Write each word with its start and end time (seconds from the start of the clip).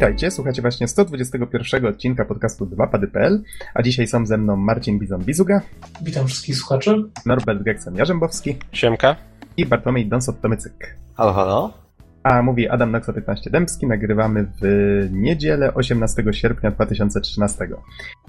Witajcie, 0.00 0.30
słuchacie 0.30 0.62
właśnie 0.62 0.88
121 0.88 1.86
odcinka 1.86 2.24
podcastu 2.24 2.66
2pady.pl, 2.66 3.42
a 3.74 3.82
dzisiaj 3.82 4.06
są 4.06 4.26
ze 4.26 4.38
mną 4.38 4.56
Marcin 4.56 4.98
Bizon-Bizuga, 4.98 5.60
Witam 6.02 6.26
wszystkich 6.26 6.56
słuchaczy. 6.56 7.04
Norbert 7.26 7.62
Geksen-Jarzębowski 7.62 8.56
Siemka. 8.72 9.16
i 9.56 9.66
Bartłomiej 9.66 10.08
Donsot-Tomycyk. 10.08 10.96
Halo, 11.14 11.32
halo? 11.32 11.72
A 12.22 12.42
mówi 12.42 12.68
Adam 12.68 12.90
Noxa 12.90 13.12
15 13.12 13.50
Dębski, 13.50 13.86
nagrywamy 13.86 14.46
w 14.62 15.08
niedzielę 15.12 15.74
18 15.74 16.24
sierpnia 16.30 16.70
2013. 16.70 17.68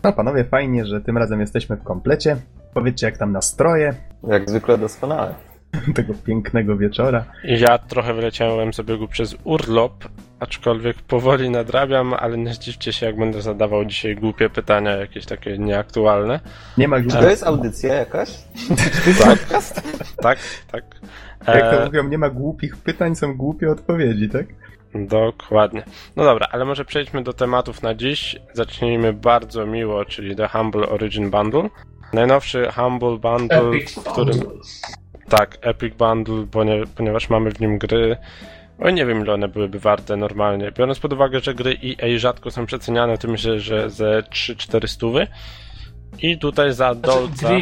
No 0.03 0.13
panowie, 0.13 0.43
fajnie, 0.43 0.85
że 0.85 1.01
tym 1.01 1.17
razem 1.17 1.41
jesteśmy 1.41 1.75
w 1.75 1.83
komplecie. 1.83 2.37
Powiedzcie 2.73 3.05
jak 3.05 3.17
tam 3.17 3.31
nastroje 3.31 3.93
Jak 4.27 4.49
zwykle 4.49 4.77
doskonale. 4.77 5.50
tego 5.95 6.13
pięknego 6.25 6.77
wieczora. 6.77 7.25
Ja 7.43 7.77
trochę 7.77 8.13
wyleciałem 8.13 8.73
z 8.73 8.81
biegu 8.81 9.07
przez 9.07 9.35
urlop, 9.43 10.05
aczkolwiek 10.39 11.01
powoli 11.01 11.49
nadrabiam, 11.49 12.13
ale 12.13 12.37
nie 12.37 12.53
zdziwcie 12.53 12.93
się, 12.93 13.05
jak 13.05 13.17
będę 13.17 13.41
zadawał 13.41 13.85
dzisiaj 13.85 14.15
głupie 14.15 14.49
pytania, 14.49 14.91
jakieś 14.91 15.25
takie 15.25 15.57
nieaktualne. 15.57 16.39
Nie 16.77 16.87
ma 16.87 16.97
Czy 16.97 17.03
już, 17.03 17.13
to 17.13 17.29
jest 17.29 17.43
audycja 17.43 17.93
jakaś? 17.93 18.29
Tak, 19.19 19.39
tak, 20.25 20.39
tak. 20.71 20.83
jak 21.47 21.61
to 21.61 21.81
E, 21.81 21.85
mówią, 21.85 22.07
nie 22.07 22.17
ma 22.17 22.29
głupich 22.29 22.77
pytań, 22.77 23.15
są 23.15 23.33
głupie 23.37 23.71
odpowiedzi, 23.71 24.29
tak? 24.29 24.45
dokładnie. 24.95 25.83
No 26.15 26.23
dobra, 26.23 26.47
ale 26.51 26.65
może 26.65 26.85
przejdźmy 26.85 27.23
do 27.23 27.33
tematów 27.33 27.83
na 27.83 27.95
dziś. 27.95 28.35
Zacznijmy 28.53 29.13
bardzo 29.13 29.65
miło, 29.65 30.05
czyli 30.05 30.35
The 30.35 30.47
Humble 30.47 30.89
Origin 30.89 31.31
Bundle. 31.31 31.69
Najnowszy 32.13 32.71
Humble 32.75 33.17
Bundle, 33.17 33.69
Epic 33.69 33.91
w 33.91 34.03
którym... 34.03 34.39
Tak, 35.31 35.57
Epic 35.61 35.95
Bundle, 35.95 36.45
ponie- 36.51 36.83
ponieważ 36.95 37.29
mamy 37.29 37.51
w 37.51 37.59
nim 37.59 37.77
gry. 37.77 38.17
O 38.79 38.89
nie 38.89 39.05
wiem, 39.05 39.21
ile 39.21 39.33
one 39.33 39.47
byłyby 39.47 39.79
warte 39.79 40.17
normalnie. 40.17 40.71
Biorąc 40.71 40.99
pod 40.99 41.13
uwagę, 41.13 41.39
że 41.39 41.53
gry 41.55 41.77
EA 41.83 42.19
rzadko 42.19 42.51
są 42.51 42.65
przeceniane, 42.65 43.17
to 43.17 43.27
myślę, 43.27 43.59
że 43.59 43.89
ze 43.89 44.23
3-4 44.29 44.87
stówy. 44.87 45.27
I 46.21 46.37
tutaj 46.39 46.73
za 46.73 46.93
Znaczy, 46.93 47.01
dolca. 47.19 47.47
gry, 47.47 47.61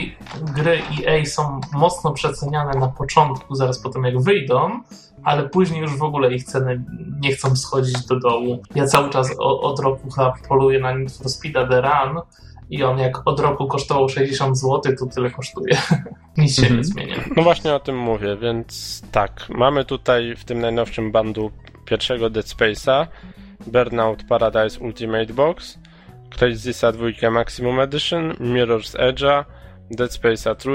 gry 0.55 0.81
EA 1.07 1.25
są 1.25 1.61
mocno 1.73 2.11
przeceniane 2.11 2.79
na 2.79 2.87
początku, 2.87 3.55
zaraz 3.55 3.79
po 3.79 3.89
tym 3.89 4.03
jak 4.03 4.21
wyjdą, 4.21 4.79
ale 5.23 5.49
później 5.49 5.81
już 5.81 5.97
w 5.97 6.03
ogóle 6.03 6.33
ich 6.33 6.43
ceny 6.43 6.83
nie 7.21 7.31
chcą 7.31 7.55
schodzić 7.55 8.05
do 8.05 8.19
dołu. 8.19 8.61
Ja 8.75 8.85
cały 8.85 9.09
czas 9.09 9.35
o, 9.39 9.61
od 9.61 9.79
roku 9.79 10.09
chyba 10.11 10.33
poluję 10.47 10.79
na 10.79 10.93
Need 10.93 11.11
for 11.17 11.27
Speed'a 11.27 11.69
The 11.69 11.81
Run 11.81 12.21
i 12.69 12.83
on 12.83 12.99
jak 12.99 13.27
od 13.27 13.39
roku 13.39 13.67
kosztował 13.67 14.09
60 14.09 14.57
zł, 14.59 14.81
to 14.99 15.05
tyle 15.05 15.29
kosztuje. 15.31 15.77
Nic 16.37 16.55
się 16.55 16.61
Mhm. 16.61 16.77
nie 16.77 16.83
zmienia. 16.83 17.15
No 17.35 17.43
właśnie 17.43 17.73
o 17.73 17.79
tym 17.79 17.97
mówię, 17.97 18.37
więc 18.41 19.01
tak. 19.11 19.45
Mamy 19.49 19.85
tutaj 19.85 20.35
w 20.35 20.45
tym 20.45 20.59
najnowszym 20.61 21.11
bandu 21.11 21.51
pierwszego 21.85 22.29
Dead 22.29 22.45
Space'a, 22.45 23.07
Burnout 23.67 24.23
Paradise 24.23 24.79
Ultimate 24.79 25.33
Box, 25.33 25.79
Crysisa 26.37 26.91
2 26.91 27.31
Maximum 27.31 27.79
Edition, 27.79 28.33
Mirror's 28.33 28.97
Edge'a, 28.97 29.43
Dead 29.91 30.11
Space'a 30.11 30.55
3 30.55 30.69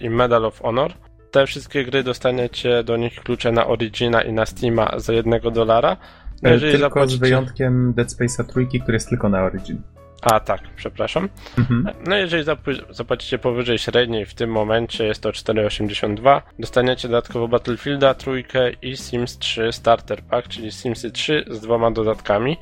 i 0.00 0.10
Medal 0.10 0.44
of 0.44 0.60
Honor. 0.62 0.92
Te 1.30 1.46
wszystkie 1.46 1.84
gry 1.84 2.02
dostaniecie 2.02 2.84
do 2.84 2.96
nich 2.96 3.14
klucze 3.20 3.52
na 3.52 3.66
Origina 3.66 4.22
i 4.22 4.32
na 4.32 4.46
Steama 4.46 4.90
za 4.96 5.12
jednego 5.12 5.50
dolara. 5.50 5.96
No 6.42 6.50
E, 6.50 6.52
jeżeli 6.52 6.72
Tylko 6.72 6.88
z 6.88 6.90
zapłacicie- 6.92 7.20
wyjątkiem 7.20 7.92
Dead 7.94 8.08
Space'a 8.08 8.44
trójki, 8.44 8.80
który 8.80 8.96
jest 8.96 9.08
tylko 9.08 9.28
na 9.28 9.42
Origin. 9.42 9.82
A 10.22 10.40
tak, 10.40 10.60
przepraszam. 10.76 11.28
Mhm. 11.58 11.88
No 12.06 12.16
jeżeli 12.16 12.44
zap- 12.44 12.84
zapłacicie 12.94 13.38
powyżej 13.38 13.78
średniej, 13.78 14.26
w 14.26 14.34
tym 14.34 14.50
momencie 14.50 15.06
jest 15.06 15.22
to 15.22 15.30
4,82, 15.30 16.42
dostaniecie 16.58 17.08
dodatkowo 17.08 17.48
Battlefielda, 17.48 18.14
trójkę 18.14 18.70
i 18.70 18.96
Sims 18.96 19.38
3 19.38 19.72
Starter 19.72 20.22
Pack, 20.22 20.48
czyli 20.48 20.72
Simsy 20.72 21.10
3 21.10 21.44
z 21.50 21.60
dwoma 21.60 21.90
dodatkami. 21.90 22.56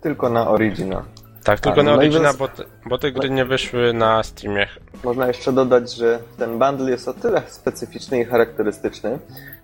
Tylko 0.00 0.30
na 0.30 0.48
Origina. 0.48 1.04
Tak, 1.44 1.60
tylko 1.60 1.82
no 1.82 1.90
na 1.90 1.96
Origina, 1.96 2.34
bo 2.34 2.48
te, 2.48 2.64
bo 2.86 2.98
te 2.98 3.12
gry 3.12 3.30
nie 3.30 3.44
wyszły 3.44 3.92
na 3.92 4.22
Steamie. 4.22 4.66
Można 5.04 5.26
jeszcze 5.26 5.52
dodać, 5.52 5.94
że 5.94 6.18
ten 6.38 6.58
bundle 6.58 6.90
jest 6.90 7.08
o 7.08 7.14
tyle 7.14 7.42
specyficzny 7.46 8.20
i 8.20 8.24
charakterystyczny, 8.24 9.18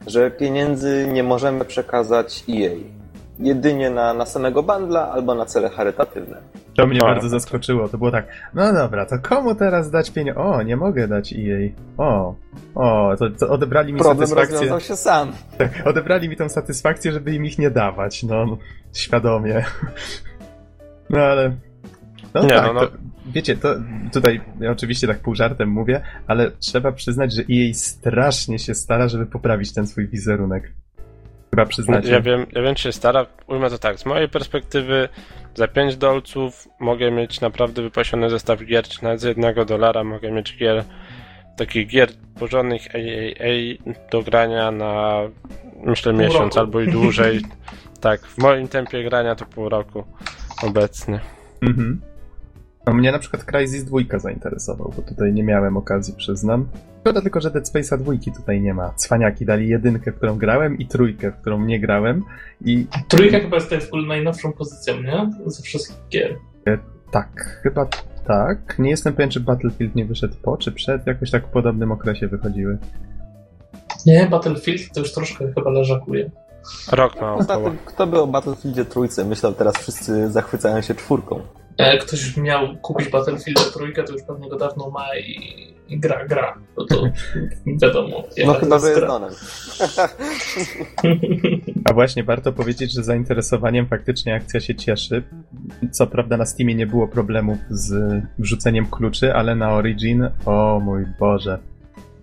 że 0.06 0.30
pieniędzy 0.30 1.08
nie 1.12 1.22
możemy 1.22 1.64
przekazać 1.64 2.44
EA. 2.48 2.97
Jedynie 3.41 3.91
na, 3.91 4.15
na 4.15 4.26
samego 4.26 4.62
bundla 4.62 5.10
albo 5.10 5.34
na 5.34 5.47
cele 5.47 5.71
charytatywne. 5.71 6.37
To 6.76 6.87
mnie 6.87 7.00
bardzo 7.00 7.28
zaskoczyło. 7.28 7.88
To 7.88 7.99
było 7.99 8.10
tak, 8.10 8.26
no 8.54 8.72
dobra, 8.72 9.06
to 9.06 9.19
komu 9.19 9.54
teraz 9.54 9.91
dać 9.91 10.10
pieniądze? 10.10 10.41
O, 10.41 10.62
nie 10.62 10.76
mogę 10.76 11.09
dać 11.09 11.32
EA. 11.32 11.69
O, 11.97 12.34
o, 12.75 13.15
to, 13.19 13.31
to 13.31 13.49
odebrali 13.49 13.93
mi 13.93 13.99
Problem 13.99 14.28
satysfakcję. 14.28 14.54
rozwiązał 14.54 14.81
się 14.81 14.97
sam. 14.97 15.32
Odebrali 15.84 16.28
mi 16.28 16.37
tą 16.37 16.49
satysfakcję, 16.49 17.12
żeby 17.12 17.34
im 17.34 17.47
ich 17.47 17.59
nie 17.59 17.71
dawać. 17.71 18.22
No, 18.22 18.59
świadomie. 18.93 19.65
No 21.10 21.19
ale. 21.20 21.56
No 22.34 22.43
Nie, 22.43 22.49
tak, 22.49 22.66
no, 22.66 22.72
no. 22.72 22.81
To, 22.81 22.93
wiecie, 23.26 23.56
to 23.56 23.75
tutaj 24.12 24.41
ja 24.60 24.70
oczywiście 24.70 25.06
tak 25.06 25.19
pół 25.19 25.34
żartem 25.34 25.69
mówię, 25.69 26.00
ale 26.26 26.50
trzeba 26.50 26.93
przyznać, 26.93 27.32
że 27.34 27.43
EA 27.43 27.75
strasznie 27.75 28.59
się 28.59 28.75
stara, 28.75 29.09
żeby 29.09 29.26
poprawić 29.26 29.75
ten 29.75 29.87
swój 29.87 30.09
wizerunek. 30.09 30.72
Chyba 31.50 31.66
przyznacie. 31.66 32.10
Ja 32.10 32.20
wiem, 32.20 32.47
ja 32.53 32.62
wiem, 32.62 32.75
czy 32.75 32.82
się 32.82 32.92
stara. 32.92 33.26
Ujmę 33.47 33.70
to 33.70 33.78
tak, 33.78 33.98
z 33.98 34.06
mojej 34.06 34.28
perspektywy 34.28 35.09
za 35.54 35.69
5 35.69 35.97
dolców 35.97 36.69
mogę 36.81 37.10
mieć 37.10 37.41
naprawdę 37.41 37.82
wypasiony 37.82 38.31
zestaw 38.31 38.64
gier, 38.64 38.84
czy 38.84 39.04
nawet 39.04 39.20
za 39.20 39.64
dolara 39.64 40.04
mogę 40.04 40.32
mieć 40.32 40.56
gier, 40.56 40.84
takich 41.56 41.88
gier 41.88 42.08
porządnych 42.38 42.82
AAA 42.94 43.92
do 44.10 44.22
grania 44.22 44.70
na 44.70 45.20
myślę 45.84 46.12
Pół 46.12 46.20
miesiąc 46.20 46.54
roku. 46.54 46.58
albo 46.58 46.81
i 46.81 46.88
dłużej. 46.88 47.41
tak, 48.00 48.20
w 48.20 48.38
moim 48.38 48.69
tempie 48.69 49.04
grania 49.04 49.34
to 49.34 49.47
pół 49.47 49.69
roku 49.69 50.04
obecnie. 50.62 51.20
Mhm. 51.62 52.00
No 52.87 52.94
mnie 52.94 53.12
na 53.12 53.19
przykład 53.19 53.44
Crysis 53.44 53.84
2 53.84 54.19
zainteresował, 54.19 54.92
bo 54.97 55.03
tutaj 55.03 55.32
nie 55.32 55.42
miałem 55.42 55.76
okazji, 55.76 56.14
przyznam. 56.14 56.69
Szkoda 57.08 57.22
tylko, 57.22 57.41
że 57.41 57.50
Dead 57.50 57.64
Space'a 57.69 57.98
dwójki 57.98 58.32
tutaj 58.32 58.60
nie 58.60 58.74
ma. 58.74 58.92
Cwaniaki 58.96 59.46
dali 59.46 59.69
jedynkę, 59.69 60.12
w 60.12 60.16
którą 60.16 60.38
grałem 60.38 60.78
i 60.78 60.86
trójkę, 60.86 61.32
w 61.32 61.36
którą 61.36 61.64
nie 61.64 61.80
grałem 61.80 62.24
i 62.64 62.86
Trójka 63.08 63.41
chyba 63.41 63.56
jest 63.56 63.70
tutaj 63.70 64.06
najnowszą 64.08 64.52
pozycją, 64.52 65.02
nie? 65.02 65.30
Ze 65.46 65.62
wszystkich 65.62 65.96
gier. 66.10 66.38
tak, 67.10 67.60
chyba 67.62 67.86
tak. 68.26 68.78
Nie 68.78 68.91
jestem 68.91 69.14
pewien, 69.14 69.30
czy 69.30 69.41
Battlefield 69.41 69.94
nie 69.94 70.04
wyszedł 70.04 70.34
po, 70.42 70.56
czy 70.56 70.72
przed, 70.72 71.06
jakoś 71.06 71.30
tak 71.30 71.46
w 71.46 71.50
podobnym 71.50 71.92
okresie 71.92 72.28
wychodziły. 72.28 72.78
Nie, 74.06 74.26
Battlefield 74.26 74.92
to 74.94 75.00
już 75.00 75.12
troszkę 75.12 75.52
chyba 75.52 75.70
leżakuje. 75.70 76.30
Rok 76.92 77.20
ma 77.20 77.34
około. 77.34 77.72
kto 77.84 78.06
by 78.06 78.20
o 78.20 78.26
Battlefieldzie 78.26 78.84
trójce 78.84 79.25
myślał, 79.25 79.52
teraz 79.52 79.76
wszyscy 79.76 80.30
zachwycają 80.30 80.80
się 80.80 80.94
czwórką. 80.94 81.40
Jak 81.78 82.04
ktoś 82.04 82.36
miał 82.36 82.76
kupić 82.76 83.08
Battlefield 83.08 83.72
trójkę, 83.72 84.04
to 84.04 84.12
już 84.12 84.22
pewnie 84.22 84.48
go 84.48 84.56
dawno 84.56 84.90
ma 84.90 85.16
i 85.19 85.77
gra, 85.91 86.26
gra. 86.26 86.59
No 86.78 86.84
to 86.84 87.03
wiadomo. 87.82 88.25
No 88.47 88.54
chyba. 88.54 88.78
Donem. 89.06 89.31
A 91.84 91.93
właśnie 91.93 92.25
warto 92.25 92.53
powiedzieć, 92.53 92.93
że 92.93 93.03
zainteresowaniem 93.04 93.87
faktycznie 93.87 94.34
akcja 94.34 94.60
się 94.60 94.75
cieszy. 94.75 95.22
Co 95.91 96.06
prawda 96.06 96.37
na 96.37 96.47
Steamie 96.47 96.75
nie 96.75 96.87
było 96.87 97.09
problemów 97.09 97.59
z 97.71 98.22
wrzuceniem 98.38 98.87
kluczy, 98.87 99.34
ale 99.34 99.54
na 99.54 99.72
Origin, 99.72 100.28
o 100.47 100.81
mój 100.84 101.06
Boże. 101.21 101.59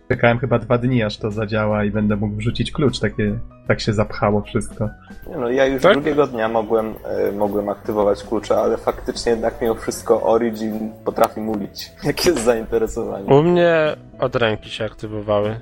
Czekałem 0.09 0.39
chyba 0.39 0.59
dwa 0.59 0.77
dni, 0.77 1.03
aż 1.03 1.17
to 1.17 1.31
zadziała 1.31 1.83
i 1.85 1.91
będę 1.91 2.15
mógł 2.15 2.35
wrzucić 2.35 2.71
klucz. 2.71 2.99
Takie, 2.99 3.39
tak 3.67 3.79
się 3.79 3.93
zapchało 3.93 4.41
wszystko. 4.41 4.89
Nie 5.29 5.37
no, 5.37 5.49
ja 5.49 5.65
już 5.65 5.81
Tak? 5.81 5.93
drugiego 5.93 6.27
dnia 6.27 6.49
mogłem, 6.49 6.93
e, 7.05 7.31
mogłem 7.31 7.69
aktywować 7.69 8.23
klucze, 8.23 8.57
ale 8.57 8.77
faktycznie 8.77 9.31
jednak 9.31 9.61
mimo 9.61 9.75
wszystko 9.75 10.23
Origin 10.23 10.91
potrafi 11.05 11.41
mówić, 11.41 11.91
jakie 12.03 12.29
jest 12.29 12.43
zainteresowanie. 12.43 13.25
U 13.35 13.43
mnie 13.43 13.95
od 14.19 14.35
ręki 14.35 14.69
się 14.69 14.85
aktywowały, 14.85 15.55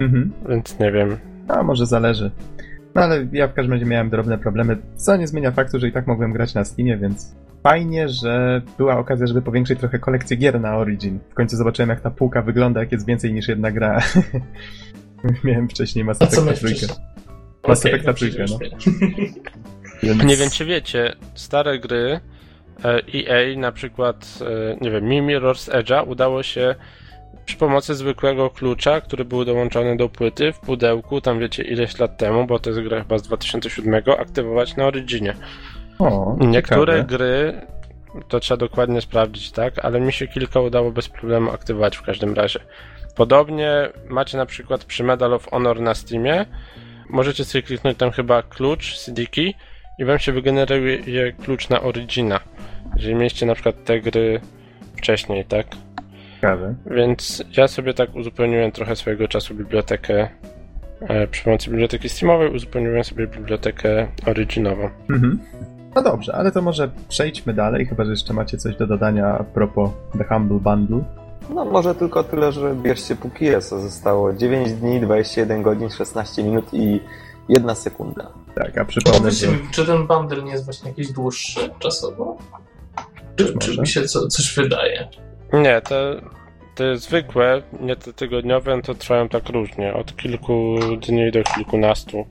Mhm. 0.00 0.32
więc 0.48 0.78
nie 0.78 0.92
wiem. 0.92 1.16
A 1.48 1.62
może 1.62 1.86
zależy. 1.86 2.30
No 2.94 3.02
ale 3.02 3.26
ja 3.32 3.48
w 3.48 3.54
każdym 3.54 3.72
razie 3.72 3.86
miałem 3.86 4.10
drobne 4.10 4.38
problemy, 4.38 4.76
co 4.96 5.16
nie 5.16 5.26
zmienia 5.26 5.50
faktu, 5.50 5.78
że 5.78 5.88
i 5.88 5.92
tak 5.92 6.06
mogłem 6.06 6.32
grać 6.32 6.54
na 6.54 6.64
Steamie, 6.64 6.96
więc 6.96 7.34
fajnie, 7.68 8.08
że 8.08 8.62
była 8.78 8.98
okazja, 8.98 9.26
żeby 9.26 9.42
powiększyć 9.42 9.78
trochę 9.78 9.98
kolekcję 9.98 10.36
gier 10.36 10.60
na 10.60 10.76
Origin. 10.76 11.18
W 11.30 11.34
końcu 11.34 11.56
zobaczyłem, 11.56 11.90
jak 11.90 12.00
ta 12.00 12.10
półka 12.10 12.42
wygląda, 12.42 12.80
jak 12.80 12.92
jest 12.92 13.06
więcej 13.06 13.32
niż 13.32 13.48
jedna 13.48 13.70
gra. 13.70 14.02
miałem 15.44 15.68
wcześniej 15.68 16.04
Mass 16.04 16.22
A 16.22 16.26
co 16.26 16.42
Effecta 16.42 16.44
miałeś 16.44 16.60
trójkę. 16.60 16.86
Mass 17.68 17.84
no 18.04 18.14
trójkę, 18.14 18.44
no. 18.50 18.58
Więc... 20.02 20.24
Nie 20.24 20.36
wiem, 20.36 20.50
czy 20.50 20.64
wiecie, 20.64 21.12
stare 21.34 21.78
gry 21.78 22.20
e, 22.84 23.00
EA, 23.14 23.58
na 23.58 23.72
przykład, 23.72 24.38
e, 24.40 24.76
nie 24.80 24.90
wiem, 24.90 25.04
mi 25.04 25.22
Mirror's 25.22 25.72
Edge'a 25.72 26.08
udało 26.08 26.42
się 26.42 26.74
przy 27.44 27.56
pomocy 27.56 27.94
zwykłego 27.94 28.50
klucza, 28.50 29.00
który 29.00 29.24
był 29.24 29.44
dołączony 29.44 29.96
do 29.96 30.08
płyty 30.08 30.52
w 30.52 30.60
pudełku, 30.60 31.20
tam 31.20 31.38
wiecie 31.38 31.62
ileś 31.62 31.98
lat 31.98 32.16
temu, 32.16 32.46
bo 32.46 32.58
to 32.58 32.70
jest 32.70 32.82
gra 32.82 33.02
chyba 33.02 33.18
z 33.18 33.22
2007, 33.22 34.02
aktywować 34.18 34.76
na 34.76 34.86
Originie. 34.86 35.34
O, 35.98 36.36
Niektóre 36.40 36.92
ciekawe. 36.92 37.16
gry, 37.18 37.60
to 38.28 38.40
trzeba 38.40 38.58
dokładnie 38.58 39.00
sprawdzić, 39.00 39.52
tak, 39.52 39.84
ale 39.84 40.00
mi 40.00 40.12
się 40.12 40.26
kilka 40.26 40.60
udało 40.60 40.90
bez 40.92 41.08
problemu 41.08 41.50
aktywować 41.50 41.96
w 41.96 42.02
każdym 42.02 42.34
razie. 42.34 42.60
Podobnie 43.16 43.88
macie 44.08 44.36
na 44.38 44.46
przykład 44.46 44.84
przy 44.84 45.04
Medal 45.04 45.34
of 45.34 45.50
Honor 45.50 45.80
na 45.80 45.94
Steamie, 45.94 46.46
możecie 47.10 47.44
sobie 47.44 47.62
kliknąć 47.62 47.98
tam 47.98 48.10
chyba 48.10 48.42
klucz, 48.42 48.98
CD 48.98 49.26
key 49.26 49.54
i 49.98 50.04
wam 50.04 50.18
się 50.18 50.32
wygeneruje 50.32 51.32
klucz 51.32 51.68
na 51.68 51.80
Origina. 51.80 52.40
Jeżeli 52.96 53.14
mieliście 53.14 53.46
na 53.46 53.54
przykład 53.54 53.84
te 53.84 54.00
gry 54.00 54.40
wcześniej, 54.96 55.44
tak? 55.44 55.66
Ciekawe. 56.34 56.74
Więc 56.90 57.44
ja 57.56 57.68
sobie 57.68 57.94
tak 57.94 58.14
uzupełniłem 58.14 58.72
trochę 58.72 58.96
swojego 58.96 59.28
czasu 59.28 59.54
bibliotekę 59.54 60.28
e, 61.00 61.26
przy 61.26 61.44
pomocy 61.44 61.70
biblioteki 61.70 62.08
Steamowej, 62.08 62.50
uzupełniłem 62.50 63.04
sobie 63.04 63.26
bibliotekę 63.26 64.08
Originową. 64.26 64.90
Mhm. 65.10 65.38
No 65.98 66.04
dobrze, 66.04 66.34
ale 66.34 66.52
to 66.52 66.62
może 66.62 66.90
przejdźmy 67.08 67.54
dalej, 67.54 67.86
chyba 67.86 68.04
że 68.04 68.10
jeszcze 68.10 68.34
macie 68.34 68.58
coś 68.58 68.76
do 68.76 68.86
dodania 68.86 69.26
a 69.26 69.44
propos 69.44 69.90
The 70.18 70.24
Humble 70.24 70.58
Bundle. 70.58 71.04
No 71.54 71.64
może 71.64 71.94
tylko 71.94 72.24
tyle, 72.24 72.52
że 72.52 72.74
bierzcie 72.74 73.16
póki 73.16 73.44
jest. 73.44 73.68
Zostało 73.68 74.32
9 74.32 74.72
dni, 74.72 75.00
21 75.00 75.62
godzin, 75.62 75.90
16 75.90 76.42
minut 76.42 76.64
i 76.72 77.00
1 77.48 77.76
sekunda. 77.76 78.32
Tak, 78.54 78.78
a 78.78 78.84
przypomnę, 78.84 79.30
że... 79.30 79.46
czy 79.70 79.86
ten 79.86 80.06
bundle 80.06 80.42
nie 80.42 80.52
jest 80.52 80.64
właśnie 80.64 80.88
jakiś 80.88 81.12
dłuższy 81.12 81.70
czasowo? 81.78 82.38
Czy, 83.36 83.58
czy 83.58 83.80
mi 83.80 83.86
się 83.86 84.02
co, 84.02 84.28
coś 84.28 84.54
wydaje? 84.54 85.08
Nie, 85.52 85.80
te, 85.80 86.20
te 86.74 86.96
zwykłe, 86.96 87.62
nie 87.80 87.96
te 87.96 88.12
tygodniowe, 88.12 88.82
to 88.82 88.94
trwają 88.94 89.28
tak 89.28 89.48
różnie. 89.48 89.94
Od 89.94 90.16
kilku 90.16 90.74
dni 91.06 91.32
do 91.32 91.42
kilkunastu. 91.42 92.26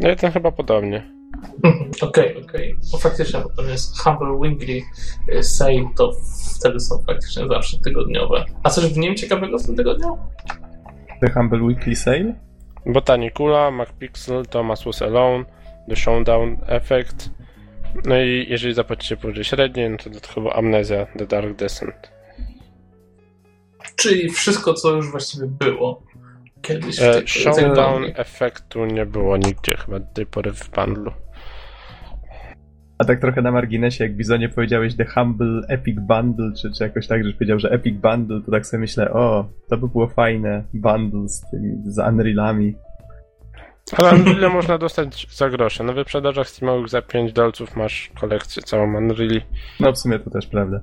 No 0.00 0.10
i 0.10 0.16
ten 0.16 0.32
chyba 0.32 0.52
podobnie. 0.52 1.15
Okej, 2.08 2.44
okej. 2.44 2.76
Bo 2.92 2.98
faktycznie, 2.98 3.40
bo 3.40 3.48
to 3.48 3.62
jest 3.62 3.98
Humble 3.98 4.32
Weekly 4.32 4.82
y, 5.28 5.42
Sale, 5.42 5.88
to 5.96 6.12
wtedy 6.58 6.80
są 6.80 7.02
faktycznie 7.06 7.48
zawsze 7.48 7.78
tygodniowe. 7.78 8.44
A 8.62 8.70
coś 8.70 8.84
w 8.84 8.96
nim 8.96 9.16
ciekawego 9.16 9.58
w 9.58 9.66
tym 9.66 9.76
tygodniu? 9.76 10.18
The 11.20 11.30
Humble 11.30 11.62
Weekly 11.62 11.96
Sale? 11.96 12.34
Botanicula, 12.86 13.70
MacPixel, 13.70 14.46
Thomas 14.46 14.84
Was 14.84 15.02
Alone, 15.02 15.44
The 15.88 15.96
Showdown 15.96 16.56
Effect. 16.66 17.30
No 18.04 18.20
i 18.20 18.46
jeżeli 18.48 18.74
zapłacicie 18.74 19.16
powyżej 19.16 19.44
średniej, 19.44 19.90
no 19.90 19.96
to 19.96 20.10
dodatkowo 20.10 20.56
Amnesia, 20.56 21.06
The 21.18 21.26
Dark 21.26 21.56
Descent. 21.56 22.12
Czyli 23.96 24.30
wszystko, 24.30 24.74
co 24.74 24.92
już 24.92 25.10
właściwie 25.10 25.46
było 25.46 26.02
kiedyś 26.62 27.00
E, 27.00 27.22
Showdown 27.26 28.04
efektu 28.14 28.84
nie 28.84 29.06
było 29.06 29.36
nigdzie 29.36 29.76
chyba 29.76 29.98
do 29.98 30.06
tej 30.14 30.26
pory 30.26 30.52
w 30.52 30.70
bundlu. 30.70 31.12
A 32.98 33.04
tak 33.04 33.20
trochę 33.20 33.42
na 33.42 33.52
marginesie, 33.52 34.04
jak 34.04 34.16
Bizonie 34.16 34.48
powiedziałeś 34.48 34.96
The 34.96 35.04
Humble 35.04 35.62
Epic 35.68 36.00
Bundle, 36.00 36.52
czy, 36.52 36.72
czy 36.72 36.84
jakoś 36.84 37.06
tak, 37.06 37.24
żeś 37.24 37.34
powiedział, 37.34 37.58
że 37.58 37.70
Epic 37.70 38.00
Bundle, 38.00 38.40
to 38.40 38.50
tak 38.50 38.66
sobie 38.66 38.80
myślę, 38.80 39.12
o, 39.12 39.48
to 39.68 39.76
by 39.76 39.88
było 39.88 40.08
fajne, 40.08 40.64
bundle 40.74 41.28
z 41.28 41.50
tymi, 41.50 41.76
z 41.84 41.98
Unrealami. 41.98 42.74
Ale 43.96 44.14
Unreal 44.14 44.52
można 44.52 44.78
dostać 44.78 45.26
za 45.36 45.50
grosze. 45.50 45.84
Na 45.84 45.92
wyprzedażach 45.92 46.48
Steamowych 46.48 46.88
za 46.88 47.02
5 47.02 47.32
dolców 47.32 47.76
masz 47.76 48.10
kolekcję 48.20 48.62
całą 48.62 48.96
Unreal. 48.96 49.40
No 49.80 49.92
w 49.92 49.98
sumie 49.98 50.18
to 50.18 50.30
też 50.30 50.46
prawda. 50.46 50.80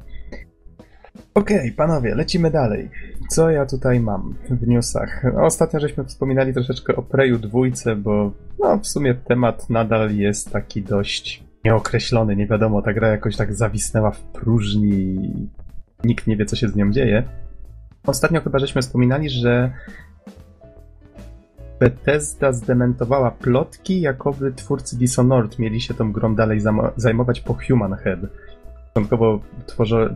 Okej, 1.33 1.71
panowie, 1.71 2.15
lecimy 2.15 2.51
dalej. 2.51 2.89
Co 3.29 3.49
ja 3.49 3.65
tutaj 3.65 3.99
mam 3.99 4.35
w 4.49 4.67
newsach? 4.67 5.25
Ostatnio 5.41 5.79
żeśmy 5.79 6.05
wspominali 6.05 6.53
troszeczkę 6.53 6.95
o 6.95 7.01
Preju 7.01 7.39
dwójce, 7.39 7.95
bo 7.95 8.31
no, 8.59 8.77
w 8.77 8.87
sumie 8.87 9.13
temat 9.13 9.69
nadal 9.69 10.15
jest 10.15 10.51
taki 10.51 10.81
dość 10.81 11.42
nieokreślony, 11.65 12.35
nie 12.35 12.47
wiadomo, 12.47 12.81
ta 12.81 12.93
gra 12.93 13.07
jakoś 13.07 13.35
tak 13.35 13.53
zawisnęła 13.53 14.11
w 14.11 14.19
próżni 14.19 14.89
i 14.91 15.47
nikt 16.03 16.27
nie 16.27 16.37
wie, 16.37 16.45
co 16.45 16.55
się 16.55 16.67
z 16.67 16.75
nią 16.75 16.91
dzieje. 16.91 17.23
Ostatnio 18.05 18.41
chyba 18.41 18.59
żeśmy 18.59 18.81
wspominali, 18.81 19.29
że 19.29 19.71
Bethesda 21.79 22.51
zdementowała 22.51 23.31
plotki, 23.31 24.01
jakoby 24.01 24.53
twórcy 24.53 24.97
Dishonored 24.97 25.59
mieli 25.59 25.81
się 25.81 25.93
tą 25.93 26.11
grą 26.11 26.35
dalej 26.35 26.59
zajmować 26.97 27.41
po 27.41 27.57
Human 27.67 27.95
Head. 27.95 28.19
Początkowo 28.93 29.39
tworzy, 29.65 30.15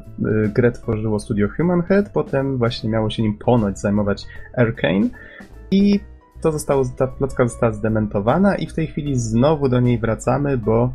grę 0.53 0.71
tworzyło 0.71 1.19
studio 1.19 1.47
Human 1.57 1.81
Head, 1.81 2.09
potem 2.09 2.57
właśnie 2.57 2.89
miało 2.89 3.09
się 3.09 3.23
nim 3.23 3.37
ponoć 3.37 3.79
zajmować 3.79 4.25
Arkane 4.57 5.09
i 5.71 5.99
to 6.41 6.51
zostało, 6.51 6.85
ta 6.97 7.07
plotka 7.07 7.47
została 7.47 7.73
zdementowana 7.73 8.55
i 8.55 8.67
w 8.67 8.73
tej 8.73 8.87
chwili 8.87 9.19
znowu 9.19 9.69
do 9.69 9.79
niej 9.79 9.99
wracamy, 9.99 10.57
bo 10.57 10.93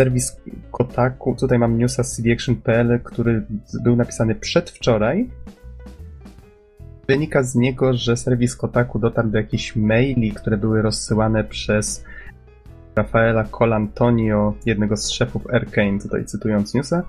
serwis 0.00 0.40
Kotaku, 0.70 1.36
tutaj 1.40 1.58
mam 1.58 1.78
newsa 1.78 2.02
z 2.04 2.16
cdaction.pl, 2.16 3.00
który 3.04 3.46
był 3.84 3.96
napisany 3.96 4.34
przedwczoraj. 4.34 5.30
Wynika 7.08 7.42
z 7.42 7.54
niego, 7.54 7.94
że 7.94 8.16
serwis 8.16 8.56
Kotaku 8.56 8.98
dotarł 8.98 9.28
do 9.28 9.38
jakichś 9.38 9.76
maili, 9.76 10.32
które 10.32 10.56
były 10.56 10.82
rozsyłane 10.82 11.44
przez 11.44 12.04
Rafaela 12.96 13.44
Colantonio, 13.44 14.54
jednego 14.66 14.96
z 14.96 15.10
szefów 15.10 15.46
Arkane, 15.52 15.98
tutaj 15.98 16.24
cytując 16.24 16.74
newsa, 16.74 17.02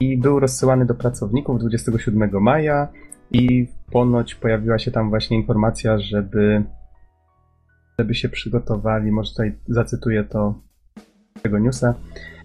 i 0.00 0.18
był 0.18 0.40
rozsyłany 0.40 0.86
do 0.86 0.94
pracowników 0.94 1.58
27 1.58 2.30
maja 2.42 2.88
i 3.32 3.66
ponoć 3.92 4.34
pojawiła 4.34 4.78
się 4.78 4.90
tam 4.90 5.10
właśnie 5.10 5.36
informacja, 5.36 5.98
żeby 5.98 6.64
żeby 7.98 8.14
się 8.14 8.28
przygotowali, 8.28 9.12
może 9.12 9.30
tutaj 9.30 9.58
zacytuję 9.68 10.24
to 10.24 10.54
tego 11.42 11.58
newsa. 11.58 11.94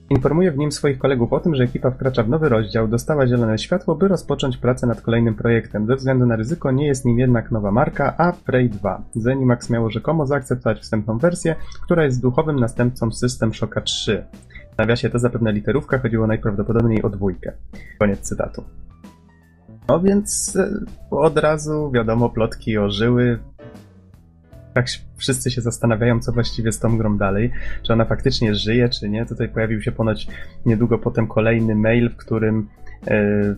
Informuje 0.09 0.51
w 0.51 0.57
nim 0.57 0.71
swoich 0.71 0.97
kolegów 0.97 1.33
o 1.33 1.39
tym, 1.39 1.55
że 1.55 1.63
ekipa 1.63 1.91
wkracza 1.91 2.23
w 2.23 2.29
nowy 2.29 2.49
rozdział, 2.49 2.87
dostała 2.87 3.27
zielone 3.27 3.57
światło, 3.57 3.95
by 3.95 4.07
rozpocząć 4.07 4.57
pracę 4.57 4.87
nad 4.87 5.01
kolejnym 5.01 5.35
projektem. 5.35 5.87
Ze 5.87 5.95
względu 5.95 6.25
na 6.25 6.35
ryzyko 6.35 6.71
nie 6.71 6.87
jest 6.87 7.05
nim 7.05 7.19
jednak 7.19 7.51
nowa 7.51 7.71
marka, 7.71 8.17
a 8.17 8.31
Prey 8.31 8.69
2. 8.69 9.03
Zenimax 9.15 9.69
miało 9.69 9.89
rzekomo 9.89 10.27
zaakceptować 10.27 10.79
wstępną 10.79 11.17
wersję, 11.17 11.55
która 11.83 12.03
jest 12.03 12.21
duchowym 12.21 12.59
następcą 12.59 13.11
System 13.11 13.53
Shocka 13.53 13.81
3. 13.81 14.25
W 14.73 14.77
nawiasie 14.77 15.09
to 15.09 15.19
zapewne 15.19 15.51
literówka, 15.51 15.99
chodziło 15.99 16.27
najprawdopodobniej 16.27 17.01
o 17.03 17.09
dwójkę. 17.09 17.51
Koniec 17.99 18.19
cytatu. 18.19 18.63
No 19.87 19.99
więc 19.99 20.55
e, 20.55 20.69
od 21.11 21.37
razu, 21.37 21.91
wiadomo, 21.91 22.29
plotki 22.29 22.77
ożyły. 22.77 23.39
Tak 24.73 24.85
wszyscy 25.17 25.51
się 25.51 25.61
zastanawiają, 25.61 26.19
co 26.19 26.31
właściwie 26.31 26.71
z 26.71 26.79
tą 26.79 26.97
grą 26.97 27.17
dalej. 27.17 27.51
Czy 27.83 27.93
ona 27.93 28.05
faktycznie 28.05 28.55
żyje, 28.55 28.89
czy 28.89 29.09
nie. 29.09 29.25
Tutaj 29.25 29.49
pojawił 29.49 29.81
się 29.81 29.91
ponoć 29.91 30.27
niedługo 30.65 30.97
potem 30.97 31.27
kolejny 31.27 31.75
mail, 31.75 32.09
w 32.09 32.15
którym 32.15 32.67
e, 33.07 33.55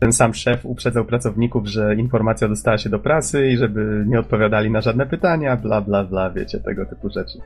ten 0.00 0.12
sam 0.12 0.34
szef 0.34 0.66
uprzedzał 0.66 1.04
pracowników, 1.04 1.66
że 1.66 1.94
informacja 1.94 2.48
dostała 2.48 2.78
się 2.78 2.90
do 2.90 2.98
prasy 2.98 3.48
i 3.48 3.56
żeby 3.56 4.04
nie 4.06 4.20
odpowiadali 4.20 4.70
na 4.70 4.80
żadne 4.80 5.06
pytania, 5.06 5.56
bla 5.56 5.80
bla 5.80 6.04
bla, 6.04 6.30
wiecie, 6.30 6.60
tego 6.60 6.86
typu 6.86 7.10
rzeczy. 7.10 7.38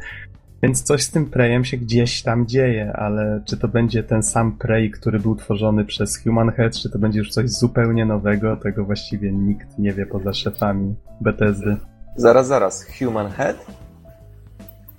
Więc 0.64 0.82
coś 0.82 1.02
z 1.02 1.10
tym 1.10 1.26
Prejem 1.26 1.64
się 1.64 1.76
gdzieś 1.76 2.22
tam 2.22 2.46
dzieje, 2.46 2.92
ale 2.92 3.40
czy 3.44 3.56
to 3.56 3.68
będzie 3.68 4.02
ten 4.02 4.22
sam 4.22 4.52
Prey, 4.52 4.90
który 4.90 5.20
był 5.20 5.36
tworzony 5.36 5.84
przez 5.84 6.18
Human 6.18 6.50
Head, 6.52 6.76
czy 6.76 6.90
to 6.90 6.98
będzie 6.98 7.18
już 7.18 7.30
coś 7.30 7.50
zupełnie 7.50 8.06
nowego, 8.06 8.56
tego 8.56 8.84
właściwie 8.84 9.32
nikt 9.32 9.78
nie 9.78 9.92
wie 9.92 10.06
poza 10.06 10.32
szefami 10.32 10.94
Bethesdy. 11.20 11.76
Zaraz, 12.16 12.46
zaraz. 12.46 12.86
Human 12.98 13.30
Head? 13.30 13.56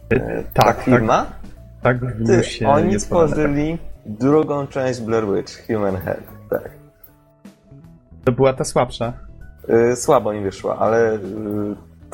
E, 0.10 0.44
Ta 0.54 0.64
tak, 0.64 0.82
firma? 0.82 1.26
Tak 1.82 2.06
w 2.06 2.28
Ty, 2.28 2.68
oni 2.68 3.00
stworzyli 3.00 3.78
drugą 4.06 4.68
część 4.68 5.02
Blair 5.02 5.26
Witch, 5.36 5.68
Human 5.68 5.98
Head. 5.98 6.24
Tak. 6.50 6.70
To 8.26 8.32
była 8.32 8.54
ta 8.54 8.64
słabsza. 8.64 9.14
Y, 9.92 9.96
Słabo 9.96 10.34
mi 10.34 10.42
wyszła, 10.42 10.78
ale 10.78 11.14
y, 11.14 11.20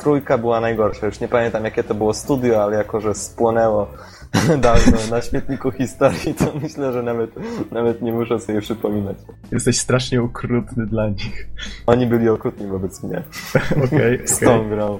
trójka 0.02 0.38
była 0.38 0.60
najgorsza. 0.60 1.06
Już 1.06 1.20
nie 1.20 1.28
pamiętam 1.28 1.64
jakie 1.64 1.84
to 1.84 1.94
było 1.94 2.14
studio, 2.14 2.62
ale 2.62 2.76
jako, 2.76 3.00
że 3.00 3.14
spłonęło 3.14 3.86
dawno 4.60 4.98
na 5.10 5.22
śmietniku 5.22 5.70
historii, 5.70 6.34
to 6.34 6.52
myślę, 6.62 6.92
że 6.92 7.02
nawet, 7.02 7.30
nawet 7.72 8.02
nie 8.02 8.12
muszę 8.12 8.40
sobie 8.40 8.60
przypominać. 8.60 9.16
Jesteś 9.52 9.78
strasznie 9.78 10.22
okrutny 10.22 10.86
dla 10.86 11.08
nich. 11.08 11.48
Oni 11.86 12.06
byli 12.06 12.28
okrutni 12.28 12.66
wobec 12.66 13.02
mnie 13.02 13.22
Okej, 13.84 14.28
z 14.28 14.36
okej. 14.36 14.48
tą 14.48 14.68
grą. 14.68 14.98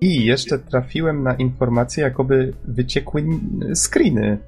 I 0.00 0.24
jeszcze 0.24 0.58
trafiłem 0.58 1.22
na 1.22 1.34
informację, 1.34 2.04
jakoby 2.04 2.52
wyciekły 2.64 3.24
screeny 3.74 4.38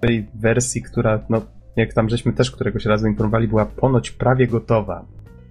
tej 0.00 0.26
wersji, 0.34 0.82
która, 0.82 1.20
no, 1.28 1.40
jak 1.76 1.94
tam 1.94 2.08
żeśmy 2.08 2.32
też 2.32 2.50
któregoś 2.50 2.84
razu 2.84 3.06
informowali, 3.06 3.48
była 3.48 3.66
ponoć 3.66 4.10
prawie 4.10 4.46
gotowa. 4.46 5.04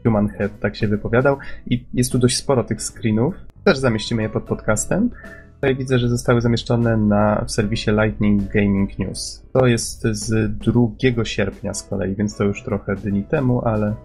Human 0.08 0.28
Head 0.28 0.60
tak 0.60 0.76
się 0.76 0.88
wypowiadał 0.88 1.38
i 1.70 1.86
jest 1.94 2.12
tu 2.12 2.20
dość 2.20 2.38
sporo 2.38 2.64
tych 2.64 2.82
screenów. 2.82 3.36
Też 3.64 3.78
zamieścimy 3.78 4.22
je 4.22 4.30
pod 4.30 4.44
podcastem. 4.44 5.10
Tutaj 5.56 5.76
widzę, 5.76 6.00
że 6.00 6.10
zostały 6.10 6.42
zamieszczone 6.42 6.98
na, 6.98 7.44
w 7.48 7.52
serwisie 7.52 7.92
Lightning 7.92 8.54
Gaming 8.54 9.00
News. 9.00 9.44
To 9.54 9.68
jest 9.68 10.02
z 10.02 10.58
2 10.58 11.24
sierpnia 11.24 11.74
z 11.74 11.84
kolei, 11.84 12.16
więc 12.16 12.38
to 12.38 12.44
już 12.44 12.64
trochę 12.64 12.96
dni 12.96 13.24
temu, 13.24 13.62
ale 13.66 13.96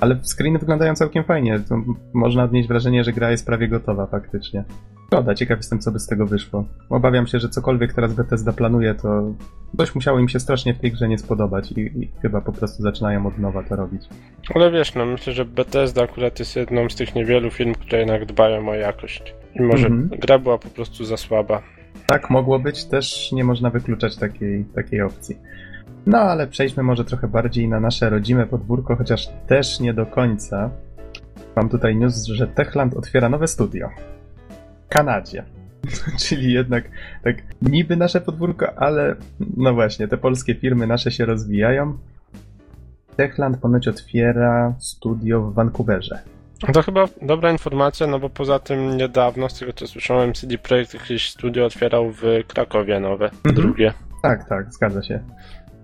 ale 0.00 0.18
screeny 0.22 0.58
wyglądają 0.58 0.94
całkiem 0.94 1.24
fajnie. 1.24 1.60
To 1.68 1.82
można 2.14 2.44
odnieść 2.44 2.68
wrażenie, 2.68 3.04
że 3.04 3.12
gra 3.12 3.30
jest 3.30 3.46
prawie 3.46 3.68
gotowa 3.68 4.06
faktycznie. 4.06 4.64
Szkoda, 5.12 5.34
ciekaw 5.34 5.58
jestem, 5.58 5.78
co 5.78 5.92
by 5.92 5.98
z 5.98 6.06
tego 6.06 6.26
wyszło. 6.26 6.64
Obawiam 6.90 7.26
się, 7.26 7.38
że 7.38 7.48
cokolwiek 7.48 7.92
teraz 7.92 8.14
Bethesda 8.14 8.52
planuje, 8.52 8.94
to 8.94 9.34
dość 9.74 9.94
musiało 9.94 10.18
im 10.18 10.28
się 10.28 10.40
strasznie 10.40 10.74
w 10.74 10.78
tej 10.78 10.92
grze 10.92 11.08
nie 11.08 11.18
spodobać 11.18 11.72
i, 11.72 11.80
i 11.80 12.10
chyba 12.22 12.40
po 12.40 12.52
prostu 12.52 12.82
zaczynają 12.82 13.26
od 13.26 13.38
nowa 13.38 13.62
to 13.62 13.76
robić. 13.76 14.02
Ale 14.54 14.70
wiesz, 14.70 14.94
no 14.94 15.06
myślę, 15.06 15.32
że 15.32 15.44
Bethesda 15.44 16.02
akurat 16.02 16.38
jest 16.38 16.56
jedną 16.56 16.88
z 16.88 16.94
tych 16.94 17.14
niewielu 17.14 17.50
firm, 17.50 17.74
które 17.74 17.98
jednak 17.98 18.26
dbają 18.26 18.68
o 18.68 18.74
jakość. 18.74 19.34
I 19.54 19.62
może 19.62 19.86
Mhm. 19.86 20.20
gra 20.20 20.38
była 20.38 20.58
po 20.58 20.68
prostu 20.68 21.04
za 21.04 21.16
słaba. 21.16 21.62
Tak 22.06 22.30
mogło 22.30 22.58
być, 22.58 22.84
też 22.84 23.32
nie 23.32 23.44
można 23.44 23.70
wykluczać 23.70 24.16
takiej, 24.16 24.64
takiej 24.64 25.00
opcji. 25.02 25.36
No 26.06 26.18
ale 26.18 26.46
przejdźmy 26.46 26.82
może 26.82 27.04
trochę 27.04 27.28
bardziej 27.28 27.68
na 27.68 27.80
nasze 27.80 28.10
rodzime 28.10 28.46
podwórko, 28.46 28.96
chociaż 28.96 29.28
też 29.46 29.80
nie 29.80 29.94
do 29.94 30.06
końca. 30.06 30.70
Mam 31.56 31.68
tutaj 31.68 31.96
news, 31.96 32.24
że 32.24 32.46
Techland 32.46 32.94
otwiera 32.94 33.28
nowe 33.28 33.46
studio. 33.48 33.88
Kanadzie. 34.90 35.44
Czyli 36.24 36.52
jednak 36.52 36.84
tak 37.24 37.36
niby 37.62 37.96
nasze 37.96 38.20
podwórko, 38.20 38.78
ale 38.78 39.16
no 39.56 39.74
właśnie, 39.74 40.08
te 40.08 40.16
polskie 40.16 40.54
firmy 40.54 40.86
nasze 40.86 41.10
się 41.10 41.24
rozwijają. 41.24 41.98
Techland 43.16 43.58
ponoć 43.58 43.88
otwiera 43.88 44.74
studio 44.78 45.42
w 45.42 45.54
Vancouverze. 45.54 46.18
To 46.72 46.82
chyba 46.82 47.04
dobra 47.22 47.50
informacja, 47.52 48.06
no 48.06 48.18
bo 48.18 48.30
poza 48.30 48.58
tym 48.58 48.96
niedawno, 48.96 49.48
z 49.48 49.58
tego 49.58 49.72
co 49.72 49.86
słyszałem, 49.86 50.32
CD 50.32 50.58
Projekt 50.58 50.94
jakieś 50.94 51.30
studio 51.30 51.66
otwierał 51.66 52.10
w 52.12 52.22
Krakowie 52.48 53.00
nowe, 53.00 53.24
Mhm. 53.24 53.54
drugie. 53.54 53.92
Tak, 54.22 54.48
tak, 54.48 54.72
zgadza 54.72 55.02
się. 55.02 55.20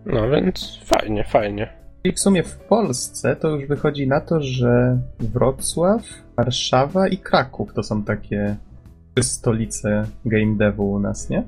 No 0.07 0.29
więc 0.31 0.81
fajnie, 0.85 1.25
fajnie. 1.25 1.69
I 2.05 2.13
w 2.13 2.21
sumie 2.21 2.43
w 2.43 2.57
Polsce 2.57 3.37
to 3.37 3.49
już 3.49 3.67
wychodzi 3.69 4.09
na 4.09 4.21
to, 4.21 4.41
że 4.43 4.99
Wrocław, 5.21 6.03
Warszawa 6.37 7.09
i 7.09 7.19
Kraków 7.19 7.75
to 7.75 7.83
są 7.83 8.03
takie 8.05 8.57
stolice 9.23 10.07
game 10.25 10.57
devu 10.57 10.93
u 10.93 10.99
nas, 10.99 11.31
nie? 11.31 11.43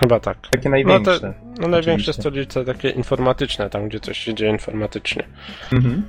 Chyba 0.00 0.20
tak. 0.20 0.36
Takie 0.50 0.68
No 0.68 0.70
największe. 0.70 1.20
te 1.20 1.34
no, 1.60 1.68
największe 1.68 2.12
stolice 2.12 2.64
takie 2.64 2.90
informatyczne, 2.90 3.70
tam 3.70 3.88
gdzie 3.88 4.00
coś 4.00 4.18
się 4.18 4.34
dzieje 4.34 4.52
informatycznie. 4.52 5.24
Mhm. 5.72 6.02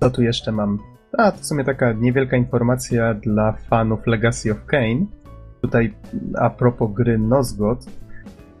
Co 0.00 0.10
tu 0.10 0.22
jeszcze 0.22 0.52
mam? 0.52 0.78
A, 1.18 1.32
to 1.32 1.38
w 1.38 1.46
sumie 1.46 1.64
taka 1.64 1.92
niewielka 1.92 2.36
informacja 2.36 3.14
dla 3.14 3.52
fanów 3.52 4.06
Legacy 4.06 4.52
of 4.52 4.64
Kain. 4.66 5.06
Tutaj 5.62 5.94
a 6.38 6.50
propos 6.50 6.90
gry 6.92 7.18
Nosgoth, 7.18 7.86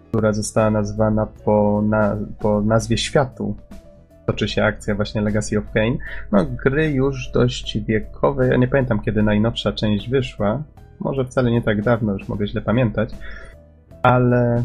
która 0.08 0.32
została 0.32 0.70
nazwana 0.70 1.26
po, 1.26 1.82
na, 1.88 2.16
po 2.38 2.60
nazwie 2.60 2.98
światu. 2.98 3.56
Toczy 4.26 4.48
się 4.48 4.64
akcja 4.64 4.94
właśnie 4.94 5.20
Legacy 5.20 5.58
of 5.58 5.64
Kain. 5.74 5.98
No, 6.32 6.46
gry 6.64 6.90
już 6.90 7.30
dość 7.34 7.78
wiekowe. 7.78 8.48
Ja 8.48 8.56
nie 8.56 8.68
pamiętam, 8.68 9.00
kiedy 9.00 9.22
najnowsza 9.22 9.72
część 9.72 10.08
wyszła. 10.08 10.62
Może 11.00 11.24
wcale 11.24 11.50
nie 11.50 11.62
tak 11.62 11.82
dawno, 11.82 12.12
już 12.12 12.28
mogę 12.28 12.46
źle 12.46 12.60
pamiętać. 12.60 13.10
Ale 14.02 14.64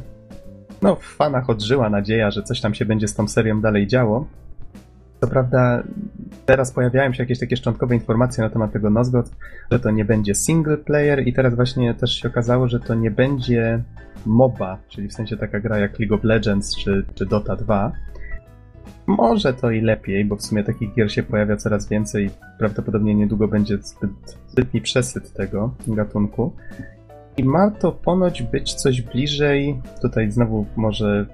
no, 0.82 0.96
w 0.96 1.04
fanach 1.04 1.50
odżyła 1.50 1.90
nadzieja, 1.90 2.32
że 2.32 2.44
coś 2.44 2.62
tam 2.62 2.74
się 2.74 2.86
będzie 2.86 3.08
z 3.08 3.16
tą 3.16 3.28
serią 3.28 3.62
dalej 3.62 3.88
działo. 3.88 4.26
Co 5.22 5.28
prawda, 5.28 5.84
teraz 6.46 6.72
pojawiają 6.72 7.14
się 7.14 7.24
jakieś 7.24 7.40
takie 7.40 7.58
szczątkowe 7.58 7.96
informacje 7.96 8.44
na 8.44 8.50
temat 8.50 8.72
tego 8.72 8.90
Nosgoth, 8.90 9.32
że 9.72 9.80
to 9.80 9.92
nie 9.92 10.06
będzie 10.06 10.36
single 10.36 10.78
player 10.78 11.28
i 11.28 11.34
teraz 11.34 11.56
właśnie 11.56 11.94
też 11.94 12.14
się 12.14 12.28
okazało, 12.28 12.68
że 12.68 12.80
to 12.80 12.96
nie 12.96 13.12
będzie 13.12 13.84
MOBA, 14.26 14.78
czyli 14.90 15.08
w 15.08 15.14
sensie 15.14 15.38
taka 15.38 15.60
gra 15.60 15.78
jak 15.78 16.00
League 16.00 16.16
of 16.16 16.24
Legends 16.24 16.76
czy, 16.76 17.06
czy 17.16 17.26
Dota 17.26 17.56
2. 17.56 17.92
Może 19.08 19.54
to 19.54 19.72
i 19.72 19.82
lepiej, 19.82 20.26
bo 20.26 20.36
w 20.36 20.42
sumie 20.42 20.64
takich 20.64 20.94
gier 20.94 21.12
się 21.12 21.24
pojawia 21.24 21.58
coraz 21.58 21.90
więcej. 21.90 22.30
Prawdopodobnie 22.60 23.16
niedługo 23.16 23.48
będzie 23.48 23.78
zbyt, 23.78 24.38
zbytni 24.48 24.82
przesyt 24.82 25.34
tego 25.34 25.74
gatunku. 25.88 26.54
I 27.38 27.44
ma 27.44 27.72
to 27.72 27.92
ponoć 27.92 28.44
być 28.44 28.74
coś 28.74 29.02
bliżej. 29.02 29.82
Tutaj 30.02 30.32
znowu 30.32 30.66
może 30.76 31.26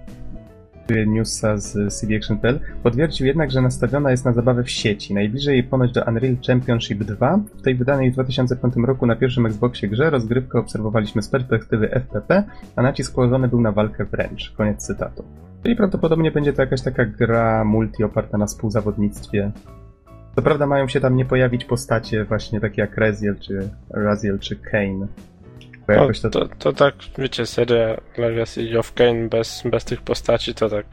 newsa 1.08 1.58
z 1.58 1.94
CD 1.94 2.16
Action.pl. 2.16 2.60
Potwierdził 2.84 3.28
jednak, 3.28 3.52
że 3.52 3.62
nastawiona 3.62 4.12
jest 4.12 4.26
na 4.26 4.34
zabawę 4.34 4.64
w 4.64 4.70
sieci. 4.70 5.14
Najbliżej 5.14 5.64
ponoć 5.64 5.92
do 5.92 6.04
Unreal 6.04 6.38
Championship 6.48 7.04
2. 7.04 7.40
W 7.58 7.62
tej 7.62 7.76
wydanej 7.76 8.12
w 8.12 8.14
2005 8.14 8.74
roku 8.76 9.06
na 9.06 9.16
pierwszym 9.16 9.46
Xboxie 9.46 9.90
grze 9.90 10.10
rozgrywkę 10.10 10.60
obserwowaliśmy 10.60 11.22
z 11.22 11.30
perspektywy 11.30 11.90
FPP, 11.90 12.44
a 12.76 12.82
nacisk 12.82 13.16
położony 13.16 13.48
był 13.48 13.62
na 13.62 13.72
walkę 13.72 14.06
wręcz. 14.06 14.54
Koniec 14.58 14.86
cytatu. 14.86 15.24
Czyli 15.64 15.76
prawdopodobnie 15.76 16.32
będzie 16.32 16.54
to 16.54 16.62
jakaś 16.62 16.82
taka 16.82 17.06
gra 17.06 17.64
multi 17.64 18.04
oparta 18.04 18.38
na 18.38 18.46
współzawodnictwie. 18.46 19.52
Co 20.36 20.42
prawda 20.42 20.68
mają 20.68 20.88
się 20.88 21.00
tam 21.00 21.16
nie 21.16 21.26
pojawić 21.26 21.66
postacie 21.66 22.26
właśnie 22.26 22.60
takie 22.60 22.82
jak 22.82 22.98
Raziel 22.98 23.40
czy 23.40 23.70
Raziel 23.90 24.40
czy 24.40 24.56
Kane. 24.56 25.08
Bo 25.88 25.94
No, 25.94 26.02
jakoś 26.02 26.20
to, 26.20 26.30
to, 26.30 26.48
to 26.48 26.74
tak, 26.74 26.96
wiecie, 27.18 27.46
seria 27.46 27.98
Legacy 28.18 28.80
of 28.80 28.94
Kain 28.94 29.30
bez, 29.30 29.64
bez 29.66 29.86
tych 29.86 30.02
postaci 30.02 30.54
to 30.54 30.70
tak, 30.70 30.86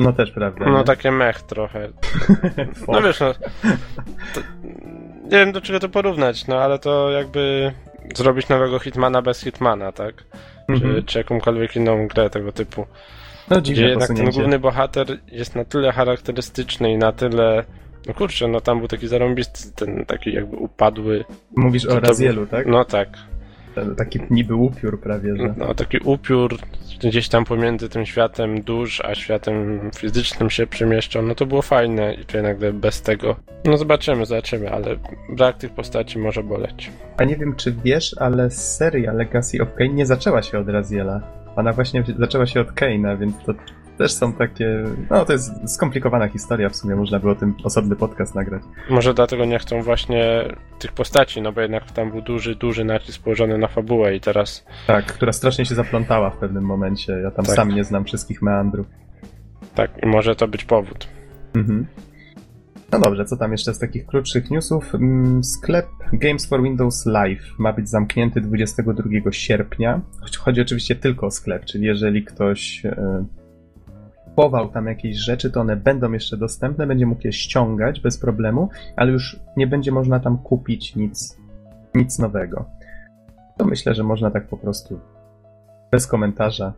no 0.00 0.12
też 0.12 0.30
prawda. 0.30 0.64
no 0.66 0.78
nie? 0.78 0.84
takie 0.84 1.10
mech 1.10 1.42
trochę. 1.42 1.88
No 2.88 3.02
wiesz, 3.02 3.20
no, 3.20 3.34
to, 4.34 4.40
nie 5.24 5.38
wiem 5.38 5.52
do 5.52 5.60
czego 5.60 5.80
to 5.80 5.88
porównać, 5.88 6.46
no 6.46 6.58
ale 6.58 6.78
to 6.78 7.10
jakby 7.10 7.72
zrobić 8.14 8.48
nowego 8.48 8.78
Hitmana 8.78 9.22
bez 9.22 9.40
Hitmana, 9.40 9.92
tak? 9.92 10.14
Czy, 10.78 11.02
czy 11.02 11.18
jakąkolwiek 11.18 11.76
inną 11.76 12.08
grę 12.08 12.30
tego 12.30 12.52
typu. 12.52 12.86
No 13.50 13.60
dziwne 13.60 13.88
jednak 13.88 14.08
ten 14.08 14.30
główny 14.30 14.58
bohater 14.58 15.06
jest 15.32 15.54
na 15.54 15.64
tyle 15.64 15.92
charakterystyczny 15.92 16.92
i 16.92 16.98
na 16.98 17.12
tyle. 17.12 17.64
No 18.06 18.14
kurczę, 18.14 18.48
no 18.48 18.60
tam 18.60 18.78
był 18.78 18.88
taki 18.88 19.08
zarąbisty, 19.08 19.72
ten 19.76 20.04
taki 20.04 20.32
jakby 20.32 20.56
upadły. 20.56 21.24
Mówisz 21.56 21.82
to 21.82 21.90
o 21.90 21.94
to 21.94 22.00
Razielu, 22.00 22.46
tak? 22.46 22.66
No 22.66 22.84
tak. 22.84 23.08
Ten 23.74 23.96
Taki 23.96 24.20
niby 24.30 24.54
upiór 24.54 25.00
prawie, 25.00 25.36
że. 25.36 25.54
No 25.56 25.74
taki 25.74 25.98
upiór 25.98 26.58
gdzieś 27.02 27.28
tam 27.28 27.44
pomiędzy 27.44 27.88
tym 27.88 28.06
światem 28.06 28.60
dusz, 28.60 29.00
a 29.04 29.14
światem 29.14 29.90
fizycznym 29.96 30.50
się 30.50 30.66
przemieszczał. 30.66 31.22
No 31.22 31.34
to 31.34 31.46
było 31.46 31.62
fajne 31.62 32.14
i 32.14 32.24
tu 32.24 32.36
jednak 32.36 32.58
bez 32.74 33.02
tego. 33.02 33.36
No 33.64 33.76
zobaczymy, 33.76 34.26
zobaczymy, 34.26 34.70
ale 34.70 34.96
brak 35.28 35.58
tych 35.58 35.72
postaci 35.72 36.18
może 36.18 36.42
boleć. 36.42 36.90
A 37.16 37.24
nie 37.24 37.36
wiem, 37.36 37.56
czy 37.56 37.72
wiesz, 37.84 38.16
ale 38.18 38.50
seria 38.50 39.12
Legacy 39.12 39.62
of 39.62 39.74
Kain 39.74 39.94
nie 39.94 40.06
zaczęła 40.06 40.42
się 40.42 40.58
od 40.58 40.68
Raziela. 40.68 41.39
Ona 41.56 41.72
właśnie 41.72 42.04
zaczęła 42.18 42.46
się 42.46 42.60
od 42.60 42.68
Kane'a, 42.72 43.18
więc 43.18 43.34
to 43.46 43.52
też 43.98 44.12
są 44.12 44.32
takie... 44.32 44.84
No, 45.10 45.24
to 45.24 45.32
jest 45.32 45.74
skomplikowana 45.74 46.28
historia 46.28 46.68
w 46.68 46.76
sumie, 46.76 46.96
można 46.96 47.18
by 47.18 47.30
o 47.30 47.34
tym 47.34 47.54
osobny 47.64 47.96
podcast 47.96 48.34
nagrać. 48.34 48.62
Może 48.90 49.14
dlatego 49.14 49.44
nie 49.44 49.58
chcą 49.58 49.82
właśnie 49.82 50.44
tych 50.78 50.92
postaci, 50.92 51.42
no 51.42 51.52
bo 51.52 51.60
jednak 51.60 51.92
tam 51.92 52.10
był 52.10 52.22
duży, 52.22 52.54
duży 52.56 52.84
nacisk 52.84 53.22
położony 53.22 53.58
na 53.58 53.68
fabułę 53.68 54.16
i 54.16 54.20
teraz 54.20 54.66
Tak, 54.86 55.06
która 55.06 55.32
strasznie 55.32 55.64
się 55.66 55.74
zaplątała 55.74 56.30
w 56.30 56.36
pewnym 56.36 56.64
momencie. 56.64 57.12
Ja 57.12 57.30
tam 57.30 57.44
Tak. 57.44 57.54
sam 57.54 57.68
nie 57.74 57.84
znam 57.84 58.04
wszystkich 58.04 58.42
meandrów. 58.42 58.86
tak, 59.74 59.90
i 60.02 60.06
może 60.06 60.36
to 60.36 60.48
być 60.48 60.64
powód. 60.64 61.08
Mhm. 61.54 61.86
No 62.92 62.98
dobrze, 62.98 63.24
co 63.24 63.36
tam 63.36 63.52
jeszcze 63.52 63.74
z 63.74 63.78
takich 63.78 64.06
krótszych 64.06 64.50
newsów? 64.50 64.94
Mm, 64.94 65.44
Sklep 65.44 65.86
Games 66.12 66.46
for 66.46 66.62
Windows 66.62 67.06
Live 67.06 67.58
ma 67.58 67.72
być 67.72 67.88
zamknięty 67.88 68.40
22 68.40 69.32
sierpnia. 69.32 70.00
Chodzi 70.38 70.60
oczywiście 70.60 70.96
tylko 70.96 71.26
o 71.26 71.30
sklep, 71.30 71.64
czyli 71.64 71.86
jeżeli 71.86 72.24
ktoś 72.24 72.86
e, 72.86 73.24
kupował 74.24 74.68
tam 74.68 74.86
jakieś 74.86 75.16
rzeczy, 75.16 75.50
to 75.50 75.60
one 75.60 75.76
będą 75.76 76.12
jeszcze 76.12 76.36
dostępne, 76.36 76.86
będzie 76.86 77.06
mógł 77.06 77.20
je 77.24 77.32
ściągać 77.32 78.00
bez 78.00 78.18
problemu, 78.18 78.68
ale 78.96 79.12
już 79.12 79.40
nie 79.56 79.66
będzie 79.66 79.92
można 79.92 80.20
tam 80.20 80.38
kupić 80.38 80.96
nic, 80.96 81.38
nic 81.94 82.18
nowego. 82.18 82.64
To 83.58 83.64
myślę, 83.64 83.94
że 83.94 84.02
można 84.02 84.30
tak 84.30 84.48
po 84.48 84.56
prostu 84.56 85.00
bez 85.92 86.06
komentarza 86.06 86.72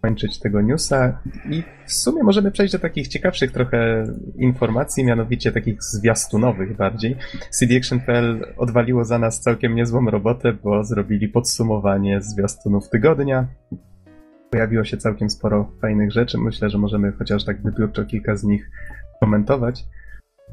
kończyć 0.00 0.38
tego 0.38 0.60
newsa 0.60 1.20
i 1.50 1.62
w 1.86 1.92
sumie 1.92 2.22
możemy 2.22 2.50
przejść 2.50 2.72
do 2.72 2.78
takich 2.78 3.08
ciekawszych 3.08 3.52
trochę 3.52 4.04
informacji, 4.36 5.04
mianowicie 5.04 5.52
takich 5.52 5.82
zwiastunowych 5.82 6.76
bardziej. 6.76 7.16
CD 7.50 7.76
Action.pl 7.76 8.54
odwaliło 8.56 9.04
za 9.04 9.18
nas 9.18 9.40
całkiem 9.40 9.74
niezłą 9.74 10.10
robotę, 10.10 10.52
bo 10.52 10.84
zrobili 10.84 11.28
podsumowanie 11.28 12.20
zwiastunów 12.20 12.88
tygodnia. 12.88 13.46
Pojawiło 14.50 14.84
się 14.84 14.96
całkiem 14.96 15.30
sporo 15.30 15.72
fajnych 15.80 16.12
rzeczy. 16.12 16.38
Myślę, 16.38 16.70
że 16.70 16.78
możemy 16.78 17.12
chociaż 17.12 17.44
tak 17.44 17.62
wybiórczo 17.62 18.04
kilka 18.04 18.36
z 18.36 18.44
nich 18.44 18.70
komentować. 19.20 19.84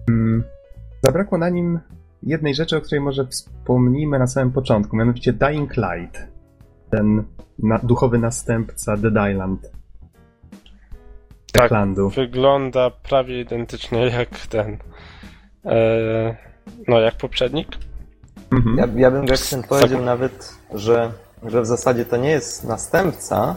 Mm, 0.10 0.44
Zabrakło 1.06 1.38
na 1.38 1.50
nim 1.50 1.80
jednej 2.24 2.56
rzeczy, 2.56 2.78
o 2.78 2.82
której 2.82 3.02
może 3.02 3.28
wspomnimy 3.28 4.20
na 4.20 4.28
samym 4.28 4.54
początku, 4.54 4.96
mianowicie 4.98 5.34
Dying 5.34 5.78
Light. 5.78 6.35
Ten 6.90 7.24
na, 7.60 7.80
duchowy 7.84 8.18
następca 8.18 8.98
Dead 8.98 9.32
Island. 9.32 9.62
Tak. 11.52 11.64
Techlandu. 11.64 12.10
Wygląda 12.10 12.90
prawie 12.90 13.42
identycznie 13.42 14.00
jak 14.08 14.30
ten. 14.30 14.78
E, 15.66 16.36
no, 16.88 17.00
jak 17.00 17.16
poprzednik. 17.16 17.68
Mhm. 18.52 18.78
Ja, 18.78 18.88
ja 19.02 19.12
bym 19.12 19.26
Gretchen 19.26 19.64
powiedział 19.64 20.02
nawet, 20.02 20.54
że, 20.74 21.12
że 21.44 21.62
w 21.62 21.66
zasadzie 21.66 22.06
to 22.06 22.18
nie 22.18 22.30
jest 22.30 22.64
następca, 22.64 23.56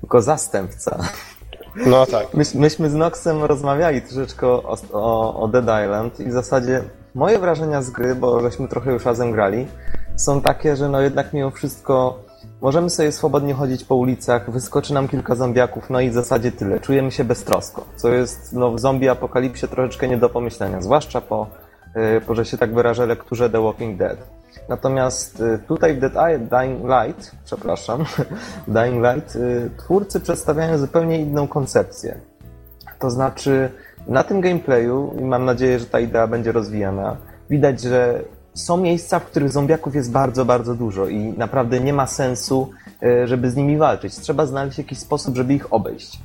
tylko 0.00 0.22
zastępca. 0.22 0.98
No 1.86 2.06
tak. 2.06 2.34
My, 2.34 2.44
myśmy 2.54 2.90
z 2.90 2.94
Noxem 2.94 3.44
rozmawiali 3.44 4.02
troszeczkę 4.02 4.46
o, 4.46 4.76
o, 4.92 5.40
o 5.40 5.48
Dead 5.48 5.84
Island 5.84 6.20
i 6.20 6.28
w 6.28 6.32
zasadzie 6.32 6.82
moje 7.14 7.38
wrażenia 7.38 7.82
z 7.82 7.90
gry, 7.90 8.14
bo 8.14 8.40
żeśmy 8.40 8.68
trochę 8.68 8.92
już 8.92 9.04
razem 9.04 9.32
grali, 9.32 9.66
są 10.16 10.40
takie, 10.40 10.76
że 10.76 10.88
no 10.88 11.00
jednak 11.00 11.32
mimo 11.32 11.50
wszystko 11.50 12.25
możemy 12.66 12.90
sobie 12.90 13.12
swobodnie 13.12 13.54
chodzić 13.54 13.84
po 13.84 13.94
ulicach, 13.94 14.50
wyskoczy 14.50 14.94
nam 14.94 15.08
kilka 15.08 15.34
zombiaków, 15.34 15.90
no 15.90 16.00
i 16.00 16.10
w 16.10 16.12
zasadzie 16.12 16.52
tyle. 16.52 16.80
Czujemy 16.80 17.10
się 17.10 17.24
beztrosko, 17.24 17.84
co 17.96 18.08
jest 18.08 18.52
no, 18.52 18.72
w 18.72 18.80
zombie 18.80 19.08
apokalipsie 19.08 19.68
troszeczkę 19.68 20.08
nie 20.08 20.16
do 20.16 20.28
pomyślenia, 20.28 20.82
zwłaszcza 20.82 21.20
po, 21.20 21.46
yy, 21.94 22.20
po, 22.20 22.34
że 22.34 22.44
się 22.44 22.58
tak 22.58 22.74
wyrażę, 22.74 23.06
lekturze 23.06 23.50
The 23.50 23.62
Walking 23.62 23.98
Dead. 23.98 24.16
Natomiast 24.68 25.40
y, 25.40 25.58
tutaj 25.68 25.94
w 25.94 26.00
Dead 26.00 26.12
Dying 26.48 26.84
Light, 26.84 27.32
przepraszam, 27.44 28.04
Dying 28.76 29.04
Light, 29.04 29.36
y, 29.36 29.70
twórcy 29.76 30.20
przedstawiają 30.20 30.78
zupełnie 30.78 31.18
inną 31.18 31.48
koncepcję. 31.48 32.20
To 32.98 33.10
znaczy, 33.10 33.70
na 34.06 34.24
tym 34.24 34.40
gameplayu, 34.40 35.14
i 35.18 35.24
mam 35.24 35.44
nadzieję, 35.44 35.78
że 35.78 35.86
ta 35.86 36.00
idea 36.00 36.26
będzie 36.26 36.52
rozwijana, 36.52 37.16
widać, 37.50 37.80
że 37.80 38.24
są 38.58 38.76
miejsca, 38.76 39.18
w 39.18 39.24
których 39.24 39.52
zombiaków 39.52 39.94
jest 39.94 40.12
bardzo, 40.12 40.44
bardzo 40.44 40.74
dużo 40.74 41.08
i 41.08 41.18
naprawdę 41.18 41.80
nie 41.80 41.92
ma 41.92 42.06
sensu, 42.06 42.70
y, 43.02 43.26
żeby 43.26 43.50
z 43.50 43.56
nimi 43.56 43.76
walczyć. 43.76 44.14
Trzeba 44.14 44.46
znaleźć 44.46 44.78
jakiś 44.78 44.98
sposób, 44.98 45.36
żeby 45.36 45.54
ich 45.54 45.72
obejść. 45.72 46.18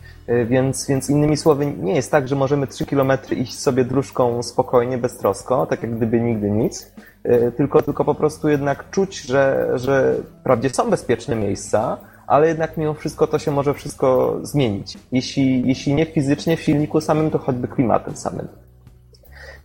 Więc, 0.48 0.88
więc 0.88 1.10
innymi 1.10 1.38
słowy, 1.38 1.66
nie 1.66 1.96
jest 1.96 2.12
tak, 2.12 2.28
że 2.28 2.36
możemy 2.36 2.68
3 2.68 2.86
km 2.86 3.12
iść 3.32 3.60
sobie 3.60 3.86
dróżką 3.86 4.44
spokojnie, 4.44 4.98
beztrosko, 4.98 5.66
tak 5.66 5.82
jak 5.82 5.98
gdyby 5.98 6.20
nigdy 6.20 6.52
nic, 6.52 6.92
Y, 7.26 7.52
tylko, 7.52 7.82
tylko 7.82 8.06
po 8.06 8.16
prostu 8.16 8.50
jednak 8.50 8.90
czuć, 8.90 9.22
że, 9.22 9.72
że 9.76 10.16
wprawdzie 10.40 10.70
są 10.70 10.90
bezpieczne 10.90 11.36
miejsca, 11.36 11.98
ale 12.28 12.48
jednak 12.48 12.78
mimo 12.78 12.94
wszystko 12.94 13.28
to 13.28 13.40
się 13.40 13.52
może 13.52 13.74
wszystko 13.74 14.40
zmienić. 14.42 14.98
Jeśli, 15.12 15.68
jeśli 15.68 15.94
nie 15.94 16.06
fizycznie 16.06 16.58
w 16.58 16.62
silniku 16.62 17.02
samym, 17.02 17.32
to 17.32 17.40
choćby 17.40 17.68
klimatem 17.68 18.16
samym. 18.16 18.48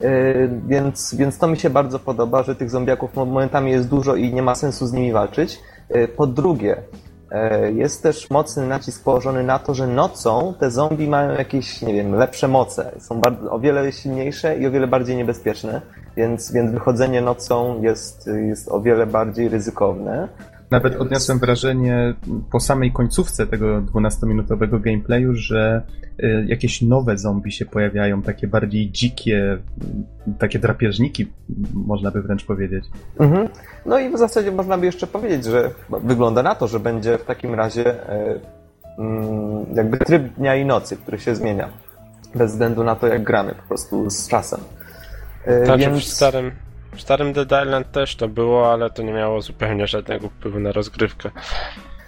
Y, 0.03 0.51
więc, 0.67 1.15
więc 1.15 1.39
to 1.39 1.47
mi 1.47 1.57
się 1.59 1.71
bardzo 1.71 1.99
podoba, 1.99 2.43
że 2.43 2.57
tych 2.57 2.71
zombiaków 2.71 3.15
momentami 3.15 3.71
jest 3.71 3.89
dużo 3.89 4.17
i 4.17 4.35
nie 4.35 4.43
ma 4.43 4.55
sensu 4.55 4.87
z 4.87 4.93
nimi 4.93 5.13
walczyć. 5.13 5.61
Y, 5.97 6.09
po 6.09 6.27
drugie, 6.27 6.77
jest 7.75 8.03
też 8.03 8.31
mocny 8.31 8.67
nacisk 8.67 9.05
położony 9.05 9.43
na 9.43 9.59
to, 9.59 9.75
że 9.75 9.87
nocą 9.87 10.55
te 10.61 10.71
zombie 10.71 11.09
mają 11.09 11.33
jakieś, 11.33 11.83
nie 11.83 11.95
wiem, 11.95 12.15
lepsze 12.15 12.49
moce. 12.49 12.93
Są 12.99 13.21
bardzo, 13.21 13.51
o 13.51 13.61
wiele 13.61 13.93
silniejsze 13.93 14.59
i 14.59 14.67
o 14.67 14.71
wiele 14.71 14.87
bardziej 14.87 15.17
niebezpieczne 15.17 15.81
więc, 16.17 16.53
więc 16.53 16.73
wychodzenie 16.73 17.21
nocą 17.21 17.83
jest, 17.83 18.31
jest 18.49 18.69
o 18.69 18.81
wiele 18.81 19.07
bardziej 19.07 19.49
ryzykowne. 19.49 20.29
Nawet 20.71 20.97
odniosłem 20.97 21.39
wrażenie 21.39 22.15
po 22.53 22.61
samej 22.61 22.93
końcówce 22.93 23.47
tego 23.47 23.83
12-minutowego 23.83 24.81
gameplayu, 24.81 25.35
że 25.35 25.83
jakieś 26.47 26.83
nowe 26.83 27.19
zombie 27.19 27.53
się 27.53 27.67
pojawiają, 27.67 28.23
takie 28.23 28.49
bardziej 28.49 28.91
dzikie, 28.91 29.59
takie 30.39 30.59
drapieżniki, 30.59 31.33
można 31.75 32.11
by 32.11 32.23
wręcz 32.23 32.45
powiedzieć. 32.45 32.85
Mhm. 33.21 33.49
No 33.87 33.99
i 33.99 34.11
w 34.11 34.19
zasadzie 34.19 34.53
można 34.53 34.79
by 34.79 34.87
jeszcze 34.87 35.07
powiedzieć, 35.07 35.45
że 35.45 35.71
wygląda 36.03 36.43
na 36.43 36.55
to, 36.55 36.69
że 36.69 36.81
będzie 36.81 37.19
w 37.19 37.25
takim 37.25 37.55
razie 37.55 38.09
e, 38.09 38.41
mm, 38.99 39.67
jakby 39.75 39.99
tryb 39.99 40.35
dnia 40.35 40.57
i 40.57 40.65
nocy, 40.65 40.97
który 40.97 41.19
się 41.19 41.35
zmienia. 41.35 41.69
Bez 42.35 42.53
względu 42.53 42.85
na 42.85 42.97
to, 42.97 43.07
jak 43.07 43.23
gramy 43.23 43.55
po 43.55 43.63
prostu 43.69 44.11
z 44.11 44.29
czasem. 44.29 44.61
Znaczy 45.65 45.81
Więc... 45.81 45.99
w 45.99 46.05
starym, 46.05 46.53
w 46.97 47.01
starym 47.01 47.33
Dead 47.33 47.49
Island 47.65 47.93
też 47.93 48.17
to 48.17 48.29
było, 48.29 48.73
ale 48.73 48.91
to 48.91 49.03
nie 49.03 49.13
miało 49.13 49.41
zupełnie 49.41 49.87
żadnego 49.87 50.29
wpływu 50.29 50.61
na 50.61 50.73
rozgrywkę. 50.73 51.31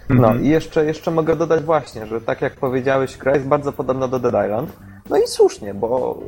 No 0.09 0.27
mhm. 0.27 0.45
i 0.45 0.49
jeszcze, 0.49 0.85
jeszcze 0.85 1.11
mogę 1.11 1.35
dodać 1.35 1.63
właśnie, 1.63 2.07
że 2.07 2.21
tak 2.21 2.41
jak 2.41 2.55
powiedziałeś, 2.55 3.17
gra 3.17 3.33
jest 3.33 3.47
bardzo 3.47 3.71
podobna 3.71 4.07
do 4.07 4.19
Dead 4.19 4.45
Island. 4.45 4.69
No 5.09 5.17
i 5.17 5.27
słusznie, 5.27 5.73
bo, 5.73 6.19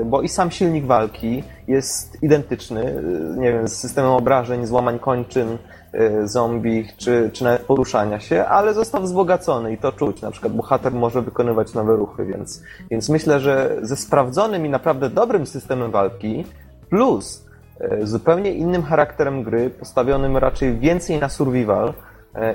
y, 0.00 0.04
bo 0.04 0.22
i 0.22 0.28
sam 0.28 0.50
silnik 0.50 0.86
walki 0.86 1.42
jest 1.68 2.22
identyczny, 2.22 2.86
y, 2.86 3.38
nie 3.38 3.52
wiem, 3.52 3.68
z 3.68 3.72
systemem 3.72 4.10
obrażeń, 4.10 4.66
złamań 4.66 4.98
kończyn, 4.98 5.58
y, 5.94 6.28
zombie, 6.28 6.88
czy, 6.96 7.30
czy 7.32 7.44
nawet 7.44 7.62
poruszania 7.62 8.20
się, 8.20 8.44
ale 8.44 8.74
został 8.74 9.02
wzbogacony 9.02 9.72
i 9.72 9.78
to 9.78 9.92
czuć. 9.92 10.22
Na 10.22 10.30
przykład 10.30 10.52
bohater 10.52 10.92
może 10.92 11.22
wykonywać 11.22 11.74
nowe 11.74 11.96
ruchy, 11.96 12.26
więc, 12.26 12.62
więc 12.90 13.08
myślę, 13.08 13.40
że 13.40 13.76
ze 13.82 13.96
sprawdzonym 13.96 14.66
i 14.66 14.68
naprawdę 14.68 15.10
dobrym 15.10 15.46
systemem 15.46 15.90
walki, 15.90 16.44
plus 16.90 17.46
zupełnie 18.02 18.52
innym 18.52 18.82
charakterem 18.82 19.42
gry, 19.42 19.70
postawionym 19.70 20.36
raczej 20.36 20.78
więcej 20.78 21.20
na 21.20 21.28
survival, 21.28 21.94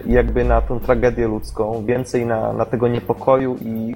jakby 0.06 0.46
na 0.46 0.62
tą 0.62 0.80
tragedię 0.80 1.28
ludzką, 1.28 1.86
więcej 1.86 2.26
na, 2.26 2.54
na 2.54 2.66
tego 2.66 2.88
niepokoju 2.88 3.58
i 3.62 3.96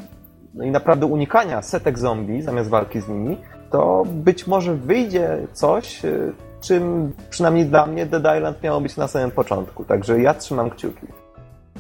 no 0.54 0.64
i 0.64 0.72
naprawdę 0.72 1.06
unikania 1.06 1.62
setek 1.62 2.00
zombie 2.00 2.42
zamiast 2.42 2.70
walki 2.70 3.02
z 3.02 3.08
nimi, 3.08 3.38
to 3.72 4.04
być 4.12 4.48
może 4.48 4.76
wyjdzie 4.76 5.38
coś, 5.54 6.06
y, 6.06 6.34
czym 6.62 7.12
przynajmniej 7.30 7.66
dla 7.66 7.86
mnie 7.86 8.06
Dead 8.06 8.38
Island 8.38 8.64
miało 8.64 8.82
być 8.82 8.98
na 8.98 9.08
samym 9.08 9.32
początku. 9.32 9.86
Także 9.86 10.22
ja 10.22 10.34
trzymam 10.34 10.70
kciuki. 10.70 11.08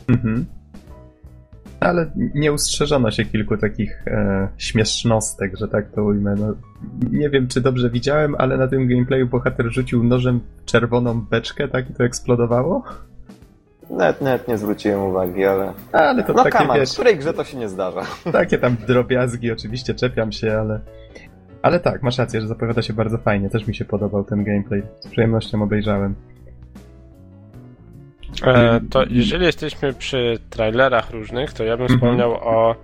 Mhm. 0.07 0.45
Ale 1.79 2.11
nie 2.35 2.53
ustrzeżono 2.53 3.11
się 3.11 3.25
kilku 3.25 3.57
takich 3.57 4.07
e, 4.07 4.47
śmiesznostek, 4.57 5.57
że 5.57 5.67
tak 5.67 5.91
to 5.91 6.03
ujmę. 6.03 6.35
No, 6.39 6.55
nie 7.11 7.29
wiem, 7.29 7.47
czy 7.47 7.61
dobrze 7.61 7.89
widziałem, 7.89 8.35
ale 8.37 8.57
na 8.57 8.67
tym 8.67 8.87
gameplayu 8.87 9.27
bohater 9.27 9.65
rzucił 9.71 10.03
nożem 10.03 10.39
czerwoną 10.65 11.21
beczkę, 11.21 11.67
tak 11.67 11.89
i 11.89 11.93
to 11.93 12.03
eksplodowało. 12.03 12.83
Net, 13.89 14.21
net 14.21 14.47
nie 14.47 14.57
zwróciłem 14.57 15.03
uwagi, 15.03 15.45
ale... 15.45 15.73
Ale 15.91 16.23
to 16.23 16.33
no 16.33 16.43
takie, 16.43 16.57
kaman, 16.57 16.79
wiesz, 16.79 16.89
w 16.89 16.93
której 16.93 17.17
grze 17.17 17.33
to 17.33 17.43
się 17.43 17.57
nie 17.57 17.69
zdarza. 17.69 18.01
Takie 18.31 18.57
tam 18.57 18.75
drobiazgi, 18.87 19.51
oczywiście 19.51 19.93
czepiam 19.93 20.31
się, 20.31 20.59
ale... 20.59 20.79
Ale 21.61 21.79
tak, 21.79 22.03
masz 22.03 22.17
rację, 22.17 22.41
że 22.41 22.47
zapowiada 22.47 22.81
się 22.81 22.93
bardzo 22.93 23.17
fajnie. 23.17 23.49
Też 23.49 23.67
mi 23.67 23.75
się 23.75 23.85
podobał 23.85 24.23
ten 24.23 24.43
gameplay. 24.43 24.83
Z 24.99 25.07
przyjemnością 25.07 25.63
obejrzałem. 25.63 26.15
E, 28.45 28.79
to 28.89 29.03
jeżeli 29.09 29.45
jesteśmy 29.45 29.93
przy 29.93 30.39
trailerach 30.49 31.11
różnych, 31.11 31.53
to 31.53 31.63
ja 31.63 31.77
bym 31.77 31.85
mhm. 31.85 31.99
wspomniał 31.99 32.33
o 32.33 32.75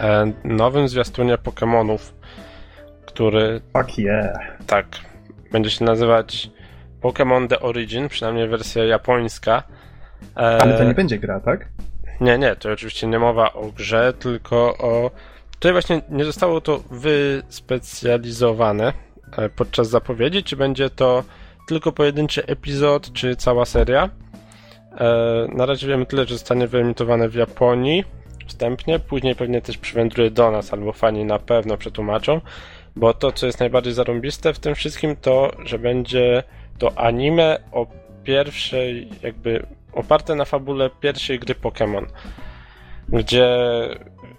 e, 0.00 0.32
nowym 0.44 0.88
zwiastunie 0.88 1.34
Pokémonów, 1.36 2.12
który... 3.06 3.60
Fuck 3.76 3.98
yeah. 3.98 4.38
Tak. 4.66 4.86
Będzie 5.52 5.70
się 5.70 5.84
nazywać 5.84 6.50
Pokémon 7.02 7.48
The 7.48 7.60
Origin, 7.60 8.08
przynajmniej 8.08 8.48
wersja 8.48 8.84
japońska. 8.84 9.62
Ale 10.34 10.78
to 10.78 10.84
nie 10.84 10.94
będzie 10.94 11.18
gra, 11.18 11.40
tak? 11.40 11.68
Nie, 12.20 12.38
nie, 12.38 12.56
to 12.56 12.72
oczywiście 12.72 13.06
nie 13.06 13.18
mowa 13.18 13.52
o 13.52 13.66
grze, 13.66 14.12
tylko 14.18 14.78
o. 14.78 15.10
Tutaj 15.50 15.72
właśnie 15.72 16.02
nie 16.08 16.24
zostało 16.24 16.60
to 16.60 16.82
wyspecjalizowane 16.90 18.92
e, 19.36 19.48
podczas 19.48 19.88
zapowiedzi, 19.88 20.44
czy 20.44 20.56
będzie 20.56 20.90
to 20.90 21.24
tylko 21.68 21.92
pojedynczy 21.92 22.46
epizod, 22.46 23.12
czy 23.12 23.36
cała 23.36 23.64
seria. 23.64 24.10
E, 24.98 25.46
na 25.54 25.66
razie 25.66 25.86
wiemy 25.86 26.06
tyle, 26.06 26.26
że 26.26 26.34
zostanie 26.34 26.66
wyemitowane 26.66 27.28
w 27.28 27.34
Japonii 27.34 28.04
wstępnie, 28.46 28.98
później 28.98 29.34
pewnie 29.34 29.62
też 29.62 29.78
przywędruje 29.78 30.30
do 30.30 30.50
nas, 30.50 30.72
albo 30.72 30.92
fani 30.92 31.24
na 31.24 31.38
pewno 31.38 31.76
przetłumaczą, 31.76 32.40
bo 32.96 33.14
to, 33.14 33.32
co 33.32 33.46
jest 33.46 33.60
najbardziej 33.60 33.92
zarąbiste 33.92 34.54
w 34.54 34.58
tym 34.58 34.74
wszystkim, 34.74 35.16
to, 35.16 35.50
że 35.64 35.78
będzie 35.78 36.42
to 36.78 36.98
anime 36.98 37.58
o 37.72 37.86
pierwszej 38.24 39.08
jakby 39.22 39.66
oparte 39.92 40.34
na 40.34 40.44
fabule 40.44 40.90
pierwszej 41.00 41.38
gry 41.38 41.54
Pokémon, 41.54 42.06
gdzie 43.08 43.46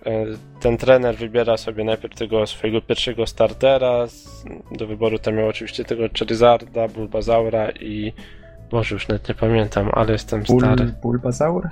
e, 0.06 0.26
ten 0.60 0.78
trener 0.78 1.16
wybiera 1.16 1.58
sobie 1.58 1.84
najpierw 1.84 2.16
tego 2.16 2.48
swojego 2.48 2.82
pierwszego 2.82 3.28
startera. 3.28 4.06
Do 4.72 4.88
wyboru 4.88 5.20
tam 5.20 5.36
miał 5.36 5.48
oczywiście 5.48 5.86
tego 5.86 6.04
Charizarda, 6.20 6.88
Bulbazaura 6.88 7.70
i. 7.70 8.14
Boże, 8.72 8.96
już 8.96 9.08
nawet 9.08 9.30
nie 9.30 9.36
pamiętam, 9.36 9.90
ale 9.94 10.12
jestem 10.12 10.44
Bul, 10.44 10.60
stary. 10.60 10.94
Bulbazaur? 11.02 11.70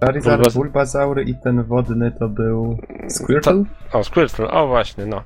Charizard, 0.00 0.36
Bulbaz... 0.36 0.54
Bulbazaur 0.54 1.22
i 1.26 1.34
ten 1.34 1.64
wodny 1.64 2.12
to 2.18 2.28
był 2.28 2.78
Squirtle? 3.08 3.64
To... 3.92 3.98
O, 3.98 4.04
Squirtle, 4.04 4.50
o 4.50 4.66
właśnie, 4.66 5.06
no. 5.06 5.22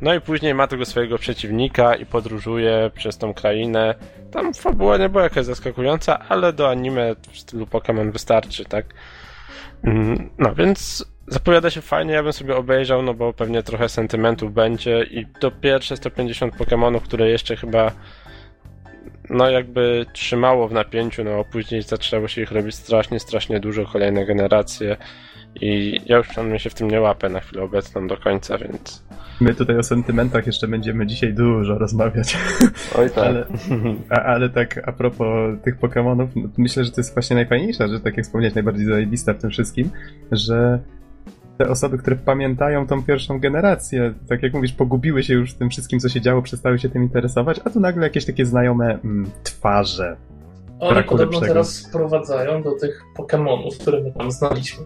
No 0.00 0.14
i 0.14 0.20
później 0.20 0.54
ma 0.54 0.66
tego 0.66 0.84
swojego 0.84 1.18
przeciwnika 1.18 1.94
i 1.94 2.06
podróżuje 2.06 2.90
przez 2.94 3.18
tą 3.18 3.34
krainę. 3.34 3.94
Tam 4.30 4.54
fabuła 4.54 4.96
nie 4.96 5.08
była 5.08 5.22
jakaś 5.22 5.44
zaskakująca, 5.44 6.18
ale 6.28 6.52
do 6.52 6.70
anime 6.70 7.14
w 7.32 7.38
stylu 7.38 7.66
Pokémon 7.66 8.12
wystarczy, 8.12 8.64
tak? 8.64 8.86
Mm, 9.84 10.30
no 10.38 10.54
więc 10.54 11.06
zapowiada 11.26 11.70
się 11.70 11.80
fajnie, 11.80 12.12
ja 12.12 12.22
bym 12.22 12.32
sobie 12.32 12.56
obejrzał, 12.56 13.02
no 13.02 13.14
bo 13.14 13.32
pewnie 13.32 13.62
trochę 13.62 13.88
sentymentów 13.88 14.52
będzie 14.52 15.02
i 15.02 15.26
to 15.40 15.50
pierwsze 15.50 15.96
150 15.96 16.56
Pokémonów, 16.56 17.00
które 17.00 17.30
jeszcze 17.30 17.56
chyba 17.56 17.92
no 19.30 19.50
jakby 19.50 20.06
trzymało 20.12 20.68
w 20.68 20.72
napięciu, 20.72 21.24
no 21.24 21.30
a 21.30 21.44
później 21.44 21.82
zaczęło 21.82 22.28
się 22.28 22.42
ich 22.42 22.52
robić 22.52 22.74
strasznie, 22.74 23.20
strasznie 23.20 23.60
dużo, 23.60 23.86
kolejne 23.86 24.26
generacje 24.26 24.96
i 25.60 26.00
ja 26.06 26.16
już 26.16 26.28
przynajmniej 26.28 26.58
się 26.58 26.70
w 26.70 26.74
tym 26.74 26.90
nie 26.90 27.00
łapę 27.00 27.28
na 27.28 27.40
chwilę 27.40 27.62
obecną 27.62 28.06
do 28.06 28.16
końca, 28.16 28.58
więc 28.58 29.06
My 29.40 29.54
tutaj 29.54 29.78
o 29.78 29.82
sentymentach 29.82 30.46
jeszcze 30.46 30.68
będziemy 30.68 31.06
dzisiaj 31.06 31.34
dużo 31.34 31.78
rozmawiać. 31.78 32.38
Oj 32.98 33.10
tak. 33.10 33.24
Ale, 33.24 33.46
a, 34.10 34.22
ale 34.22 34.48
tak 34.48 34.88
a 34.88 34.92
propos 34.92 35.62
tych 35.62 35.80
Pokémonów, 35.80 36.26
no, 36.36 36.48
myślę, 36.58 36.84
że 36.84 36.90
to 36.90 37.00
jest 37.00 37.14
właśnie 37.14 37.36
najfajniejsza, 37.36 37.88
że 37.88 38.00
tak 38.00 38.16
jak 38.16 38.26
wspomniałeś, 38.26 38.54
najbardziej 38.54 38.86
zajebista 38.86 39.34
w 39.34 39.38
tym 39.38 39.50
wszystkim, 39.50 39.90
że 40.32 40.78
te 41.58 41.68
osoby, 41.68 41.98
które 41.98 42.16
pamiętają 42.16 42.86
tą 42.86 43.02
pierwszą 43.02 43.38
generację, 43.38 44.14
tak 44.28 44.42
jak 44.42 44.54
mówisz, 44.54 44.72
pogubiły 44.72 45.22
się 45.22 45.34
już 45.34 45.52
w 45.52 45.58
tym 45.58 45.70
wszystkim, 45.70 46.00
co 46.00 46.08
się 46.08 46.20
działo, 46.20 46.42
przestały 46.42 46.78
się 46.78 46.88
tym 46.88 47.02
interesować, 47.02 47.60
a 47.64 47.70
tu 47.70 47.80
nagle 47.80 48.02
jakieś 48.02 48.24
takie 48.24 48.46
znajome 48.46 48.98
mm, 49.04 49.30
twarze, 49.42 50.16
oni 50.80 51.02
podobno 51.02 51.40
teraz 51.40 51.86
wprowadzają 51.88 52.62
do 52.62 52.72
tych 52.72 53.02
Pokémonów, 53.18 53.78
które 53.80 54.00
my 54.00 54.12
tam 54.12 54.30
znaliśmy, 54.30 54.84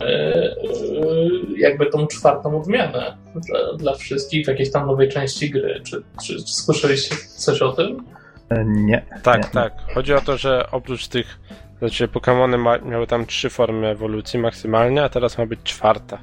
yy, 0.62 1.58
jakby 1.58 1.86
tą 1.86 2.06
czwartą 2.06 2.60
odmianę 2.60 3.16
dla, 3.34 3.76
dla 3.76 3.94
wszystkich 3.94 4.44
w 4.44 4.48
jakiejś 4.48 4.72
tam 4.72 4.86
nowej 4.86 5.08
części 5.08 5.50
gry. 5.50 5.80
Czy, 5.84 6.02
czy, 6.26 6.36
czy 6.36 6.52
słyszeliście 6.52 7.16
coś 7.36 7.62
o 7.62 7.72
tym? 7.72 8.04
E, 8.48 8.64
nie. 8.64 9.04
Tak, 9.22 9.42
nie. 9.42 9.50
tak. 9.50 9.72
Chodzi 9.94 10.14
o 10.14 10.20
to, 10.20 10.36
że 10.36 10.70
oprócz 10.70 11.08
tych, 11.08 11.38
znaczy 11.78 12.08
Pokémony 12.08 12.58
ma, 12.58 12.78
miały 12.78 13.06
tam 13.06 13.26
trzy 13.26 13.50
formy 13.50 13.88
ewolucji 13.88 14.38
maksymalnie, 14.38 15.04
a 15.04 15.08
teraz 15.08 15.38
ma 15.38 15.46
być 15.46 15.60
czwarta. 15.62 16.18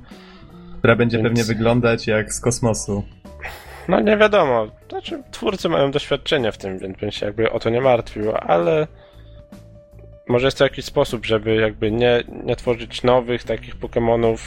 Która 0.79 0.95
będzie 0.95 1.17
Więc- 1.17 1.29
pewnie 1.29 1.43
wyglądać 1.43 2.07
jak 2.07 2.33
z 2.33 2.39
kosmosu. 2.39 3.03
No 3.87 3.99
nie 3.99 4.17
wiadomo, 4.17 4.67
znaczy 4.89 5.23
twórcy 5.31 5.69
mają 5.69 5.91
doświadczenie 5.91 6.51
w 6.51 6.57
tym, 6.57 6.79
więc 6.79 6.97
bym 6.97 7.11
się 7.11 7.25
jakby 7.25 7.51
o 7.51 7.59
to 7.59 7.69
nie 7.69 7.81
martwił, 7.81 8.31
ale 8.35 8.87
może 10.27 10.47
jest 10.47 10.57
to 10.57 10.63
jakiś 10.63 10.85
sposób, 10.85 11.25
żeby 11.25 11.55
jakby 11.55 11.91
nie, 11.91 12.23
nie 12.43 12.55
tworzyć 12.55 13.03
nowych 13.03 13.43
takich 13.43 13.75
Pokémonów, 13.79 14.37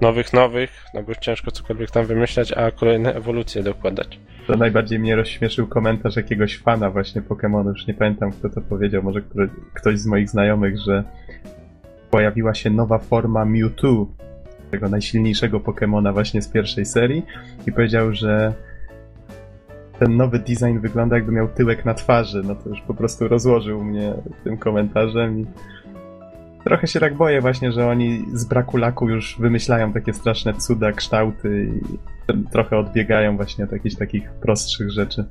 nowych, 0.00 0.32
nowych, 0.32 0.70
no 0.94 1.02
bo 1.02 1.08
już 1.08 1.18
ciężko 1.18 1.50
cokolwiek 1.50 1.90
tam 1.90 2.06
wymyślać, 2.06 2.52
a 2.52 2.70
kolejne 2.70 3.14
ewolucje 3.14 3.62
dokładać. 3.62 4.20
To 4.46 4.56
najbardziej 4.56 4.98
mnie 4.98 5.16
rozśmieszył 5.16 5.66
komentarz 5.66 6.16
jakiegoś 6.16 6.58
fana 6.58 6.90
właśnie 6.90 7.22
Pokémonu, 7.22 7.68
już 7.68 7.86
nie 7.86 7.94
pamiętam 7.94 8.32
kto 8.32 8.48
to 8.48 8.60
powiedział, 8.60 9.02
może 9.02 9.20
który, 9.22 9.48
ktoś 9.74 9.98
z 9.98 10.06
moich 10.06 10.28
znajomych, 10.28 10.78
że 10.78 11.04
pojawiła 12.10 12.54
się 12.54 12.70
nowa 12.70 12.98
forma 12.98 13.44
Mewtwo, 13.44 14.06
tego 14.70 14.88
najsilniejszego 14.88 15.60
Pokémona 15.60 16.12
właśnie 16.12 16.42
z 16.42 16.48
pierwszej 16.48 16.86
serii 16.86 17.22
i 17.66 17.72
powiedział, 17.72 18.14
że 18.14 18.54
ten 19.98 20.16
nowy 20.16 20.38
design 20.38 20.78
wygląda 20.78 21.16
jakby 21.16 21.32
miał 21.32 21.48
tyłek 21.48 21.84
na 21.84 21.94
twarzy, 21.94 22.42
no 22.44 22.54
to 22.54 22.68
już 22.68 22.80
po 22.80 22.94
prostu 22.94 23.28
rozłożył 23.28 23.84
mnie 23.84 24.14
tym 24.44 24.56
komentarzem 24.56 25.40
i 25.40 25.46
trochę 26.64 26.86
się 26.86 27.00
tak 27.00 27.14
boję 27.14 27.40
właśnie, 27.40 27.72
że 27.72 27.88
oni 27.88 28.24
z 28.32 28.44
braku 28.44 28.76
laku 28.76 29.08
już 29.08 29.36
wymyślają 29.40 29.92
takie 29.92 30.12
straszne 30.12 30.54
cuda, 30.54 30.92
kształty 30.92 31.66
i 31.66 32.44
trochę 32.50 32.78
odbiegają 32.78 33.36
właśnie 33.36 33.64
od 33.64 33.72
jakichś 33.72 33.94
takich 33.94 34.30
prostszych 34.30 34.90
rzeczy. 34.90 35.24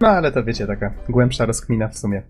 No 0.00 0.08
ale 0.08 0.32
to 0.32 0.44
wiecie, 0.44 0.66
taka 0.66 0.92
głębsza 1.08 1.46
rozkmina 1.46 1.88
w 1.88 1.98
sumie. 1.98 2.22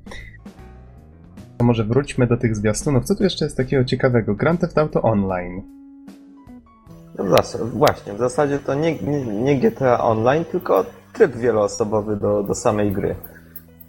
To 1.59 1.65
może 1.65 1.85
wróćmy 1.85 2.27
do 2.27 2.37
tych 2.37 2.57
zwiastunów. 2.57 3.05
Co 3.05 3.15
tu 3.15 3.25
jeszcze 3.25 3.45
jest 3.45 3.57
takiego 3.57 3.85
ciekawego? 3.85 4.35
Grand 4.35 4.61
Theft 4.61 4.79
Auto 4.79 5.03
Online. 5.03 5.76
No 7.19 7.25
w 7.25 7.29
zas- 7.29 7.71
właśnie, 7.71 8.13
w 8.13 8.19
zasadzie 8.19 8.59
to 8.59 8.75
nie, 8.75 8.95
nie, 8.95 9.25
nie 9.27 9.57
GTA 9.61 10.05
Online, 10.05 10.45
tylko 10.45 10.85
tryb 11.13 11.37
wieloosobowy 11.37 12.17
do, 12.17 12.43
do 12.43 12.55
samej 12.55 12.93
gry, 12.93 13.15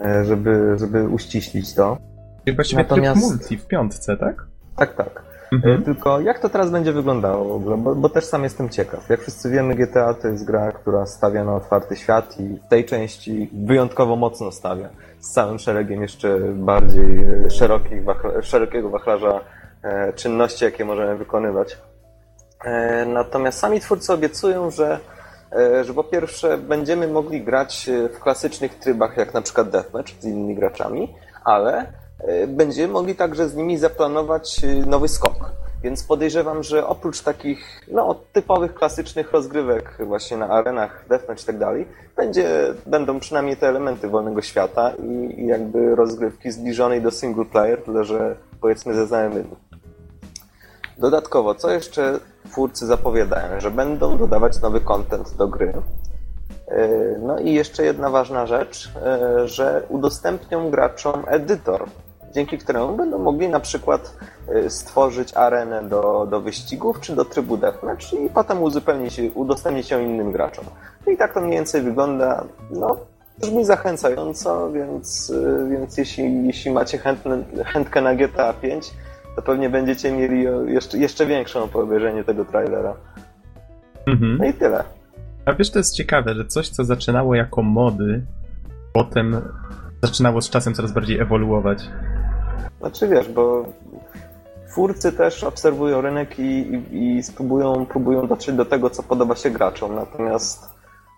E, 0.05 0.25
żeby, 0.25 0.75
żeby 0.79 1.07
uściślić 1.09 1.73
to. 1.75 1.97
Czyli 2.45 2.55
właściwie 2.55 2.81
Natomiast- 2.83 3.21
tryb 3.21 3.29
multi 3.39 3.57
w 3.57 3.67
piątce, 3.67 4.17
tak? 4.17 4.45
Tak, 4.75 4.95
tak. 4.95 5.23
Mhm. 5.51 5.81
E, 5.81 5.85
Tylko 5.85 6.19
jak 6.21 6.39
to 6.39 6.49
teraz 6.49 6.69
będzie 6.71 6.93
wyglądało 6.93 7.45
w 7.45 7.51
ogóle, 7.51 7.77
bo, 7.77 7.95
bo 7.95 8.09
też 8.09 8.25
sam 8.25 8.43
jestem 8.43 8.69
ciekaw. 8.69 9.09
Jak 9.09 9.21
wszyscy 9.21 9.49
wiemy, 9.49 9.75
GTA 9.75 10.13
to 10.13 10.27
jest 10.27 10.45
gra, 10.45 10.71
która 10.71 11.05
stawia 11.05 11.43
na 11.43 11.55
otwarty 11.55 11.95
świat 11.95 12.39
i 12.39 12.43
w 12.65 12.67
tej 12.69 12.85
części 12.85 13.49
wyjątkowo 13.65 14.15
mocno 14.15 14.51
stawia. 14.51 14.89
Z 15.19 15.31
całym 15.31 15.59
szeregiem 15.59 16.01
jeszcze 16.01 16.39
bardziej 16.53 17.23
e, 17.45 17.49
szerokich, 17.49 18.03
wachla- 18.05 18.41
szerokiego 18.41 18.89
wachlarza 18.89 19.39
czynności, 20.15 20.65
jakie 20.65 20.85
możemy 20.85 21.17
wykonywać. 21.17 21.77
E, 22.63 23.06
Natomiast 23.06 23.60
sami 23.60 23.80
twórcy 23.80 24.13
obiecują, 24.13 24.72
że, 24.72 25.00
e, 25.52 25.84
że 25.84 25.93
po 25.93 26.04
pierwsze 26.04 26.58
będziemy 26.58 27.08
mogli 27.08 27.41
grać 27.41 27.89
e, 27.89 28.10
w 28.10 28.20
klasycznych 28.20 28.76
trybach, 28.76 29.17
jak 29.17 29.34
na 29.34 29.41
przykład 29.41 29.70
Deathmatch 29.70 30.12
z 30.20 30.26
innymi 30.26 30.56
graczami, 30.56 31.15
ale 31.43 31.93
będziemy 32.48 32.93
mogli 32.93 33.15
także 33.15 33.50
z 33.50 33.56
nimi 33.56 33.78
zaplanować 33.78 34.62
nowy 34.86 35.08
skok. 35.08 35.52
Więc 35.84 36.04
podejrzewam, 36.04 36.63
że 36.63 36.88
oprócz 36.88 37.22
takich 37.22 37.82
no, 37.91 38.15
typowych, 38.34 38.74
klasycznych 38.74 39.32
rozgrywek 39.32 39.98
właśnie 40.00 40.38
na 40.38 40.50
arenach 40.50 41.06
Deathmatch 41.10 41.43
i 41.43 41.46
tak 41.46 41.58
dalej, 41.58 41.88
będzie, 42.15 42.74
będą 42.86 43.20
przynajmniej 43.20 43.58
te 43.58 43.67
elementy 43.67 44.08
wolnego 44.08 44.41
świata 44.41 44.93
i, 45.04 45.41
i 45.41 45.48
jakby 45.48 45.96
rozgrywki 45.96 46.52
zbliżonej 46.52 47.02
do 47.02 47.12
single 47.12 47.46
player, 47.46 47.84
tyle 47.84 48.04
że 48.04 48.36
powiedzmy 48.62 48.93
ze 48.93 49.08
znajomymi. 49.08 49.66
Dodatkowo, 50.99 51.55
co 51.55 51.71
jeszcze 51.71 52.19
twórcy 52.51 52.86
zapowiadają, 52.86 53.60
że 53.60 53.71
będą 53.71 54.17
dodawać 54.17 54.62
nowy 54.62 54.81
content 54.81 55.36
do 55.38 55.47
gry. 55.47 55.73
Yy, 56.67 57.19
No 57.21 57.39
i 57.39 57.53
jeszcze 57.53 57.83
jedna 57.83 58.10
ważna 58.10 58.45
rzecz, 58.45 58.91
yy, 59.39 59.47
że 59.47 59.83
udostępnią 59.89 60.69
graczom 60.69 61.23
edytor, 61.27 61.86
dzięki 62.33 62.57
któremu 62.57 62.97
będą 62.97 63.19
mogli 63.19 63.49
na 63.49 63.60
przykład 63.60 64.13
yy, 64.47 64.69
stworzyć 64.69 65.33
arenę 65.33 65.83
do, 65.83 66.27
do 66.29 66.41
wyścigów 66.41 66.99
czy 66.99 67.15
do 67.15 67.25
trybu 67.25 67.57
deathmatch 67.57 68.13
i 68.13 68.29
potem 68.29 68.63
uzupełnić, 68.63 69.21
udostępnić 69.36 69.91
ją 69.91 69.99
innym 69.99 70.31
graczom. 70.31 70.65
No 71.05 71.12
i 71.12 71.17
tak 71.17 71.33
to 71.33 71.41
mniej 71.41 71.53
więcej 71.53 71.81
wygląda. 71.81 72.43
No, 72.71 72.97
brzmi 73.38 73.65
zachęcająco, 73.65 74.71
więc, 74.71 75.33
więc 75.69 75.97
jeśli, 75.97 76.47
jeśli 76.47 76.71
macie 76.71 76.97
chętne, 76.97 77.43
chętkę 77.65 78.01
na 78.01 78.15
GTA 78.15 78.53
5, 78.53 78.93
to 79.38 79.41
pewnie 79.41 79.69
będziecie 79.69 80.12
mieli 80.12 80.47
o, 80.47 80.63
jeszcze, 80.63 80.97
jeszcze 80.97 81.26
większą 81.26 81.67
po 81.67 81.82
obejrzeniu 81.82 82.23
tego 82.23 82.45
trailera. 82.45 82.93
Mhm. 84.08 84.38
No 84.38 84.45
i 84.45 84.54
tyle. 84.54 84.84
A 85.45 85.54
wiesz, 85.54 85.71
to 85.71 85.80
jest 85.80 85.95
ciekawe, 85.95 86.36
że 86.36 86.45
coś, 86.45 86.69
co 86.69 86.84
zaczynało 86.84 87.36
jako 87.36 87.62
mody, 87.63 88.26
potem 88.93 89.41
zaczynało 90.04 90.41
z 90.41 90.50
czasem 90.50 90.73
coraz 90.73 90.91
bardziej 90.91 91.19
ewoluować. 91.19 91.89
Znaczy 92.80 93.08
wiesz, 93.08 93.30
bo 93.30 93.65
twórcy 94.69 95.12
też 95.12 95.43
obserwują 95.43 96.02
rynek 96.02 96.39
i, 96.39 96.43
i, 96.91 97.17
i 97.17 97.23
spróbują, 97.23 97.86
próbują 97.86 98.28
dotrzeć 98.28 98.56
do 98.56 98.65
tego, 98.65 98.89
co 98.89 99.04
podoba 99.04 99.36
się 99.36 99.50
graczom. 99.50 99.95
Natomiast, 99.95 100.65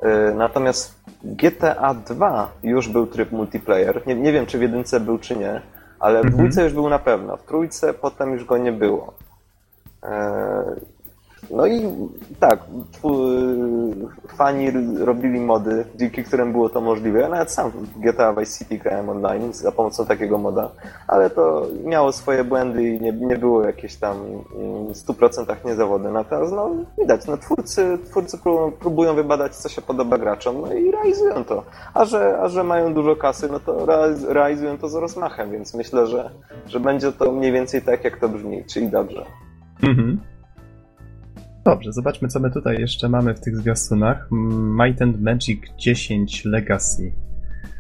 y, 0.03 0.34
natomiast 0.34 1.03
GTA 1.23 1.93
2 1.93 2.51
już 2.63 2.88
był 2.88 3.08
tryb 3.08 3.32
multiplayer. 3.32 4.08
Nie, 4.08 4.15
nie 4.15 4.32
wiem, 4.32 4.45
czy 4.45 4.58
w 4.58 4.62
jedynce 4.62 4.99
był, 4.99 5.17
czy 5.17 5.36
nie, 5.36 5.62
ale 5.99 6.21
w 6.21 6.25
Mhm. 6.25 6.33
dwójce 6.33 6.63
już 6.63 6.73
był 6.73 6.89
na 6.89 6.99
pewno. 6.99 7.38
W 7.38 7.43
trójce 7.43 7.93
potem 7.93 8.33
już 8.33 8.45
go 8.45 8.57
nie 8.57 8.71
było. 8.71 9.13
No 11.52 11.67
i 11.67 11.82
tak, 12.39 12.60
fani 14.28 14.71
robili 14.99 15.39
mody, 15.39 15.86
dzięki 15.95 16.23
którym 16.23 16.52
było 16.52 16.69
to 16.69 16.82
możliwe. 16.82 17.19
Ja 17.19 17.30
nawet 17.30 17.52
sam 17.52 17.71
w 17.71 17.99
GTA 17.99 18.34
Vice 18.34 18.60
City 18.60 18.78
grałem 18.78 19.10
online 19.10 19.54
za 19.54 19.71
pomocą 19.71 20.06
takiego 20.06 20.38
moda, 20.38 20.71
ale 21.08 21.30
to 21.30 21.67
miało 21.84 22.12
swoje 22.12 22.43
błędy 22.43 22.84
i 22.84 23.02
nie, 23.02 23.12
nie 23.12 23.38
było 23.38 23.63
jakieś 23.63 23.95
tam 23.95 24.17
w 24.89 24.93
100% 24.93 25.65
niezawodne. 25.65 26.12
Natomiast 26.12 26.54
no, 26.54 26.69
widać, 26.97 27.28
no, 27.28 27.38
twórcy, 27.38 27.97
twórcy 28.10 28.38
próbują, 28.80 29.15
wybadać, 29.15 29.56
co 29.56 29.69
się 29.69 29.82
podoba 29.82 30.17
graczom, 30.17 30.62
no 30.62 30.73
i 30.73 30.91
realizują 30.91 31.43
to. 31.43 31.63
A 31.93 32.06
że, 32.06 32.39
a 32.41 32.47
że 32.47 32.63
mają 32.63 32.93
dużo 32.93 33.15
kasy, 33.15 33.49
no 33.52 33.60
to 33.60 33.86
realiz- 33.86 34.28
realizują 34.28 34.78
to 34.78 34.89
z 34.89 34.95
rozmachem, 34.95 35.52
więc 35.52 35.73
myślę, 35.73 36.08
że, 36.08 36.30
że 36.67 36.80
będzie 36.80 37.12
to 37.12 37.32
mniej 37.32 37.52
więcej 37.52 37.82
tak, 37.82 38.04
jak 38.04 38.19
to 38.19 38.30
brzmi, 38.30 38.65
czyli 38.65 38.88
dobrze. 38.88 39.25
Mhm. 39.84 40.19
Dobrze, 41.69 41.93
zobaczmy, 41.93 42.27
co 42.27 42.39
my 42.39 42.51
tutaj 42.51 42.79
jeszcze 42.79 43.10
mamy 43.10 43.34
w 43.34 43.39
tych 43.39 43.58
zwiastunach. 43.58 44.27
Might 44.32 45.01
and 45.01 45.21
Magic 45.21 45.62
10 45.77 46.45
Legacy. 46.45 47.13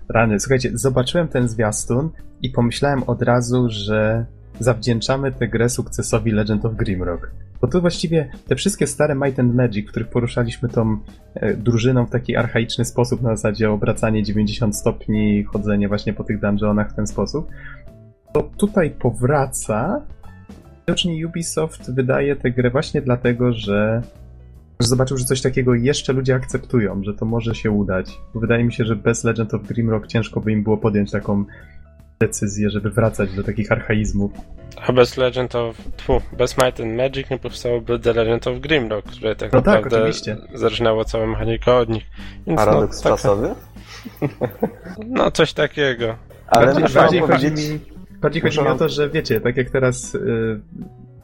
Rany, 0.09 0.39
słuchajcie, 0.39 0.71
zobaczyłem 0.73 1.27
ten 1.27 1.47
zwiastun 1.47 2.09
i 2.41 2.49
pomyślałem 2.49 3.03
od 3.03 3.21
razu, 3.21 3.67
że 3.69 4.25
zawdzięczamy 4.59 5.31
tę 5.31 5.47
grę 5.47 5.69
sukcesowi 5.69 6.31
Legend 6.31 6.65
of 6.65 6.75
Grimrock. 6.75 7.31
Bo 7.61 7.67
tu 7.67 7.81
właściwie 7.81 8.31
te 8.47 8.55
wszystkie 8.55 8.87
stare 8.87 9.15
Might 9.15 9.39
and 9.39 9.55
Magic, 9.55 9.87
w 9.87 9.91
których 9.91 10.09
poruszaliśmy 10.09 10.69
tą 10.69 10.97
e, 11.35 11.53
drużyną 11.53 12.05
w 12.05 12.09
taki 12.09 12.35
archaiczny 12.35 12.85
sposób, 12.85 13.21
na 13.21 13.35
zasadzie 13.35 13.71
obracanie 13.71 14.23
90 14.23 14.75
stopni, 14.75 15.43
chodzenie 15.43 15.87
właśnie 15.87 16.13
po 16.13 16.23
tych 16.23 16.39
dungeonach 16.39 16.91
w 16.91 16.95
ten 16.95 17.07
sposób, 17.07 17.47
to 18.33 18.49
tutaj 18.57 18.91
powraca 18.91 20.01
Widocznie 20.89 21.27
Ubisoft 21.27 21.91
wydaje 21.93 22.35
tę 22.35 22.51
grę 22.51 22.69
właśnie 22.69 23.01
dlatego, 23.01 23.53
że 23.53 24.01
zobaczył, 24.79 25.17
że 25.17 25.25
coś 25.25 25.41
takiego 25.41 25.75
jeszcze 25.75 26.13
ludzie 26.13 26.35
akceptują, 26.35 27.03
że 27.03 27.13
to 27.13 27.25
może 27.25 27.55
się 27.55 27.71
udać. 27.71 28.19
Wydaje 28.35 28.63
mi 28.63 28.73
się, 28.73 28.85
że 28.85 28.95
bez 28.95 29.23
Legend 29.23 29.53
of 29.53 29.61
Grimrock 29.61 30.07
ciężko 30.07 30.39
by 30.41 30.51
im 30.51 30.63
było 30.63 30.77
podjąć 30.77 31.11
taką 31.11 31.45
decyzję, 32.19 32.69
żeby 32.69 32.89
wracać 32.89 33.35
do 33.35 33.43
takich 33.43 33.71
archaizmów. 33.71 34.31
A 34.87 34.93
bez 34.93 35.17
Legend 35.17 35.55
of... 35.55 35.77
Tfu, 35.97 36.21
bez 36.37 36.57
Might 36.57 36.79
and 36.79 36.97
Magic 36.97 37.29
nie 37.29 37.39
powstałoby 37.39 37.99
The 37.99 38.13
Legend 38.13 38.47
of 38.47 38.59
Grimrock, 38.59 39.07
które 39.07 39.35
tak 39.35 39.53
No 39.53 39.61
tak, 39.61 39.75
naprawdę 39.75 39.97
oczywiście. 39.97 40.37
zaczynało 40.53 41.05
całą 41.05 41.27
mechanikę 41.27 41.75
od 41.75 41.89
nich. 41.89 42.03
Więc 42.47 42.57
Paradoks 42.59 42.97
no, 42.97 43.03
tak, 43.03 43.11
czasowy? 43.11 43.55
no 45.07 45.31
coś 45.31 45.53
takiego. 45.53 46.15
Ale 46.47 46.65
bardziej 46.65 46.93
bardziej 46.93 47.21
chodzi 47.21 47.51
mi, 47.51 47.79
bardziej 48.21 48.41
chodzi 48.41 48.61
mi 48.61 48.67
o 48.67 48.75
to, 48.75 48.89
że 48.89 49.09
wiecie, 49.09 49.41
tak 49.41 49.57
jak 49.57 49.69
teraz 49.69 50.15
y, 50.15 50.59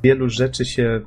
wielu 0.04 0.30
rzeczy 0.30 0.66
się 0.66 1.02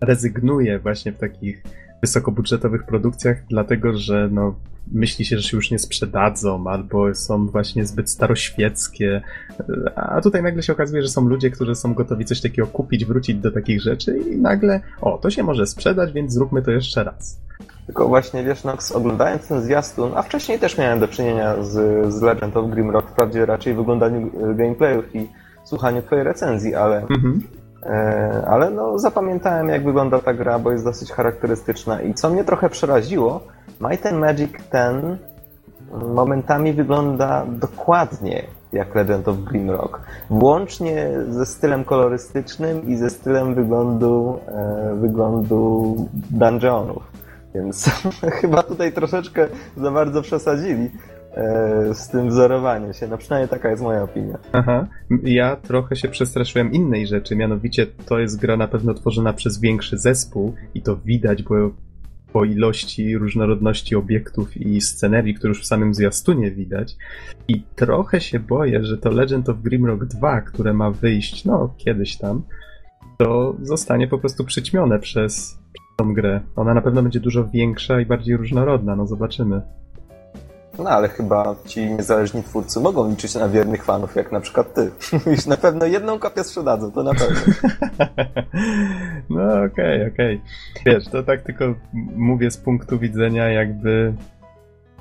rezygnuje 0.00 0.78
właśnie 0.78 1.12
w 1.12 1.18
takich 1.18 1.62
wysokobudżetowych 2.00 2.84
produkcjach, 2.84 3.42
dlatego 3.50 3.98
że 3.98 4.28
no, 4.32 4.54
myśli 4.92 5.24
się, 5.24 5.36
że 5.36 5.42
się 5.42 5.56
już 5.56 5.70
nie 5.70 5.78
sprzedadzą, 5.78 6.66
albo 6.66 7.14
są 7.14 7.46
właśnie 7.46 7.86
zbyt 7.86 8.10
staroświeckie. 8.10 9.22
A 9.96 10.20
tutaj 10.20 10.42
nagle 10.42 10.62
się 10.62 10.72
okazuje, 10.72 11.02
że 11.02 11.08
są 11.08 11.28
ludzie, 11.28 11.50
którzy 11.50 11.74
są 11.74 11.94
gotowi 11.94 12.24
coś 12.24 12.40
takiego 12.40 12.68
kupić, 12.68 13.04
wrócić 13.04 13.36
do 13.36 13.50
takich 13.50 13.82
rzeczy 13.82 14.18
i 14.18 14.36
nagle, 14.38 14.80
o, 15.00 15.18
to 15.18 15.30
się 15.30 15.42
może 15.42 15.66
sprzedać, 15.66 16.12
więc 16.12 16.32
zróbmy 16.32 16.62
to 16.62 16.70
jeszcze 16.70 17.04
raz. 17.04 17.40
Tylko 17.86 18.08
właśnie, 18.08 18.44
wiesz, 18.44 18.64
Nox, 18.64 18.92
oglądając 18.92 19.48
ten 19.48 19.60
zwiastun, 19.60 20.12
a 20.16 20.22
wcześniej 20.22 20.58
też 20.58 20.78
miałem 20.78 21.00
do 21.00 21.08
czynienia 21.08 21.54
z, 21.62 21.72
z 22.14 22.22
Legend 22.22 22.56
of 22.56 22.70
Grimrock, 22.70 23.08
wprawdzie 23.10 23.46
raczej 23.46 23.74
w 23.74 23.80
oglądaniu 23.80 24.30
e, 24.50 24.54
gameplayów 24.54 25.14
i 25.16 25.28
słuchaniu 25.64 26.02
twojej 26.02 26.24
recenzji, 26.24 26.74
ale, 26.74 26.96
Mhm. 27.00 27.42
e, 27.82 28.44
ale 28.48 28.70
no, 28.70 28.98
zapamiętałem, 28.98 29.68
jak 29.68 29.84
wygląda 29.84 30.18
ta 30.18 30.34
gra, 30.34 30.58
bo 30.58 30.72
jest 30.72 30.84
dosyć 30.84 31.12
charakterystyczna. 31.12 32.00
I 32.02 32.14
co 32.14 32.30
mnie 32.30 32.44
trochę 32.44 32.70
przeraziło, 32.70 33.40
Might 33.80 34.06
and 34.06 34.18
Magic 34.18 34.50
ten 34.70 35.16
momentami 36.14 36.72
wygląda 36.72 37.44
dokładnie 37.48 38.42
jak 38.72 38.94
Legend 38.94 39.28
of 39.28 39.36
Grimrock. 39.38 40.00
Włącznie 40.30 41.10
ze 41.28 41.46
stylem 41.46 41.84
kolorystycznym 41.84 42.88
i 42.88 42.96
ze 42.96 43.10
stylem 43.10 43.54
wyglądu, 43.54 44.38
e, 44.48 44.94
wyglądu 45.00 45.96
dungeonów. 46.30 47.02
Więc 47.54 47.90
chyba 48.40 48.62
tutaj 48.62 48.92
troszeczkę 48.92 49.48
za 49.76 49.90
bardzo 49.90 50.22
przesadzili 50.22 50.90
e, 51.34 51.94
z 51.94 52.08
tym 52.08 52.28
wzorowaniem 52.28 52.92
się. 52.92 53.08
No 53.08 53.18
przynajmniej 53.18 53.48
taka 53.48 53.70
jest 53.70 53.82
moja 53.82 54.02
opinia. 54.02 54.38
Aha. 54.52 54.86
Ja 55.22 55.56
trochę 55.56 55.96
się 55.96 56.08
przestraszyłem 56.08 56.72
innej 56.72 57.06
rzeczy, 57.06 57.36
mianowicie 57.36 57.86
to 57.86 58.18
jest 58.18 58.40
gra 58.40 58.56
na 58.56 58.68
pewno 58.68 58.94
tworzona 58.94 59.32
przez 59.32 59.60
większy 59.60 59.98
zespół 59.98 60.54
i 60.74 60.82
to 60.82 60.96
widać, 60.96 61.42
bo 61.42 61.54
po 62.32 62.44
ilości 62.44 63.18
różnorodności 63.18 63.96
obiektów 63.96 64.56
i 64.56 64.80
scenerii, 64.80 65.34
które 65.34 65.48
już 65.48 65.62
w 65.62 65.66
samym 65.66 65.94
zwiastunie 65.94 66.50
widać. 66.50 66.96
I 67.48 67.62
trochę 67.76 68.20
się 68.20 68.40
boję, 68.40 68.84
że 68.84 68.98
to 68.98 69.10
Legend 69.10 69.48
of 69.48 69.62
Grimrock 69.62 70.04
2, 70.04 70.40
które 70.40 70.72
ma 70.72 70.90
wyjść, 70.90 71.44
no, 71.44 71.74
kiedyś 71.78 72.16
tam, 72.16 72.42
to 73.18 73.56
zostanie 73.62 74.08
po 74.08 74.18
prostu 74.18 74.44
przyćmione 74.44 74.98
przez 74.98 75.59
tą 76.00 76.14
grę. 76.14 76.40
Ona 76.56 76.74
na 76.74 76.80
pewno 76.80 77.02
będzie 77.02 77.20
dużo 77.20 77.48
większa 77.48 78.00
i 78.00 78.06
bardziej 78.06 78.36
różnorodna, 78.36 78.96
no 78.96 79.06
zobaczymy. 79.06 79.62
No 80.78 80.90
ale 80.90 81.08
chyba 81.08 81.54
ci 81.66 81.86
niezależni 81.86 82.42
twórcy 82.42 82.80
mogą 82.80 83.10
liczyć 83.10 83.34
na 83.34 83.48
wiernych 83.48 83.84
fanów, 83.84 84.16
jak 84.16 84.32
na 84.32 84.40
przykład 84.40 84.74
ty. 84.74 84.90
Już 85.30 85.46
na 85.46 85.56
pewno 85.56 85.86
jedną 85.86 86.18
kopię 86.18 86.44
sprzedadzą, 86.44 86.92
to 86.92 87.02
na 87.02 87.14
pewno. 87.14 87.40
No 89.30 89.62
okej, 89.64 90.08
okej. 90.12 90.40
Wiesz, 90.86 91.04
to 91.08 91.22
tak 91.22 91.42
tylko 91.42 91.64
mówię 92.16 92.50
z 92.50 92.56
punktu 92.56 92.98
widzenia 92.98 93.48
jakby 93.48 94.12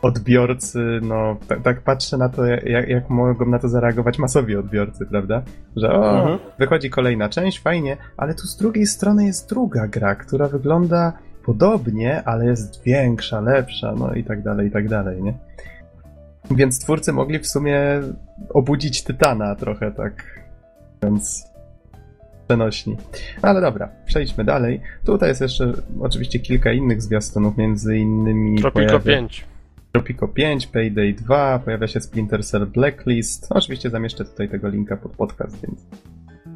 odbiorcy, 0.02 1.00
no 1.02 1.38
tak, 1.48 1.62
tak 1.62 1.82
patrzę 1.82 2.18
na 2.18 2.30
to, 2.30 2.46
jak, 2.46 2.90
jak 2.90 3.10
mogą 3.10 3.46
na 3.46 3.60
to 3.60 3.70
zareagować 3.70 4.20
masowi 4.20 4.56
odbiorcy, 4.56 5.06
prawda? 5.06 5.42
Że 5.76 5.92
o, 5.92 6.20
Mhm. 6.20 6.40
wychodzi 6.60 6.90
kolejna 6.90 7.30
część, 7.30 7.62
fajnie, 7.62 7.98
ale 8.18 8.34
tu 8.34 8.42
z 8.48 8.58
drugiej 8.58 8.86
strony 8.86 9.26
jest 9.26 9.50
druga 9.50 9.88
gra, 9.88 10.16
która 10.16 10.48
wygląda 10.48 11.14
podobnie, 11.46 12.24
ale 12.24 12.46
jest 12.46 12.84
większa, 12.84 13.42
lepsza, 13.42 13.94
no 13.98 14.14
i 14.14 14.24
tak 14.24 14.42
dalej, 14.44 14.68
i 14.68 14.72
tak 14.72 14.88
dalej, 14.90 15.24
nie? 15.24 15.34
Więc 16.52 16.80
twórcy 16.80 17.14
mogli 17.14 17.40
w 17.40 17.48
sumie 17.48 17.80
obudzić 18.54 19.04
Tytana 19.04 19.56
trochę 19.56 19.92
tak, 19.92 20.24
więc 21.04 21.44
przenośni. 22.48 22.98
No 23.44 23.50
Ale 23.50 23.62
dobra, 23.62 23.90
przejdźmy 24.06 24.44
dalej. 24.44 24.82
Tutaj 25.06 25.30
jest 25.30 25.42
jeszcze 25.42 25.74
oczywiście 26.00 26.40
kilka 26.40 26.72
innych 26.72 27.02
zwiastunów, 27.02 27.58
między 27.58 27.98
innymi 27.98 28.58
Tropico 28.58 28.86
pojawia- 29.00 29.04
5. 29.04 29.46
Tropico 29.92 30.28
5, 30.28 30.68
Payday 30.68 31.14
2, 31.14 31.60
pojawia 31.60 31.88
się 31.88 32.02
Splinter 32.02 32.46
Cell 32.46 32.66
Blacklist. 32.66 33.50
No, 33.50 33.56
oczywiście 33.56 33.90
zamieszczę 33.90 34.26
tutaj 34.26 34.50
tego 34.50 34.70
linka 34.70 34.98
pod 34.98 35.12
podcast, 35.12 35.62
więc 35.62 35.86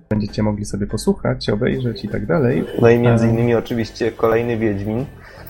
będziecie 0.09 0.43
mogli 0.43 0.65
sobie 0.65 0.87
posłuchać, 0.87 1.49
obejrzeć 1.49 2.05
i 2.05 2.09
tak 2.09 2.25
dalej. 2.25 2.65
No 2.81 2.89
i 2.89 2.99
między 2.99 3.27
innymi 3.27 3.55
oczywiście 3.55 4.11
kolejny 4.11 4.57
Wiedźmin 4.57 5.05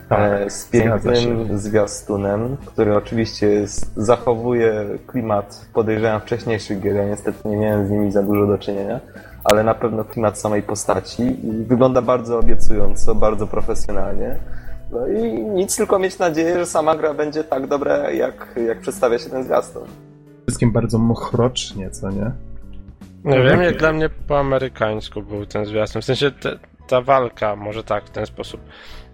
Tak, 0.10 0.42
e, 0.42 0.50
z 0.50 0.66
pięknym 0.66 1.60
zwiastunem, 1.60 2.58
który 2.66 2.96
oczywiście 2.96 3.66
zachowuje 3.96 4.86
klimat 5.08 5.70
podejrzewam 5.74 6.22
wcześniejszych 6.22 6.82
gier. 6.82 6.96
Ja 6.96 7.06
niestety 7.06 7.48
nie 7.48 7.58
miałem 7.58 7.88
z 7.88 7.90
nimi 7.90 8.12
za 8.12 8.24
dużo 8.24 8.48
do 8.48 8.58
czynienia, 8.58 9.00
ale 9.44 9.64
na 9.64 9.76
pewno 9.76 10.04
klimat 10.04 10.40
samej 10.40 10.62
postaci 10.62 11.24
i 11.48 11.52
wygląda 11.52 12.02
bardzo 12.02 12.40
obiecująco, 12.40 13.16
bardzo 13.16 13.48
profesjonalnie. 13.48 14.36
No 14.94 15.08
i 15.08 15.34
nic 15.34 15.78
tylko 15.78 16.00
mieć 16.00 16.20
nadzieję, 16.20 16.58
że 16.58 16.66
sama 16.66 16.96
gra 16.96 17.14
będzie 17.14 17.44
tak 17.44 17.68
dobra, 17.68 18.12
jak, 18.12 18.60
jak 18.68 18.80
przedstawia 18.80 19.20
się 19.20 19.30
ten 19.30 19.44
zwiastun. 19.44 19.84
Wszystkim 20.48 20.72
bardzo 20.72 20.98
mochrocznie, 20.98 21.90
co 21.90 22.10
nie? 22.10 22.32
Nie 23.24 23.38
No 23.38 23.44
wiem, 23.44 23.62
jak 23.62 23.78
dla 23.78 23.94
mnie 23.94 24.10
po 24.28 24.40
amerykańsku 24.40 25.22
był 25.22 25.46
ten 25.46 25.66
zwiastun. 25.66 26.02
W 26.02 26.06
sensie 26.06 26.32
te, 26.32 26.60
ta 26.88 27.02
walka, 27.02 27.56
może 27.56 27.84
tak, 27.84 28.06
w 28.06 28.10
ten 28.10 28.26
sposób. 28.26 28.62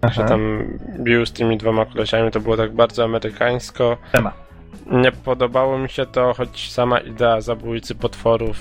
Aha. 0.02 0.24
tam 0.24 0.64
bił 0.98 1.26
z 1.26 1.32
tymi 1.32 1.58
dwoma 1.58 1.86
kolesiami, 1.86 2.30
to 2.30 2.40
było 2.40 2.56
tak 2.56 2.74
bardzo 2.74 3.04
amerykańsko. 3.04 3.96
Tema. 4.12 4.32
Nie 4.90 5.12
podobało 5.12 5.78
mi 5.78 5.88
się 5.88 6.06
to, 6.06 6.34
choć 6.34 6.72
sama 6.72 6.98
idea 6.98 7.40
zabójcy 7.40 7.94
potworów, 7.94 8.56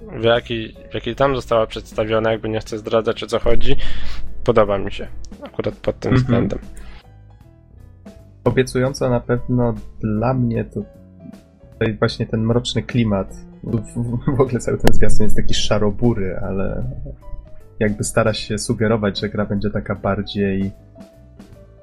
w 0.00 0.24
jakiej, 0.24 0.76
w 0.90 0.94
jakiej 0.94 1.14
tam 1.14 1.36
została 1.36 1.66
przedstawiona, 1.66 2.32
jakby 2.32 2.48
nie 2.48 2.60
chcę 2.60 2.78
zdradzać 2.78 3.22
o 3.22 3.26
co 3.26 3.38
chodzi, 3.38 3.76
podoba 4.48 4.78
mi 4.78 4.92
się. 4.92 5.06
Akurat 5.42 5.74
pod 5.74 5.98
tym 5.98 6.12
Mhm. 6.12 6.22
względem. 6.24 6.58
Obiecująco 8.44 9.10
na 9.10 9.20
pewno 9.20 9.74
dla 10.00 10.34
mnie 10.34 10.64
to 10.64 10.80
tutaj 11.72 11.94
właśnie 11.98 12.26
ten 12.26 12.40
mroczny 12.44 12.82
klimat. 12.82 13.34
W, 13.64 13.76
w, 13.76 14.36
w 14.36 14.40
ogóle 14.40 14.60
cały 14.60 14.78
ten 14.78 14.94
zwiastun 14.94 15.24
jest 15.24 15.36
taki 15.36 15.54
szarobury, 15.54 16.38
ale 16.42 16.84
jakby 17.80 18.04
stara 18.04 18.32
się 18.32 18.58
sugerować, 18.58 19.20
że 19.20 19.28
gra 19.28 19.46
będzie 19.46 19.70
taka 19.70 19.94
bardziej 19.94 20.70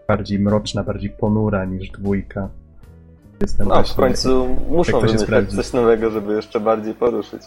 bardziej 0.07 0.39
mroczna, 0.39 0.83
bardziej 0.83 1.09
ponura 1.09 1.65
niż 1.65 1.89
dwójka. 1.89 2.49
Jestem 3.41 3.67
No 3.67 3.83
w 3.83 3.95
końcu 3.95 4.47
muszą 4.69 5.07
sprawdzi. 5.17 5.55
coś 5.55 5.73
nowego, 5.73 6.11
żeby 6.11 6.33
jeszcze 6.35 6.59
bardziej 6.59 6.93
poruszyć. 6.93 7.41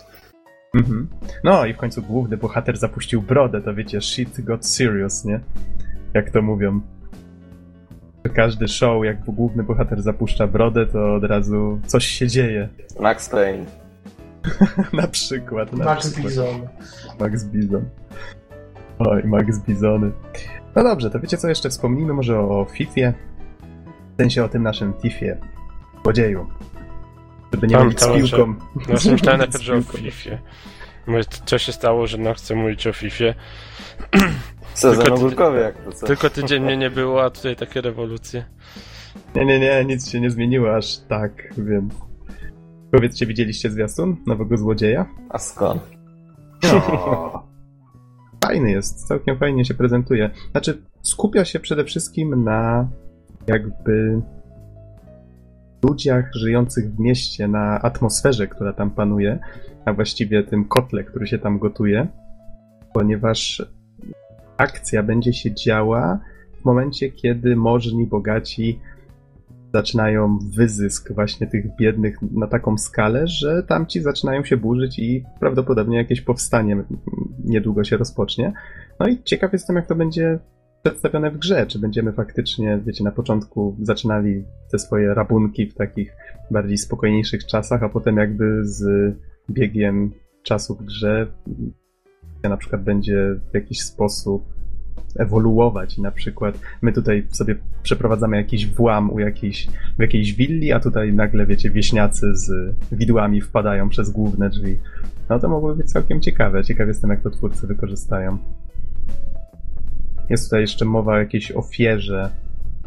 Mhm. 0.75 1.09
No 1.45 1.67
i 1.67 1.75
w 1.75 1.77
końcu 1.77 2.03
główny 2.03 2.37
bohater 2.37 2.77
zapuścił 2.77 3.23
brodę, 3.23 3.61
to 3.61 3.75
wiecie, 3.75 4.01
shit 4.01 4.41
got 4.41 4.67
serious, 4.67 5.25
nie? 5.25 5.41
Jak 6.15 6.31
to 6.31 6.43
mówią. 6.43 6.81
Każdy 8.35 8.69
show, 8.69 9.05
jak 9.05 9.25
główny 9.25 9.63
bohater 9.63 10.03
zapuszcza 10.03 10.47
brodę, 10.47 10.87
to 10.87 11.15
od 11.15 11.25
razu 11.25 11.81
coś 11.87 12.07
się 12.07 12.27
dzieje. 12.27 12.69
Max 13.01 13.29
Payne. 13.29 13.65
na 15.03 15.09
przykład. 15.09 15.73
Na 15.73 15.85
Max 15.85 16.07
przykład. 16.07 16.27
Bizon. 16.27 16.69
Max 17.21 17.45
Bizon. 17.45 17.85
Oj, 18.99 19.23
Max 19.25 19.59
Bizony. 19.59 20.11
No 20.77 20.83
dobrze, 20.85 21.11
to 21.11 21.21
wiecie 21.21 21.37
co, 21.37 21.49
jeszcze 21.49 21.71
wspomnijmy 21.71 22.13
może 22.13 22.41
o 22.41 22.67
Fifie. 22.71 23.15
W 24.15 24.21
sensie 24.21 24.45
o 24.45 24.49
tym 24.49 24.63
naszym 24.63 24.93
Tifie. 24.93 25.37
Złodzieju. 26.03 26.47
Żeby 27.53 27.67
nie 27.67 27.75
Tam 27.75 27.85
mówić 27.85 28.01
z 28.01 28.07
to, 28.07 28.27
że- 28.27 28.37
piłką. 28.37 28.55
No 28.77 28.83
właśnie 28.87 29.13
myślałem 29.13 29.39
najpierw, 29.39 29.65
że 29.65 29.75
o 29.75 29.77
piłką. 29.77 29.99
FIFA. 29.99 30.31
Mówię, 31.07 31.23
co 31.47 31.59
się 31.59 31.73
stało, 31.73 32.07
że 32.07 32.19
no 32.19 32.35
chcę 32.35 32.55
mówić 32.55 32.87
o 32.87 32.93
FIFA. 32.93 33.25
Sezon 34.75 35.05
Tylko 35.21 35.51
ty- 35.53 35.59
jak 35.59 35.85
to 35.85 35.93
co? 35.93 36.07
Tylko 36.07 36.31
tydzień 36.31 36.63
mnie 36.63 36.77
nie 36.77 36.91
było, 36.91 37.25
a 37.25 37.31
tutaj 37.31 37.57
takie 37.57 37.81
rewolucje. 37.81 38.45
Nie, 39.35 39.45
nie, 39.45 39.61
nie, 39.61 39.85
nic 39.85 40.09
się 40.09 40.21
nie 40.21 40.31
zmieniło 40.31 40.77
aż 40.77 40.99
tak, 40.99 41.55
więc... 41.59 41.95
Powiedzcie, 42.93 43.27
widzieliście 43.27 43.71
zwiastun 43.71 44.17
nowego 44.27 44.57
złodzieja? 44.57 45.07
A 45.31 45.39
skąd? 45.39 45.83
No. 46.63 47.49
Fajny 48.45 48.71
jest, 48.71 49.09
całkiem 49.09 49.39
fajnie 49.39 49.65
się 49.65 49.75
prezentuje. 49.75 50.31
Znaczy, 50.51 50.83
skupia 51.03 51.45
się 51.45 51.61
przede 51.61 51.85
wszystkim 51.85 52.45
na 52.45 52.89
jakby 53.47 54.21
ludziach 55.83 56.31
żyjących 56.35 56.95
w 56.95 56.99
mieście, 56.99 57.49
na 57.49 57.83
atmosferze, 57.83 58.47
która 58.47 58.73
tam 58.73 58.91
panuje, 58.91 59.39
a 59.85 59.93
właściwie 59.93 60.43
tym 60.43 60.65
kotle, 60.65 61.05
który 61.05 61.27
się 61.27 61.39
tam 61.39 61.59
gotuje, 61.59 62.07
ponieważ 62.95 63.63
akcja 64.57 65.03
będzie 65.03 65.33
się 65.33 65.55
działa 65.55 66.19
w 66.61 66.65
momencie, 66.65 67.11
kiedy 67.11 67.57
możni, 67.57 68.07
bogaci 68.07 68.81
zaczynają 69.75 70.39
wyzysk 70.39 71.13
właśnie 71.13 71.47
tych 71.47 71.77
biednych 71.77 72.17
na 72.23 72.47
taką 72.47 72.79
skalę, 72.79 73.27
że 73.27 73.63
tamci 73.63 74.01
zaczynają 74.01 74.45
się 74.45 74.57
burzyć 74.57 74.99
i 74.99 75.25
prawdopodobnie 75.41 75.99
jakieś 75.99 76.21
powstanie 76.21 76.85
niedługo 77.45 77.85
się 77.85 77.97
rozpocznie. 77.97 78.53
No 79.01 79.09
i 79.09 79.23
ciekaw 79.23 79.53
jestem, 79.53 79.77
jak 79.77 79.87
to 79.87 79.95
będzie 79.95 80.39
przedstawione 80.91 81.31
w 81.31 81.39
grze. 81.39 81.67
Czy 81.67 81.79
będziemy 81.79 82.13
faktycznie, 82.13 82.81
wiecie, 82.87 83.05
na 83.05 83.13
początku 83.13 83.77
zaczynali 83.83 84.45
te 84.71 84.79
swoje 84.79 85.15
rabunki 85.15 85.67
w 85.67 85.75
takich 85.75 86.13
bardziej 86.51 86.79
spokojniejszych 86.79 87.47
czasach, 87.47 87.83
a 87.83 87.89
potem 87.89 88.17
jakby 88.17 88.61
z 88.65 89.15
biegiem 89.51 90.11
czasu 90.43 90.75
w 90.75 90.85
grze 90.85 91.27
na 92.43 92.57
przykład 92.57 92.83
będzie 92.83 93.41
w 93.51 93.55
jakiś 93.55 93.81
sposób 93.81 94.45
ewoluować 95.17 95.99
i 95.99 96.03
na 96.03 96.11
przykład 96.11 96.59
my 96.83 96.93
tutaj 96.93 97.27
sobie 97.31 97.57
przeprowadzamy 97.83 98.37
jakiś 98.37 98.67
włam 98.67 99.11
u 99.11 99.19
jakiejś, 99.19 99.69
w 99.99 100.01
jakiejś 100.01 100.35
willi, 100.35 100.73
a 100.73 100.81
tutaj 100.81 101.13
nagle, 101.13 101.47
wiecie, 101.47 101.71
wieśniacy 101.71 102.37
z 102.37 102.75
widłami 102.93 103.41
wpadają 103.41 103.89
przez 103.89 104.11
główne 104.11 104.51
drzwi. 104.51 104.79
No 105.29 105.39
to 105.39 105.49
mogłoby 105.49 105.77
być 105.77 105.93
całkiem 105.93 106.21
ciekawe. 106.21 106.65
Ciekaw 106.65 106.89
jestem, 106.89 107.11
jak 107.11 107.23
to 107.23 107.31
twórcy 107.31 107.67
wykorzystają. 107.67 108.39
Jest 110.31 110.45
tutaj 110.45 110.61
jeszcze 110.61 110.85
mowa 110.85 111.13
o 111.13 111.19
jakiejś 111.19 111.53
ofierze, 111.53 112.31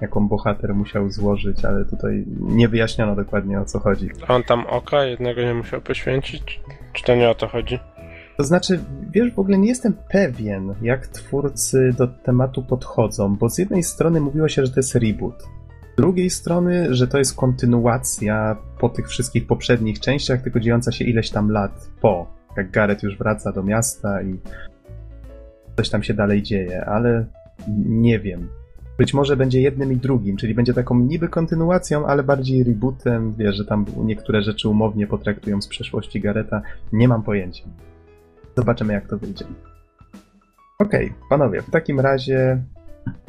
jaką 0.02 0.28
bohater 0.28 0.76
musiał 0.76 1.10
złożyć, 1.10 1.66
ale 1.66 1.86
tutaj 1.86 2.26
nie 2.40 2.68
wyjaśniono 2.68 3.16
dokładnie 3.16 3.60
o 3.60 3.66
co 3.66 3.80
chodzi. 3.80 4.10
A 4.28 4.36
on 4.36 4.44
tam 4.44 4.66
oka 4.66 5.04
jednego 5.04 5.42
nie 5.42 5.54
musiał 5.54 5.82
poświęcić? 5.82 6.62
Czy 6.94 7.04
to 7.04 7.16
nie 7.16 7.30
o 7.30 7.36
to 7.36 7.48
chodzi? 7.48 7.80
To 8.38 8.44
znaczy, 8.44 8.80
wiesz, 9.12 9.32
w 9.34 9.40
ogóle 9.40 9.58
nie 9.58 9.70
jestem 9.70 9.94
pewien, 10.10 10.76
jak 10.82 11.08
twórcy 11.08 11.94
do 11.98 12.08
tematu 12.08 12.64
podchodzą, 12.64 13.36
bo 13.36 13.50
z 13.50 13.58
jednej 13.58 13.84
strony 13.84 14.22
mówiło 14.22 14.50
się, 14.50 14.66
że 14.66 14.72
to 14.72 14.80
jest 14.80 14.96
reboot. 14.96 15.44
Z 15.94 15.96
drugiej 15.98 16.30
strony, 16.30 16.96
że 16.96 17.08
to 17.08 17.18
jest 17.18 17.36
kontynuacja 17.36 18.58
po 18.80 18.90
tych 18.90 19.08
wszystkich 19.08 19.48
poprzednich 19.48 20.00
częściach, 20.00 20.42
tylko 20.42 20.60
dziejąca 20.60 20.92
się 20.92 21.06
ileś 21.06 21.30
tam 21.30 21.52
lat 21.52 21.90
po, 22.02 22.28
jak 22.58 22.72
Gareth 22.72 23.04
już 23.04 23.18
wraca 23.18 23.52
do 23.52 23.64
miasta 23.64 24.22
i 24.22 24.40
coś 25.78 25.90
tam 25.90 26.04
się 26.04 26.14
dalej 26.14 26.44
dzieje, 26.44 26.86
ale 26.86 27.26
nie 27.86 28.20
wiem. 28.20 28.48
Być 28.98 29.14
może 29.14 29.38
będzie 29.38 29.62
jednym 29.62 29.92
i 29.92 29.98
drugim, 29.98 30.38
czyli 30.38 30.56
będzie 30.56 30.74
taką 30.74 31.00
niby 31.00 31.30
kontynuacją, 31.30 32.06
ale 32.06 32.24
bardziej 32.24 32.64
rebootem, 32.64 33.34
wiesz, 33.38 33.56
że 33.56 33.66
tam 33.66 33.86
niektóre 33.98 34.42
rzeczy 34.42 34.70
umownie 34.70 35.08
potraktują 35.08 35.62
z 35.62 35.68
przeszłości 35.68 36.22
Gareta. 36.22 36.62
Nie 36.94 37.08
mam 37.08 37.24
pojęcia. 37.24 37.64
Zobaczymy, 38.58 38.94
jak 38.94 39.08
to 39.08 39.18
wyjdzie. 39.18 39.46
Okej, 40.80 41.06
okay, 41.06 41.30
panowie, 41.30 41.62
w 41.62 41.70
takim 41.70 42.00
razie 42.00 42.62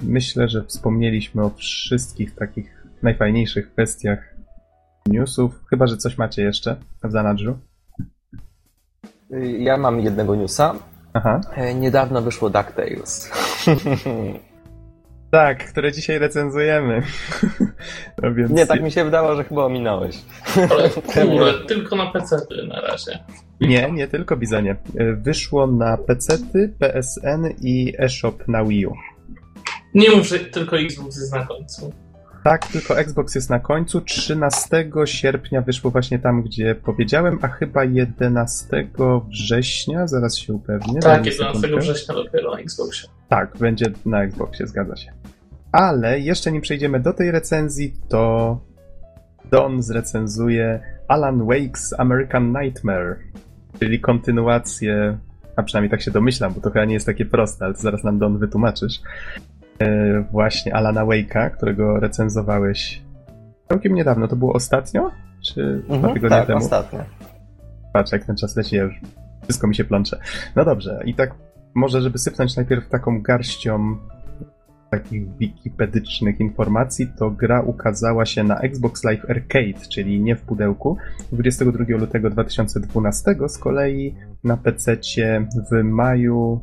myślę, 0.02 0.48
że 0.48 0.64
wspomnieliśmy 0.64 1.44
o 1.44 1.50
wszystkich 1.50 2.35
takich 2.35 2.87
najfajniejszych 3.02 3.72
kwestiach 3.72 4.35
newsów. 5.07 5.64
Chyba, 5.70 5.87
że 5.87 5.96
coś 5.96 6.18
macie 6.18 6.42
jeszcze 6.42 6.76
w 7.05 7.11
zanadrzu. 7.11 7.59
Ja 9.59 9.76
mam 9.76 10.00
jednego 10.00 10.37
newsa. 10.37 10.74
Aha. 11.14 11.40
E, 11.57 11.75
niedawno 11.75 12.22
wyszło 12.22 12.51
DuckTales. 12.51 13.31
tak, 15.31 15.70
które 15.70 15.92
dzisiaj 15.92 16.18
recenzujemy. 16.18 17.03
no 18.22 18.35
więc... 18.35 18.51
Nie, 18.51 18.66
tak 18.66 18.83
mi 18.83 18.90
się 18.90 19.05
wydało, 19.05 19.37
że 19.37 19.44
chyba 19.44 19.64
ominąłeś. 19.64 20.18
Ale 20.70 20.90
kurde, 20.90 21.53
tylko 21.68 21.96
na 21.96 22.07
PC 22.07 22.37
na 22.68 22.81
razie. 22.81 23.18
Nie, 23.61 23.90
nie 23.90 24.09
tylko 24.09 24.37
Bizonie. 24.37 24.77
E, 24.98 25.12
wyszło 25.12 25.66
na 25.66 25.96
PC, 25.96 26.38
PSN 26.79 27.48
i 27.61 27.94
eShop 27.98 28.48
na 28.48 28.64
Wii 28.64 28.87
U. 28.87 28.92
Nie 29.94 30.11
mów, 30.11 30.27
że 30.27 30.38
tylko 30.38 30.79
Xbox 30.79 31.16
jest 31.16 31.33
na 31.33 31.46
końcu. 31.46 31.92
Tak, 32.44 32.66
tylko 32.66 32.98
Xbox 32.98 33.35
jest 33.35 33.50
na 33.50 33.61
końcu. 33.61 34.00
13 34.00 34.90
sierpnia 35.05 35.61
wyszło 35.61 35.90
właśnie 35.90 36.18
tam, 36.18 36.42
gdzie 36.42 36.74
powiedziałem, 36.74 37.38
a 37.42 37.48
chyba 37.48 37.85
11 37.85 38.88
września, 39.28 40.07
zaraz 40.07 40.37
się 40.38 40.52
upewnię. 40.52 41.00
Tak, 41.00 41.26
11 41.26 41.61
sekundkę. 41.61 41.81
września 41.81 42.14
dopiero 42.14 42.50
na 42.55 42.59
Xboxie. 42.59 43.09
Tak, 43.28 43.57
będzie 43.59 43.87
na 44.07 44.22
Xboxie, 44.22 44.66
zgadza 44.66 44.96
się. 44.96 45.12
Ale 45.72 46.20
jeszcze 46.20 46.52
nim 46.52 46.62
przejdziemy 46.62 47.00
do 47.00 47.12
tej 47.12 47.31
recenzji, 47.31 47.94
to 48.09 48.61
Don 49.50 49.83
zrecenzuje 49.83 50.81
Alan 51.09 51.38
Wake's 51.38 51.94
American 51.98 52.52
Nightmare, 52.52 53.16
czyli 53.81 54.00
kontynuację, 54.00 55.18
a 55.57 55.62
przynajmniej 55.62 55.90
tak 55.90 56.02
się 56.02 56.11
domyślam, 56.11 56.55
bo 56.55 56.61
to 56.61 56.70
chyba 56.70 56.85
nie 56.85 56.94
jest 56.94 57.07
takie 57.07 57.24
proste, 57.24 57.64
ale 57.64 57.74
zaraz 57.74 58.05
nam 58.05 58.18
Don 58.18 58.38
wytłumaczysz. 58.38 59.00
E, 59.82 60.24
właśnie 60.32 60.74
Alana 60.74 61.06
Wake'a, 61.06 61.50
którego 61.50 62.00
recenzowałeś 62.00 63.02
całkiem 63.68 63.94
niedawno. 63.94 64.28
To 64.28 64.36
było 64.36 64.52
ostatnio? 64.52 65.10
Czy 65.44 65.82
mhm, 65.88 66.00
dwa 66.00 66.14
tygodnie 66.14 66.36
tak, 66.36 66.46
temu? 66.46 66.58
ostatnio. 66.58 67.00
Patrz, 67.92 68.12
jak 68.12 68.24
ten 68.24 68.36
czas 68.36 68.56
leci, 68.56 68.76
ja 68.76 68.82
już 68.82 69.00
wszystko 69.42 69.66
mi 69.66 69.74
się 69.74 69.84
plącze. 69.84 70.18
No 70.56 70.64
dobrze, 70.64 71.02
i 71.04 71.14
tak 71.14 71.34
może, 71.74 72.00
żeby 72.00 72.18
sypnąć 72.18 72.56
najpierw 72.56 72.88
taką 72.88 73.22
garścią 73.22 73.96
takich 74.90 75.36
wikipedycznych 75.36 76.40
informacji, 76.40 77.08
to 77.18 77.30
gra 77.30 77.60
ukazała 77.60 78.26
się 78.26 78.44
na 78.44 78.58
Xbox 78.60 79.04
Live 79.04 79.30
Arcade, 79.30 79.86
czyli 79.88 80.20
nie 80.20 80.36
w 80.36 80.42
pudełku, 80.42 80.96
22 81.32 81.84
lutego 81.88 82.30
2012, 82.30 83.34
z 83.48 83.58
kolei 83.58 84.14
na 84.44 84.56
PC 84.56 84.96
w 85.70 85.82
maju 85.82 86.60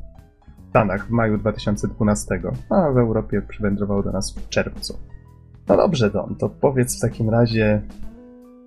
Stanach 0.69 1.07
w 1.07 1.09
maju 1.09 1.37
2012, 1.37 2.41
a 2.69 2.91
w 2.91 2.97
Europie 2.97 3.41
przywędrował 3.41 4.03
do 4.03 4.11
nas 4.11 4.31
w 4.31 4.49
czerwcu. 4.49 4.99
No 5.67 5.77
dobrze, 5.77 6.09
Don, 6.09 6.35
to 6.35 6.49
powiedz 6.49 6.97
w 6.97 7.01
takim 7.01 7.29
razie, 7.29 7.81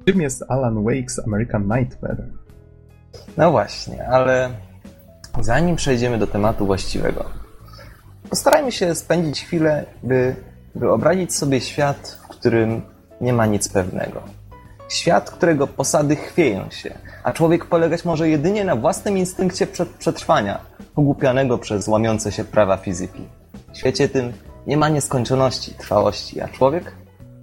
czym 0.04 0.20
jest 0.20 0.44
Alan 0.48 0.74
Wake's 0.74 1.20
American 1.26 1.62
Nightmare? 1.62 2.24
No 3.36 3.50
właśnie, 3.50 4.08
ale 4.08 4.50
zanim 5.40 5.76
przejdziemy 5.76 6.18
do 6.18 6.26
tematu 6.26 6.66
właściwego, 6.66 7.24
postarajmy 8.30 8.72
się 8.72 8.94
spędzić 8.94 9.44
chwilę, 9.44 9.84
by 10.02 10.36
wyobrazić 10.74 11.34
sobie 11.34 11.60
świat, 11.60 12.18
w 12.24 12.28
którym 12.28 12.82
nie 13.20 13.32
ma 13.32 13.46
nic 13.46 13.68
pewnego. 13.68 14.22
Świat, 14.92 15.30
którego 15.30 15.66
posady 15.66 16.16
chwieją 16.16 16.70
się, 16.70 16.94
a 17.24 17.32
człowiek 17.32 17.64
polegać 17.64 18.04
może 18.04 18.28
jedynie 18.28 18.64
na 18.64 18.76
własnym 18.76 19.18
instynkcie 19.18 19.66
przetrwania, 19.98 20.60
pogłupianego 20.94 21.58
przez 21.58 21.88
łamiące 21.88 22.32
się 22.32 22.44
prawa 22.44 22.76
fizyki. 22.76 23.28
W 23.72 23.78
świecie 23.78 24.08
tym 24.08 24.32
nie 24.66 24.76
ma 24.76 24.88
nieskończoności, 24.88 25.74
trwałości, 25.74 26.40
a 26.40 26.48
człowiek 26.48 26.92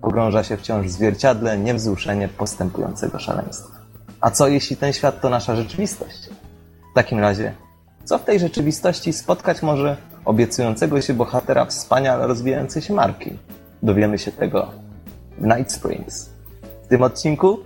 pogrąża 0.01 0.43
się 0.43 0.57
wciąż 0.57 0.87
w 0.87 0.91
zwierciadle 0.91 1.57
niewzruszenie 1.57 2.27
postępującego 2.27 3.19
szaleństwa. 3.19 3.79
A 4.21 4.31
co 4.31 4.47
jeśli 4.47 4.77
ten 4.77 4.93
świat 4.93 5.21
to 5.21 5.29
nasza 5.29 5.55
rzeczywistość? 5.55 6.29
W 6.91 6.95
takim 6.95 7.19
razie, 7.19 7.53
co 8.03 8.17
w 8.17 8.23
tej 8.23 8.39
rzeczywistości 8.39 9.13
spotkać 9.13 9.61
może 9.61 9.97
obiecującego 10.25 11.01
się 11.01 11.13
bohatera 11.13 11.65
wspaniale 11.65 12.27
rozwijającej 12.27 12.81
się 12.81 12.93
marki? 12.93 13.37
Dowiemy 13.83 14.17
się 14.17 14.31
tego 14.31 14.71
w 15.37 15.45
Night 15.45 15.71
Springs. 15.71 16.38
W 16.89 16.91
tym 16.91 17.01
odcinku 17.01 17.59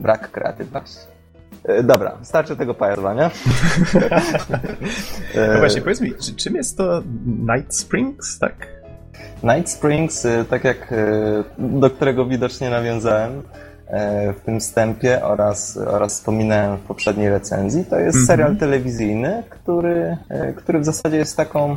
brak 0.00 0.30
kreatywności. 0.30 1.06
E, 1.64 1.82
dobra, 1.82 2.18
starczy 2.22 2.56
tego 2.56 2.74
pajacowania. 2.74 3.30
no 5.52 5.58
właśnie, 5.58 5.80
powiedz 5.80 6.00
mi, 6.00 6.14
czy, 6.14 6.36
czym 6.36 6.54
jest 6.54 6.76
to 6.76 7.02
Night 7.26 7.76
Springs, 7.76 8.38
tak? 8.38 8.66
Night 9.42 9.70
Springs, 9.70 10.26
e, 10.26 10.44
tak 10.44 10.64
jak 10.64 10.92
e, 10.92 10.96
do 11.58 11.90
którego 11.90 12.26
widocznie 12.26 12.70
nawiązałem 12.70 13.42
w 14.36 14.40
tym 14.44 14.60
wstępie 14.60 15.24
oraz, 15.24 15.76
oraz 15.76 16.14
wspominałem 16.14 16.76
w 16.76 16.80
poprzedniej 16.80 17.30
recenzji, 17.30 17.84
to 17.84 17.98
jest 17.98 18.16
mm 18.16 18.24
-hmm. 18.24 18.26
serial 18.26 18.56
telewizyjny, 18.56 19.42
który, 19.50 20.16
który 20.56 20.78
w 20.78 20.84
zasadzie 20.84 21.16
jest 21.16 21.36
taką 21.36 21.76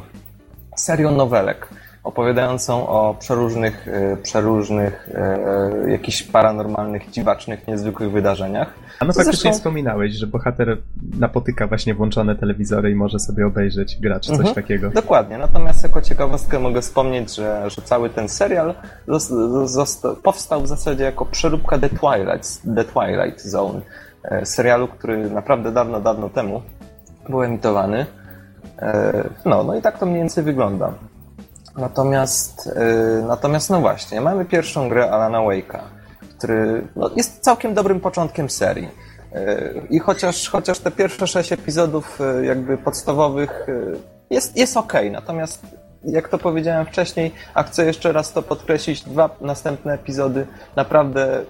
serią 0.75 1.11
nowelek 1.11 1.67
opowiadającą 2.07 2.87
o 2.87 3.15
przeróżnych, 3.19 3.87
e, 3.87 4.17
przeróżnych 4.17 5.09
e, 5.13 5.91
jakichś 5.91 6.23
paranormalnych, 6.23 7.11
dziwacznych, 7.11 7.67
niezwykłych 7.67 8.11
wydarzeniach. 8.11 8.73
A 8.99 9.05
no 9.05 9.13
faktycznie 9.13 9.33
zresztą... 9.33 9.51
wspominałeś, 9.51 10.13
że 10.13 10.27
bohater 10.27 10.77
napotyka 11.19 11.67
właśnie 11.67 11.93
włączone 11.93 12.35
telewizory 12.35 12.91
i 12.91 12.95
może 12.95 13.19
sobie 13.19 13.45
obejrzeć 13.45 13.97
gracz, 14.01 14.25
coś 14.25 14.37
mhm, 14.37 14.55
takiego. 14.55 14.89
Dokładnie, 14.89 15.37
natomiast 15.37 15.83
jako 15.83 16.01
ciekawostkę 16.01 16.59
mogę 16.59 16.81
wspomnieć, 16.81 17.35
że, 17.35 17.69
że 17.69 17.81
cały 17.81 18.09
ten 18.09 18.29
serial 18.29 18.73
powstał 20.23 20.61
w 20.61 20.67
zasadzie 20.67 21.03
jako 21.03 21.25
przeróbka 21.25 21.77
The 21.77 21.89
Twilight, 21.89 22.61
The 22.75 22.83
Twilight 22.83 23.41
Zone, 23.41 23.81
e, 24.23 24.45
serialu, 24.45 24.87
który 24.87 25.29
naprawdę 25.29 25.71
dawno, 25.71 26.01
dawno 26.01 26.29
temu 26.29 26.61
był 27.29 27.43
emitowany. 27.43 28.05
No, 29.45 29.63
no 29.63 29.75
i 29.75 29.81
tak 29.81 29.99
to 29.99 30.05
mniej 30.05 30.17
więcej 30.17 30.43
wygląda. 30.43 30.93
Natomiast, 31.77 32.65
yy, 32.65 33.23
natomiast 33.27 33.69
no 33.69 33.79
właśnie, 33.79 34.21
mamy 34.21 34.45
pierwszą 34.45 34.89
grę 34.89 35.11
Alana 35.11 35.39
Wake'a, 35.39 35.79
który 36.37 36.87
no, 36.95 37.09
jest 37.15 37.39
całkiem 37.39 37.73
dobrym 37.73 37.99
początkiem 37.99 38.49
serii. 38.49 38.89
Yy, 39.33 39.87
I 39.89 39.99
chociaż, 39.99 40.49
chociaż 40.49 40.79
te 40.79 40.91
pierwsze 40.91 41.27
sześć 41.27 41.51
epizodów 41.51 42.19
yy, 42.19 42.45
jakby 42.45 42.77
podstawowych 42.77 43.67
jest, 44.29 44.57
jest 44.57 44.77
ok, 44.77 44.93
natomiast 45.11 45.65
jak 46.03 46.29
to 46.29 46.37
powiedziałem 46.37 46.85
wcześniej, 46.85 47.31
a 47.53 47.63
chcę 47.63 47.85
jeszcze 47.85 48.11
raz 48.11 48.33
to 48.33 48.41
podkreślić, 48.41 49.03
dwa 49.03 49.29
następne 49.41 49.93
epizody 49.93 50.47
naprawdę 50.75 51.43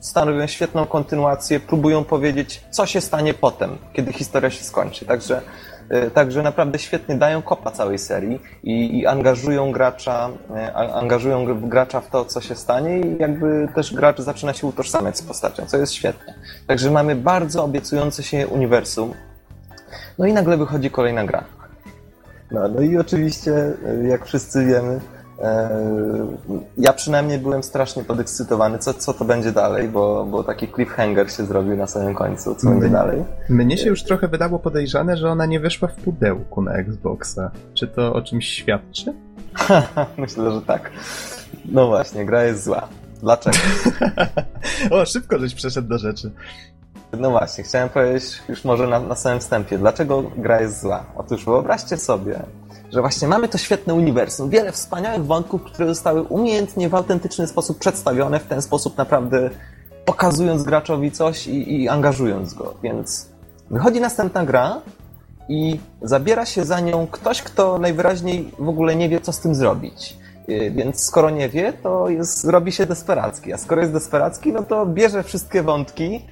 stanowią 0.00 0.46
świetną 0.46 0.86
kontynuację, 0.86 1.60
próbują 1.60 2.04
powiedzieć, 2.04 2.64
co 2.70 2.86
się 2.86 3.00
stanie 3.00 3.34
potem, 3.34 3.78
kiedy 3.92 4.12
historia 4.12 4.50
się 4.50 4.64
skończy. 4.64 5.06
Także 5.06 5.42
także 6.14 6.42
naprawdę 6.42 6.78
świetnie 6.78 7.14
dają 7.14 7.42
kopa 7.42 7.70
całej 7.70 7.98
serii 7.98 8.40
i, 8.62 8.98
i, 8.98 9.06
angażują 9.06 9.72
gracza, 9.72 10.30
e, 10.56 10.74
angażują 10.74 11.68
gracza 11.68 12.00
w 12.00 12.10
to, 12.10 12.24
co 12.24 12.40
się 12.40 12.54
stanie 12.54 13.00
i 13.00 13.18
jakby 13.18 13.68
też 13.74 13.94
gracz 13.94 14.20
zaczyna 14.20 14.52
się 14.52 14.66
utożsamiać 14.66 15.18
z 15.18 15.22
postacią, 15.22 15.66
co 15.66 15.76
jest 15.76 15.92
świetne. 15.92 16.34
Także 16.66 16.90
mamy 16.90 17.14
bardzo 17.14 17.64
obiecujące 17.64 18.22
się 18.22 18.46
uniwersum. 18.46 19.14
No 20.18 20.26
i 20.26 20.32
nagle 20.32 20.56
wychodzi 20.56 20.90
kolejna 20.90 21.24
gra. 21.24 21.44
No, 22.50 22.68
no 22.68 22.80
i 22.80 22.98
oczywiście, 22.98 23.52
e, 24.02 24.08
jak 24.08 24.26
wszyscy 24.26 24.64
wiemy, 24.64 25.00
E, 25.15 25.15
ja 26.78 26.92
przynajmniej 26.92 27.38
byłem 27.38 27.62
strasznie 27.62 28.04
podekscytowany, 28.04 28.78
co, 28.78 28.94
co 28.94 29.14
to 29.14 29.24
będzie 29.24 29.52
dalej, 29.52 29.88
bo, 29.88 30.26
bo 30.30 30.44
taki 30.44 30.68
cliffhanger 30.68 31.30
się 31.32 31.46
zrobił 31.46 31.76
na 31.76 31.86
samym 31.86 32.14
końcu, 32.14 32.54
co 32.54 32.70
będzie 32.70 32.88
dalej. 32.88 33.24
Mnie 33.48 33.78
się 33.78 33.88
już 33.88 34.02
trochę 34.02 34.28
wydało 34.28 34.58
podejrzane, 34.58 35.16
że 35.16 35.30
ona 35.30 35.46
nie 35.46 35.60
wyszła 35.60 35.88
w 35.88 35.94
pudełku 35.94 36.62
na 36.62 36.72
Xboxa. 36.72 37.50
Czy 37.74 37.88
to 37.88 38.12
o 38.12 38.22
czymś 38.22 38.48
świadczy? 38.48 39.14
Myślę, 40.18 40.52
że 40.52 40.62
tak. 40.62 40.90
No 41.64 41.86
właśnie, 41.86 42.26
gra 42.26 42.44
jest 42.44 42.64
zła. 42.64 42.88
Dlaczego? 43.20 43.56
o, 44.90 45.06
szybko 45.06 45.38
żeś 45.38 45.54
przeszedł 45.54 45.88
do 45.88 45.98
rzeczy. 45.98 46.30
No 47.12 47.30
właśnie, 47.30 47.64
chciałem 47.64 47.88
powiedzieć 47.88 48.42
już 48.48 48.64
może 48.64 48.86
na, 48.86 49.00
na 49.00 49.14
samym 49.14 49.40
wstępie, 49.40 49.78
dlaczego 49.78 50.22
gra 50.36 50.60
jest 50.60 50.82
zła. 50.82 51.04
Otóż 51.16 51.44
wyobraźcie 51.44 51.96
sobie, 51.96 52.40
że 52.92 53.00
właśnie 53.00 53.28
mamy 53.28 53.48
to 53.48 53.58
świetne 53.58 53.94
uniwersum, 53.94 54.50
wiele 54.50 54.72
wspaniałych 54.72 55.26
wątków, 55.26 55.62
które 55.62 55.88
zostały 55.88 56.22
umiejętnie 56.22 56.88
w 56.88 56.94
autentyczny 56.94 57.46
sposób 57.46 57.78
przedstawione, 57.78 58.40
w 58.40 58.46
ten 58.46 58.62
sposób 58.62 58.96
naprawdę 58.96 59.50
pokazując 60.04 60.62
graczowi 60.62 61.10
coś 61.10 61.46
i, 61.46 61.82
i 61.82 61.88
angażując 61.88 62.54
go. 62.54 62.74
Więc 62.82 63.28
wychodzi 63.70 64.00
następna 64.00 64.44
gra 64.44 64.80
i 65.48 65.80
zabiera 66.02 66.46
się 66.46 66.64
za 66.64 66.80
nią 66.80 67.06
ktoś, 67.06 67.42
kto 67.42 67.78
najwyraźniej 67.78 68.50
w 68.58 68.68
ogóle 68.68 68.96
nie 68.96 69.08
wie, 69.08 69.20
co 69.20 69.32
z 69.32 69.40
tym 69.40 69.54
zrobić. 69.54 70.16
Y, 70.48 70.70
więc 70.70 71.04
skoro 71.04 71.30
nie 71.30 71.48
wie, 71.48 71.72
to 71.72 72.08
jest, 72.08 72.44
robi 72.44 72.72
się 72.72 72.86
desperacki. 72.86 73.52
A 73.52 73.58
skoro 73.58 73.80
jest 73.80 73.92
desperacki, 73.92 74.52
no 74.52 74.62
to 74.62 74.86
bierze 74.86 75.22
wszystkie 75.22 75.62
wątki, 75.62 76.26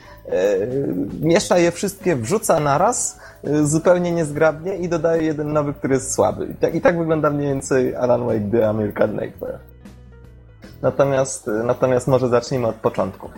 miesza 1.20 1.58
je 1.58 1.70
wszystkie, 1.70 2.16
wrzuca 2.16 2.60
naraz, 2.60 3.18
yy, 3.42 3.66
zupełnie 3.66 4.12
niezgrabnie 4.12 4.76
i 4.76 4.88
dodaje 4.88 5.22
jeden 5.22 5.52
nowy, 5.52 5.74
który 5.74 5.94
jest 5.94 6.14
słaby. 6.14 6.46
I 6.46 6.54
tak, 6.54 6.74
i 6.74 6.80
tak 6.80 6.98
wygląda 6.98 7.30
mniej 7.30 7.48
więcej 7.48 7.96
Alan 7.96 8.26
Wake 8.26 8.50
The 8.50 8.68
American 8.68 9.12
Nightmare. 9.12 9.58
Natomiast, 10.82 11.50
natomiast 11.64 12.08
może 12.08 12.28
zacznijmy 12.28 12.66
od 12.66 12.76
początku. 12.76 13.30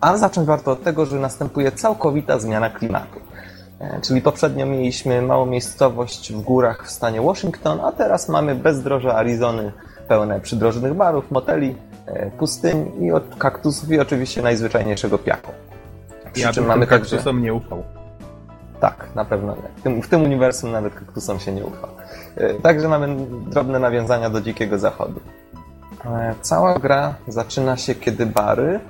A 0.00 0.16
zacząć 0.16 0.46
warto 0.46 0.70
od 0.70 0.82
tego, 0.82 1.06
że 1.06 1.16
następuje 1.16 1.72
całkowita 1.72 2.38
zmiana 2.38 2.70
klimatu. 2.70 3.20
E, 3.80 4.00
czyli 4.00 4.22
poprzednio 4.22 4.66
mieliśmy 4.66 5.22
małą 5.22 5.46
miejscowość 5.46 6.32
w 6.32 6.40
górach 6.40 6.86
w 6.86 6.90
stanie 6.90 7.22
Washington, 7.22 7.80
a 7.80 7.92
teraz 7.92 8.28
mamy 8.28 8.54
bezdroże 8.54 9.14
Arizony 9.14 9.72
pełne 10.08 10.40
przydrożnych 10.40 10.94
barów, 10.94 11.30
moteli, 11.30 11.76
e, 12.06 12.30
pustyń 12.30 12.92
i 13.00 13.12
od 13.12 13.36
kaktusów 13.38 13.90
i 13.90 14.00
oczywiście 14.00 14.42
najzwyczajniejszego 14.42 15.18
piachu. 15.18 15.52
Przy 16.32 16.42
ja 16.42 16.52
czym 16.52 16.66
mamy 16.66 16.86
kaktusom 16.86 17.18
także... 17.18 17.40
nie 17.40 17.54
ufał. 17.54 17.82
Tak, 18.80 19.08
na 19.14 19.24
pewno 19.24 19.54
nie. 19.56 19.68
W 19.76 19.82
tym, 19.82 20.02
w 20.02 20.08
tym 20.08 20.22
uniwersum 20.22 20.72
nawet 20.72 20.94
kaktusom 20.94 21.40
się 21.40 21.52
nie 21.52 21.64
ufa. 21.64 21.88
E, 22.36 22.54
także 22.54 22.88
mamy 22.88 23.16
drobne 23.50 23.78
nawiązania 23.78 24.30
do 24.30 24.40
Dzikiego 24.40 24.78
Zachodu. 24.78 25.20
Cała 26.40 26.78
gra 26.78 27.14
zaczyna 27.28 27.76
się, 27.76 27.94
kiedy 27.94 28.26
Bary, 28.26 28.80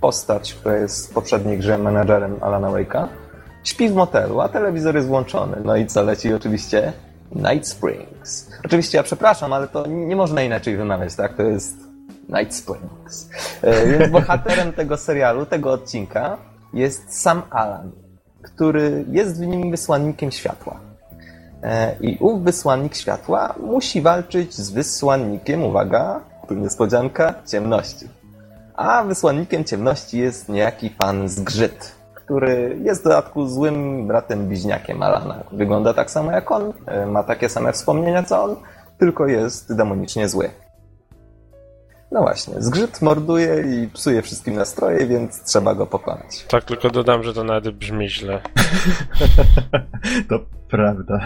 postać, 0.00 0.54
która 0.54 0.76
jest 0.76 1.10
w 1.10 1.14
poprzedniej 1.14 1.58
grze 1.58 1.78
menadżerem 1.78 2.36
Alana 2.40 2.68
Wake'a, 2.68 3.08
Śpi 3.64 3.88
w 3.88 3.94
motelu, 3.94 4.40
a 4.40 4.48
telewizor 4.48 4.94
jest 4.94 5.08
włączony. 5.08 5.56
No 5.64 5.76
i 5.76 5.86
co 5.86 6.02
leci 6.02 6.34
oczywiście? 6.34 6.92
Night 7.32 7.68
Springs. 7.68 8.50
Oczywiście 8.64 8.98
ja 8.98 9.04
przepraszam, 9.04 9.52
ale 9.52 9.68
to 9.68 9.86
nie 9.86 10.16
można 10.16 10.42
inaczej 10.42 10.76
wymawiać, 10.76 11.14
tak? 11.14 11.36
To 11.36 11.42
jest 11.42 11.91
Night 12.28 12.54
Springs. 12.54 13.30
E, 13.62 13.86
więc 13.86 14.12
bohaterem 14.12 14.72
tego 14.80 14.96
serialu, 14.96 15.46
tego 15.46 15.72
odcinka 15.72 16.36
jest 16.74 17.20
sam 17.20 17.42
Alan, 17.50 17.90
który 18.42 19.04
jest 19.08 19.40
w 19.40 19.46
nim 19.46 19.70
wysłannikiem 19.70 20.30
światła. 20.30 20.80
E, 21.62 21.96
I 22.00 22.18
ów 22.20 22.44
wysłannik 22.44 22.94
światła 22.94 23.54
musi 23.60 24.02
walczyć 24.02 24.54
z 24.54 24.70
wysłannikiem, 24.70 25.64
uwaga, 25.64 26.20
tu 26.48 26.54
niespodzianka, 26.54 27.34
ciemności. 27.46 28.08
A 28.74 29.04
wysłannikiem 29.04 29.64
ciemności 29.64 30.18
jest 30.18 30.48
niejaki 30.48 30.90
pan 30.90 31.28
Zgrzyt 31.28 32.02
który 32.24 32.78
jest 32.82 33.00
w 33.00 33.04
dodatku 33.04 33.46
złym 33.46 34.06
bratem 34.06 34.48
bliźniakiem 34.48 35.02
Alana. 35.02 35.44
Wygląda 35.52 35.94
tak 35.94 36.10
samo 36.10 36.32
jak 36.32 36.50
on, 36.50 36.72
e, 36.86 37.06
ma 37.06 37.22
takie 37.22 37.48
same 37.48 37.72
wspomnienia 37.72 38.22
co 38.22 38.44
on, 38.44 38.56
tylko 38.98 39.26
jest 39.26 39.76
demonicznie 39.76 40.28
zły. 40.28 40.50
No 42.12 42.20
właśnie, 42.20 42.54
zgrzyt 42.58 43.02
morduje 43.02 43.62
i 43.62 43.88
psuje 43.88 44.22
wszystkim 44.22 44.54
nastroje, 44.54 45.06
więc 45.06 45.42
trzeba 45.42 45.74
go 45.74 45.86
pokonać. 45.86 46.44
Tak, 46.48 46.64
tylko 46.64 46.90
dodam, 46.90 47.22
że 47.22 47.34
to 47.34 47.44
nawet 47.44 47.70
brzmi 47.70 48.10
źle. 48.10 48.40
to 50.28 50.40
prawda. 50.68 51.20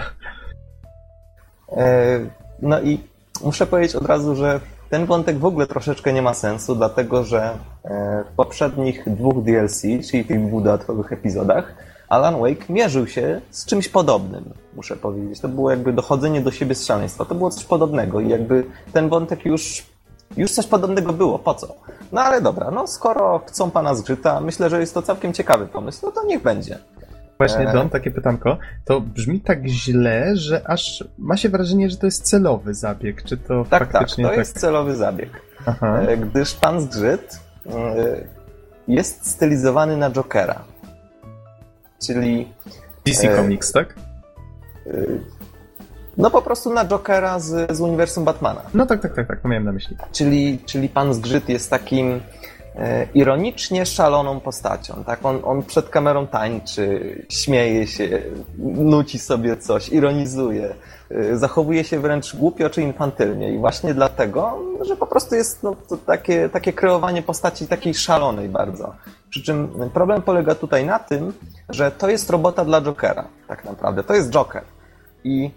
E, 1.76 2.20
no 2.62 2.80
i 2.80 3.00
muszę 3.44 3.66
powiedzieć 3.66 3.96
od 3.96 4.06
razu, 4.06 4.36
że 4.36 4.60
ten 4.90 5.06
wątek 5.06 5.38
w 5.38 5.44
ogóle 5.44 5.66
troszeczkę 5.66 6.12
nie 6.12 6.22
ma 6.22 6.34
sensu, 6.34 6.74
dlatego 6.74 7.24
że 7.24 7.58
e, 7.84 8.24
w 8.32 8.36
poprzednich 8.36 9.14
dwóch 9.14 9.44
DLC, 9.44 9.82
czyli 10.10 10.24
tych 10.24 10.46
dwóch 10.46 10.62
dodatkowych 10.62 11.12
epizodach, 11.12 11.74
Alan 12.08 12.40
Wake 12.40 12.64
mierzył 12.68 13.06
się 13.06 13.40
z 13.50 13.66
czymś 13.66 13.88
podobnym, 13.88 14.44
muszę 14.76 14.96
powiedzieć. 14.96 15.40
To 15.40 15.48
było 15.48 15.70
jakby 15.70 15.92
dochodzenie 15.92 16.40
do 16.40 16.50
siebie 16.50 16.74
z 16.74 16.86
szaleństwa. 16.86 17.24
To 17.24 17.34
było 17.34 17.50
coś 17.50 17.64
podobnego 17.64 18.20
i 18.20 18.28
jakby 18.28 18.64
ten 18.92 19.08
wątek 19.08 19.44
już, 19.44 19.86
już 20.36 20.50
coś 20.50 20.66
podobnego 20.66 21.12
było. 21.12 21.38
Po 21.38 21.54
co? 21.54 21.74
No 22.12 22.20
ale 22.20 22.40
dobra, 22.40 22.70
no 22.70 22.86
skoro 22.86 23.42
chcą 23.46 23.70
pana 23.70 23.94
zgrzyta, 23.94 24.40
myślę, 24.40 24.70
że 24.70 24.80
jest 24.80 24.94
to 24.94 25.02
całkiem 25.02 25.32
ciekawy 25.32 25.66
pomysł, 25.66 26.06
no 26.06 26.12
to 26.12 26.24
niech 26.24 26.42
będzie. 26.42 26.78
Właśnie, 27.38 27.68
e. 27.68 27.72
Don, 27.72 27.90
takie 27.90 28.10
pytanko. 28.10 28.58
To 28.84 29.00
brzmi 29.00 29.40
tak 29.40 29.66
źle, 29.66 30.36
że 30.36 30.62
aż 30.68 31.04
ma 31.18 31.36
się 31.36 31.48
wrażenie, 31.48 31.90
że 31.90 31.96
to 31.96 32.06
jest 32.06 32.22
celowy 32.22 32.74
zabieg. 32.74 33.22
Czy 33.22 33.36
to 33.36 33.64
tak, 33.70 33.80
tak 33.80 33.92
faktycznie 33.92 34.24
tak? 34.24 34.32
to 34.32 34.38
jest 34.38 34.60
celowy 34.60 34.96
zabieg. 34.96 35.30
Aha. 35.66 36.00
E, 36.00 36.16
gdyż 36.16 36.54
pan 36.54 36.80
zgrzyt 36.80 37.40
e, 37.66 37.72
jest 38.88 39.30
stylizowany 39.30 39.96
na 39.96 40.10
Jokera. 40.10 40.64
Czyli... 42.06 42.52
DC 43.06 43.36
Comics, 43.36 43.72
tak? 43.72 43.94
No 46.18 46.30
po 46.30 46.42
prostu 46.42 46.72
na 46.72 46.84
Jokera 46.84 47.38
z, 47.38 47.76
z 47.76 47.80
uniwersum 47.80 48.24
Batmana. 48.24 48.62
No 48.74 48.86
tak, 48.86 49.02
tak, 49.02 49.14
tak, 49.14 49.28
tak, 49.28 49.40
to 49.40 49.48
miałem 49.48 49.64
na 49.64 49.72
myśli. 49.72 49.96
Czyli, 50.12 50.58
czyli 50.66 50.88
pan 50.88 51.14
zgrzyt 51.14 51.48
jest 51.48 51.70
takim 51.70 52.20
E, 52.78 53.06
ironicznie 53.14 53.86
szaloną 53.86 54.40
postacią. 54.40 55.04
Tak? 55.04 55.26
On, 55.26 55.40
on 55.44 55.62
przed 55.62 55.88
kamerą 55.88 56.26
tańczy, 56.26 57.16
śmieje 57.28 57.86
się, 57.86 58.22
nuci 58.58 59.18
sobie 59.18 59.56
coś, 59.56 59.88
ironizuje, 59.88 60.74
e, 61.10 61.36
zachowuje 61.36 61.84
się 61.84 62.00
wręcz 62.00 62.36
głupio 62.36 62.70
czy 62.70 62.82
infantylnie. 62.82 63.54
I 63.54 63.58
właśnie 63.58 63.94
dlatego, 63.94 64.58
że 64.80 64.96
po 64.96 65.06
prostu 65.06 65.34
jest 65.34 65.62
no, 65.62 65.76
takie, 66.06 66.48
takie 66.48 66.72
kreowanie 66.72 67.22
postaci 67.22 67.66
takiej 67.66 67.94
szalonej 67.94 68.48
bardzo. 68.48 68.94
Przy 69.30 69.42
czym 69.42 69.90
problem 69.94 70.22
polega 70.22 70.54
tutaj 70.54 70.86
na 70.86 70.98
tym, 70.98 71.32
że 71.68 71.90
to 71.90 72.10
jest 72.10 72.30
robota 72.30 72.64
dla 72.64 72.80
Jokera, 72.80 73.24
tak 73.48 73.64
naprawdę. 73.64 74.02
To 74.02 74.14
jest 74.14 74.30
Joker. 74.30 74.62
I 75.24 75.50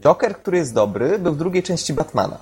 Joker, 0.00 0.36
który 0.36 0.58
jest 0.58 0.74
dobry, 0.74 1.18
był 1.18 1.32
w 1.32 1.36
drugiej 1.36 1.62
części 1.62 1.92
Batmana. 1.92 2.38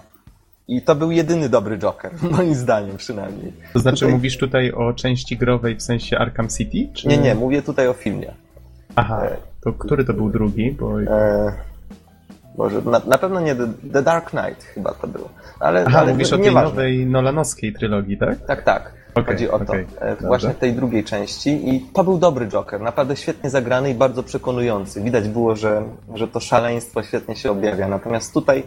I 0.69 0.83
to 0.83 0.95
był 0.95 1.11
jedyny 1.11 1.49
dobry 1.49 1.79
Joker, 1.79 2.13
moim 2.37 2.55
zdaniem 2.55 2.97
przynajmniej. 2.97 3.53
To 3.73 3.79
znaczy 3.79 4.01
tutaj... 4.01 4.13
mówisz 4.13 4.39
tutaj 4.39 4.73
o 4.73 4.93
części 4.93 5.37
growej 5.37 5.77
w 5.77 5.83
sensie 5.83 6.19
Arkham 6.19 6.49
City? 6.49 6.89
Czy... 6.95 7.09
Nie, 7.09 7.19
nie, 7.19 7.35
mówię 7.35 7.63
tutaj 7.63 7.89
o 7.89 7.93
filmie. 7.93 8.33
Aha, 8.97 9.23
e, 9.25 9.37
to 9.61 9.73
który 9.73 10.05
to 10.05 10.13
był 10.13 10.31
drugi? 10.31 10.73
Bo... 10.73 11.03
E... 11.03 11.53
Może 12.59 12.83
na, 12.83 13.01
na, 13.07 13.19
pewno 13.19 13.41
nie 13.41 13.55
The, 13.55 13.69
The, 13.93 14.03
Dark 14.03 14.31
Knight 14.31 14.65
chyba 14.65 14.95
to 14.95 15.07
było. 15.07 15.29
Ale, 15.61 15.85
Aha, 15.87 15.99
ale 15.99 16.13
mówisz 16.13 16.33
o 16.33 16.39
tej 16.39 16.55
nowej 16.55 17.07
Nolanowskiej 17.07 17.73
trylogii, 17.73 18.19
tak? 18.19 18.47
Tak, 18.47 18.63
tak. 18.63 18.93
Okay, 19.15 19.25
Chodzi 19.25 19.51
o 19.51 19.59
to. 19.59 19.65
Okay, 19.65 19.87
e, 20.01 20.17
właśnie 20.17 20.51
w 20.51 20.59
tej 20.59 20.73
drugiej 20.73 21.05
części 21.05 21.75
i 21.75 21.81
to 21.81 22.05
był 22.05 22.19
dobry 22.19 22.47
Joker, 22.47 22.81
naprawdę 22.81 23.17
świetnie 23.17 23.51
zagrany 23.51 23.91
i 23.91 23.95
bardzo 23.95 24.23
przekonujący. 24.23 25.01
Widać 25.01 25.29
było, 25.29 25.57
że, 25.57 25.83
że 26.15 26.29
to 26.29 26.41
szaleństwo 26.41 27.03
świetnie 27.03 27.37
się 27.37 27.51
objawia. 27.51 27.89
Natomiast 27.89 28.35
tutaj 28.35 28.63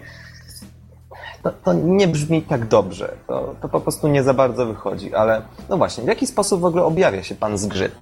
to, 1.44 1.52
to, 1.52 1.74
nie 1.74 2.08
brzmi 2.08 2.42
tak 2.42 2.68
dobrze. 2.68 3.14
To, 3.28 3.56
to 3.62 3.70
po 3.70 3.82
prostu 3.82 4.08
nie 4.08 4.24
za 4.24 4.34
bardzo 4.34 4.66
wychodzi. 4.66 5.16
Ale 5.16 5.42
no 5.70 5.78
właśnie, 5.78 6.04
w 6.04 6.08
jaki 6.08 6.28
sposób 6.28 6.62
w 6.62 6.66
ogóle 6.66 6.84
objawia 6.84 7.24
się 7.24 7.36
pan 7.36 7.58
zgrzyt? 7.58 7.96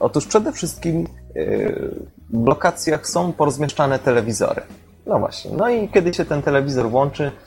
Otóż 0.00 0.26
przede 0.26 0.52
wszystkim 0.52 1.06
yy, 1.34 2.06
w 2.30 2.46
lokacjach 2.46 3.06
są 3.06 3.32
porozmieszczane 3.32 3.98
telewizory. 3.98 4.62
No 5.06 5.18
właśnie. 5.18 5.50
No 5.56 5.70
i 5.70 5.88
kiedy 5.88 6.14
się 6.14 6.24
ten 6.24 6.42
telewizor 6.42 6.90
włączy, 6.90 7.22
yy, 7.22 7.45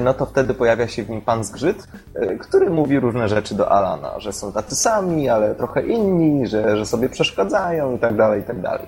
no 0.00 0.14
to 0.14 0.26
wtedy 0.26 0.54
pojawia 0.54 0.88
się 0.88 1.02
w 1.02 1.10
nim 1.10 1.20
pan 1.20 1.44
zgrzyt, 1.44 1.88
yy, 2.14 2.38
który 2.38 2.70
mówi 2.70 3.00
różne 3.00 3.28
rzeczy 3.28 3.54
do 3.54 3.72
Alana, 3.72 4.20
że 4.20 4.32
są 4.32 4.52
tacy 4.52 4.76
sami, 4.76 5.28
ale 5.28 5.54
trochę 5.54 5.82
inni, 5.82 6.46
że, 6.46 6.76
że 6.76 6.86
sobie 6.86 7.08
przeszkadzają 7.08 7.96
i 7.96 7.98
tak 7.98 8.16
dalej, 8.16 8.40
i 8.40 8.44
tak 8.44 8.60
dalej. 8.60 8.86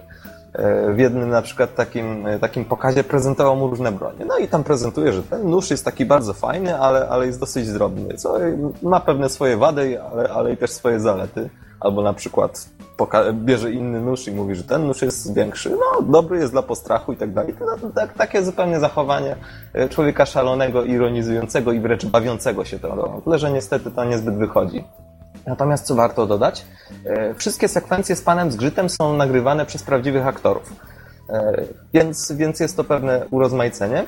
E, 0.59 0.93
w 0.93 0.99
jednym 0.99 1.31
na 1.31 1.43
przykład 1.43 1.75
takim, 1.75 2.27
e, 2.27 2.39
takim 2.39 2.65
pokazie 2.65 3.05
prezentował 3.05 3.57
mu 3.57 3.69
różne 3.69 3.93
bronie. 3.93 4.25
No 4.25 4.39
i 4.39 4.49
tam 4.49 4.65
prezentuje, 4.65 5.13
że 5.13 5.23
ten 5.23 5.51
nóż 5.51 5.71
jest 5.71 5.85
taki 5.85 6.07
bardzo 6.07 6.33
fajny, 6.33 6.79
ale, 6.79 7.09
ale 7.09 7.27
jest 7.27 7.41
dosyć 7.41 7.73
drobny, 7.73 8.15
co 8.15 8.39
ma 8.83 9.01
pewne 9.01 9.29
swoje 9.29 9.57
wady, 9.57 10.03
ale, 10.03 10.29
ale 10.29 10.53
i 10.53 10.57
też 10.57 10.71
swoje 10.71 11.01
zalety. 11.01 11.51
Albo 11.87 12.03
na 12.03 12.13
przykład 12.13 12.69
bierze 13.33 13.73
inny 13.73 14.01
nóż 14.01 14.29
i 14.29 14.33
mówi, 14.33 14.55
że 14.55 14.63
ten 14.63 14.87
nóż 14.87 15.03
jest 15.03 15.35
większy, 15.35 15.71
no 15.71 16.03
dobry 16.03 16.39
jest 16.39 16.53
dla 16.53 16.63
postrachu 16.63 17.13
i 17.13 17.17
tak 17.17 17.33
dalej. 17.33 17.55
No, 17.61 17.91
tak, 17.91 18.15
takie 18.15 18.45
zupełnie 18.45 18.81
zachowanie 18.81 19.37
e, 19.73 19.89
człowieka 19.89 20.27
szalonego, 20.27 20.85
ironizującego 20.85 21.73
i 21.73 21.81
wręcz 21.81 22.07
bawiącego 22.07 22.65
się 22.65 22.79
tą 22.79 23.21
Tyle, 23.25 23.39
że 23.39 23.51
niestety 23.51 23.91
to 23.91 24.05
niezbyt 24.05 24.35
wychodzi. 24.35 24.85
Natomiast 25.47 25.87
co 25.87 25.95
warto 25.95 26.27
dodać, 26.27 26.67
e, 27.05 27.35
wszystkie 27.35 27.69
sekwencje 27.69 28.17
z 28.17 28.23
panem 28.23 28.51
Zgrzytem 28.51 28.91
są 28.91 29.17
nagrywane 29.17 29.67
przez 29.67 29.83
prawdziwych 29.83 30.27
aktorów. 30.27 30.73
E, 31.31 31.63
więc, 31.95 32.33
więc 32.33 32.61
jest 32.61 32.77
to 32.77 32.85
pewne 32.85 33.27
urozmaicenie. 33.31 34.05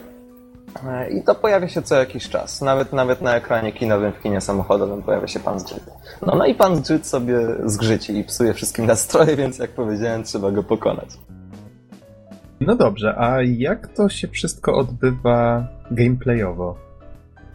E, 0.86 1.10
I 1.10 1.22
to 1.22 1.34
pojawia 1.34 1.68
się 1.68 1.82
co 1.82 1.94
jakiś 1.94 2.28
czas. 2.28 2.60
Nawet 2.60 2.92
nawet 2.92 3.22
na 3.22 3.36
ekranie 3.36 3.72
kinowym 3.72 4.12
w 4.12 4.20
kinie 4.20 4.40
samochodowym 4.40 5.02
pojawia 5.02 5.26
się 5.26 5.40
pan 5.40 5.60
zgrzyt. 5.60 5.84
No, 6.26 6.34
no 6.34 6.46
i 6.46 6.54
pan 6.54 6.76
zgrzyt 6.76 7.06
sobie 7.06 7.38
zgrzyci 7.64 8.18
i 8.18 8.24
psuje 8.24 8.54
wszystkim 8.54 8.86
nastroje, 8.86 9.36
więc 9.36 9.58
jak 9.58 9.70
powiedziałem, 9.70 10.22
trzeba 10.22 10.50
go 10.50 10.62
pokonać. 10.62 11.08
No 12.60 12.76
dobrze, 12.76 13.14
a 13.18 13.42
jak 13.42 13.88
to 13.88 14.08
się 14.08 14.28
wszystko 14.28 14.74
odbywa 14.76 15.64
gameplayowo? 15.90 16.76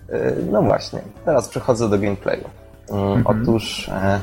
E, 0.09 0.35
no 0.51 0.61
właśnie, 0.61 0.99
teraz 1.25 1.49
przechodzę 1.49 1.89
do 1.89 1.99
gameplayu. 1.99 2.49
Mm, 2.89 3.03
mhm. 3.03 3.41
Otóż, 3.41 3.89
e, 3.89 4.21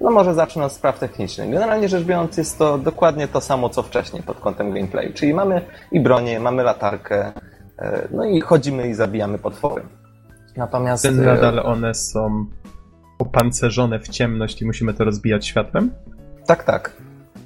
no 0.00 0.10
może 0.10 0.34
zacznę 0.34 0.64
od 0.64 0.72
spraw 0.72 0.98
technicznych. 0.98 1.50
Generalnie 1.50 1.88
rzecz 1.88 2.04
biorąc, 2.04 2.36
jest 2.36 2.58
to 2.58 2.78
dokładnie 2.78 3.28
to 3.28 3.40
samo, 3.40 3.68
co 3.68 3.82
wcześniej 3.82 4.22
pod 4.22 4.40
kątem 4.40 4.72
gameplayu. 4.72 5.12
Czyli 5.12 5.34
mamy 5.34 5.60
i 5.92 6.00
bronię, 6.00 6.40
mamy 6.40 6.62
latarkę, 6.62 7.26
e, 7.26 7.32
no 8.10 8.24
i 8.24 8.40
chodzimy 8.40 8.88
i 8.88 8.94
zabijamy 8.94 9.38
potwory. 9.38 9.82
Natomiast... 10.56 11.02
Ten 11.02 11.24
nadal 11.24 11.58
one 11.58 11.94
są 11.94 12.46
opancerzone 13.18 13.98
w 13.98 14.08
ciemność 14.08 14.62
i 14.62 14.66
musimy 14.66 14.94
to 14.94 15.04
rozbijać 15.04 15.46
światłem? 15.46 15.90
Tak, 16.46 16.64
tak. 16.64 16.96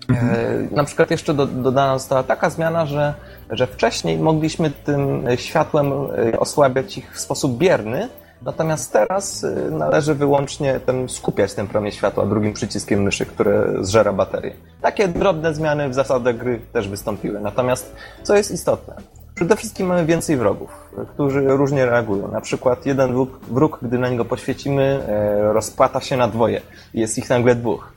Mhm. 0.08 0.68
Na 0.70 0.84
przykład 0.84 1.10
jeszcze 1.10 1.34
do, 1.34 1.46
dodana 1.46 1.98
została 1.98 2.22
taka 2.22 2.50
zmiana, 2.50 2.86
że, 2.86 3.14
że 3.50 3.66
wcześniej 3.66 4.18
mogliśmy 4.18 4.70
tym 4.70 5.24
światłem 5.36 5.92
osłabiać 6.38 6.98
ich 6.98 7.14
w 7.14 7.20
sposób 7.20 7.58
bierny, 7.58 8.08
Natomiast 8.42 8.92
teraz 8.92 9.46
należy 9.70 10.14
wyłącznie 10.14 10.80
ten, 10.80 11.08
skupiać 11.08 11.54
ten 11.54 11.66
promień 11.66 11.92
światła 11.92 12.26
drugim 12.26 12.52
przyciskiem 12.52 13.02
myszy, 13.02 13.26
które 13.26 13.74
zżera 13.80 14.12
baterię. 14.12 14.54
Takie 14.82 15.08
drobne 15.08 15.54
zmiany 15.54 15.88
w 15.88 15.94
zasadach 15.94 16.36
gry 16.36 16.60
też 16.72 16.88
wystąpiły. 16.88 17.40
Natomiast 17.40 17.96
co 18.22 18.36
jest 18.36 18.50
istotne? 18.50 18.94
Przede 19.39 19.57
wszystkim 19.57 19.86
mamy 19.86 20.07
więcej 20.07 20.36
wrogów, 20.36 20.70
którzy 21.12 21.41
różnie 21.41 21.86
reagują. 21.86 22.28
Na 22.28 22.41
przykład 22.41 22.86
jeden 22.86 23.12
wróg, 23.12 23.41
wróg 23.51 23.78
gdy 23.82 23.99
na 23.99 24.09
niego 24.09 24.24
poświecimy, 24.24 24.82
e, 25.09 25.53
rozpłata 25.53 26.01
się 26.01 26.16
na 26.16 26.28
dwoje. 26.28 26.61
Jest 26.95 27.18
ich 27.18 27.30
nagle 27.30 27.55
dwóch. 27.55 27.93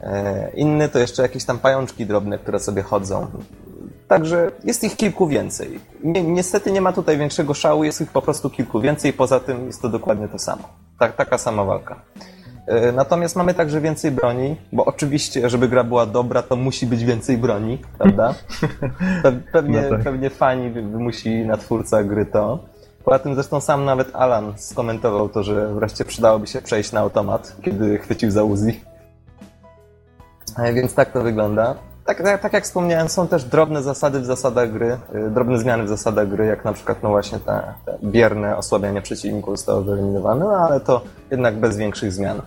E, 0.00 0.50
inny 0.54 0.88
to 0.88 0.98
jeszcze 0.98 1.22
jakieś 1.22 1.44
tam 1.44 1.58
pajączki 1.58 2.06
drobne, 2.06 2.38
które 2.38 2.58
sobie 2.60 2.82
chodzą. 2.82 3.26
Także 4.08 4.50
jest 4.64 4.84
ich 4.84 4.96
kilku 4.96 5.26
więcej. 5.26 5.80
Niestety 6.24 6.72
nie 6.72 6.80
ma 6.80 6.92
tutaj 6.92 7.18
większego 7.18 7.54
szału, 7.54 7.84
jest 7.84 8.00
ich 8.00 8.12
po 8.12 8.22
prostu 8.22 8.50
kilku 8.50 8.80
więcej, 8.80 9.12
poza 9.12 9.40
tym 9.40 9.66
jest 9.66 9.82
to 9.82 9.88
dokładnie 9.88 10.28
to 10.28 10.38
samo. 10.38 10.68
Tak, 10.98 11.16
taka 11.16 11.38
sama 11.38 11.64
walka. 11.64 12.00
E, 12.66 12.92
natomiast 12.92 13.36
mamy 13.36 13.54
także 13.54 13.80
więcej 13.80 14.10
broni, 14.10 14.56
bo 14.72 14.84
oczywiście, 14.84 15.48
żeby 15.50 15.68
gra 15.68 15.84
była 15.84 16.06
dobra, 16.06 16.42
to 16.42 16.56
musi 16.56 16.86
być 16.86 17.04
więcej 17.04 17.38
broni, 17.38 17.78
prawda? 17.98 18.34
Pewnie, 19.52 19.82
no 19.82 19.90
tak. 19.90 20.02
pewnie 20.02 20.30
fani 20.30 20.70
wymusi 20.70 21.46
na 21.46 21.56
twórca 21.56 22.04
gry 22.04 22.26
to. 22.26 22.58
Poza 23.04 23.18
tym 23.18 23.34
zresztą 23.34 23.60
sam 23.60 23.84
nawet 23.84 24.16
Alan 24.16 24.52
skomentował 24.56 25.28
to, 25.28 25.42
że 25.42 25.74
wreszcie 25.74 26.04
przydałoby 26.04 26.46
się 26.46 26.62
przejść 26.62 26.92
na 26.92 27.00
automat, 27.00 27.56
kiedy 27.62 27.98
chwycił 27.98 28.30
za 28.30 28.44
Uzi. 28.44 28.80
E, 30.58 30.72
więc 30.72 30.94
tak 30.94 31.12
to 31.12 31.22
wygląda. 31.22 31.74
Tak, 32.06 32.22
tak, 32.22 32.42
tak, 32.42 32.52
jak 32.52 32.64
wspomniałem, 32.64 33.08
są 33.08 33.28
też 33.28 33.44
drobne 33.44 33.82
zasady 33.82 34.20
w 34.20 34.24
zasadach 34.24 34.72
gry, 34.72 34.98
y, 35.14 35.30
drobne 35.30 35.58
zmiany 35.58 35.84
w 35.84 35.88
zasadach 35.88 36.28
gry, 36.28 36.46
jak 36.46 36.64
na 36.64 36.72
przykład 36.72 37.02
no 37.02 37.08
właśnie 37.08 37.38
te, 37.38 37.74
te 37.84 37.98
bierne 38.04 38.56
osłabianie 38.56 39.02
przeciwników 39.02 39.56
zostało 39.56 39.82
wyeliminowane, 39.82 40.44
no 40.44 40.56
ale 40.56 40.80
to 40.80 41.02
jednak 41.30 41.60
bez 41.60 41.76
większych 41.76 42.12
zmian. 42.12 42.42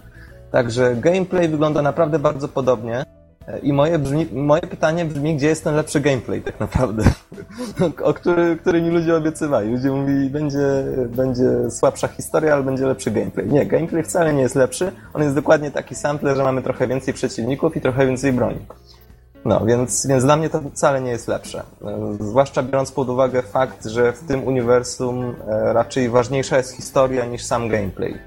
Także 0.52 0.96
gameplay 0.96 1.50
wygląda 1.50 1.82
naprawdę 1.82 2.20
bardzo 2.20 2.48
podobnie. 2.48 3.06
Y, 3.50 3.60
I 3.60 3.74
moje, 3.74 4.00
brzmi, 4.00 4.28
moje 4.34 4.62
pytanie 4.62 5.06
brzmi, 5.06 5.36
gdzie 5.36 5.48
jest 5.48 5.64
ten 5.64 5.76
lepszy 5.76 6.00
gameplay 6.00 6.42
tak 6.42 6.60
naprawdę, 6.60 7.04
o 8.04 8.14
który, 8.14 8.58
który 8.58 8.82
mi 8.82 8.90
ludzie 8.90 9.16
obiecywali. 9.16 9.72
Ludzie 9.72 9.92
mówili, 9.92 10.30
będzie, 10.30 10.84
będzie 11.10 11.72
słabsza 11.72 12.08
historia, 12.08 12.54
ale 12.54 12.64
będzie 12.64 12.86
lepszy 12.86 13.12
gameplay. 13.12 13.48
Nie, 13.48 13.66
gameplay 13.66 14.04
wcale 14.04 14.34
nie 14.34 14.42
jest 14.42 14.56
lepszy. 14.56 14.92
On 15.14 15.24
jest 15.24 15.36
dokładnie 15.36 15.72
taki 15.72 15.96
sam, 15.96 16.20
że 16.36 16.44
mamy 16.44 16.62
trochę 16.62 16.88
więcej 16.88 17.14
przeciwników 17.14 17.78
i 17.78 17.82
trochę 17.82 18.06
więcej 18.06 18.34
broni. 18.34 18.66
No, 19.46 19.66
więc, 19.66 20.08
więc 20.08 20.24
dla 20.24 20.38
mnie 20.38 20.50
to 20.50 20.62
wcale 20.62 21.02
nie 21.02 21.12
jest 21.12 21.28
lepsze. 21.28 21.64
Zwłaszcza 22.20 22.64
biorąc 22.64 22.92
pod 22.92 23.10
uwagę 23.10 23.42
fakt, 23.42 23.86
że 23.86 24.14
w 24.14 24.20
tym 24.20 24.44
uniwersum 24.44 25.36
e, 25.48 25.74
raczej 25.74 26.10
ważniejsza 26.10 26.58
jest 26.58 26.76
historia 26.76 27.26
niż 27.26 27.44
sam 27.44 27.70
gameplay. 27.70 28.18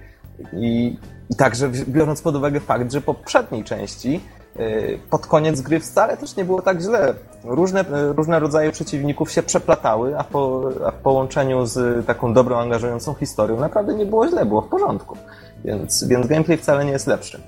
I 0.52 0.96
także 1.36 1.68
biorąc 1.68 2.22
pod 2.22 2.36
uwagę 2.36 2.60
fakt, 2.60 2.92
że 2.92 3.00
po 3.00 3.14
poprzedniej 3.14 3.64
części 3.64 4.20
e, 4.56 4.98
pod 5.10 5.26
koniec 5.26 5.60
gry 5.60 5.80
wcale 5.80 6.16
też 6.16 6.36
nie 6.36 6.44
było 6.44 6.62
tak 6.62 6.80
źle. 6.80 7.14
Różne, 7.44 7.80
e, 7.80 8.12
różne 8.12 8.40
rodzaje 8.40 8.72
przeciwników 8.72 9.30
się 9.32 9.42
przeplatały, 9.42 10.18
a, 10.18 10.24
po, 10.24 10.70
a 10.86 10.90
w 10.90 10.94
połączeniu 10.94 11.66
z 11.66 12.06
taką 12.06 12.34
dobrą, 12.34 12.58
angażującą 12.58 13.14
historią 13.14 13.60
naprawdę 13.60 13.94
nie 13.94 14.06
było 14.06 14.28
źle, 14.28 14.46
było 14.46 14.62
w 14.62 14.68
porządku. 14.68 15.16
Więc, 15.64 16.04
więc 16.04 16.26
gameplay 16.26 16.58
wcale 16.58 16.84
nie 16.84 16.92
jest 16.92 17.06
lepszy. 17.06 17.40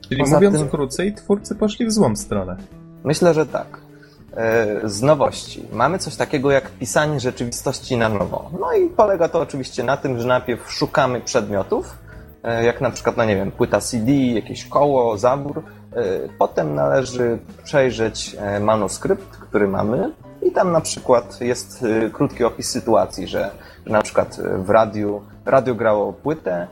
Czyli 0.00 0.20
Poza 0.20 0.36
mówiąc 0.36 0.58
tym... 0.58 0.68
krócej, 0.68 1.14
twórcy 1.14 1.54
poszli 1.54 1.86
w 1.86 1.92
złą 1.92 2.16
stronę. 2.16 2.56
Myślę, 3.04 3.34
że 3.34 3.46
tak. 3.46 3.66
E, 4.36 4.80
z 4.84 5.02
nowości 5.02 5.64
mamy 5.72 5.98
coś 5.98 6.16
takiego 6.16 6.50
jak 6.50 6.70
pisanie 6.70 7.20
rzeczywistości 7.20 7.96
na 7.96 8.08
nowo. 8.08 8.50
No 8.60 8.72
i 8.72 8.88
polega 8.88 9.28
to 9.28 9.40
oczywiście 9.40 9.84
na 9.84 9.96
tym, 9.96 10.20
że 10.20 10.26
najpierw 10.26 10.72
szukamy 10.72 11.20
przedmiotów, 11.20 11.98
jak 12.62 12.80
na 12.80 12.90
przykład, 12.90 13.16
no 13.16 13.24
nie 13.24 13.36
wiem, 13.36 13.50
płyta 13.50 13.80
CD, 13.80 14.12
jakieś 14.12 14.64
koło, 14.64 15.18
zabór. 15.18 15.62
E, 15.92 16.02
potem 16.38 16.74
należy 16.74 17.38
przejrzeć 17.64 18.36
manuskrypt, 18.60 19.36
który 19.36 19.68
mamy 19.68 20.10
i 20.42 20.52
tam 20.52 20.72
na 20.72 20.80
przykład 20.80 21.40
jest 21.40 21.84
krótki 22.12 22.44
opis 22.44 22.70
sytuacji, 22.70 23.28
że, 23.28 23.50
na 23.86 24.02
przykład 24.02 24.40
w 24.58 24.70
radiu, 24.70 25.22
radio 25.44 25.74
grało 25.74 26.12
płytę, 26.12 26.66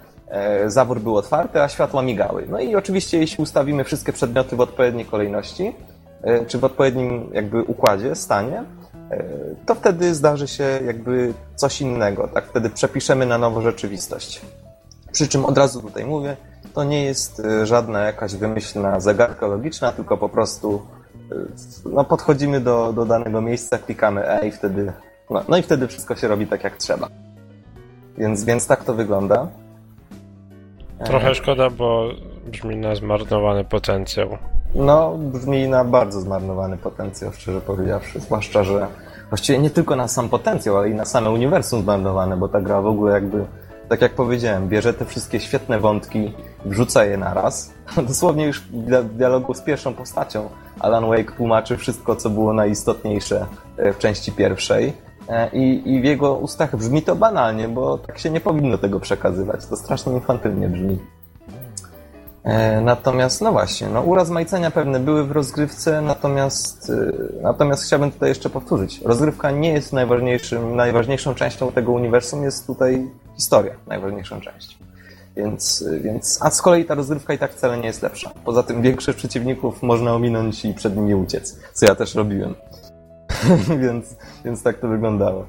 zawór 0.67 1.01
był 1.01 1.17
otwarty, 1.17 1.63
a 1.63 1.69
światła 1.69 2.03
migały. 2.03 2.47
No 2.49 2.61
i 2.61 2.77
oczywiście 2.77 3.19
jeśli 3.19 3.43
ustawimy 3.43 3.85
wszystkie 3.85 4.13
przedmioty 4.13 4.57
w 4.57 4.61
odpowiedniej 4.61 5.05
kolejności, 5.05 5.75
E, 6.23 6.47
czy 6.47 6.59
w 6.59 6.65
odpowiednim 6.65 7.31
jakby 7.33 7.63
układzie, 7.63 8.15
stanie, 8.15 8.65
e, 9.11 9.25
to 9.67 9.75
wtedy 9.75 10.15
zdarzy 10.15 10.49
się 10.49 10.65
jakby 10.87 11.35
coś 11.57 11.81
innego, 11.81 12.29
tak? 12.29 12.47
Wtedy 12.47 12.71
przepiszemy 12.71 13.27
na 13.27 13.39
nowo 13.39 13.63
rzeczywistość. 13.63 14.41
Przy 15.13 15.29
czym 15.29 15.45
od 15.45 15.59
razu 15.59 15.83
tutaj 15.83 16.05
mówię, 16.05 16.37
to 16.75 16.85
nie 16.85 17.05
jest 17.05 17.41
e, 17.41 17.67
żadna 17.67 18.01
jakaś 18.01 18.35
wymyślna 18.35 19.01
zagadka 19.01 19.47
logiczna, 19.47 19.93
tylko 19.93 20.17
po 20.17 20.29
prostu 20.29 20.83
no, 21.85 22.05
podchodzimy 22.05 22.61
do, 22.61 22.93
do 22.93 23.05
danego 23.05 23.41
miejsca, 23.41 23.79
klikamy 23.79 24.29
E 24.29 24.49
i 24.49 24.51
wtedy, 24.51 24.93
no, 25.31 25.43
no 25.49 25.57
i 25.57 25.63
wtedy 25.63 25.89
wszystko 25.89 26.17
się 26.17 26.29
robi 26.29 26.47
tak 26.47 26.65
jak 26.65 26.77
trzeba. 26.77 27.09
Więc, 28.19 28.45
więc 28.45 28.67
tak 28.67 28.85
to 28.85 28.95
wygląda. 28.95 29.47
Trochę 31.05 31.35
szkoda, 31.35 31.71
bo 31.71 32.09
brzmi 32.47 32.77
na 32.77 32.95
zmarnowany 32.95 33.65
potencjał. 33.65 34.29
No, 34.75 35.15
brzmi 35.19 35.69
na 35.69 35.85
bardzo 35.85 36.21
zmarnowany 36.21 36.77
potencjał, 36.77 37.33
szczerze 37.33 37.61
powiedziawszy. 37.61 38.21
Zwłaszcza, 38.21 38.65
że 38.65 38.87
właściwie 39.29 39.59
nie 39.59 39.71
tylko 39.71 39.97
na 39.97 40.09
sam 40.09 40.29
potencjał, 40.29 40.77
ale 40.77 40.91
i 40.91 40.95
na 40.95 41.05
same 41.05 41.31
uniwersum 41.31 41.83
zmarnowane, 41.83 42.37
bo 42.37 42.49
ta 42.49 42.61
gra 42.61 42.83
w 42.83 42.87
ogóle 42.87 43.15
jakby, 43.15 43.45
tak 43.89 44.03
jak 44.03 44.15
powiedziałem, 44.15 44.69
bierze 44.69 44.95
te 44.95 45.05
wszystkie 45.05 45.41
świetne 45.41 45.81
wątki, 45.81 46.33
wrzuca 46.65 47.05
je 47.05 47.17
naraz. 47.17 47.75
Dosłownie 48.09 48.47
już 48.47 48.61
w 48.61 49.17
dialogu 49.17 49.55
z 49.55 49.61
pierwszą 49.61 49.95
postacią 49.95 50.49
Alan 50.81 51.07
Wake 51.07 51.33
tłumaczy 51.37 51.77
wszystko, 51.77 52.17
co 52.17 52.31
było 52.31 52.53
najistotniejsze 52.53 53.47
e, 53.77 53.93
w 53.93 53.99
części 53.99 54.33
pierwszej. 54.33 54.93
E, 55.29 55.51
I, 55.53 55.95
I 55.95 56.01
w 56.01 56.05
jego 56.05 56.35
ustach 56.35 56.77
brzmi 56.77 57.03
to 57.03 57.17
banalnie, 57.17 57.69
bo 57.69 57.99
tak 57.99 58.19
się 58.19 58.31
nie 58.31 58.41
powinno 58.41 58.79
tego 58.79 59.01
przekazywać. 59.01 59.67
To 59.67 59.77
strasznie 59.77 60.13
infantylnie 60.13 60.69
brzmi. 60.69 60.99
E, 62.45 62.81
natomiast, 62.81 63.41
no 63.41 63.53
właśnie, 63.53 63.89
no 63.89 64.03
urozmaicenia 64.03 64.71
pewne 64.71 65.01
były 65.01 65.25
w 65.25 65.33
rozgrywce, 65.33 66.03
natomiast, 66.03 66.93
natomiast 67.43 67.85
chciałbym 67.85 68.13
tutaj 68.13 68.29
jeszcze 68.29 68.51
powtórzyć. 68.51 69.01
Rozgrywka 69.05 69.51
nie 69.51 69.73
jest 69.73 69.93
najważniejszym, 69.93 70.77
najważniejszą 70.77 71.35
częścią 71.35 71.73
tego 71.73 71.93
uniwersum, 71.93 72.43
jest 72.43 72.67
tutaj 72.67 73.09
historia 73.39 73.75
najważniejszą 73.87 74.41
częścią. 74.41 74.79
Więc, 75.37 75.85
więc, 76.01 76.39
a 76.43 76.51
z 76.51 76.63
kolei 76.63 76.85
ta 76.85 76.95
rozgrywka 76.95 77.35
i 77.35 77.39
tak 77.39 77.53
wcale 77.53 77.79
nie 77.79 77.87
jest 77.87 78.03
lepsza. 78.03 78.31
Poza 78.45 78.63
tym 78.63 78.83
większość 78.83 79.19
przeciwników 79.19 79.83
można 79.83 80.15
ominąć 80.15 80.65
i 80.65 80.75
przed 80.75 80.97
nimi 80.97 81.15
uciec, 81.15 81.59
co 81.73 81.87
ja 81.87 81.95
też 81.95 82.15
robiłem. 82.15 82.55
więc, 83.83 84.17
więc 84.45 84.63
tak 84.63 84.79
to 84.79 84.89
wyglądało. 84.89 85.47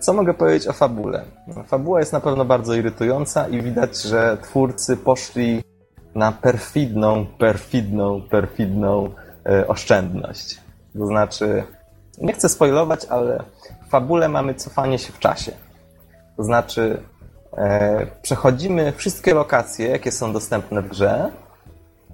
Co 0.00 0.12
mogę 0.12 0.34
powiedzieć 0.34 0.68
o 0.68 0.72
fabule? 0.72 1.24
Fabuła 1.66 2.00
jest 2.00 2.12
na 2.12 2.20
pewno 2.20 2.44
bardzo 2.44 2.74
irytująca 2.74 3.48
i 3.48 3.62
widać, 3.62 4.02
że 4.02 4.38
twórcy 4.42 4.96
poszli 4.96 5.62
na 6.14 6.32
perfidną, 6.32 7.26
perfidną, 7.38 8.22
perfidną 8.22 9.10
e, 9.46 9.68
oszczędność. 9.68 10.60
To 10.98 11.06
znaczy, 11.06 11.64
nie 12.20 12.32
chcę 12.32 12.48
spoilować, 12.48 13.04
ale 13.04 13.42
w 13.86 13.90
fabule 13.90 14.28
mamy 14.28 14.54
cofanie 14.54 14.98
się 14.98 15.12
w 15.12 15.18
czasie. 15.18 15.52
To 16.36 16.44
znaczy, 16.44 17.02
przechodzimy 18.22 18.92
wszystkie 18.92 19.34
lokacje, 19.34 19.88
jakie 19.88 20.12
są 20.12 20.32
dostępne 20.32 20.82
w 20.82 20.88
grze 20.88 21.30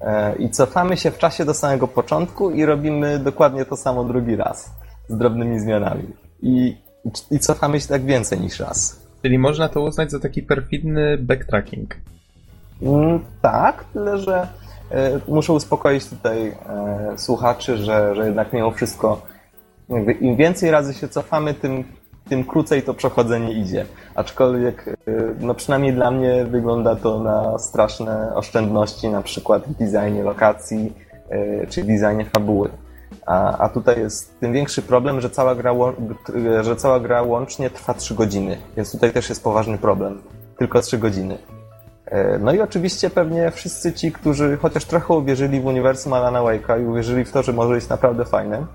e, 0.01 0.37
i 0.37 0.51
cofamy 0.51 0.97
się 0.97 1.11
w 1.11 1.19
czasie 1.19 1.45
do 1.45 1.55
samego 1.55 1.89
początku 1.89 2.51
i 2.51 2.65
robimy 2.65 3.19
dokładnie 3.19 3.65
to 3.65 3.77
samo 3.77 4.05
drugi 4.05 4.37
raz 4.37 4.71
z 5.09 5.17
drobnymi 5.17 5.61
zmianami. 5.61 6.07
I 6.43 6.77
I 7.31 7.39
cofamy 7.39 7.81
się 7.81 7.89
tak 7.89 8.05
więcej 8.05 8.41
niż 8.41 8.61
raz. 8.61 9.01
Czyli 9.23 9.39
można 9.39 9.69
to 9.69 9.81
uznać 9.81 10.11
za 10.11 10.21
taki 10.21 10.43
perfidny 10.43 11.19
backtracking. 11.19 11.97
Mm, 12.83 13.21
tak, 13.43 13.85
tyle 13.93 14.19
że 14.19 14.49
e, 14.91 15.21
muszę 15.29 15.53
uspokoić 15.53 16.07
tutaj 16.07 16.49
e, 16.49 16.55
słuchaczy, 17.17 17.77
że, 17.77 18.15
że 18.15 18.27
jednak 18.27 18.53
mimo 18.53 18.71
wszystko 18.71 19.23
im 20.21 20.37
więcej 20.37 20.71
razy 20.71 20.95
się 20.95 21.09
cofamy, 21.09 21.55
tym, 21.55 21.85
tym 22.29 22.45
krócej 22.45 22.83
to 22.83 22.95
przechodzenie 22.95 23.53
idzie. 23.53 23.87
Aczkolwiek 24.15 24.89
e, 24.89 24.95
no 25.41 25.55
przynajmniej 25.55 25.93
dla 25.93 26.11
mnie 26.11 26.45
wygląda 26.45 26.97
to 26.97 27.21
na 27.21 27.59
straszne 27.59 28.35
oszczędności, 28.35 29.09
na 29.09 29.23
przykład 29.23 29.63
w 29.69 29.73
designie 29.73 30.23
lokacji 30.23 30.93
e, 31.29 31.67
czy 31.67 31.83
w 31.83 31.87
designie 31.87 32.25
fabuły. 32.25 32.69
A, 33.27 33.59
a 33.59 33.69
tutaj 33.69 33.99
jest 33.99 34.41
tym 34.41 34.53
większy 34.53 34.83
problem, 34.83 35.21
że 35.21 35.31
cała, 35.31 35.55
gra, 35.55 35.73
że 36.61 36.77
cała 36.77 37.01
gra 37.01 37.23
łącznie 37.23 37.71
trwa 37.71 37.95
3 37.95 38.15
godziny, 38.15 38.59
więc 38.77 38.93
tutaj 38.93 39.13
też 39.13 39.29
jest 39.29 39.45
poważny 39.45 39.79
problem. 39.79 40.23
Tylko 40.59 40.81
3 40.81 40.99
godziny. 40.99 41.39
E, 42.07 42.39
No 42.39 42.53
i 42.53 42.61
oczywiście 42.61 43.11
pewnie 43.11 43.51
wszyscy 43.51 43.93
ci, 43.93 44.13
którzy 44.13 44.57
chociaż 44.57 44.85
trochę 44.85 45.15
uwierzyli 45.15 45.61
w 45.61 45.67
uniwersum 45.67 46.13
Alana 46.13 46.41
Wake'a 46.41 46.83
i 46.83 46.87
uwierzyli 46.87 47.25
w 47.25 47.33
to, 47.33 47.43
że 47.43 47.53
może 47.53 47.75
być 47.75 47.89
naprawdę 47.89 48.25
fajne, 48.25 48.67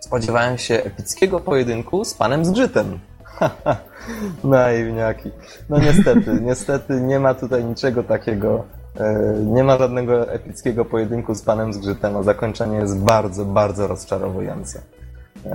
spodziewają 0.00 0.56
się 0.56 0.74
epickiego 0.74 1.40
pojedynku 1.40 2.04
z 2.04 2.14
panem 2.14 2.44
Zgrzytem. 2.44 2.98
Naiwniaki. 4.44 5.30
No 5.68 5.78
niestety, 5.78 6.38
niestety 6.48 7.00
nie 7.00 7.20
ma 7.20 7.34
tutaj 7.34 7.64
niczego 7.64 8.02
takiego. 8.02 8.64
e, 9.00 9.34
Nie 9.44 9.64
ma 9.64 9.78
żadnego 9.78 10.30
epickiego 10.32 10.84
pojedynku 10.84 11.34
z 11.34 11.42
panem 11.42 11.72
Zgrzytem, 11.72 12.16
a 12.16 12.22
zakończenie 12.22 12.76
jest 12.76 12.98
bardzo, 12.98 13.44
bardzo 13.44 13.86
rozczarowujące. 13.86 14.82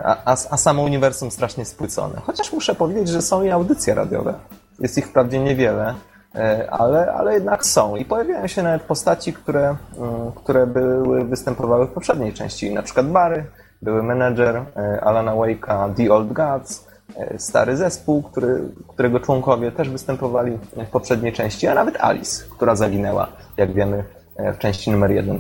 A, 0.04 0.18
a, 0.26 0.32
a 0.50 0.58
samo 0.58 0.82
uniwersum 0.82 1.32
strasznie 1.32 1.66
spłycone. 1.66 2.22
Chociaż 2.22 2.54
muszę 2.54 2.76
powiedzieć, 2.76 3.08
że 3.08 3.22
są 3.22 3.44
i 3.44 3.50
audycje 3.50 3.96
radiowe. 3.96 4.34
Jest 4.80 4.98
ich 4.98 5.08
wprawdzie 5.08 5.40
niewiele, 5.40 5.94
e, 6.36 6.72
ale, 6.72 7.14
ale 7.14 7.34
jednak 7.34 7.66
są. 7.66 7.96
I 7.96 8.06
pojawiają 8.06 8.48
się 8.48 8.64
nawet 8.64 8.82
postaci, 8.82 9.34
które, 9.34 9.76
mm, 9.98 10.32
które 10.36 10.68
były, 10.68 11.26
występowały 11.26 11.88
w 11.88 11.92
poprzedniej 11.92 12.34
części. 12.34 12.74
Na 12.74 12.84
przykład 12.84 13.08
Barry, 13.08 13.46
były 13.84 14.04
menedżer 14.04 14.56
e, 14.56 15.02
Alana 15.04 15.32
Wake'a, 15.32 15.94
The 15.94 16.14
Old 16.14 16.34
Gods, 16.34 16.88
e, 17.18 17.40
stary 17.40 17.78
zespół, 17.78 18.24
który, 18.24 18.62
którego 18.88 19.20
członkowie 19.20 19.72
też 19.72 19.90
występowali 19.90 20.58
w 20.88 20.90
poprzedniej 20.90 21.34
części, 21.34 21.68
a 21.68 21.74
nawet 21.74 21.98
Alice, 22.02 22.44
która 22.50 22.76
zaginęła, 22.76 23.28
jak 23.58 23.74
wiemy, 23.74 24.04
e, 24.36 24.54
w 24.54 24.58
części 24.58 24.92
numer 24.92 25.12
jeden. 25.12 25.40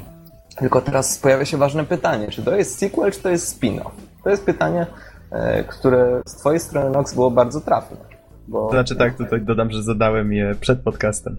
Tylko 0.57 0.81
teraz 0.81 1.17
pojawia 1.17 1.45
się 1.45 1.57
ważne 1.57 1.83
pytanie, 1.83 2.27
czy 2.27 2.43
to 2.43 2.55
jest 2.55 2.79
sequel, 2.79 3.11
czy 3.11 3.21
to 3.21 3.29
jest 3.29 3.61
spin-off? 3.61 3.91
To 4.23 4.29
jest 4.29 4.45
pytanie, 4.45 4.85
które 5.67 6.21
z 6.25 6.35
twojej 6.35 6.59
strony, 6.59 6.89
Nox, 6.89 7.13
było 7.13 7.31
bardzo 7.31 7.61
trafne. 7.61 7.97
Bo, 8.47 8.65
To 8.67 8.71
znaczy 8.71 8.95
tak, 8.95 9.17
tutaj 9.17 9.41
dodam, 9.41 9.71
że 9.71 9.83
zadałem 9.83 10.33
je 10.33 10.55
przed 10.59 10.81
podcastem. 10.81 11.37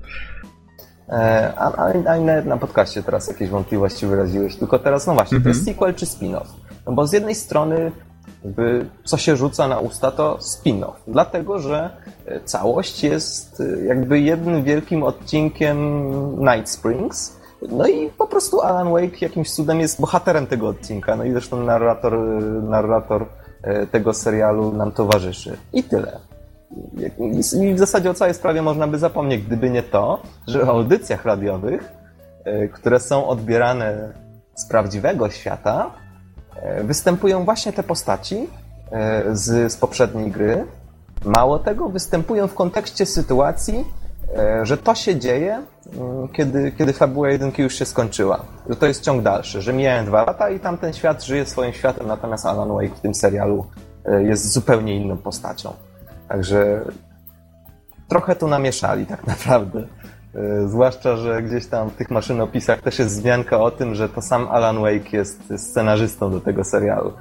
a, 1.56 1.72
a, 1.72 1.92
a 2.06 2.18
nawet 2.18 2.46
na 2.46 2.56
podcaście 2.56 3.02
teraz 3.02 3.28
jakieś 3.28 3.48
wątpliwości 3.48 4.06
wyraziłeś. 4.06 4.56
Tylko 4.56 4.78
teraz, 4.78 5.06
no 5.06 5.14
właśnie, 5.14 5.40
to 5.40 5.48
jest 5.48 5.64
sequel 5.64 5.94
czy 5.94 6.06
spin-off? 6.06 6.46
No 6.86 6.92
bo 6.92 7.06
z 7.06 7.12
jednej 7.12 7.34
strony, 7.34 7.92
jakby, 8.44 8.86
co 9.04 9.16
się 9.16 9.36
rzuca 9.36 9.68
na 9.68 9.78
usta, 9.78 10.10
to 10.10 10.38
spin-off. 10.40 10.94
Dlatego, 11.08 11.58
że 11.58 11.90
e, 12.26 12.40
całość 12.40 13.04
jest 13.04 13.60
e, 13.60 13.84
jakby 13.84 14.20
jednym 14.20 14.64
wielkim 14.64 15.02
odcinkiem 15.02 15.78
Night 16.40 16.70
Springs. 16.70 17.36
No 17.68 17.86
i 17.86 18.10
po 18.10 18.26
prostu 18.26 18.60
Alan 18.60 18.92
Wake 18.92 19.20
jakimś 19.20 19.50
cudem 19.50 19.80
jest 19.80 20.00
bohaterem 20.00 20.46
tego 20.46 20.68
odcinka. 20.68 21.16
No 21.16 21.24
i 21.24 21.32
zresztą 21.32 21.62
narrator, 21.62 22.14
e, 22.14 22.18
narrator 22.62 23.26
tego 23.90 24.14
serialu 24.14 24.72
nam 24.72 24.92
towarzyszy. 24.92 25.56
I 25.72 25.82
tyle. 25.82 26.18
I 27.60 27.74
w 27.74 27.78
zasadzie 27.78 28.10
o 28.10 28.14
całej 28.14 28.34
sprawie 28.34 28.62
można 28.62 28.86
by 28.86 28.98
zapomnieć, 28.98 29.42
gdyby 29.42 29.70
nie 29.70 29.82
to, 29.82 30.22
że 30.46 30.64
w 30.64 30.68
audycjach 30.68 31.24
radiowych, 31.24 31.92
które 32.72 33.00
są 33.00 33.26
odbierane 33.26 34.12
z 34.54 34.66
prawdziwego 34.66 35.30
świata, 35.30 35.90
występują 36.84 37.44
właśnie 37.44 37.72
te 37.72 37.82
postaci 37.82 38.48
e, 38.92 39.22
z, 39.36 39.72
z 39.72 39.76
poprzedniej 39.76 40.30
gry. 40.30 40.64
Mało 41.24 41.58
tego, 41.58 41.88
występują 41.88 42.46
w 42.48 42.54
kontekście 42.54 43.06
sytuacji, 43.06 43.84
e, 44.36 44.66
że 44.66 44.76
to 44.76 44.94
się 44.94 45.16
dzieje, 45.16 45.62
mm, 45.94 46.28
kiedy, 46.28 46.72
kiedy 46.72 46.92
fabuła 46.92 47.30
jedynki 47.30 47.62
już 47.62 47.74
się 47.74 47.84
skończyła. 47.84 48.44
Że 48.68 48.76
to 48.76 48.86
jest 48.86 49.04
ciąg 49.04 49.22
dalszy, 49.22 49.62
że 49.62 49.72
mijają 49.72 50.04
dwa 50.04 50.24
lata 50.24 50.50
i 50.50 50.60
tamten 50.60 50.92
świat 50.92 51.24
żyje 51.24 51.46
swoim 51.46 51.72
światem, 51.72 52.06
natomiast 52.06 52.46
Alan 52.46 52.68
Wake 52.68 52.94
w 52.96 53.00
tym 53.00 53.14
serialu 53.14 53.66
e, 54.04 54.22
jest 54.22 54.52
zupełnie 54.52 54.96
inną 54.96 55.16
postacią. 55.16 55.72
Także 56.28 56.84
trochę 58.08 58.36
tu 58.36 58.48
namieszali 58.48 59.06
tak 59.06 59.26
naprawdę. 59.34 59.82
E, 60.36 60.68
Zwłaszcza, 60.68 61.16
że 61.16 61.42
gdzieś 61.42 61.66
tam 61.66 61.90
w 61.90 61.94
tych 61.94 62.10
maszynopisach 62.10 62.80
też 62.82 62.98
jest 62.98 63.10
wzmianka 63.18 63.60
o 63.60 63.70
tym, 63.70 63.94
że 63.94 64.08
to 64.08 64.22
sam 64.22 64.48
Alan 64.48 64.80
Wake 64.80 65.12
jest 65.16 65.52
scenarzystą 65.56 66.30
do 66.30 66.40
tego 66.40 66.64
serialu. 66.64 67.12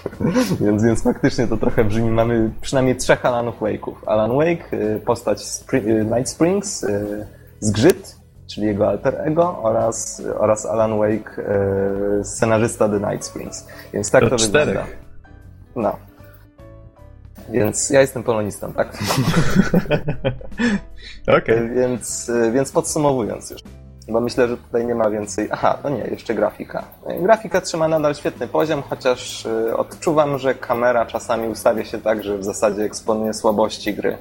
więc, 0.60 0.84
więc 0.84 1.02
faktycznie 1.02 1.46
to 1.46 1.56
trochę 1.56 1.84
brzmi. 1.84 2.10
Mamy 2.10 2.50
przynajmniej 2.60 2.96
trzech 2.96 3.26
Alanów 3.26 3.60
Wake'ów. 3.60 3.94
Alan 4.06 4.30
Wake, 4.36 4.76
e, 4.76 5.00
postać 5.00 5.38
Spri- 5.38 6.00
e, 6.00 6.04
Night 6.04 6.28
Springs, 6.28 6.86
Zgrzyt, 7.60 8.16
czyli 8.46 8.66
jego 8.66 8.88
alter 8.88 9.20
ego 9.20 9.58
oraz, 9.62 10.22
oraz 10.38 10.66
Alan 10.66 10.98
Wake, 10.98 11.42
scenarzysta 12.22 12.88
The 12.88 13.00
Night 13.00 13.24
Springs. 13.24 13.66
Więc 13.92 14.10
tak 14.10 14.24
To 14.24 14.30
to, 14.30 14.36
wygląda. 14.36 14.84
No. 15.76 16.07
Więc 17.50 17.90
ja 17.90 18.00
jestem 18.00 18.22
polonistą, 18.22 18.72
tak? 18.72 18.88
Okej. 21.38 21.70
Więc, 21.74 22.28
y, 22.28 22.52
więc 22.52 22.72
podsumowując 22.72 23.50
już, 23.50 23.62
bo 24.08 24.20
myślę, 24.20 24.48
że 24.48 24.56
tutaj 24.56 24.86
nie 24.86 24.94
ma 24.94 25.10
więcej. 25.10 25.48
Aha, 25.50 25.78
no 25.84 25.90
nie, 25.90 26.04
jeszcze 26.10 26.34
grafika. 26.34 26.84
Y, 27.10 27.22
Grafika 27.22 27.60
trzyma 27.60 27.88
nadal 27.88 28.14
świetny 28.14 28.48
poziom, 28.48 28.82
chociaż 28.82 29.46
odczuwam, 29.76 30.38
że 30.38 30.54
kamera 30.54 31.06
czasami 31.06 31.48
ustawia 31.48 31.84
się 31.84 31.98
tak, 31.98 32.24
że 32.24 32.38
w 32.38 32.44
zasadzie 32.44 32.82
eksponuje 32.82 33.34
słabości 33.34 33.94
gry. 33.94 34.18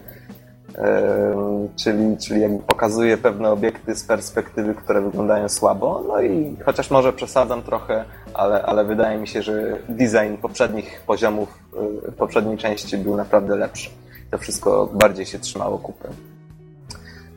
Czyli, 1.76 2.18
czyli 2.18 2.42
jakby 2.42 2.64
pokazuje 2.64 3.18
pewne 3.18 3.50
obiekty 3.50 3.96
z 3.96 4.04
perspektywy, 4.04 4.76
które 4.76 5.02
wyglądają 5.02 5.50
słabo. 5.50 6.04
No 6.08 6.22
i 6.22 6.56
chociaż 6.66 6.92
może 6.92 7.14
przesadzam 7.14 7.64
trochę, 7.64 8.06
ale, 8.38 8.62
ale 8.64 8.86
wydaje 8.86 9.18
mi 9.18 9.28
się, 9.28 9.42
że 9.42 9.78
design 9.90 10.38
poprzednich 10.42 11.02
poziomów 11.08 11.60
y, 12.08 12.12
poprzedniej 12.12 12.58
części 12.58 12.98
był 12.98 13.16
naprawdę 13.16 13.56
lepszy. 13.56 13.90
To 14.32 14.38
wszystko 14.38 14.90
bardziej 14.94 15.26
się 15.26 15.40
trzymało 15.40 15.78
kupy. 15.78 16.08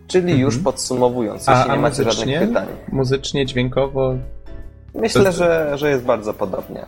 Czyli 0.07 0.39
już 0.39 0.59
podsumowując, 0.59 1.49
A, 1.49 1.53
jeśli 1.57 1.71
a 1.71 1.75
nie 1.75 1.83
macie 1.83 2.11
żadnych 2.11 2.41
pytań. 2.41 2.67
Muzycznie, 2.93 3.47
dźwiękowo. 3.47 4.15
Myślę, 4.95 5.33
że, 5.33 5.73
że 5.79 5.91
jest 5.91 6.05
bardzo 6.05 6.35
podobnie. 6.35 6.87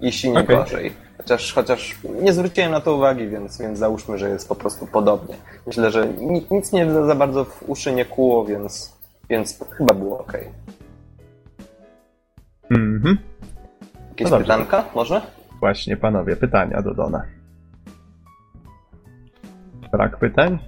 Jeśli 0.00 0.30
nie 0.30 0.40
Okej. 0.40 0.56
gorzej. 0.56 0.92
Chociaż, 1.18 1.52
chociaż 1.52 1.98
nie 2.22 2.32
zwróciłem 2.32 2.70
na 2.70 2.80
to 2.80 2.94
uwagi, 2.96 3.28
więc, 3.28 3.58
więc 3.58 3.78
załóżmy, 3.78 4.18
że 4.18 4.28
jest 4.28 4.48
po 4.48 4.54
prostu 4.54 4.86
podobnie. 4.86 5.34
Myślę, 5.66 5.90
że 5.90 6.08
ni- 6.08 6.46
nic 6.50 6.72
mnie 6.72 6.86
za 7.06 7.14
bardzo 7.14 7.44
w 7.44 7.64
uszy 7.66 7.92
nie 7.92 8.04
kłuło, 8.04 8.44
więc, 8.44 8.92
więc 9.28 9.58
chyba 9.70 9.94
było 9.94 10.18
ok. 10.18 10.32
Mhm. 12.70 13.18
Jakieś 14.16 14.30
No 14.30 14.38
pytanka 14.38 14.84
może? 14.94 15.20
Właśnie, 15.60 15.96
panowie, 15.96 16.36
pytania 16.36 16.82
do 16.82 16.94
Dona. 16.94 17.22
Brak 19.92 20.18
pytań? 20.18 20.58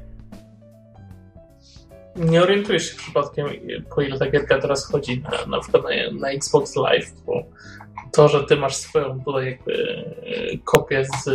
Nie 2.16 2.42
orientuję 2.42 2.80
się 2.80 2.96
przypadkiem, 2.96 3.46
po 3.94 4.02
ile 4.02 4.18
ta 4.18 4.30
gierka 4.30 4.58
teraz 4.58 4.86
chodzi 4.86 5.22
na, 5.22 5.56
na 5.56 5.60
przykład 5.60 5.82
na, 5.82 6.20
na 6.20 6.30
Xbox 6.30 6.76
Live, 6.76 7.12
bo 7.26 7.42
to, 8.12 8.28
że 8.28 8.44
ty 8.44 8.56
masz 8.56 8.76
swoją 8.76 9.20
tutaj 9.24 9.46
jakby 9.46 9.72
e, 9.72 10.58
kopię 10.64 11.04
z 11.04 11.30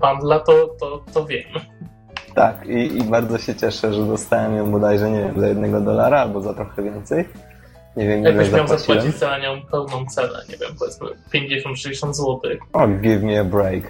bundla, 0.00 0.40
to, 0.40 0.76
to, 0.80 1.04
to 1.14 1.26
wiem. 1.26 1.52
Tak, 2.34 2.66
i, 2.66 2.96
i 2.96 3.04
bardzo 3.04 3.38
się 3.38 3.54
cieszę, 3.54 3.94
że 3.94 4.06
dostałem 4.06 4.56
ją 4.56 4.70
bodajże, 4.70 5.10
nie 5.10 5.20
wiem, 5.20 5.40
za 5.40 5.48
jednego 5.48 5.80
dolara 5.80 6.20
albo 6.20 6.40
za 6.40 6.54
trochę 6.54 6.82
więcej. 6.82 7.28
Nie 7.98 8.08
wiem, 8.08 8.24
Jakbyś 8.24 8.52
miał 8.52 8.68
zapłacić 8.68 9.16
za 9.16 9.38
nią 9.38 9.62
pełną 9.70 10.06
cenę, 10.06 10.42
nie 10.48 10.56
wiem, 10.56 10.70
powiedzmy 10.78 11.08
50-60 11.34 12.12
zł, 12.14 12.40
O, 12.72 12.88
give 12.88 13.22
me 13.22 13.40
a 13.40 13.44
break. 13.44 13.84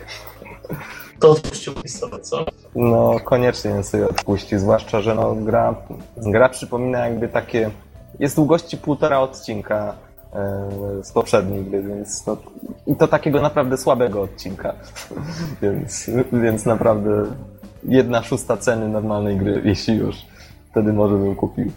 to 1.21 1.31
odpuściłbyś 1.31 1.93
sobie, 1.93 2.19
co? 2.19 2.45
No, 2.75 3.21
koniecznie 3.25 3.83
sobie 3.83 4.09
odpuścił, 4.09 4.59
zwłaszcza, 4.59 5.01
że 5.01 5.15
no, 5.15 5.35
gra, 5.35 5.75
gra 6.17 6.49
przypomina 6.49 7.09
jakby 7.09 7.29
takie... 7.29 7.71
Jest 8.19 8.37
długości 8.37 8.77
półtora 8.77 9.21
odcinka 9.21 9.95
e, 10.35 10.69
z 11.03 11.13
poprzedniej 11.13 11.65
gry, 11.65 11.83
więc 11.83 12.27
no, 12.27 12.37
i 12.87 12.97
to 12.97 13.09
takiego 13.09 13.41
naprawdę 13.41 13.77
słabego 13.77 14.23
odcinka. 14.23 14.75
więc, 15.63 16.11
więc 16.33 16.67
naprawdę 16.67 17.27
jedna 17.85 18.23
szósta 18.23 18.57
ceny 18.57 18.89
normalnej 18.89 19.37
gry, 19.37 19.63
jeśli 19.65 19.97
już. 19.97 20.17
Wtedy 20.71 20.93
może 20.93 21.15
bym 21.15 21.35
kupił. 21.35 21.73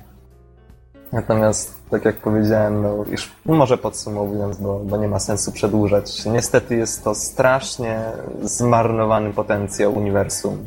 Natomiast, 1.13 1.89
tak 1.89 2.05
jak 2.05 2.15
powiedziałem, 2.15 2.81
no 2.81 3.05
już 3.09 3.31
może 3.45 3.77
podsumowując, 3.77 4.57
bo, 4.57 4.79
bo 4.79 4.97
nie 4.97 5.07
ma 5.07 5.19
sensu 5.19 5.51
przedłużać, 5.51 6.25
niestety 6.25 6.75
jest 6.75 7.03
to 7.03 7.15
strasznie 7.15 8.01
zmarnowany 8.41 9.33
potencjał 9.33 9.97
uniwersum. 9.97 10.65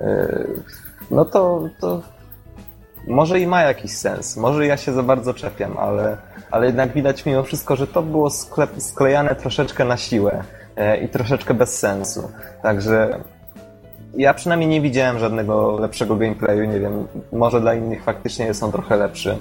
Yy, 0.00 0.62
no 1.10 1.24
to, 1.24 1.68
to 1.80 2.02
może 3.06 3.40
i 3.40 3.46
ma 3.46 3.62
jakiś 3.62 3.96
sens, 3.96 4.36
może 4.36 4.66
ja 4.66 4.76
się 4.76 4.92
za 4.92 5.02
bardzo 5.02 5.34
czepiam, 5.34 5.78
ale, 5.78 6.16
ale 6.50 6.66
jednak 6.66 6.92
widać 6.92 7.26
mimo 7.26 7.42
wszystko, 7.42 7.76
że 7.76 7.86
to 7.86 8.02
było 8.02 8.30
sklep, 8.30 8.70
sklejane 8.78 9.34
troszeczkę 9.34 9.84
na 9.84 9.96
siłę 9.96 10.42
yy, 10.76 10.96
i 10.96 11.08
troszeczkę 11.08 11.54
bez 11.54 11.78
sensu. 11.78 12.30
Także 12.62 13.18
ja 14.16 14.34
przynajmniej 14.34 14.70
nie 14.70 14.80
widziałem 14.80 15.18
żadnego 15.18 15.78
lepszego 15.80 16.16
gameplayu, 16.16 16.64
nie 16.64 16.80
wiem, 16.80 17.06
może 17.32 17.60
dla 17.60 17.74
innych 17.74 18.04
faktycznie 18.04 18.54
są 18.54 18.72
trochę 18.72 18.96
lepszy. 18.96 19.38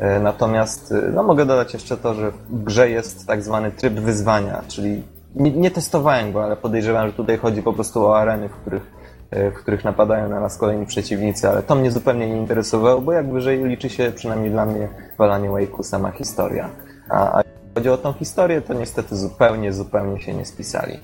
E, 0.00 0.20
natomiast 0.20 0.92
e, 0.92 1.10
no, 1.14 1.22
mogę 1.22 1.46
dodać 1.46 1.72
jeszcze 1.74 1.96
to, 1.96 2.14
że 2.14 2.30
w 2.30 2.64
grze 2.64 2.90
jest 2.90 3.26
tak 3.26 3.42
zwany 3.42 3.70
tryb 3.70 3.94
wyzwania, 3.94 4.62
czyli 4.68 5.02
nie, 5.34 5.50
nie 5.50 5.70
testowałem 5.70 6.32
go, 6.32 6.44
ale 6.44 6.56
podejrzewam, 6.56 7.06
że 7.06 7.12
tutaj 7.12 7.38
chodzi 7.38 7.62
po 7.62 7.72
prostu 7.72 8.06
o 8.06 8.18
areny, 8.18 8.48
w 8.48 8.52
których, 8.52 8.90
e, 9.30 9.50
w 9.50 9.54
których 9.54 9.84
napadają 9.84 10.28
na 10.28 10.40
nas 10.40 10.58
kolejni 10.58 10.86
przeciwnicy, 10.86 11.48
ale 11.48 11.62
to 11.62 11.74
mnie 11.74 11.90
zupełnie 11.90 12.28
nie 12.28 12.36
interesowało, 12.36 13.00
bo 13.00 13.12
jak 13.12 13.32
wyżej 13.32 13.64
liczy 13.64 13.90
się 13.90 14.12
przynajmniej 14.14 14.50
dla 14.50 14.66
mnie 14.66 14.88
walanie 15.18 15.48
Wake'u 15.50 15.82
sama 15.82 16.10
historia. 16.10 16.68
A, 17.08 17.38
a 17.38 17.42
chodzi 17.74 17.88
o 17.88 17.96
tą 17.96 18.12
historię, 18.12 18.60
to 18.60 18.74
niestety 18.74 19.16
zupełnie, 19.16 19.72
zupełnie 19.72 20.20
się 20.20 20.34
nie 20.34 20.44
spisali. 20.44 21.00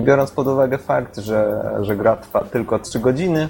Biorąc 0.00 0.30
pod 0.30 0.46
uwagę 0.46 0.78
fakt, 0.78 1.16
że, 1.16 1.70
że 1.80 1.96
gra 1.96 2.16
trwa 2.16 2.44
tylko 2.44 2.78
3 2.78 2.98
godziny, 3.00 3.48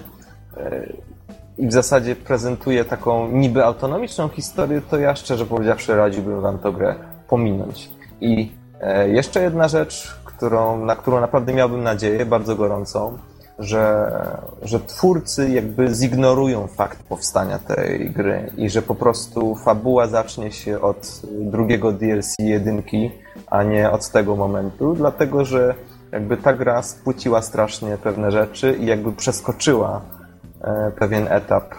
i 1.58 1.66
w 1.66 1.72
zasadzie 1.72 2.16
prezentuje 2.16 2.84
taką 2.84 3.28
niby 3.28 3.64
autonomiczną 3.64 4.28
historię, 4.28 4.82
to 4.90 4.98
ja 4.98 5.16
szczerze 5.16 5.46
powiedziawszy 5.46 5.96
radziłbym 5.96 6.40
wam 6.40 6.58
tę 6.58 6.72
grę 6.72 6.94
pominąć. 7.28 7.90
I 8.20 8.52
e, 8.80 9.08
jeszcze 9.08 9.42
jedna 9.42 9.68
rzecz, 9.68 10.16
którą, 10.24 10.84
na 10.84 10.96
którą 10.96 11.20
naprawdę 11.20 11.52
miałbym 11.52 11.82
nadzieję, 11.82 12.26
bardzo 12.26 12.56
gorącą, 12.56 13.18
że, 13.58 14.10
że 14.62 14.80
twórcy 14.80 15.50
jakby 15.50 15.94
zignorują 15.94 16.66
fakt 16.66 17.02
powstania 17.02 17.58
tej 17.58 18.10
gry 18.10 18.50
i 18.56 18.70
że 18.70 18.82
po 18.82 18.94
prostu 18.94 19.54
fabuła 19.54 20.06
zacznie 20.06 20.52
się 20.52 20.80
od 20.80 21.20
drugiego 21.40 21.92
DLC 21.92 22.34
jedynki, 22.38 23.10
a 23.46 23.62
nie 23.62 23.90
od 23.90 24.10
tego 24.10 24.36
momentu, 24.36 24.94
dlatego 24.94 25.44
że 25.44 25.74
jakby 26.12 26.36
ta 26.36 26.52
gra 26.52 26.82
spłyciła 26.82 27.42
strasznie 27.42 27.96
pewne 27.96 28.30
rzeczy 28.32 28.76
i 28.80 28.86
jakby 28.86 29.12
przeskoczyła 29.12 30.00
pewien 30.98 31.28
etap, 31.28 31.74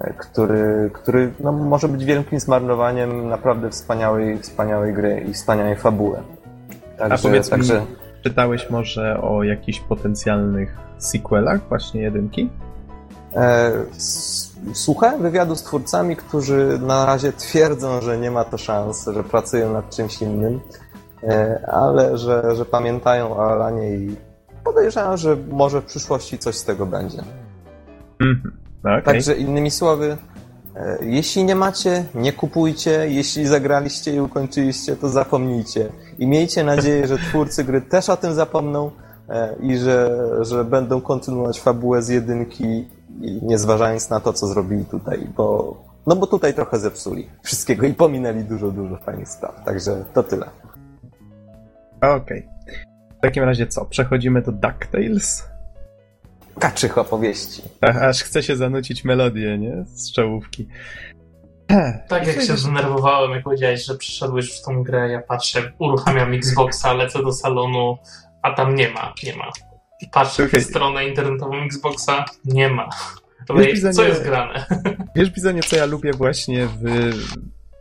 e, 0.00 0.12
który, 0.12 0.90
który 0.92 1.32
no, 1.40 1.52
może 1.52 1.88
być 1.88 2.04
wielkim 2.04 2.40
zmarnowaniem 2.40 3.28
naprawdę 3.28 3.70
wspaniałej, 3.70 4.38
wspaniałej 4.38 4.94
gry 4.94 5.24
i 5.28 5.32
wspaniałej 5.32 5.76
fabuły. 5.76 6.18
Także, 6.98 7.14
A 7.14 7.28
powiedz 7.28 7.50
także... 7.50 7.80
mi, 7.80 7.86
czytałeś 8.24 8.70
może 8.70 9.20
o 9.20 9.42
jakichś 9.42 9.80
potencjalnych 9.80 10.76
sequelach 10.98 11.60
właśnie 11.68 12.02
jedynki? 12.02 12.50
E, 13.34 13.72
słuchałem 14.74 15.22
wywiadu 15.22 15.56
z 15.56 15.62
twórcami, 15.62 16.16
którzy 16.16 16.78
na 16.82 17.06
razie 17.06 17.32
twierdzą, 17.32 18.00
że 18.00 18.18
nie 18.18 18.30
ma 18.30 18.44
to 18.44 18.58
szans, 18.58 19.06
że 19.06 19.24
pracują 19.24 19.72
nad 19.72 19.90
czymś 19.90 20.22
innym, 20.22 20.60
ale 21.66 22.18
że, 22.18 22.56
że 22.56 22.64
pamiętają 22.64 23.36
o 23.36 23.52
Alanie 23.52 23.96
i 23.96 24.16
podejrzewam, 24.64 25.16
że 25.16 25.36
może 25.50 25.80
w 25.80 25.84
przyszłości 25.84 26.38
coś 26.38 26.56
z 26.56 26.64
tego 26.64 26.86
będzie. 26.86 27.22
Mhm. 28.24 28.64
Okay. 28.80 29.02
Także 29.02 29.34
innymi 29.34 29.70
słowy, 29.70 30.16
e, 30.76 30.98
jeśli 31.00 31.44
nie 31.44 31.54
macie, 31.54 32.04
nie 32.14 32.32
kupujcie. 32.32 33.06
Jeśli 33.08 33.46
zagraliście 33.46 34.14
i 34.14 34.20
ukończyliście, 34.20 34.96
to 34.96 35.08
zapomnijcie. 35.08 35.88
I 36.18 36.26
miejcie 36.26 36.64
nadzieję, 36.64 37.06
że 37.06 37.18
twórcy 37.18 37.64
gry 37.64 37.80
też 37.80 38.08
o 38.08 38.16
tym 38.16 38.34
zapomną 38.34 38.90
e, 39.28 39.54
i 39.60 39.78
że, 39.78 40.20
że 40.40 40.64
będą 40.64 41.00
kontynuować 41.00 41.60
fabułę 41.60 42.02
z 42.02 42.08
jedynki, 42.08 42.88
nie 43.42 43.58
zważając 43.58 44.10
na 44.10 44.20
to, 44.20 44.32
co 44.32 44.46
zrobili 44.46 44.84
tutaj, 44.84 45.28
bo, 45.36 45.76
no 46.06 46.16
bo 46.16 46.26
tutaj 46.26 46.54
trochę 46.54 46.78
zepsuli 46.78 47.28
wszystkiego 47.42 47.86
i 47.86 47.94
pominęli 47.94 48.44
dużo, 48.44 48.70
dużo 48.70 48.96
fajnych 48.96 49.28
spraw. 49.28 49.64
Także 49.64 50.04
to 50.14 50.22
tyle. 50.22 50.46
Okej. 51.96 52.16
Okay. 52.16 52.42
W 53.18 53.20
takim 53.20 53.44
razie 53.44 53.66
co? 53.66 53.84
Przechodzimy 53.84 54.42
do 54.42 54.52
DuckTales? 54.52 55.53
Kaczych 56.58 56.98
opowieści. 56.98 57.62
Aż 57.80 58.22
chce 58.22 58.42
się 58.42 58.56
zanucić 58.56 59.04
melodię, 59.04 59.58
nie? 59.58 59.84
Z 59.94 60.12
czołówki. 60.12 60.68
Tak 62.08 62.26
jak 62.26 62.42
się 62.42 62.56
zdenerwowałem, 62.56 63.30
jak 63.30 63.44
powiedziałeś, 63.44 63.84
że 63.84 63.94
przyszedłeś 63.94 64.60
w 64.60 64.64
tą 64.64 64.82
grę, 64.82 65.10
ja 65.10 65.22
patrzę, 65.22 65.72
uruchamiam 65.78 66.32
Xboxa, 66.32 66.92
lecę 66.92 67.22
do 67.22 67.32
salonu, 67.32 67.98
a 68.42 68.50
tam 68.50 68.74
nie 68.74 68.90
ma, 68.90 69.14
nie 69.24 69.36
ma. 69.36 69.50
I 70.00 70.06
patrzę 70.12 70.44
okay. 70.44 70.60
w 70.60 70.64
stronę 70.64 71.08
internetową 71.08 71.64
Xboxa, 71.64 72.24
nie 72.44 72.68
ma. 72.68 72.88
Wiesz, 73.56 73.80
co 73.92 74.04
jest 74.04 74.22
grane? 74.22 74.66
Wiesz, 75.16 75.30
Bizonie, 75.30 75.62
co 75.62 75.76
ja 75.76 75.86
lubię 75.86 76.12
właśnie 76.12 76.66
w 76.66 76.84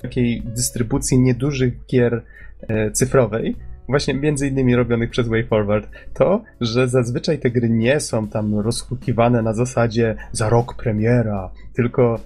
takiej 0.01 0.41
dystrybucji 0.45 1.19
niedużych 1.19 1.85
gier 1.85 2.23
e, 2.67 2.91
cyfrowej, 2.91 3.55
właśnie 3.87 4.13
między 4.13 4.47
innymi 4.47 4.75
robionych 4.75 5.09
przez 5.09 5.27
WayForward, 5.27 5.87
to, 6.13 6.41
że 6.61 6.87
zazwyczaj 6.87 7.39
te 7.39 7.49
gry 7.51 7.69
nie 7.69 7.99
są 7.99 8.27
tam 8.27 8.59
rozhukiwane 8.59 9.41
na 9.41 9.53
zasadzie 9.53 10.15
za 10.31 10.49
rok 10.49 10.75
premiera, 10.75 11.49
tylko 11.73 12.19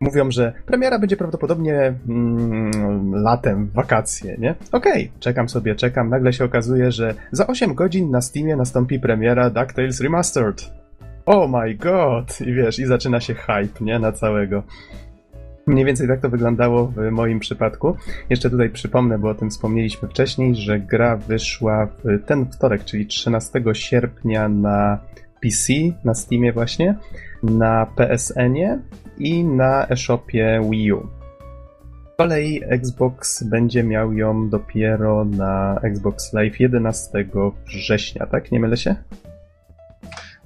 mówią, 0.00 0.30
że 0.30 0.52
premiera 0.66 0.98
będzie 0.98 1.16
prawdopodobnie 1.16 1.94
mm, 2.08 3.14
latem, 3.14 3.70
wakacje, 3.74 4.36
nie? 4.38 4.54
Okej, 4.72 5.06
okay, 5.06 5.20
czekam 5.20 5.48
sobie, 5.48 5.74
czekam, 5.74 6.08
nagle 6.08 6.32
się 6.32 6.44
okazuje, 6.44 6.92
że 6.92 7.14
za 7.32 7.46
8 7.46 7.74
godzin 7.74 8.10
na 8.10 8.20
Steamie 8.20 8.56
nastąpi 8.56 9.00
premiera 9.00 9.50
DuckTales 9.50 10.00
Remastered. 10.00 10.72
Oh 11.26 11.58
my 11.58 11.74
god! 11.74 12.40
I 12.40 12.52
wiesz, 12.52 12.78
i 12.78 12.86
zaczyna 12.86 13.20
się 13.20 13.34
hype, 13.34 13.84
nie? 13.84 13.98
Na 13.98 14.12
całego. 14.12 14.62
Mniej 15.66 15.84
więcej 15.84 16.08
tak 16.08 16.20
to 16.20 16.30
wyglądało 16.30 16.86
w 16.86 17.10
moim 17.10 17.40
przypadku. 17.40 17.96
Jeszcze 18.30 18.50
tutaj 18.50 18.70
przypomnę, 18.70 19.18
bo 19.18 19.28
o 19.28 19.34
tym 19.34 19.50
wspomnieliśmy 19.50 20.08
wcześniej, 20.08 20.54
że 20.54 20.80
gra 20.80 21.16
wyszła 21.16 21.86
w 21.86 22.24
ten 22.26 22.46
wtorek, 22.46 22.84
czyli 22.84 23.06
13 23.06 23.62
sierpnia 23.72 24.48
na 24.48 24.98
PC, 25.42 25.72
na 26.04 26.14
Steamie 26.14 26.52
właśnie, 26.52 26.94
na 27.42 27.86
PSN-ie 27.86 28.78
i 29.18 29.44
na 29.44 29.86
eShopie 29.88 30.60
Wii 30.70 30.92
U. 30.92 31.08
Z 32.14 32.16
kolei 32.16 32.60
Xbox 32.64 33.42
będzie 33.42 33.82
miał 33.84 34.12
ją 34.12 34.48
dopiero 34.48 35.24
na 35.24 35.80
Xbox 35.82 36.32
Live 36.32 36.60
11 36.60 37.28
września, 37.66 38.26
tak? 38.26 38.52
Nie 38.52 38.60
mylę 38.60 38.76
się? 38.76 38.94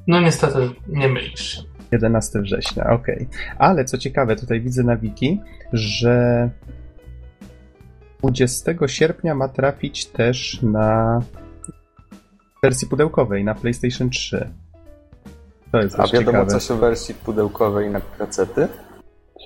No 0.07 0.21
niestety 0.21 0.59
nie 0.89 1.09
mylisz 1.09 1.57
się. 1.57 1.76
11 1.97 2.40
września, 2.42 2.90
okej. 2.90 3.16
Okay. 3.16 3.57
Ale 3.59 3.84
co 3.84 3.99
ciekawe, 3.99 4.36
tutaj 4.36 4.61
widzę 4.61 4.82
na 4.82 4.97
wiki, 4.97 5.40
że 5.72 6.51
20 8.20 8.72
sierpnia 8.86 9.34
ma 9.34 9.49
trafić 9.49 10.07
też 10.07 10.62
na 10.62 11.20
wersji 12.62 12.88
pudełkowej, 12.88 13.44
na 13.44 13.55
PlayStation 13.55 14.11
3. 14.11 14.51
To 15.72 15.78
jest 15.78 16.01
A 16.01 16.07
wiadomo 16.07 16.38
ciekawe. 16.38 16.47
coś 16.47 16.70
o 16.70 16.76
wersji 16.76 17.14
pudełkowej 17.14 17.90
na 17.90 18.01
pecety? 18.01 18.68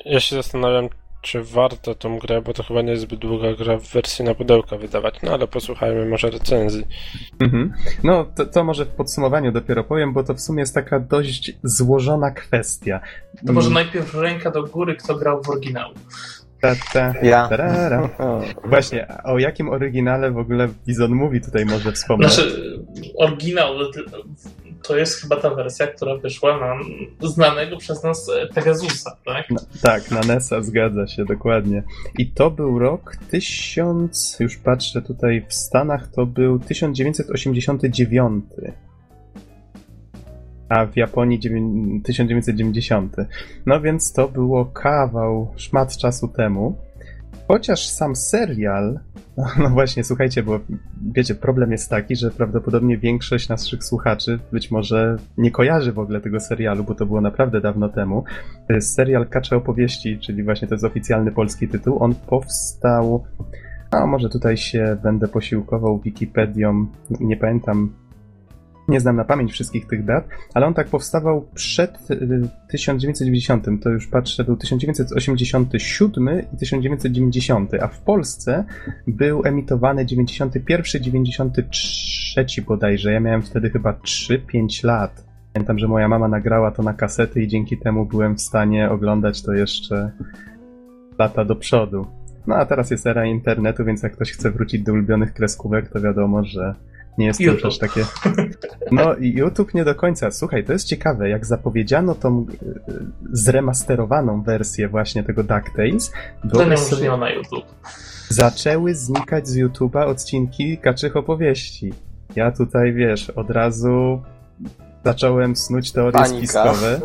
Ja 0.05 0.21
się 0.21 0.37
zastanawiam, 0.37 0.89
czy 1.23 1.43
warto 1.43 1.95
tą 1.95 2.19
grę, 2.19 2.43
bo 2.43 2.53
to 2.53 2.63
chyba 2.63 2.83
nie 2.83 2.91
jest 2.91 3.03
zbyt 3.03 3.21
długa 3.21 3.55
gra 3.55 3.77
w 3.77 3.89
wersji 3.89 4.25
na 4.25 4.35
pudełka 4.35 4.77
wydawać, 4.77 5.15
no 5.23 5.33
ale 5.33 5.47
posłuchajmy 5.47 6.07
może 6.07 6.31
recenzji. 6.31 6.87
Mhm. 7.41 7.73
No, 8.05 8.25
to, 8.25 8.47
to, 8.47 8.65
może 8.65 8.85
w 8.85 8.89
podsumowaniu 8.89 9.53
dopiero 9.53 9.85
powiem, 9.85 10.13
bo 10.13 10.25
to 10.25 10.35
w 10.35 10.41
sumie 10.41 10.61
jest 10.61 10.75
taka 10.75 11.01
dość 11.01 11.53
złożona 11.63 12.31
kwestia. 12.31 13.01
To 13.47 13.53
może 13.53 13.71
mm. 13.71 13.85
najpierw 13.85 14.15
ręka 14.15 14.51
do 14.51 14.63
góry, 14.63 14.97
kto 14.97 15.15
grał 15.15 15.43
w 15.43 15.49
oryginał. 15.49 15.91
Ta, 16.61 16.75
ta, 16.93 17.15
ja. 17.23 17.49
Tarara. 17.49 18.09
Właśnie, 18.71 19.07
o 19.25 19.39
jakim 19.39 19.69
oryginale 19.69 20.31
w 20.31 20.39
ogóle 20.39 20.69
Bizon 20.87 21.15
mówi 21.15 21.41
tutaj 21.41 21.65
może 21.65 21.93
wspomnieć? 21.93 22.33
Znaczy, 22.33 22.83
oryginał 23.17 23.75
to 24.83 24.97
jest 24.97 25.21
chyba 25.21 25.37
ta 25.37 25.55
wersja, 25.55 25.87
która 25.87 26.17
wyszła 26.17 26.59
na 26.61 26.79
znanego 27.29 27.77
przez 27.77 28.03
nas 28.03 28.31
Pegasusa, 28.55 29.17
tak? 29.27 29.51
Na, 29.51 29.61
tak, 29.83 30.11
na 30.11 30.21
NESa, 30.21 30.63
zgadza 30.63 31.07
się, 31.07 31.25
dokładnie. 31.25 31.83
I 32.19 32.27
to 32.31 32.51
był 32.51 32.79
rok 32.79 33.17
1000, 33.31 34.37
już 34.41 34.57
patrzę 34.57 35.03
tutaj 35.03 35.47
w 35.49 35.55
Stanach, 35.55 36.09
to 36.09 36.27
był 36.27 36.59
1989 36.59 38.45
a 40.69 40.87
w 40.87 40.97
Japonii 40.97 41.41
1990. 42.05 43.17
No 43.67 43.81
więc 43.81 44.13
to 44.13 44.29
było 44.29 44.65
kawał, 44.65 45.53
szmat 45.57 45.97
czasu 45.97 46.29
temu. 46.29 46.77
Chociaż 47.51 47.89
sam 47.89 48.17
serial, 48.17 49.01
no 49.63 49.71
właśnie, 49.71 50.05
słuchajcie, 50.05 50.43
bo 50.43 50.61
wiecie, 51.13 51.35
problem 51.35 51.73
jest 51.73 51.91
taki, 51.91 52.17
że 52.17 52.31
prawdopodobnie 52.31 52.99
większość 52.99 53.49
naszych 53.49 53.85
słuchaczy 53.85 54.39
być 54.53 54.71
może 54.71 55.17
nie 55.39 55.51
kojarzy 55.51 55.93
w 55.93 55.99
ogóle 55.99 56.21
tego 56.21 56.41
serialu, 56.41 56.85
bo 56.85 56.95
to 56.95 57.07
było 57.07 57.21
naprawdę 57.21 57.61
dawno 57.61 57.89
temu. 57.89 58.25
Jest 58.69 58.95
serial 58.95 59.29
Kacze 59.29 59.57
Opowieści, 59.57 60.19
czyli 60.19 60.43
właśnie 60.43 60.69
to 60.69 60.75
jest 60.75 60.85
oficjalny 60.85 61.33
polski 61.33 61.69
tytuł. 61.69 62.03
On 62.03 62.15
powstał, 62.15 63.25
a 63.91 64.07
może 64.07 64.29
tutaj 64.29 64.57
się 64.57 64.97
będę 65.03 65.29
posiłkował 65.29 65.99
Wikipedią, 65.99 66.87
nie 67.21 67.37
pamiętam 67.37 67.93
nie 68.91 69.01
znam 69.01 69.17
na 69.17 69.25
pamięć 69.25 69.53
wszystkich 69.53 69.87
tych 69.87 70.05
dat, 70.05 70.29
ale 70.55 70.67
on 70.67 70.75
tak 70.75 70.89
powstawał 70.89 71.47
przed 71.55 71.99
1990. 72.69 73.69
Y, 73.69 73.79
to 73.79 73.91
już 73.91 74.07
patrzę, 74.07 74.45
był 74.45 74.57
1987 74.57 76.29
i 76.55 76.57
1990, 76.57 77.75
a 77.75 77.89
w 77.89 78.01
Polsce 78.01 78.65
był 79.07 79.43
emitowany 79.45 80.07
91, 80.07 81.03
93 81.03 82.63
bodajże. 82.67 83.13
Ja 83.13 83.21
miałem 83.21 83.43
wtedy 83.43 83.71
chyba 83.71 83.93
3-5 83.93 84.85
lat. 84.85 85.25
Pamiętam, 85.53 85.79
że 85.79 85.89
moja 85.89 86.09
mama 86.09 86.29
nagrała 86.29 86.71
to 86.71 86.83
na 86.83 86.95
kasety 86.95 87.43
i 87.43 87.49
dzięki 87.49 87.79
temu 87.79 88.07
byłem 88.07 88.37
w 88.37 88.41
stanie 88.41 88.91
oglądać 88.91 89.43
to 89.43 89.53
jeszcze 89.53 90.11
lata 91.19 91.45
do 91.45 91.57
przodu. 91.57 92.07
No 92.47 92.55
a 92.57 92.67
teraz 92.67 92.91
jest 92.91 93.07
era 93.07 93.27
internetu, 93.27 93.85
więc 93.85 94.03
jak 94.03 94.13
ktoś 94.13 94.33
chce 94.33 94.51
wrócić 94.51 94.83
do 94.83 94.93
ulubionych 94.93 95.35
kreskówek, 95.35 95.89
to 95.89 96.01
wiadomo, 96.01 96.45
że 96.45 96.75
nie 97.19 97.27
jest 97.27 97.39
to 97.39 97.45
już 97.45 97.65
aż 97.65 97.79
takie. 97.79 98.05
No 98.93 99.15
YouTube 99.21 99.75
nie 99.75 99.85
do 99.85 99.95
końca. 99.95 100.31
Słuchaj, 100.31 100.65
to 100.65 100.73
jest 100.73 100.87
ciekawe, 100.87 101.29
jak 101.29 101.47
zapowiedziano 101.47 102.15
tą 102.15 102.47
e, 102.49 102.93
zremasterowaną 103.33 104.43
wersję 104.43 104.89
właśnie 104.89 105.25
tego 105.25 105.43
DuckTales. 105.43 106.13
To 106.53 106.65
nie 106.65 106.77
sobie... 106.77 107.17
na 107.17 107.31
YouTube. 107.31 107.65
Zaczęły 108.29 108.95
znikać 108.95 109.49
z 109.49 109.59
YouTube'a 109.59 110.07
odcinki 110.07 110.79
kaczych 110.79 111.17
opowieści. 111.17 111.93
Ja 112.37 112.53
tutaj, 112.53 112.93
wiesz, 112.93 113.31
od 113.31 113.51
razu 113.51 114.23
zacząłem 115.05 115.57
snuć 115.57 115.93
teorie 115.93 116.13
panika. 116.13 116.37
spiskowe. 116.37 117.01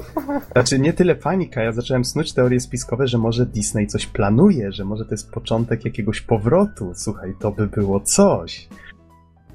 Znaczy, 0.52 0.80
nie 0.80 0.94
tyle 0.94 1.16
panika, 1.16 1.64
ja 1.64 1.72
zacząłem 1.72 2.06
snuć 2.06 2.34
teorie 2.34 2.60
spiskowe, 2.60 3.08
że 3.08 3.18
może 3.18 3.46
Disney 3.46 3.88
coś 3.88 4.08
planuje, 4.08 4.72
że 4.72 4.86
może 4.86 5.06
to 5.06 5.12
jest 5.12 5.32
początek 5.32 5.86
jakiegoś 5.86 6.22
powrotu. 6.22 6.92
Słuchaj, 6.96 7.34
to 7.40 7.52
by 7.52 7.68
było 7.68 8.00
coś. 8.00 8.68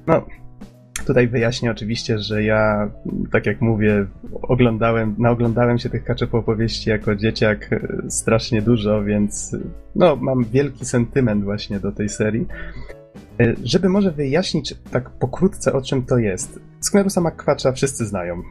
No, 0.07 0.25
Tutaj 1.05 1.27
wyjaśnię 1.27 1.71
oczywiście, 1.71 2.19
że 2.19 2.43
ja, 2.43 2.89
tak 3.31 3.45
jak 3.45 3.61
mówię, 3.61 4.05
oglądałem, 4.41 5.15
naoglądałem 5.17 5.79
się 5.79 5.89
tych 5.89 6.03
kaczep 6.03 6.35
opowieści 6.35 6.89
jako 6.89 7.15
dzieciak 7.15 7.73
e, 7.73 7.79
strasznie 8.09 8.61
dużo, 8.61 9.03
więc 9.03 9.55
no, 9.95 10.15
mam 10.15 10.43
wielki 10.43 10.85
sentyment 10.85 11.43
właśnie 11.43 11.79
do 11.79 11.91
tej 11.91 12.09
serii. 12.09 12.47
E, 13.39 13.53
żeby 13.63 13.89
może 13.89 14.11
wyjaśnić 14.11 14.75
tak 14.91 15.09
pokrótce, 15.09 15.73
o 15.73 15.81
czym 15.81 16.05
to 16.05 16.17
jest. 16.17 16.59
Sknerusa 16.79 17.21
McQuatcha 17.21 17.71
wszyscy 17.71 18.05
znają. 18.05 18.41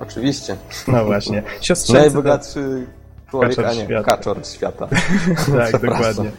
Oczywiście. 0.00 0.56
No 0.88 1.04
właśnie. 1.04 1.42
Siostrzeńcy 1.60 2.02
Najbogatszy 2.02 2.86
człowiek, 3.30 3.58
a 3.58 3.74
nie, 3.74 3.84
świata. 3.84 4.16
kaczor 4.16 4.46
świata. 4.46 4.88
tak, 5.58 5.72
dokładnie. 5.72 6.30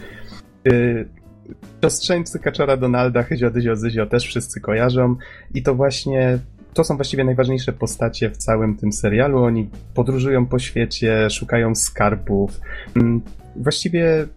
Siostrzeńcy 1.82 2.40
Kaczora 2.40 2.78
Donalda, 2.78 3.24
Hyzio, 3.24 3.52
Dyzio, 3.52 3.76
Zyzio 3.76 4.06
też 4.06 4.26
wszyscy 4.26 4.62
kojarzą 4.62 5.16
i 5.54 5.64
to 5.64 5.76
właśnie 5.76 6.40
to 6.74 6.84
są 6.84 6.96
właściwie 6.96 7.24
najważniejsze 7.24 7.74
postacie 7.74 8.30
w 8.30 8.38
całym 8.38 8.78
tym 8.78 8.92
serialu. 8.92 9.44
Oni 9.44 9.70
podróżują 9.94 10.46
po 10.46 10.60
świecie, 10.60 11.30
szukają 11.30 11.76
skarbów. 11.76 12.62
Mm, 12.96 13.22
właściwie 13.56 14.28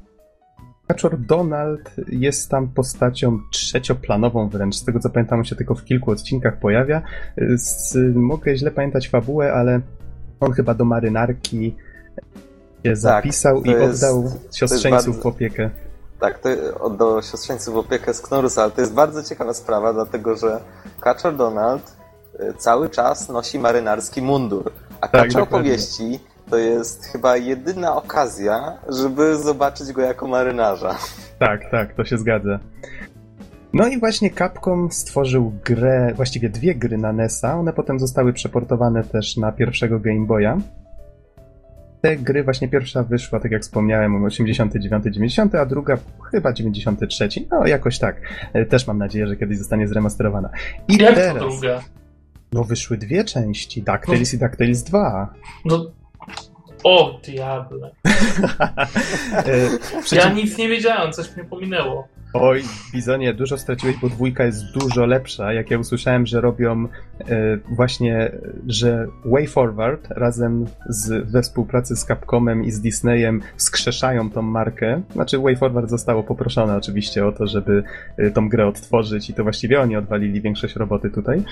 Kaczor 0.86 1.20
Donald 1.20 1.96
jest 2.08 2.50
tam 2.50 2.68
postacią 2.68 3.38
trzecioplanową 3.52 4.48
wręcz. 4.48 4.76
Z 4.76 4.84
tego 4.84 5.00
co 5.00 5.10
pamiętam, 5.10 5.38
on 5.38 5.44
się 5.44 5.56
tylko 5.56 5.74
w 5.74 5.84
kilku 5.84 6.10
odcinkach 6.10 6.58
pojawia. 6.58 7.02
Z, 7.56 7.96
mogę 8.14 8.56
źle 8.56 8.70
pamiętać 8.70 9.08
fabułę, 9.08 9.52
ale 9.52 9.80
on 10.40 10.52
chyba 10.52 10.74
do 10.74 10.84
marynarki 10.84 11.74
się 12.84 12.90
tak, 12.90 12.96
zapisał 12.96 13.62
i 13.62 13.74
oddał 13.74 14.32
siostrzeńców 14.54 15.06
bardzo... 15.06 15.22
w 15.22 15.26
opiekę. 15.26 15.70
Tak, 16.20 16.38
to 16.38 16.48
oddał 16.80 17.22
siostrzeńców 17.22 17.76
opiekę 17.76 18.14
z 18.14 18.22
Knorusa, 18.22 18.62
ale 18.62 18.70
to 18.70 18.80
jest 18.80 18.94
bardzo 18.94 19.22
ciekawa 19.22 19.54
sprawa, 19.54 19.92
dlatego 19.92 20.36
że 20.36 20.60
Kaczor 21.00 21.36
Donald 21.36 21.96
y, 22.40 22.54
cały 22.58 22.90
czas 22.90 23.28
nosi 23.28 23.58
marynarski 23.58 24.22
mundur, 24.22 24.72
a 25.00 25.08
tak, 25.08 25.22
Kaczor 25.22 25.42
opowieści 25.42 26.20
to 26.50 26.56
jest 26.56 27.04
chyba 27.04 27.36
jedyna 27.36 27.96
okazja, 27.96 28.78
żeby 28.88 29.36
zobaczyć 29.36 29.92
go 29.92 30.02
jako 30.02 30.26
marynarza. 30.26 30.98
Tak, 31.38 31.70
tak, 31.70 31.94
to 31.94 32.04
się 32.04 32.18
zgadza. 32.18 32.58
No 33.72 33.86
i 33.86 34.00
właśnie 34.00 34.30
Capcom 34.30 34.92
stworzył 34.92 35.52
grę, 35.64 36.12
właściwie 36.14 36.48
dwie 36.48 36.74
gry 36.74 36.98
na 36.98 37.12
NES-a. 37.12 37.54
One 37.54 37.72
potem 37.72 37.98
zostały 37.98 38.32
przeportowane 38.32 39.04
też 39.04 39.36
na 39.36 39.52
pierwszego 39.52 40.00
Game 40.00 40.26
Boya 40.26 40.58
te 42.06 42.16
gry, 42.16 42.44
właśnie 42.44 42.68
pierwsza 42.68 43.02
wyszła, 43.02 43.40
tak 43.40 43.52
jak 43.52 43.62
wspomniałem, 43.62 44.24
89-90, 44.24 45.56
a 45.58 45.66
druga 45.66 45.98
chyba 46.30 46.52
93. 46.52 47.28
No 47.50 47.66
jakoś 47.66 47.98
tak. 47.98 48.20
E, 48.52 48.66
też 48.66 48.86
mam 48.86 48.98
nadzieję, 48.98 49.26
że 49.26 49.36
kiedyś 49.36 49.58
zostanie 49.58 49.88
zremasterowana. 49.88 50.50
I 50.88 50.96
jak 50.96 51.14
teraz, 51.14 51.34
to 51.34 51.48
druga? 51.48 51.82
No 52.52 52.64
wyszły 52.64 52.96
dwie 52.96 53.24
części, 53.24 53.82
DuckTales 53.82 54.32
no. 54.32 54.36
i 54.36 54.40
DuckTales 54.40 54.84
2. 54.84 55.34
No 55.64 55.90
o, 56.84 57.20
diable. 57.24 57.90
E, 60.12 60.16
ja 60.16 60.32
nic 60.32 60.58
nie 60.58 60.68
wiedziałem, 60.68 61.12
coś 61.12 61.36
mnie 61.36 61.44
pominęło. 61.44 62.08
Oj, 62.32 62.62
Bizonie, 62.92 63.34
dużo 63.34 63.58
straciłeś, 63.58 63.96
bo 63.96 64.08
dwójka 64.08 64.44
jest 64.44 64.64
dużo 64.72 65.06
lepsza. 65.06 65.52
Jak 65.52 65.70
ja 65.70 65.78
usłyszałem, 65.78 66.26
że 66.26 66.40
robią 66.40 66.88
e, 67.28 67.56
właśnie, 67.56 68.32
że 68.66 69.06
Way 69.24 69.46
Forward 69.46 70.08
razem 70.10 70.66
z, 70.88 71.30
we 71.30 71.42
współpracy 71.42 71.96
z 71.96 72.04
Capcomem 72.04 72.64
i 72.64 72.70
z 72.70 72.80
Disneyem 72.80 73.40
wskrzeszają 73.56 74.30
tą 74.30 74.42
markę. 74.42 75.02
Znaczy 75.12 75.38
Way 75.38 75.56
Forward 75.56 75.90
zostało 75.90 76.22
poproszone 76.22 76.76
oczywiście 76.76 77.26
o 77.26 77.32
to, 77.32 77.46
żeby 77.46 77.82
e, 78.16 78.30
tą 78.30 78.48
grę 78.48 78.66
odtworzyć 78.66 79.30
i 79.30 79.34
to 79.34 79.42
właściwie 79.42 79.80
oni 79.80 79.96
odwalili 79.96 80.40
większość 80.40 80.76
roboty 80.76 81.10
tutaj. 81.10 81.42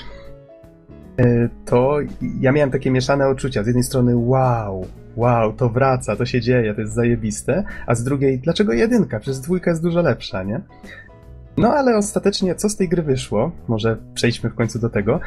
E, 1.18 1.48
to 1.64 1.98
ja 2.40 2.52
miałem 2.52 2.70
takie 2.70 2.90
mieszane 2.90 3.30
uczucia. 3.30 3.62
Z 3.62 3.66
jednej 3.66 3.82
strony, 3.82 4.16
wow, 4.16 4.86
wow, 5.16 5.52
to 5.52 5.68
wraca, 5.68 6.16
to 6.16 6.26
się 6.26 6.40
dzieje, 6.40 6.74
to 6.74 6.80
jest 6.80 6.94
zajebiste, 6.94 7.64
a 7.86 7.94
z 7.94 8.04
drugiej, 8.04 8.38
dlaczego 8.38 8.72
jedynka? 8.72 9.20
Przecież 9.20 9.40
dwójka 9.40 9.70
jest 9.70 9.82
dużo 9.82 10.02
lepsza, 10.02 10.42
nie? 10.42 10.60
No 11.56 11.72
ale 11.72 11.96
ostatecznie, 11.96 12.54
co 12.54 12.68
z 12.68 12.76
tej 12.76 12.88
gry 12.88 13.02
wyszło? 13.02 13.52
Może 13.68 13.96
przejdźmy 14.14 14.50
w 14.50 14.54
końcu 14.54 14.78
do 14.78 14.90
tego. 14.90 15.20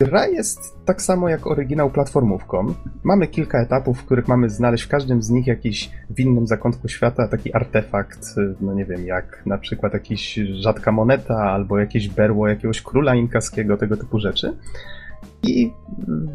Gra 0.00 0.26
jest 0.26 0.58
tak 0.84 1.02
samo 1.02 1.28
jak 1.28 1.46
oryginał 1.46 1.90
platformówką. 1.90 2.74
Mamy 3.02 3.26
kilka 3.26 3.58
etapów, 3.58 3.98
w 3.98 4.04
których 4.04 4.28
mamy 4.28 4.50
znaleźć 4.50 4.84
w 4.84 4.88
każdym 4.88 5.22
z 5.22 5.30
nich 5.30 5.46
jakiś 5.46 5.90
w 6.10 6.20
innym 6.20 6.46
zakątku 6.46 6.88
świata 6.88 7.28
taki 7.28 7.54
artefakt, 7.54 8.34
no 8.60 8.74
nie 8.74 8.84
wiem, 8.84 9.06
jak 9.06 9.42
na 9.46 9.58
przykład 9.58 9.92
jakiś 9.92 10.34
rzadka 10.34 10.92
moneta 10.92 11.36
albo 11.36 11.78
jakieś 11.78 12.08
berło 12.08 12.48
jakiegoś 12.48 12.82
króla 12.82 13.14
inkaskiego, 13.14 13.76
tego 13.76 13.96
typu 13.96 14.18
rzeczy. 14.18 14.56
I 15.42 15.72
mm, 16.08 16.28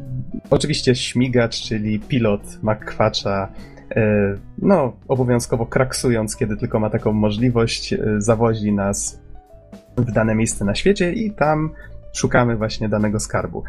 oczywiście 0.49 0.95
śmigacz, 0.95 1.61
czyli 1.61 1.99
pilot 1.99 2.41
McQuatcha, 2.63 3.47
e, 3.95 4.35
no, 4.57 4.93
obowiązkowo 5.07 5.65
kraksując, 5.65 6.35
kiedy 6.35 6.57
tylko 6.57 6.79
ma 6.79 6.89
taką 6.89 7.13
możliwość, 7.13 7.93
e, 7.93 7.99
zawozi 8.17 8.71
nas 8.73 9.21
w 9.97 10.11
dane 10.11 10.35
miejsce 10.35 10.65
na 10.65 10.75
świecie 10.75 11.13
i 11.13 11.31
tam 11.31 11.69
szukamy 12.13 12.57
właśnie 12.57 12.89
danego 12.89 13.19
skarbu. 13.19 13.63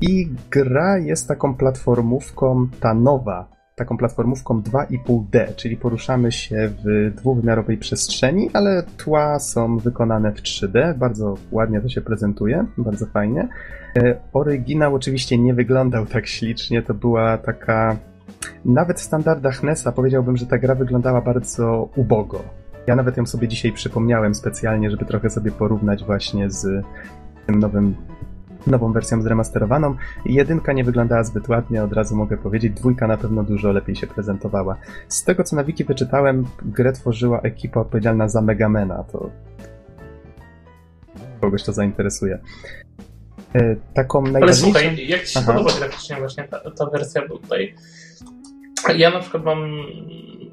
I 0.00 0.28
gra 0.50 0.98
jest 0.98 1.28
taką 1.28 1.54
platformówką, 1.54 2.68
ta 2.80 2.94
nowa, 2.94 3.48
taką 3.76 3.96
platformówką 3.96 4.62
2,5D, 4.62 5.54
czyli 5.56 5.76
poruszamy 5.76 6.32
się 6.32 6.70
w 6.84 7.14
dwuwymiarowej 7.16 7.78
przestrzeni, 7.78 8.50
ale 8.52 8.82
tła 8.96 9.38
są 9.38 9.78
wykonane 9.78 10.32
w 10.32 10.42
3D, 10.42 10.98
bardzo 10.98 11.34
ładnie 11.50 11.80
to 11.80 11.88
się 11.88 12.00
prezentuje, 12.00 12.66
bardzo 12.78 13.06
fajnie. 13.06 13.48
E, 13.96 14.20
oryginał 14.32 14.94
oczywiście 14.94 15.38
nie 15.38 15.54
wyglądał 15.54 16.06
tak 16.06 16.26
ślicznie, 16.26 16.82
to 16.82 16.94
była 16.94 17.38
taka... 17.38 17.96
Nawet 18.64 19.00
w 19.00 19.02
standardach 19.02 19.62
NES-a 19.62 19.92
powiedziałbym, 19.92 20.36
że 20.36 20.46
ta 20.46 20.58
gra 20.58 20.74
wyglądała 20.74 21.20
bardzo 21.20 21.88
ubogo. 21.96 22.42
Ja 22.86 22.96
nawet 22.96 23.16
ją 23.16 23.26
sobie 23.26 23.48
dzisiaj 23.48 23.72
przypomniałem 23.72 24.34
specjalnie, 24.34 24.90
żeby 24.90 25.04
trochę 25.04 25.30
sobie 25.30 25.50
porównać 25.50 26.04
właśnie 26.04 26.50
z 26.50 26.84
tym 27.46 27.58
nowym 27.58 27.94
nową 28.66 28.92
wersją 28.92 29.22
zremasterowaną. 29.22 29.94
Jedynka 30.26 30.72
nie 30.72 30.84
wyglądała 30.84 31.24
zbyt 31.24 31.48
ładnie, 31.48 31.84
od 31.84 31.92
razu 31.92 32.16
mogę 32.16 32.36
powiedzieć. 32.36 32.72
Dwójka 32.72 33.06
na 33.06 33.16
pewno 33.16 33.42
dużo 33.42 33.72
lepiej 33.72 33.96
się 33.96 34.06
prezentowała. 34.06 34.76
Z 35.08 35.24
tego, 35.24 35.44
co 35.44 35.56
na 35.56 35.64
wiki 35.64 35.84
wyczytałem, 35.84 36.44
grę 36.62 36.92
tworzyła 36.92 37.40
ekipa 37.40 37.80
odpowiedzialna 37.80 38.28
za 38.28 38.42
Megamena. 38.42 39.04
To 39.04 39.30
kogoś 41.40 41.62
to 41.62 41.72
zainteresuje. 41.72 42.38
E, 43.54 43.76
taką 43.94 44.22
najważniejszą... 44.22 44.78
Ale 44.78 44.86
słuchaj, 44.86 45.08
jak 45.08 45.24
ci 45.24 45.32
się 45.32 45.40
Aha. 45.40 45.52
podoba 45.52 45.78
graficznie 45.78 46.16
właśnie 46.16 46.44
ta, 46.44 46.70
ta 46.70 46.86
wersja, 46.86 47.28
bo 47.28 47.38
tutaj 47.38 47.74
ja 48.96 49.10
na 49.10 49.20
przykład 49.20 49.44
mam 49.44 49.84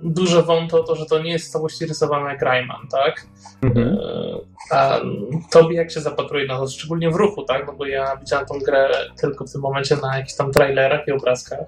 duże 0.04 0.44
wąto 0.44 0.84
to, 0.84 0.96
że 0.96 1.06
to 1.06 1.20
nie 1.20 1.32
jest 1.32 1.52
całości 1.52 1.86
rysowane 1.86 2.30
jak 2.30 2.42
Rayman, 2.42 2.88
tak? 2.92 3.28
Mhm. 3.62 3.88
E, 3.88 4.78
a 4.78 5.00
tobie 5.52 5.76
jak 5.76 5.92
się 5.92 6.02
zapatruje 6.02 6.48
na 6.48 6.58
to, 6.58 6.68
szczególnie 6.68 7.12
w 7.12 7.16
ruchu, 7.16 7.44
tak? 7.44 7.68
No 7.68 7.74
bo 7.74 7.86
ja 7.86 8.18
widziałem 8.18 8.46
tą 8.46 8.60
grę 8.60 8.90
tylko 9.22 9.46
w 9.46 9.52
tym 9.52 9.62
momencie 9.62 9.98
na 10.02 10.18
jakichś 10.18 10.38
tam 10.38 10.52
trailerach 10.52 11.08
i 11.08 11.12
obrazkach. 11.12 11.68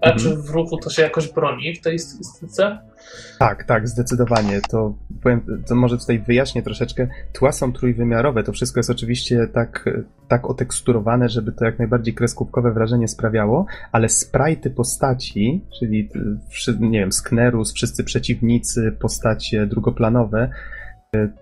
A 0.00 0.10
mhm. 0.10 0.18
czy 0.18 0.42
w 0.42 0.50
ruchu 0.50 0.76
to 0.76 0.90
się 0.90 1.02
jakoś 1.02 1.32
broni 1.32 1.74
w 1.74 1.80
tej 1.80 1.98
stylistyce? 1.98 2.78
Tak, 3.38 3.64
tak, 3.64 3.88
zdecydowanie. 3.88 4.60
To, 4.70 4.94
powiem, 5.22 5.62
to 5.68 5.74
może 5.74 5.98
tutaj 5.98 6.18
wyjaśnię 6.18 6.62
troszeczkę. 6.62 7.08
Tła 7.32 7.52
są 7.52 7.72
trójwymiarowe, 7.72 8.42
to 8.42 8.52
wszystko 8.52 8.78
jest 8.78 8.90
oczywiście 8.90 9.46
tak, 9.46 9.84
tak 10.28 10.50
oteksturowane, 10.50 11.28
żeby 11.28 11.52
to 11.52 11.64
jak 11.64 11.78
najbardziej 11.78 12.14
kreskówkowe 12.14 12.72
wrażenie 12.72 13.08
sprawiało, 13.08 13.66
ale 13.92 14.08
sprite 14.08 14.70
postaci, 14.70 15.64
czyli 15.78 16.08
nie 16.80 17.00
wiem, 17.00 17.12
Sknerus, 17.12 17.72
wszyscy 17.72 18.04
przeciwnicy, 18.04 18.96
postacie 19.00 19.66
drugoplanowe, 19.66 20.50
y, 21.16 21.32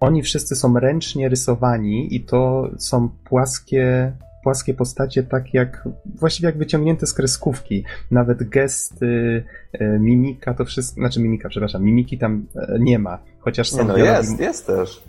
oni 0.00 0.22
wszyscy 0.22 0.56
są 0.56 0.78
ręcznie 0.78 1.28
rysowani 1.28 2.14
i 2.14 2.24
to 2.24 2.70
są 2.78 3.08
płaskie 3.08 4.12
płaskie 4.42 4.74
postacie, 4.74 5.22
tak 5.22 5.54
jak 5.54 5.88
właściwie 6.14 6.46
jak 6.46 6.58
wyciągnięte 6.58 7.06
z 7.06 7.14
kreskówki. 7.14 7.84
Nawet 8.10 8.48
gesty, 8.48 9.44
e, 9.72 9.98
mimika, 9.98 10.54
to 10.54 10.64
wszystko, 10.64 11.00
znaczy 11.00 11.20
mimika, 11.20 11.48
przepraszam, 11.48 11.82
mimiki 11.82 12.18
tam 12.18 12.46
e, 12.56 12.78
nie 12.80 12.98
ma, 12.98 13.18
chociaż 13.38 13.70
są. 13.70 13.82
Nie, 13.82 13.84
no 13.84 13.96
jest, 13.96 14.40
jest 14.40 14.66
też. 14.66 15.02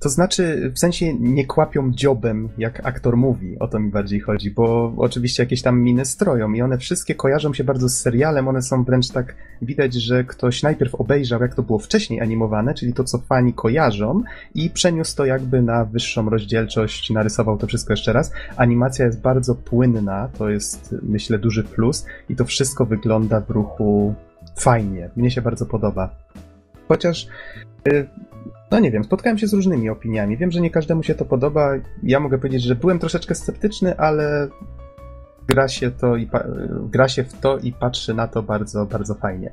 To 0.00 0.08
znaczy, 0.08 0.72
w 0.74 0.78
sensie 0.78 1.14
nie 1.14 1.46
kłapią 1.46 1.92
dziobem, 1.92 2.48
jak 2.58 2.86
aktor 2.86 3.16
mówi, 3.16 3.58
o 3.58 3.68
to 3.68 3.80
mi 3.80 3.90
bardziej 3.90 4.20
chodzi, 4.20 4.50
bo 4.50 4.94
oczywiście 4.96 5.42
jakieś 5.42 5.62
tam 5.62 5.80
miny 5.80 6.04
stroją 6.04 6.52
i 6.52 6.62
one 6.62 6.78
wszystkie 6.78 7.14
kojarzą 7.14 7.54
się 7.54 7.64
bardzo 7.64 7.88
z 7.88 8.00
serialem, 8.00 8.48
one 8.48 8.62
są 8.62 8.84
wręcz 8.84 9.08
tak, 9.08 9.34
widać, 9.62 9.94
że 9.94 10.24
ktoś 10.24 10.62
najpierw 10.62 10.94
obejrzał, 10.94 11.42
jak 11.42 11.54
to 11.54 11.62
było 11.62 11.78
wcześniej 11.78 12.20
animowane, 12.20 12.74
czyli 12.74 12.94
to, 12.94 13.04
co 13.04 13.18
fani 13.18 13.52
kojarzą 13.52 14.22
i 14.54 14.70
przeniósł 14.70 15.16
to 15.16 15.24
jakby 15.24 15.62
na 15.62 15.84
wyższą 15.84 16.30
rozdzielczość, 16.30 17.10
narysował 17.10 17.58
to 17.58 17.66
wszystko 17.66 17.92
jeszcze 17.92 18.12
raz. 18.12 18.32
Animacja 18.56 19.06
jest 19.06 19.20
bardzo 19.20 19.54
płynna, 19.54 20.28
to 20.38 20.50
jest, 20.50 20.94
myślę, 21.02 21.38
duży 21.38 21.64
plus 21.64 22.06
i 22.28 22.36
to 22.36 22.44
wszystko 22.44 22.86
wygląda 22.86 23.40
w 23.40 23.50
ruchu 23.50 24.14
fajnie. 24.56 25.10
Mnie 25.16 25.30
się 25.30 25.42
bardzo 25.42 25.66
podoba. 25.66 26.10
Chociaż 26.88 27.28
y, 27.88 28.08
no 28.72 28.78
nie 28.78 28.90
wiem, 28.90 29.04
spotkałem 29.04 29.38
się 29.38 29.46
z 29.46 29.52
różnymi 29.52 29.90
opiniami. 29.90 30.36
Wiem, 30.36 30.50
że 30.50 30.60
nie 30.60 30.70
każdemu 30.70 31.02
się 31.02 31.14
to 31.14 31.24
podoba. 31.24 31.72
Ja 32.02 32.20
mogę 32.20 32.38
powiedzieć, 32.38 32.62
że 32.62 32.74
byłem 32.74 32.98
troszeczkę 32.98 33.34
sceptyczny, 33.34 33.98
ale 33.98 34.48
gra 35.48 35.68
się, 35.68 35.90
to 35.90 36.16
i 36.16 36.28
gra 36.90 37.08
się 37.08 37.24
w 37.24 37.32
to 37.32 37.58
i 37.58 37.72
patrzy 37.72 38.14
na 38.14 38.28
to 38.28 38.42
bardzo, 38.42 38.86
bardzo 38.86 39.14
fajnie. 39.14 39.50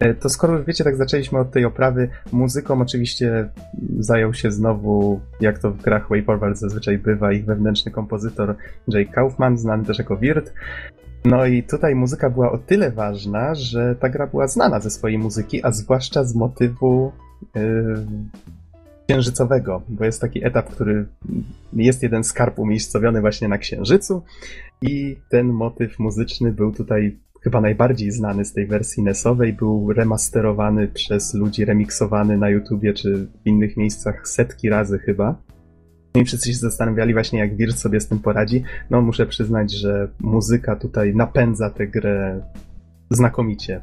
E, 0.00 0.14
to 0.14 0.28
skoro 0.28 0.64
wiecie, 0.64 0.84
tak 0.84 0.96
zaczęliśmy 0.96 1.38
od 1.38 1.50
tej 1.50 1.64
oprawy, 1.64 2.08
muzyką 2.32 2.80
oczywiście 2.80 3.48
zajął 3.98 4.34
się 4.34 4.50
znowu, 4.50 5.20
jak 5.40 5.58
to 5.58 5.70
w 5.70 5.82
grach 5.82 6.08
Way 6.08 6.24
Forward 6.24 6.58
zazwyczaj 6.58 6.98
bywa, 6.98 7.32
ich 7.32 7.44
wewnętrzny 7.44 7.92
kompozytor 7.92 8.56
Jay 8.88 9.06
Kaufman, 9.06 9.58
znany 9.58 9.84
też 9.84 9.98
jako 9.98 10.16
Wirt. 10.16 10.52
No 11.24 11.46
i 11.46 11.62
tutaj 11.62 11.94
muzyka 11.94 12.30
była 12.30 12.52
o 12.52 12.58
tyle 12.58 12.90
ważna, 12.90 13.54
że 13.54 13.94
ta 14.00 14.08
gra 14.08 14.26
była 14.26 14.46
znana 14.46 14.80
ze 14.80 14.90
swojej 14.90 15.18
muzyki, 15.18 15.64
a 15.64 15.72
zwłaszcza 15.72 16.24
z 16.24 16.34
motywu 16.34 17.12
yy, 17.54 18.06
księżycowego, 19.08 19.82
bo 19.88 20.04
jest 20.04 20.20
taki 20.20 20.46
etap, 20.46 20.70
który 20.70 21.06
jest 21.72 22.02
jeden 22.02 22.24
skarb 22.24 22.58
umiejscowiony 22.58 23.20
właśnie 23.20 23.48
na 23.48 23.58
księżycu 23.58 24.22
i 24.82 25.16
ten 25.30 25.46
motyw 25.46 25.98
muzyczny 25.98 26.52
był 26.52 26.72
tutaj 26.72 27.18
chyba 27.42 27.60
najbardziej 27.60 28.10
znany 28.10 28.44
z 28.44 28.52
tej 28.52 28.66
wersji 28.66 29.02
NESowej, 29.02 29.52
był 29.52 29.92
remasterowany 29.92 30.88
przez 30.88 31.34
ludzi, 31.34 31.64
remiksowany 31.64 32.38
na 32.38 32.50
YouTubie 32.50 32.94
czy 32.94 33.26
w 33.44 33.46
innych 33.46 33.76
miejscach 33.76 34.28
setki 34.28 34.68
razy 34.68 34.98
chyba. 34.98 35.42
No 36.14 36.20
I 36.20 36.24
wszyscy 36.24 36.52
się 36.52 36.58
zastanawiali 36.58 37.12
właśnie, 37.12 37.38
jak 37.38 37.56
Wirt 37.56 37.78
sobie 37.78 38.00
z 38.00 38.08
tym 38.08 38.18
poradzi. 38.18 38.62
No, 38.90 39.00
muszę 39.00 39.26
przyznać, 39.26 39.72
że 39.72 40.08
muzyka 40.20 40.76
tutaj 40.76 41.14
napędza 41.14 41.70
tę 41.70 41.86
grę 41.86 42.40
znakomicie. 43.10 43.80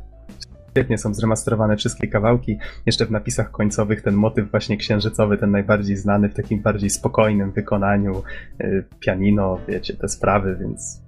Świetnie 0.75 0.97
są 0.97 1.13
zremasterowane 1.13 1.77
wszystkie 1.77 2.07
kawałki. 2.07 2.57
Jeszcze 2.85 3.05
w 3.05 3.11
napisach 3.11 3.51
końcowych 3.51 4.01
ten 4.01 4.15
motyw 4.15 4.51
właśnie 4.51 4.77
księżycowy, 4.77 5.37
ten 5.37 5.51
najbardziej 5.51 5.97
znany 5.97 6.29
w 6.29 6.33
takim 6.33 6.61
bardziej 6.61 6.89
spokojnym 6.89 7.51
wykonaniu, 7.51 8.23
y, 8.61 8.83
pianino, 8.99 9.59
wiecie, 9.67 9.93
te 9.93 10.09
sprawy, 10.09 10.57
więc 10.59 11.01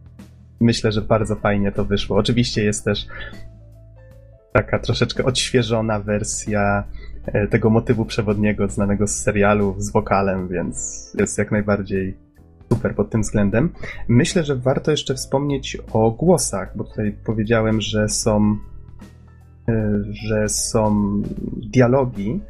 myślę, 0.59 0.91
że 0.91 1.01
bardzo 1.01 1.35
fajnie 1.35 1.71
to 1.71 1.85
wyszło. 1.85 2.17
Oczywiście 2.17 2.63
jest 2.63 2.85
też 2.85 3.07
taka 4.53 4.79
troszeczkę 4.79 5.25
odświeżona 5.25 5.99
wersja 5.99 6.83
y, 7.27 7.47
tego 7.47 7.69
motywu 7.69 8.05
przewodniego 8.05 8.67
znanego 8.67 9.07
z 9.07 9.15
serialu 9.15 9.75
z 9.77 9.91
wokalem, 9.91 10.47
więc 10.47 11.07
jest 11.19 11.37
jak 11.37 11.51
najbardziej 11.51 12.17
super 12.73 12.95
pod 12.95 13.09
tym 13.09 13.21
względem. 13.21 13.69
Myślę, 14.07 14.43
że 14.43 14.55
warto 14.55 14.91
jeszcze 14.91 15.15
wspomnieć 15.15 15.77
o 15.93 16.11
głosach, 16.11 16.77
bo 16.77 16.83
tutaj 16.83 17.15
powiedziałem, 17.25 17.81
że 17.81 18.09
są 18.09 18.57
E, 18.57 18.76
że 20.11 20.49
są 20.49 21.11
dialogi, 21.73 22.41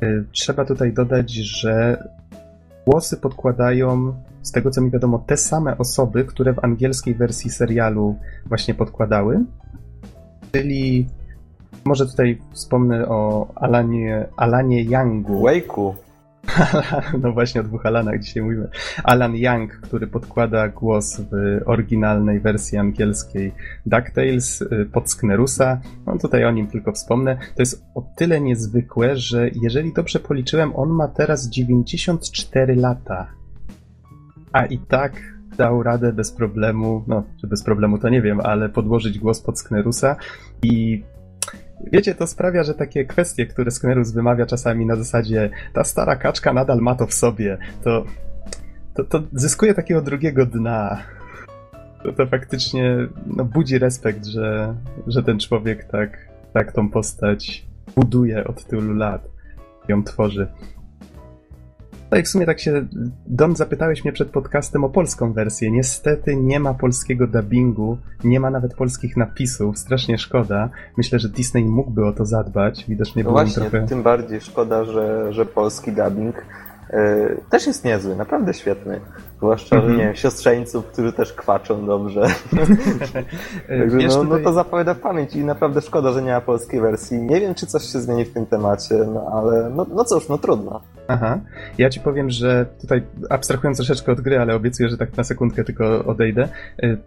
e, 0.00 0.24
trzeba 0.32 0.64
tutaj 0.64 0.92
dodać, 0.92 1.32
że 1.32 2.04
głosy 2.86 3.16
podkładają, 3.16 4.14
z 4.42 4.52
tego 4.52 4.70
co 4.70 4.80
mi 4.80 4.90
wiadomo, 4.90 5.18
te 5.18 5.36
same 5.36 5.78
osoby, 5.78 6.24
które 6.24 6.52
w 6.52 6.64
angielskiej 6.64 7.14
wersji 7.14 7.50
serialu 7.50 8.16
właśnie 8.46 8.74
podkładały. 8.74 9.44
Czyli 10.52 11.06
może 11.84 12.06
tutaj 12.06 12.38
wspomnę 12.52 13.08
o 13.08 13.48
Alanie, 13.54 14.26
Alanie 14.36 14.82
Youngu. 14.82 15.46
Wake'u. 15.46 15.94
No 17.22 17.32
właśnie 17.32 17.60
o 17.60 17.64
dwóch 17.64 17.86
Alanach 17.86 18.20
dzisiaj 18.20 18.42
mówimy. 18.42 18.68
Alan 19.04 19.36
Young, 19.36 19.72
który 19.72 20.06
podkłada 20.06 20.68
głos 20.68 21.20
w 21.20 21.60
oryginalnej 21.66 22.40
wersji 22.40 22.78
angielskiej 22.78 23.52
DuckTales 23.86 24.62
y, 24.62 24.88
pod 24.92 25.10
Sknerusa. 25.10 25.80
No 26.06 26.18
tutaj 26.18 26.44
o 26.44 26.50
nim 26.50 26.66
tylko 26.66 26.92
wspomnę. 26.92 27.36
To 27.36 27.62
jest 27.62 27.84
o 27.94 28.02
tyle 28.16 28.40
niezwykłe, 28.40 29.16
że 29.16 29.50
jeżeli 29.62 29.92
dobrze 29.92 30.20
policzyłem, 30.20 30.76
on 30.76 30.88
ma 30.88 31.08
teraz 31.08 31.48
94 31.48 32.74
lata. 32.74 33.26
A 34.52 34.66
i 34.66 34.78
tak 34.78 35.12
dał 35.56 35.82
radę 35.82 36.12
bez 36.12 36.32
problemu, 36.32 37.04
no, 37.06 37.22
czy 37.40 37.46
bez 37.46 37.64
problemu 37.64 37.98
to 37.98 38.08
nie 38.08 38.22
wiem, 38.22 38.40
ale 38.40 38.68
podłożyć 38.68 39.18
głos 39.18 39.40
pod 39.40 39.58
Sknerusa 39.58 40.16
i 40.62 41.02
Wiecie, 41.92 42.14
to 42.14 42.26
sprawia, 42.26 42.64
że 42.64 42.74
takie 42.74 43.04
kwestie, 43.04 43.46
które 43.46 43.70
Sknerus 43.70 44.12
wymawia 44.12 44.46
czasami 44.46 44.86
na 44.86 44.96
zasadzie 44.96 45.50
ta 45.72 45.84
stara 45.84 46.16
kaczka 46.16 46.52
nadal 46.52 46.78
ma 46.78 46.94
to 46.94 47.06
w 47.06 47.14
sobie, 47.14 47.58
to, 47.84 48.04
to, 48.94 49.04
to 49.04 49.22
zyskuje 49.32 49.74
takiego 49.74 50.02
drugiego 50.02 50.46
dna. 50.46 51.02
To, 52.02 52.12
to 52.12 52.26
faktycznie 52.26 52.96
no, 53.26 53.44
budzi 53.44 53.78
respekt, 53.78 54.26
że, 54.26 54.74
że 55.06 55.22
ten 55.22 55.38
człowiek 55.38 55.84
tak, 55.84 56.18
tak 56.52 56.72
tą 56.72 56.90
postać 56.90 57.66
buduje 57.96 58.44
od 58.44 58.64
tylu 58.64 58.94
lat, 58.94 59.28
ją 59.88 60.04
tworzy. 60.04 60.48
No 62.10 62.18
i 62.18 62.22
w 62.22 62.28
sumie 62.28 62.46
tak 62.46 62.60
się, 62.60 62.86
Don, 63.26 63.56
zapytałeś 63.56 64.04
mnie 64.04 64.12
przed 64.12 64.30
podcastem 64.30 64.84
o 64.84 64.88
polską 64.88 65.32
wersję. 65.32 65.70
Niestety 65.70 66.36
nie 66.36 66.60
ma 66.60 66.74
polskiego 66.74 67.26
dubbingu, 67.26 67.98
nie 68.24 68.40
ma 68.40 68.50
nawet 68.50 68.74
polskich 68.74 69.16
napisów, 69.16 69.78
strasznie 69.78 70.18
szkoda. 70.18 70.68
Myślę, 70.96 71.18
że 71.18 71.28
Disney 71.28 71.64
mógłby 71.64 72.06
o 72.06 72.12
to 72.12 72.24
zadbać, 72.24 72.84
widocznie 72.88 73.22
no 73.22 73.30
było 73.30 73.42
właśnie, 73.42 73.70
trochę... 73.70 73.86
tym 73.86 74.02
bardziej 74.02 74.40
szkoda, 74.40 74.84
że, 74.84 75.32
że 75.32 75.46
polski 75.46 75.92
dubbing 75.92 76.34
yy, 76.92 76.98
też 77.50 77.66
jest 77.66 77.84
niezły, 77.84 78.16
naprawdę 78.16 78.54
świetny. 78.54 79.00
Zwłaszcza, 79.36 79.76
mm 79.76 79.88
-hmm. 79.88 79.96
nie 79.96 80.04
wiem, 80.04 80.14
siostrzeńców, 80.14 80.86
którzy 80.86 81.12
też 81.12 81.32
kwaczą 81.32 81.86
dobrze. 81.86 82.22
Także 83.80 83.98
Wiesz, 83.98 84.14
no, 84.14 84.24
no 84.24 84.38
to 84.38 84.52
zapowiada 84.52 84.94
w 84.94 85.00
pamięć 85.00 85.36
i 85.36 85.44
naprawdę 85.44 85.80
szkoda, 85.80 86.12
że 86.12 86.22
nie 86.22 86.32
ma 86.32 86.40
polskiej 86.40 86.80
wersji. 86.80 87.18
Nie 87.18 87.40
wiem, 87.40 87.54
czy 87.54 87.66
coś 87.66 87.82
się 87.82 88.00
zmieni 88.00 88.24
w 88.24 88.32
tym 88.32 88.46
temacie, 88.46 88.94
no 88.94 89.30
ale 89.32 89.70
no, 89.76 89.86
no 89.94 90.04
cóż, 90.04 90.28
no 90.28 90.38
trudno. 90.38 90.80
Aha. 91.10 91.40
Ja 91.78 91.90
ci 91.90 92.00
powiem, 92.00 92.30
że 92.30 92.66
tutaj 92.80 93.02
abstrahując 93.30 93.76
troszeczkę 93.76 94.12
od 94.12 94.20
gry, 94.20 94.38
ale 94.38 94.54
obiecuję, 94.54 94.88
że 94.88 94.98
tak 94.98 95.16
na 95.16 95.24
sekundkę 95.24 95.64
tylko 95.64 96.04
odejdę. 96.04 96.48
Y, 96.84 96.98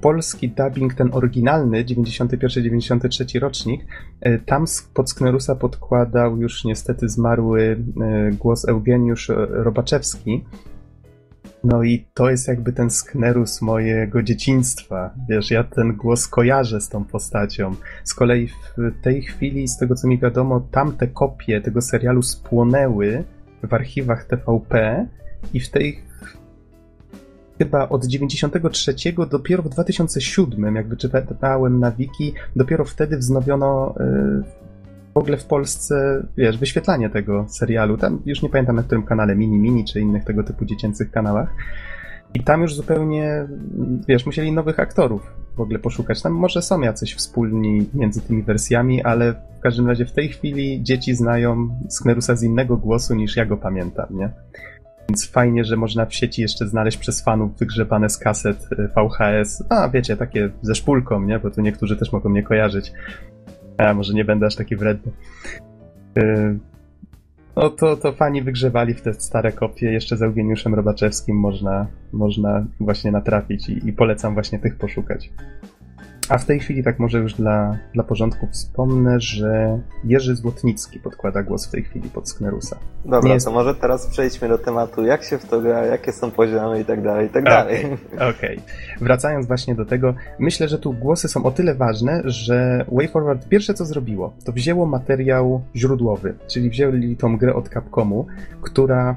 polski 0.00 0.48
dubbing, 0.48 0.94
ten 0.94 1.08
oryginalny, 1.12 1.84
91-93 1.84 3.40
rocznik, 3.40 3.80
y, 4.26 4.40
tam 4.46 4.64
pod 4.94 5.10
Sknerusa 5.10 5.54
podkładał 5.54 6.40
już 6.40 6.64
niestety 6.64 7.08
zmarły 7.08 7.62
y, 7.62 8.36
głos 8.36 8.68
Eugeniusz 8.68 9.30
Robaczewski, 9.50 10.44
no 11.64 11.82
i 11.82 12.06
to 12.14 12.30
jest 12.30 12.48
jakby 12.48 12.72
ten 12.72 12.90
sknerus 12.90 13.62
mojego 13.62 14.22
dzieciństwa. 14.22 15.14
Wiesz, 15.28 15.50
ja 15.50 15.64
ten 15.64 15.92
głos 15.92 16.28
kojarzę 16.28 16.80
z 16.80 16.88
tą 16.88 17.04
postacią. 17.04 17.74
Z 18.04 18.14
kolei 18.14 18.48
w 18.48 19.02
tej 19.02 19.22
chwili, 19.22 19.68
z 19.68 19.78
tego 19.78 19.94
co 19.94 20.08
mi 20.08 20.18
wiadomo, 20.18 20.60
tamte 20.60 21.06
kopie 21.06 21.60
tego 21.60 21.80
serialu 21.80 22.22
spłonęły 22.22 23.24
w 23.62 23.74
archiwach 23.74 24.24
TVP 24.24 25.06
i 25.52 25.60
w 25.60 25.70
tej 25.70 26.00
chyba 27.58 27.88
od 27.88 28.06
93 28.06 28.94
dopiero 29.30 29.62
w 29.62 29.68
2007, 29.68 30.76
jak 30.76 30.88
wyczytałem 30.88 31.80
na 31.80 31.90
wiki, 31.90 32.34
dopiero 32.56 32.84
wtedy 32.84 33.16
wznowiono 33.16 33.94
y, 34.00 34.66
w 35.14 35.18
ogóle 35.18 35.36
w 35.36 35.44
Polsce, 35.44 36.26
wiesz, 36.36 36.58
wyświetlanie 36.58 37.10
tego 37.10 37.44
serialu. 37.48 37.96
Tam 37.96 38.22
już 38.26 38.42
nie 38.42 38.48
pamiętam 38.48 38.76
na 38.76 38.82
którym 38.82 39.02
kanale, 39.02 39.36
Mini 39.36 39.58
Mini 39.58 39.84
czy 39.84 40.00
innych 40.00 40.24
tego 40.24 40.42
typu 40.42 40.64
dziecięcych 40.64 41.10
kanałach. 41.10 41.54
I 42.36 42.40
tam 42.40 42.62
już 42.62 42.74
zupełnie, 42.74 43.46
wiesz, 44.08 44.26
musieli 44.26 44.52
nowych 44.52 44.80
aktorów 44.80 45.34
w 45.56 45.60
ogóle 45.60 45.78
poszukać. 45.78 46.22
Tam 46.22 46.32
może 46.32 46.62
są 46.62 46.80
jacyś 46.80 47.14
wspólni 47.14 47.88
między 47.94 48.20
tymi 48.20 48.42
wersjami, 48.42 49.02
ale 49.02 49.34
w 49.58 49.60
każdym 49.60 49.88
razie 49.88 50.06
w 50.06 50.12
tej 50.12 50.28
chwili 50.28 50.82
dzieci 50.82 51.14
znają 51.14 51.68
Sknerusa 51.88 52.36
z 52.36 52.42
innego 52.42 52.76
głosu 52.76 53.14
niż 53.14 53.36
ja 53.36 53.46
go 53.46 53.56
pamiętam, 53.56 54.06
nie? 54.10 54.30
Więc 55.08 55.30
fajnie, 55.30 55.64
że 55.64 55.76
można 55.76 56.06
w 56.06 56.14
sieci 56.14 56.42
jeszcze 56.42 56.68
znaleźć 56.68 56.98
przez 56.98 57.22
fanów 57.22 57.58
wygrzebane 57.58 58.10
z 58.10 58.18
kaset 58.18 58.68
y, 58.72 58.88
VHS. 58.88 59.64
A 59.68 59.88
wiecie, 59.88 60.16
takie 60.16 60.50
ze 60.62 60.74
szpulką, 60.74 61.22
nie? 61.22 61.38
Bo 61.38 61.50
tu 61.50 61.60
niektórzy 61.60 61.96
też 61.96 62.12
mogą 62.12 62.28
mnie 62.28 62.42
kojarzyć. 62.42 62.92
A 63.78 63.94
może 63.94 64.14
nie 64.14 64.24
będę 64.24 64.46
aż 64.46 64.56
taki 64.56 64.76
wredny. 64.76 65.12
No 67.56 67.70
to, 67.70 67.96
to 67.96 68.12
fani 68.12 68.42
wygrzewali 68.42 68.94
w 68.94 69.02
te 69.02 69.14
stare 69.14 69.52
kopie. 69.52 69.92
Jeszcze 69.92 70.16
z 70.16 70.22
Eugeniuszem 70.22 70.74
Robaczewskim 70.74 71.36
można, 71.36 71.86
można 72.12 72.66
właśnie 72.80 73.12
natrafić 73.12 73.68
i, 73.68 73.88
i 73.88 73.92
polecam 73.92 74.34
właśnie 74.34 74.58
tych 74.58 74.76
poszukać. 74.76 75.30
A 76.28 76.38
w 76.38 76.44
tej 76.44 76.60
chwili, 76.60 76.82
tak 76.82 76.98
może 76.98 77.18
już 77.18 77.34
dla, 77.34 77.78
dla 77.94 78.04
porządku 78.04 78.46
wspomnę, 78.52 79.20
że 79.20 79.80
Jerzy 80.04 80.36
Złotnicki 80.36 80.98
podkłada 80.98 81.42
głos 81.42 81.66
w 81.66 81.70
tej 81.70 81.82
chwili 81.82 82.10
pod 82.10 82.28
Sknerusa. 82.28 82.76
Dobra, 83.04 83.34
jest... 83.34 83.46
to 83.46 83.52
może 83.52 83.74
teraz 83.74 84.06
przejdźmy 84.06 84.48
do 84.48 84.58
tematu, 84.58 85.04
jak 85.04 85.24
się 85.24 85.38
w 85.38 85.44
to 85.44 85.60
gra, 85.60 85.86
jakie 85.86 86.12
są 86.12 86.30
poziomy 86.30 86.80
i 86.80 86.84
tak 86.84 87.02
dalej, 87.02 87.26
i 87.26 87.30
tak 87.30 87.44
dalej. 87.44 87.84
Okej, 88.14 88.58
okay. 88.58 88.58
wracając 89.00 89.46
właśnie 89.46 89.74
do 89.74 89.84
tego, 89.84 90.14
myślę, 90.38 90.68
że 90.68 90.78
tu 90.78 90.92
głosy 90.92 91.28
są 91.28 91.44
o 91.44 91.50
tyle 91.50 91.74
ważne, 91.74 92.22
że 92.24 92.84
WayForward 92.92 93.48
pierwsze 93.48 93.74
co 93.74 93.84
zrobiło, 93.84 94.32
to 94.44 94.52
wzięło 94.52 94.86
materiał 94.86 95.62
źródłowy, 95.76 96.34
czyli 96.46 96.70
wzięli 96.70 97.16
tą 97.16 97.36
grę 97.36 97.54
od 97.54 97.68
Capcomu, 97.68 98.26
która 98.60 99.16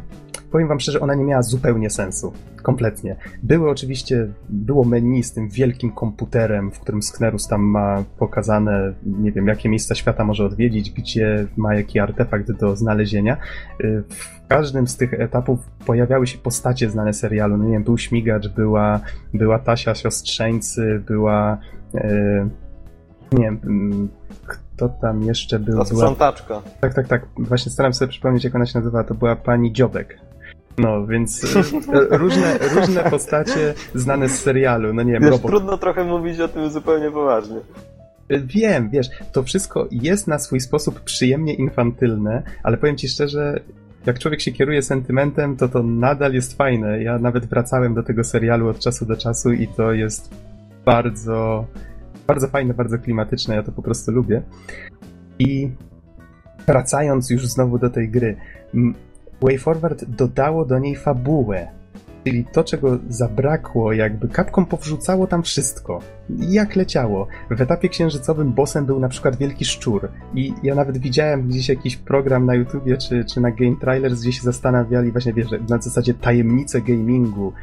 powiem 0.52 0.68
wam 0.68 0.80
szczerze, 0.80 1.00
ona 1.00 1.16
nie 1.16 1.24
miała 1.24 1.41
zupełnie 1.43 1.89
sensu. 1.89 2.34
Kompletnie. 2.64 3.16
Były 3.43 3.70
oczywiście, 3.70 4.28
było 4.50 4.86
menu 4.86 5.24
z 5.24 5.34
tym 5.34 5.50
wielkim 5.50 5.91
komputerem, 5.91 6.72
w 6.72 6.80
którym 6.80 7.02
Sknerus 7.02 7.47
tam 7.47 7.62
ma 7.62 8.04
pokazane, 8.18 8.93
nie 9.06 9.32
wiem, 9.32 9.47
jakie 9.47 9.70
miejsca 9.70 9.95
świata 9.95 10.24
może 10.24 10.45
odwiedzić, 10.45 10.91
gdzie 10.91 11.47
ma 11.58 11.76
jaki 11.76 12.00
artefakt 12.00 12.52
do 12.52 12.76
znalezienia. 12.76 13.38
Y, 13.84 14.04
w 14.10 14.47
każdym 14.47 14.88
z 14.88 14.97
tych 14.97 15.14
etapów 15.14 15.60
pojawiały 15.86 16.28
się 16.28 16.38
postacie 16.38 16.89
znane 16.89 17.14
serialu. 17.14 17.58
No 17.58 17.64
nie 17.66 17.72
wiem, 17.72 17.84
był 17.84 17.97
Śmigacz, 17.97 18.47
była, 18.47 19.00
była 19.34 19.60
Tasia 19.60 19.95
Siostrzeńcy, 19.95 21.04
była... 21.08 21.58
Yy, 21.93 22.50
nie 23.32 23.43
wiem, 23.43 23.60
mm, 23.64 24.10
kto 24.47 24.89
tam 24.89 25.24
jeszcze 25.24 25.60
był? 25.60 25.78
To 25.78 25.86
sprzątaczka. 25.86 26.62
Tak, 26.82 26.93
tak, 26.93 27.08
tak. 27.08 27.28
Właśnie 27.38 27.72
staram 27.72 27.93
sobie 27.93 28.10
przypomnieć, 28.10 28.43
jak 28.43 28.56
ona 28.56 28.66
się 28.66 28.80
nazywa. 28.80 29.04
To 29.04 29.14
była 29.14 29.36
pani 29.36 29.74
Dziobek. 29.74 30.29
No, 30.80 31.08
więc 31.08 31.56
e, 31.56 32.18
różne, 32.18 32.58
różne 32.58 33.04
postacie 33.04 33.74
znane 33.96 34.30
z 34.30 34.40
serialu, 34.40 34.94
no 34.94 35.04
nie 35.04 35.14
wiem, 35.14 35.22
wiesz, 35.22 35.32
robot. 35.32 35.52
Trudno 35.52 35.78
trochę 35.78 36.04
mówić 36.04 36.40
o 36.40 36.48
tym 36.48 36.70
zupełnie 36.70 37.12
poważnie. 37.12 37.58
E, 38.30 38.40
wiem, 38.40 38.90
wiesz, 38.90 39.10
to 39.32 39.44
wszystko 39.44 39.88
jest 39.92 40.28
na 40.28 40.40
swój 40.40 40.60
sposób 40.60 41.00
przyjemnie 41.00 41.54
infantylne, 41.54 42.44
ale 42.64 42.78
powiem 42.78 42.98
ci 42.98 43.08
szczerze, 43.08 43.60
jak 44.06 44.20
człowiek 44.20 44.42
się 44.42 44.52
kieruje 44.52 44.82
sentymentem, 44.82 45.58
to 45.58 45.68
to 45.68 45.84
nadal 45.84 46.34
jest 46.34 46.58
fajne. 46.58 47.04
Ja 47.04 47.20
nawet 47.20 47.46
wracałem 47.46 47.94
do 47.94 48.04
tego 48.04 48.24
serialu 48.24 48.68
od 48.68 48.80
czasu 48.80 49.06
do 49.06 49.18
czasu 49.18 49.52
i 49.52 49.68
to 49.68 49.94
jest 49.94 50.36
bardzo, 50.86 51.66
bardzo 52.28 52.48
fajne, 52.48 52.74
bardzo 52.74 52.98
klimatyczne, 52.98 53.56
ja 53.56 53.64
to 53.64 53.72
po 53.72 53.82
prostu 53.82 54.12
lubię. 54.12 54.42
I 55.40 55.72
wracając 56.68 57.30
już 57.30 57.48
znowu 57.48 57.78
do 57.80 57.90
tej 57.90 58.10
gry, 58.10 58.36
WayForward 59.42 60.06
dodało 60.06 60.66
do 60.66 60.80
niej 60.80 60.96
fabułę. 60.96 61.68
Czyli 62.24 62.46
to, 62.46 62.64
czego 62.64 63.00
zabrakło, 63.10 63.94
jakby 63.94 64.28
kapką 64.28 64.66
powrzucało 64.66 65.28
tam 65.28 65.44
wszystko. 65.44 66.00
Jak 66.40 66.76
leciało. 66.76 67.28
W 67.52 67.62
etapie 67.62 67.90
księżycowym 67.90 68.54
bossem 68.54 68.86
był 68.86 69.00
na 69.00 69.10
przykład 69.10 69.36
wielki 69.36 69.66
szczur. 69.66 70.10
I 70.36 70.54
ja 70.64 70.76
nawet 70.76 70.98
widziałem 70.98 71.48
gdzieś 71.48 71.70
jakiś 71.70 71.98
program 71.98 72.46
na 72.46 72.56
YouTubie 72.56 72.98
czy, 72.98 73.26
czy 73.26 73.42
na 73.42 73.52
Game 73.52 73.76
Trailers, 73.82 74.22
gdzie 74.22 74.34
się 74.34 74.42
zastanawiali 74.42 75.12
właśnie, 75.12 75.34
wiesz, 75.34 75.48
na 75.70 75.82
zasadzie 75.82 76.14
tajemnice 76.14 76.82
gamingu. 76.82 77.54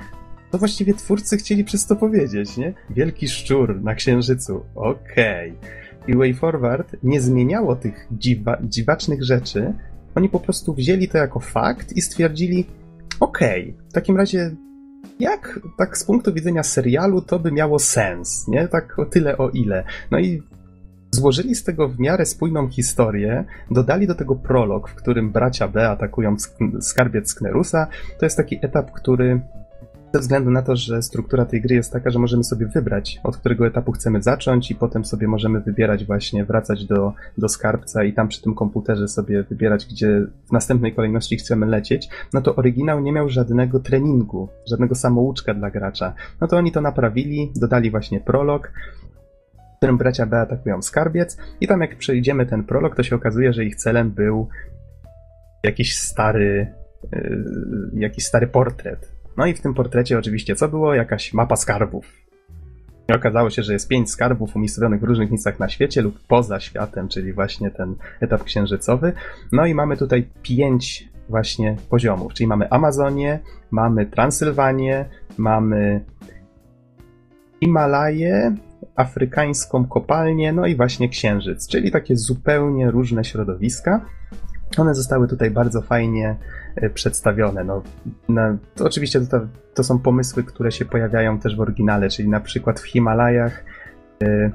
To 0.50 0.58
właściwie 0.58 0.94
twórcy 0.94 1.36
chcieli 1.36 1.64
przez 1.64 1.86
to 1.86 1.96
powiedzieć, 1.96 2.56
nie? 2.56 2.74
Wielki 2.90 3.28
szczur 3.28 3.82
na 3.82 3.94
księżycu. 3.94 4.64
Okej. 4.74 5.52
Okay. 5.52 5.86
I 6.08 6.16
WayForward 6.16 6.96
nie 7.02 7.20
zmieniało 7.20 7.76
tych 7.76 8.06
dziwa, 8.12 8.58
dziwacznych 8.62 9.24
rzeczy, 9.24 9.72
oni 10.16 10.28
po 10.28 10.40
prostu 10.40 10.74
wzięli 10.74 11.08
to 11.08 11.18
jako 11.18 11.40
fakt 11.40 11.92
i 11.92 12.00
stwierdzili, 12.00 12.66
okej, 13.20 13.62
okay, 13.62 13.88
w 13.88 13.92
takim 13.92 14.16
razie 14.16 14.50
jak 15.20 15.60
tak 15.78 15.98
z 15.98 16.04
punktu 16.04 16.32
widzenia 16.32 16.62
serialu 16.62 17.22
to 17.22 17.38
by 17.38 17.52
miało 17.52 17.78
sens, 17.78 18.48
nie? 18.48 18.68
Tak 18.68 18.98
o 18.98 19.04
tyle 19.04 19.38
o 19.38 19.50
ile. 19.50 19.84
No 20.10 20.18
i 20.18 20.42
złożyli 21.10 21.54
z 21.54 21.64
tego 21.64 21.88
w 21.88 22.00
miarę 22.00 22.26
spójną 22.26 22.68
historię, 22.68 23.44
dodali 23.70 24.06
do 24.06 24.14
tego 24.14 24.34
prolog, 24.34 24.88
w 24.88 24.94
którym 24.94 25.32
bracia 25.32 25.68
B 25.68 25.90
atakują 25.90 26.36
skarbiec 26.80 27.30
Sknerusa. 27.30 27.86
To 28.18 28.26
jest 28.26 28.36
taki 28.36 28.58
etap, 28.62 28.92
który 28.92 29.40
ze 30.16 30.20
względu 30.20 30.50
na 30.50 30.62
to, 30.62 30.76
że 30.76 31.02
struktura 31.02 31.44
tej 31.44 31.60
gry 31.60 31.74
jest 31.74 31.92
taka, 31.92 32.10
że 32.10 32.18
możemy 32.18 32.44
sobie 32.44 32.66
wybrać, 32.66 33.20
od 33.24 33.36
którego 33.36 33.66
etapu 33.66 33.92
chcemy 33.92 34.22
zacząć, 34.22 34.70
i 34.70 34.74
potem 34.74 35.04
sobie 35.04 35.28
możemy 35.28 35.60
wybierać, 35.60 36.04
właśnie 36.04 36.44
wracać 36.44 36.84
do, 36.84 37.12
do 37.38 37.48
skarbca 37.48 38.04
i 38.04 38.12
tam 38.12 38.28
przy 38.28 38.42
tym 38.42 38.54
komputerze 38.54 39.08
sobie 39.08 39.42
wybierać, 39.42 39.86
gdzie 39.86 40.26
w 40.48 40.52
następnej 40.52 40.94
kolejności 40.94 41.36
chcemy 41.36 41.66
lecieć, 41.66 42.08
no 42.32 42.40
to 42.40 42.56
oryginał 42.56 43.00
nie 43.00 43.12
miał 43.12 43.28
żadnego 43.28 43.80
treningu, 43.80 44.48
żadnego 44.70 44.94
samouczka 44.94 45.54
dla 45.54 45.70
gracza. 45.70 46.14
No 46.40 46.48
to 46.48 46.56
oni 46.56 46.72
to 46.72 46.80
naprawili, 46.80 47.52
dodali 47.56 47.90
właśnie 47.90 48.20
prolog, 48.20 48.72
w 49.74 49.76
którym 49.76 49.98
bracia 49.98 50.26
B 50.26 50.40
atakują 50.40 50.82
skarbiec, 50.82 51.36
i 51.60 51.66
tam 51.66 51.80
jak 51.80 51.96
przejdziemy 51.96 52.46
ten 52.46 52.64
prolog, 52.64 52.96
to 52.96 53.02
się 53.02 53.16
okazuje, 53.16 53.52
że 53.52 53.64
ich 53.64 53.76
celem 53.76 54.10
był 54.10 54.48
jakiś 55.64 55.98
stary, 55.98 56.74
yy, 57.12 57.90
jakiś 57.94 58.26
stary 58.26 58.46
portret 58.46 59.15
no 59.36 59.46
i 59.46 59.54
w 59.54 59.60
tym 59.60 59.74
portrecie 59.74 60.18
oczywiście 60.18 60.56
co 60.56 60.68
było? 60.68 60.94
Jakaś 60.94 61.34
mapa 61.34 61.56
skarbów. 61.56 62.26
I 63.08 63.12
okazało 63.12 63.50
się, 63.50 63.62
że 63.62 63.72
jest 63.72 63.88
pięć 63.88 64.10
skarbów 64.10 64.56
umiejscowionych 64.56 65.00
w 65.00 65.04
różnych 65.04 65.30
miejscach 65.30 65.60
na 65.60 65.68
świecie 65.68 66.02
lub 66.02 66.18
poza 66.28 66.60
światem, 66.60 67.08
czyli 67.08 67.32
właśnie 67.32 67.70
ten 67.70 67.94
etap 68.20 68.44
księżycowy. 68.44 69.12
No 69.52 69.66
i 69.66 69.74
mamy 69.74 69.96
tutaj 69.96 70.28
pięć 70.42 71.08
właśnie 71.28 71.76
poziomów, 71.90 72.34
czyli 72.34 72.46
mamy 72.46 72.70
Amazonię, 72.70 73.38
mamy 73.70 74.06
Transylwanię, 74.06 75.04
mamy 75.38 76.04
Himalaję, 77.60 78.56
afrykańską 78.96 79.86
kopalnię, 79.86 80.52
no 80.52 80.66
i 80.66 80.76
właśnie 80.76 81.08
księżyc, 81.08 81.68
czyli 81.68 81.90
takie 81.90 82.16
zupełnie 82.16 82.90
różne 82.90 83.24
środowiska. 83.24 84.06
One 84.78 84.94
zostały 84.94 85.28
tutaj 85.28 85.50
bardzo 85.50 85.82
fajnie 85.82 86.36
przedstawione. 86.94 87.64
No, 87.64 87.82
na, 88.28 88.56
to 88.74 88.84
oczywiście 88.84 89.20
to, 89.20 89.40
to, 89.74 89.84
są 89.84 89.98
pomysły, 89.98 90.44
które 90.44 90.72
się 90.72 90.84
pojawiają 90.84 91.38
też 91.38 91.56
w 91.56 91.60
oryginale, 91.60 92.08
czyli 92.08 92.28
na 92.28 92.40
przykład 92.40 92.80
w 92.80 92.86
Himalajach 92.86 93.64
y, 94.22 94.50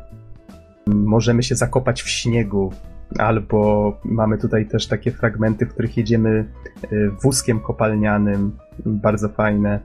możemy 0.88 1.44
się 1.44 1.56
zakopać 1.56 2.02
w 2.02 2.10
śniegu, 2.10 2.74
albo 3.20 4.00
mamy 4.04 4.38
tutaj 4.38 4.66
też 4.66 4.88
takie 4.88 5.12
fragmenty, 5.12 5.66
w 5.66 5.74
których 5.74 5.98
jedziemy 5.98 6.46
y, 6.92 7.12
wózkiem 7.24 7.60
kopalnianym, 7.60 8.58
bardzo 8.86 9.30
fajne. 9.30 9.80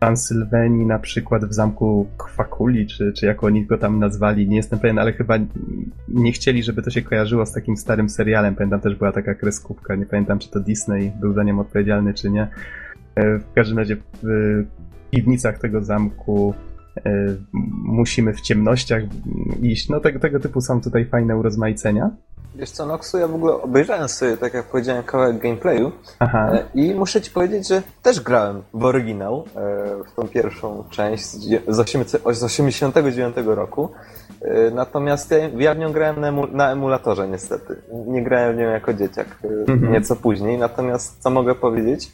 Transylwenii 0.00 0.86
na 0.86 0.98
przykład 0.98 1.44
w 1.44 1.52
zamku 1.52 2.06
Kwakuli, 2.16 2.86
czy, 2.86 3.12
czy 3.12 3.26
jak 3.26 3.44
oni 3.44 3.66
go 3.66 3.78
tam 3.78 3.98
nazwali, 3.98 4.48
nie 4.48 4.56
jestem 4.56 4.78
pewien, 4.78 4.98
ale 4.98 5.12
chyba 5.12 5.34
nie 6.08 6.32
chcieli, 6.32 6.62
żeby 6.62 6.82
to 6.82 6.90
się 6.90 7.02
kojarzyło 7.02 7.46
z 7.46 7.52
takim 7.52 7.76
starym 7.76 8.08
serialem. 8.08 8.54
Pamiętam 8.54 8.80
też 8.80 8.94
była 8.94 9.12
taka 9.12 9.34
kreskówka, 9.34 9.94
nie 9.94 10.06
pamiętam 10.06 10.38
czy 10.38 10.50
to 10.50 10.60
Disney 10.60 11.12
był 11.20 11.32
za 11.32 11.42
nią 11.42 11.60
odpowiedzialny, 11.60 12.14
czy 12.14 12.30
nie. 12.30 12.48
E, 13.14 13.38
w 13.38 13.52
każdym 13.54 13.78
razie 13.78 13.96
w 14.22 14.64
piwnicach 15.10 15.58
tego 15.58 15.84
zamku 15.84 16.54
e, 16.96 17.36
musimy 17.84 18.34
w 18.34 18.40
ciemnościach 18.40 19.02
iść. 19.62 19.88
No 19.88 20.00
tego, 20.00 20.18
tego 20.18 20.40
typu 20.40 20.60
są 20.60 20.80
tutaj 20.80 21.04
fajne 21.04 21.36
urozmaicenia. 21.36 22.10
Wiesz 22.58 22.70
co, 22.70 22.86
Noxu, 22.86 23.18
ja 23.18 23.28
w 23.28 23.34
ogóle 23.34 23.52
obejrzałem 23.52 24.08
sobie, 24.08 24.36
tak 24.36 24.54
jak 24.54 24.66
powiedziałem, 24.66 25.02
kawałek 25.02 25.38
gameplayu 25.38 25.92
Aha. 26.18 26.50
E, 26.52 26.64
i 26.74 26.94
muszę 26.94 27.20
ci 27.20 27.30
powiedzieć, 27.30 27.68
że 27.68 27.82
też 28.02 28.20
grałem 28.20 28.62
w 28.74 28.84
oryginał, 28.84 29.44
e, 29.56 30.04
w 30.04 30.14
tą 30.16 30.28
pierwszą 30.28 30.84
część 30.90 31.26
z 31.68 31.78
89 32.42 33.36
roku. 33.46 33.90
E, 34.42 34.70
natomiast 34.70 35.34
ja 35.58 35.74
w 35.74 35.78
nią 35.78 35.92
grałem 35.92 36.20
na, 36.52 36.72
emulatorze 36.72 37.28
niestety. 37.28 37.76
Nie 38.06 38.24
grałem 38.24 38.56
w 38.56 38.58
nią 38.58 38.68
jako 38.68 38.92
dzieciak, 38.92 39.26
mhm. 39.68 39.92
nieco 39.92 40.16
później. 40.16 40.58
Natomiast 40.58 41.22
co 41.22 41.30
mogę 41.30 41.54
powiedzieć? 41.54 42.12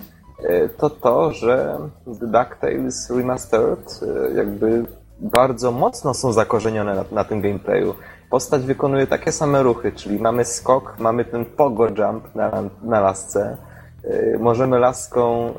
to 0.76 0.90
to, 0.90 1.32
że 1.32 1.78
The 2.04 2.26
DuckTales 2.26 3.10
Remastered 3.10 4.00
jakby 4.36 4.84
bardzo 5.20 5.70
mocno 5.70 6.14
są 6.14 6.32
zakorzenione 6.32 6.94
na, 6.94 7.04
na 7.12 7.24
tym 7.24 7.40
gameplayu. 7.40 7.94
Postać 8.32 8.62
wykonuje 8.62 9.06
takie 9.06 9.32
same 9.32 9.62
ruchy, 9.62 9.92
czyli 9.92 10.18
mamy 10.18 10.44
skok, 10.44 10.96
mamy 10.98 11.24
ten 11.24 11.44
pogo 11.44 11.88
jump 11.88 12.34
na, 12.34 12.62
na 12.82 13.00
lasce, 13.00 13.56
e, 14.04 14.38
możemy 14.38 14.78
laską 14.78 15.54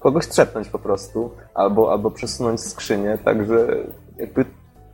kogoś 0.00 0.26
trzepnąć 0.28 0.68
po 0.68 0.78
prostu, 0.78 1.30
albo, 1.54 1.92
albo 1.92 2.10
przesunąć 2.10 2.60
skrzynię, 2.60 3.18
także 3.24 3.66
jakby 4.16 4.44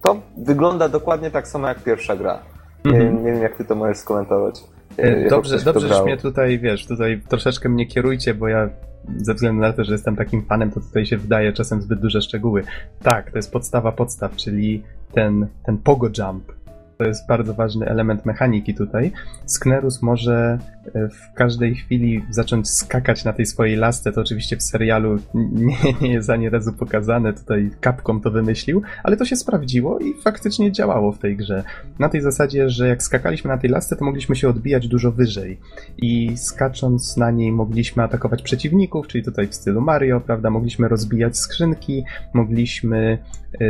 to 0.03 0.17
wygląda 0.39 0.89
dokładnie 0.89 1.31
tak 1.31 1.49
samo 1.49 1.69
jak 1.69 1.83
pierwsza 1.83 2.17
gra. 2.17 2.39
Nie, 2.85 2.91
Mhm. 3.01 3.25
nie 3.25 3.33
wiem, 3.33 3.43
jak 3.43 3.57
ty 3.57 3.65
to 3.65 3.75
możesz 3.75 3.99
skomentować. 3.99 4.61
Jako 4.99 5.31
Dobrze, 5.31 5.59
dobrze, 5.59 5.89
że 5.89 6.03
mnie 6.03 6.17
tutaj, 6.17 6.59
wiesz, 6.59 6.87
tutaj 6.87 7.23
troszeczkę 7.29 7.69
mnie 7.69 7.87
kierujcie, 7.87 8.35
bo 8.35 8.49
ja 8.49 8.69
ze 9.17 9.35
względu 9.35 9.61
na 9.61 9.73
to, 9.73 9.85
że 9.85 9.93
jestem 9.93 10.17
takim 10.17 10.47
fanem, 10.47 10.71
to 10.71 10.81
tutaj 10.81 11.07
się 11.07 11.17
wydaje 11.17 11.53
czasem 11.53 11.83
zbyt 11.83 12.01
duże 12.01 12.23
szczegóły. 12.23 12.63
Tak, 13.03 13.31
to 13.31 13.39
jest 13.39 13.53
podstawa 13.53 13.93
podstaw, 13.93 14.37
czyli 14.37 14.83
ten, 15.13 15.47
ten 15.65 15.79
pogo 15.79 16.11
jump. 16.19 16.57
To 16.99 17.05
jest 17.05 17.29
bardzo 17.29 17.55
ważny 17.55 17.87
element 17.87 18.27
mechaniki 18.27 18.75
tutaj. 18.75 19.13
Sknerus 19.47 20.03
może 20.03 20.59
e, 20.95 21.09
w 21.09 21.35
każdej 21.35 21.75
chwili 21.75 22.25
zacząć 22.31 22.69
skakać 22.69 23.25
na 23.25 23.33
tej 23.33 23.47
swojej 23.47 23.77
lasce. 23.77 24.13
To 24.13 24.21
oczywiście 24.21 24.57
w 24.57 24.63
serialu 24.63 25.19
nie, 25.35 25.77
nie 26.01 26.13
jest 26.13 26.31
ani 26.31 26.51
razu 26.51 26.73
pokazane. 26.73 27.33
Tutaj 27.33 27.71
Capcom 27.85 28.21
to 28.21 28.31
wymyślił, 28.31 28.83
ale 29.03 29.17
to 29.17 29.25
się 29.25 29.37
sprawdziło 29.37 29.99
i 29.99 30.15
faktycznie 30.15 30.73
działało 30.73 31.13
w 31.13 31.19
tej 31.19 31.37
grze. 31.37 31.65
Na 31.99 32.09
tej 32.09 32.21
zasadzie, 32.21 32.71
że 32.71 32.89
jak 32.89 33.03
skakaliśmy 33.03 33.49
na 33.49 33.59
tej 33.59 33.71
lasce, 33.71 33.97
to 33.97 34.05
mogliśmy 34.05 34.37
się 34.37 34.49
odbijać 34.49 34.89
dużo 34.89 35.13
wyżej. 35.13 35.61
I 35.99 36.37
skacząc 36.37 37.17
na 37.17 37.31
niej 37.31 37.53
mogliśmy 37.53 38.03
atakować 38.03 38.43
przeciwników, 38.43 39.09
czyli 39.09 39.25
tutaj 39.25 39.47
w 39.47 39.55
stylu 39.55 39.81
Mario, 39.81 40.21
prawda? 40.21 40.51
Mogliśmy 40.51 40.89
rozbijać 40.89 41.39
skrzynki, 41.39 42.05
mogliśmy 42.35 43.19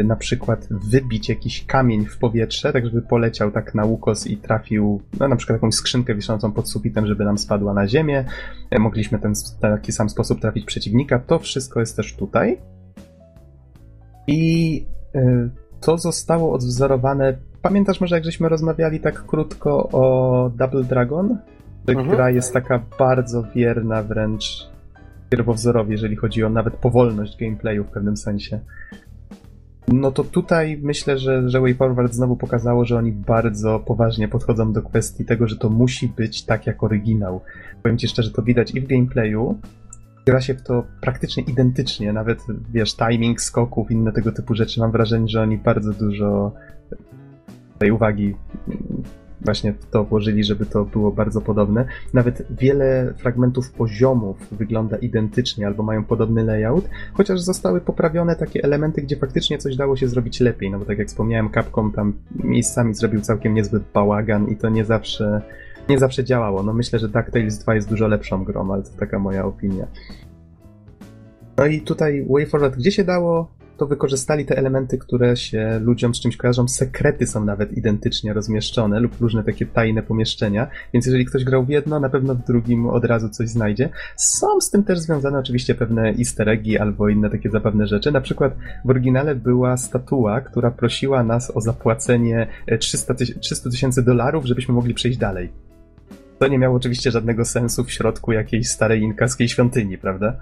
na 0.05 0.17
przykład 0.17 0.69
wybić 0.71 1.29
jakiś 1.29 1.67
kamień 1.67 2.07
w 2.07 2.19
powietrze, 2.19 2.73
tak 2.73 2.87
żeby 2.87 3.03
poleciał 3.03 3.51
tak 3.51 3.75
na 3.75 3.85
ukos 3.85 4.27
i 4.27 4.37
trafił, 4.37 5.03
no 5.21 5.29
na 5.29 5.37
przykład 5.37 5.57
jakąś 5.57 5.75
skrzynkę 5.75 6.15
wiszącą 6.15 6.53
pod 6.53 6.71
sufitem, 6.71 7.07
żeby 7.07 7.25
nam 7.25 7.39
spadła 7.39 7.75
na 7.75 7.89
ziemię. 7.89 8.25
E, 8.71 8.79
Mogliśmy 8.79 9.19
ten 9.19 9.33
taki 9.61 9.93
sam 9.93 10.09
sposób 10.09 10.41
trafić 10.41 10.65
przeciwnika. 10.65 11.19
To 11.19 11.39
wszystko 11.39 11.81
jest 11.81 11.97
też 11.97 12.17
tutaj. 12.17 12.59
I 14.27 14.85
e, 15.15 15.49
to 15.81 15.99
zostało 15.99 16.53
odwzorowane. 16.53 17.37
Pamiętasz 17.63 18.01
może, 18.01 18.15
jak 18.15 18.25
żeśmy 18.25 18.49
rozmawiali 18.49 19.01
tak 19.01 19.27
krótko 19.27 19.89
o 19.89 20.51
Double 20.57 20.85
Dragon? 20.85 21.39
Mhm. 21.89 22.09
gra 22.09 22.31
jest 22.31 22.53
taka 22.53 22.81
bardzo 22.99 23.45
wierna 23.55 24.03
wręcz 24.03 24.69
pierwowzorowi, 25.31 25.93
jeżeli 25.93 26.17
chodzi 26.17 26.45
o 26.45 26.49
nawet 26.49 26.75
powolność 26.75 27.37
gameplayu 27.41 27.85
w 27.85 27.91
pewnym 27.91 28.17
sensie. 28.17 28.61
No 29.89 30.13
to 30.13 30.25
tutaj 30.25 30.81
myślę, 30.83 31.19
że, 31.19 31.51
że 31.51 31.61
Way 31.61 31.75
Forward 31.75 32.13
znowu 32.13 32.37
pokazało, 32.37 32.85
że 32.85 32.99
oni 32.99 33.13
bardzo 33.13 33.81
poważnie 33.81 34.29
podchodzą 34.29 34.73
do 34.73 34.83
kwestii 34.83 35.25
tego, 35.25 35.49
że 35.49 35.57
to 35.57 35.71
musi 35.71 36.09
być 36.09 36.45
tak 36.45 36.67
jak 36.67 36.83
oryginał. 36.83 37.41
Powiem 37.83 37.99
ci 37.99 38.09
szczerze, 38.09 38.31
to 38.31 38.43
widać 38.43 38.75
i 38.75 38.81
w 38.81 38.87
gameplayu, 38.87 39.59
gra 40.27 40.41
się 40.41 40.55
w 40.55 40.63
to 40.63 40.85
praktycznie 41.01 41.43
identycznie, 41.43 42.13
nawet 42.13 42.39
wiesz, 42.73 42.97
timing 42.97 43.41
skoków, 43.41 43.91
inne 43.91 44.13
tego 44.13 44.33
typu 44.33 44.55
rzeczy. 44.55 44.81
Mam 44.81 44.93
wrażenie, 44.93 45.29
że 45.29 45.43
oni 45.43 45.59
bardzo 45.59 45.93
dużo 45.93 46.53
tej 47.79 47.91
uwagi 47.91 48.35
właśnie 49.41 49.73
w 49.73 49.87
to 49.87 50.05
włożyli, 50.05 50.45
żeby 50.45 50.67
to 50.67 50.85
było 50.85 51.13
bardzo 51.13 51.41
podobne. 51.41 51.85
Nawet 52.15 52.43
wiele 52.51 53.15
fragmentów 53.17 53.71
poziomów 53.71 54.37
wygląda 54.53 54.97
identycznie 54.97 55.67
albo 55.67 55.83
mają 55.83 56.05
podobny 56.05 56.45
layout, 56.45 56.89
chociaż 57.13 57.41
zostały 57.41 57.81
poprawione 57.81 58.37
takie 58.37 58.63
elementy, 58.63 59.03
gdzie 59.03 59.17
faktycznie 59.17 59.59
coś 59.59 59.77
dało 59.77 59.97
się 59.97 60.09
zrobić 60.09 60.41
lepiej, 60.41 60.71
no 60.71 60.79
bo 60.79 60.85
tak 60.85 60.99
jak 60.99 61.09
wspomniałem, 61.09 61.51
Capcom 61.51 61.93
tam 61.93 62.13
miejscami 62.45 62.95
zrobił 62.95 63.21
całkiem 63.21 63.55
niezły 63.55 63.81
bałagan 63.95 64.49
i 64.49 64.57
to 64.57 64.69
nie 64.69 64.85
zawsze 64.85 65.43
nie 65.89 65.99
zawsze 65.99 66.25
działało. 66.25 66.63
No 66.63 66.73
myślę, 66.73 66.99
że 66.99 67.09
DuckTales 67.09 67.59
2 67.59 67.75
jest 67.75 67.89
dużo 67.89 68.09
lepszą 68.09 68.45
grą, 68.45 68.73
ale 68.73 68.83
to 68.83 68.91
taka 68.99 69.19
moja 69.19 69.45
opinia. 69.45 69.87
No 71.57 71.67
i 71.67 71.81
tutaj 71.81 72.27
Way 72.31 72.47
Forward, 72.47 72.77
gdzie 72.77 72.91
się 72.93 73.05
dało, 73.05 73.56
to 73.77 73.87
wykorzystali 73.87 74.45
te 74.45 74.59
elementy, 74.59 74.99
które 74.99 75.37
się 75.37 75.81
ludziom 75.83 76.15
z 76.15 76.21
czymś 76.21 76.37
kojarzą. 76.37 76.69
Sekrety 76.69 77.27
są 77.27 77.45
nawet 77.45 77.73
identycznie 77.73 78.33
rozmieszczone 78.33 79.01
lub 79.01 79.21
różne 79.21 79.45
takie 79.45 79.67
tajne 79.67 80.03
pomieszczenia, 80.03 80.67
więc 80.93 81.07
jeżeli 81.07 81.25
ktoś 81.25 81.45
grał 81.45 81.65
w 81.65 81.69
jedno, 81.69 82.01
na 82.01 82.09
pewno 82.09 82.35
w 82.35 82.45
drugim 82.45 82.87
od 82.87 83.05
razu 83.05 83.29
coś 83.29 83.49
znajdzie. 83.49 83.89
Są 84.17 84.61
z 84.61 84.71
tym 84.71 84.85
też 84.85 84.99
związane 84.99 85.39
oczywiście 85.39 85.75
pewne 85.75 86.09
easter 86.19 86.49
eggi 86.49 86.79
albo 86.79 87.09
inne 87.09 87.31
takie 87.31 87.51
zabawne 87.51 87.87
rzeczy. 87.87 88.13
Na 88.13 88.21
przykład 88.21 88.57
w 88.85 88.91
oryginale 88.91 89.35
była 89.35 89.77
statua, 89.77 90.41
która 90.41 90.71
prosiła 90.71 91.23
nas 91.23 91.57
o 91.57 91.61
zapłacenie 91.61 92.47
e, 92.67 92.79
300 92.79 93.15
tyś- 93.15 93.39
300 93.39 93.71
tysięcy 93.71 94.03
dolarów, 94.03 94.45
żebyśmy 94.45 94.75
mogli 94.75 94.95
przejść 94.95 95.19
dalej. 95.19 95.53
To 96.39 96.49
nie 96.49 96.59
miało 96.59 96.77
oczywiście 96.77 97.11
żadnego 97.11 97.45
sensu 97.45 97.85
w 97.85 97.93
środku 97.93 98.33
jakiejś 98.33 98.69
starej 98.69 99.01
inkaskiej 99.03 99.49
świątyni, 99.49 99.99
prawda? 99.99 100.37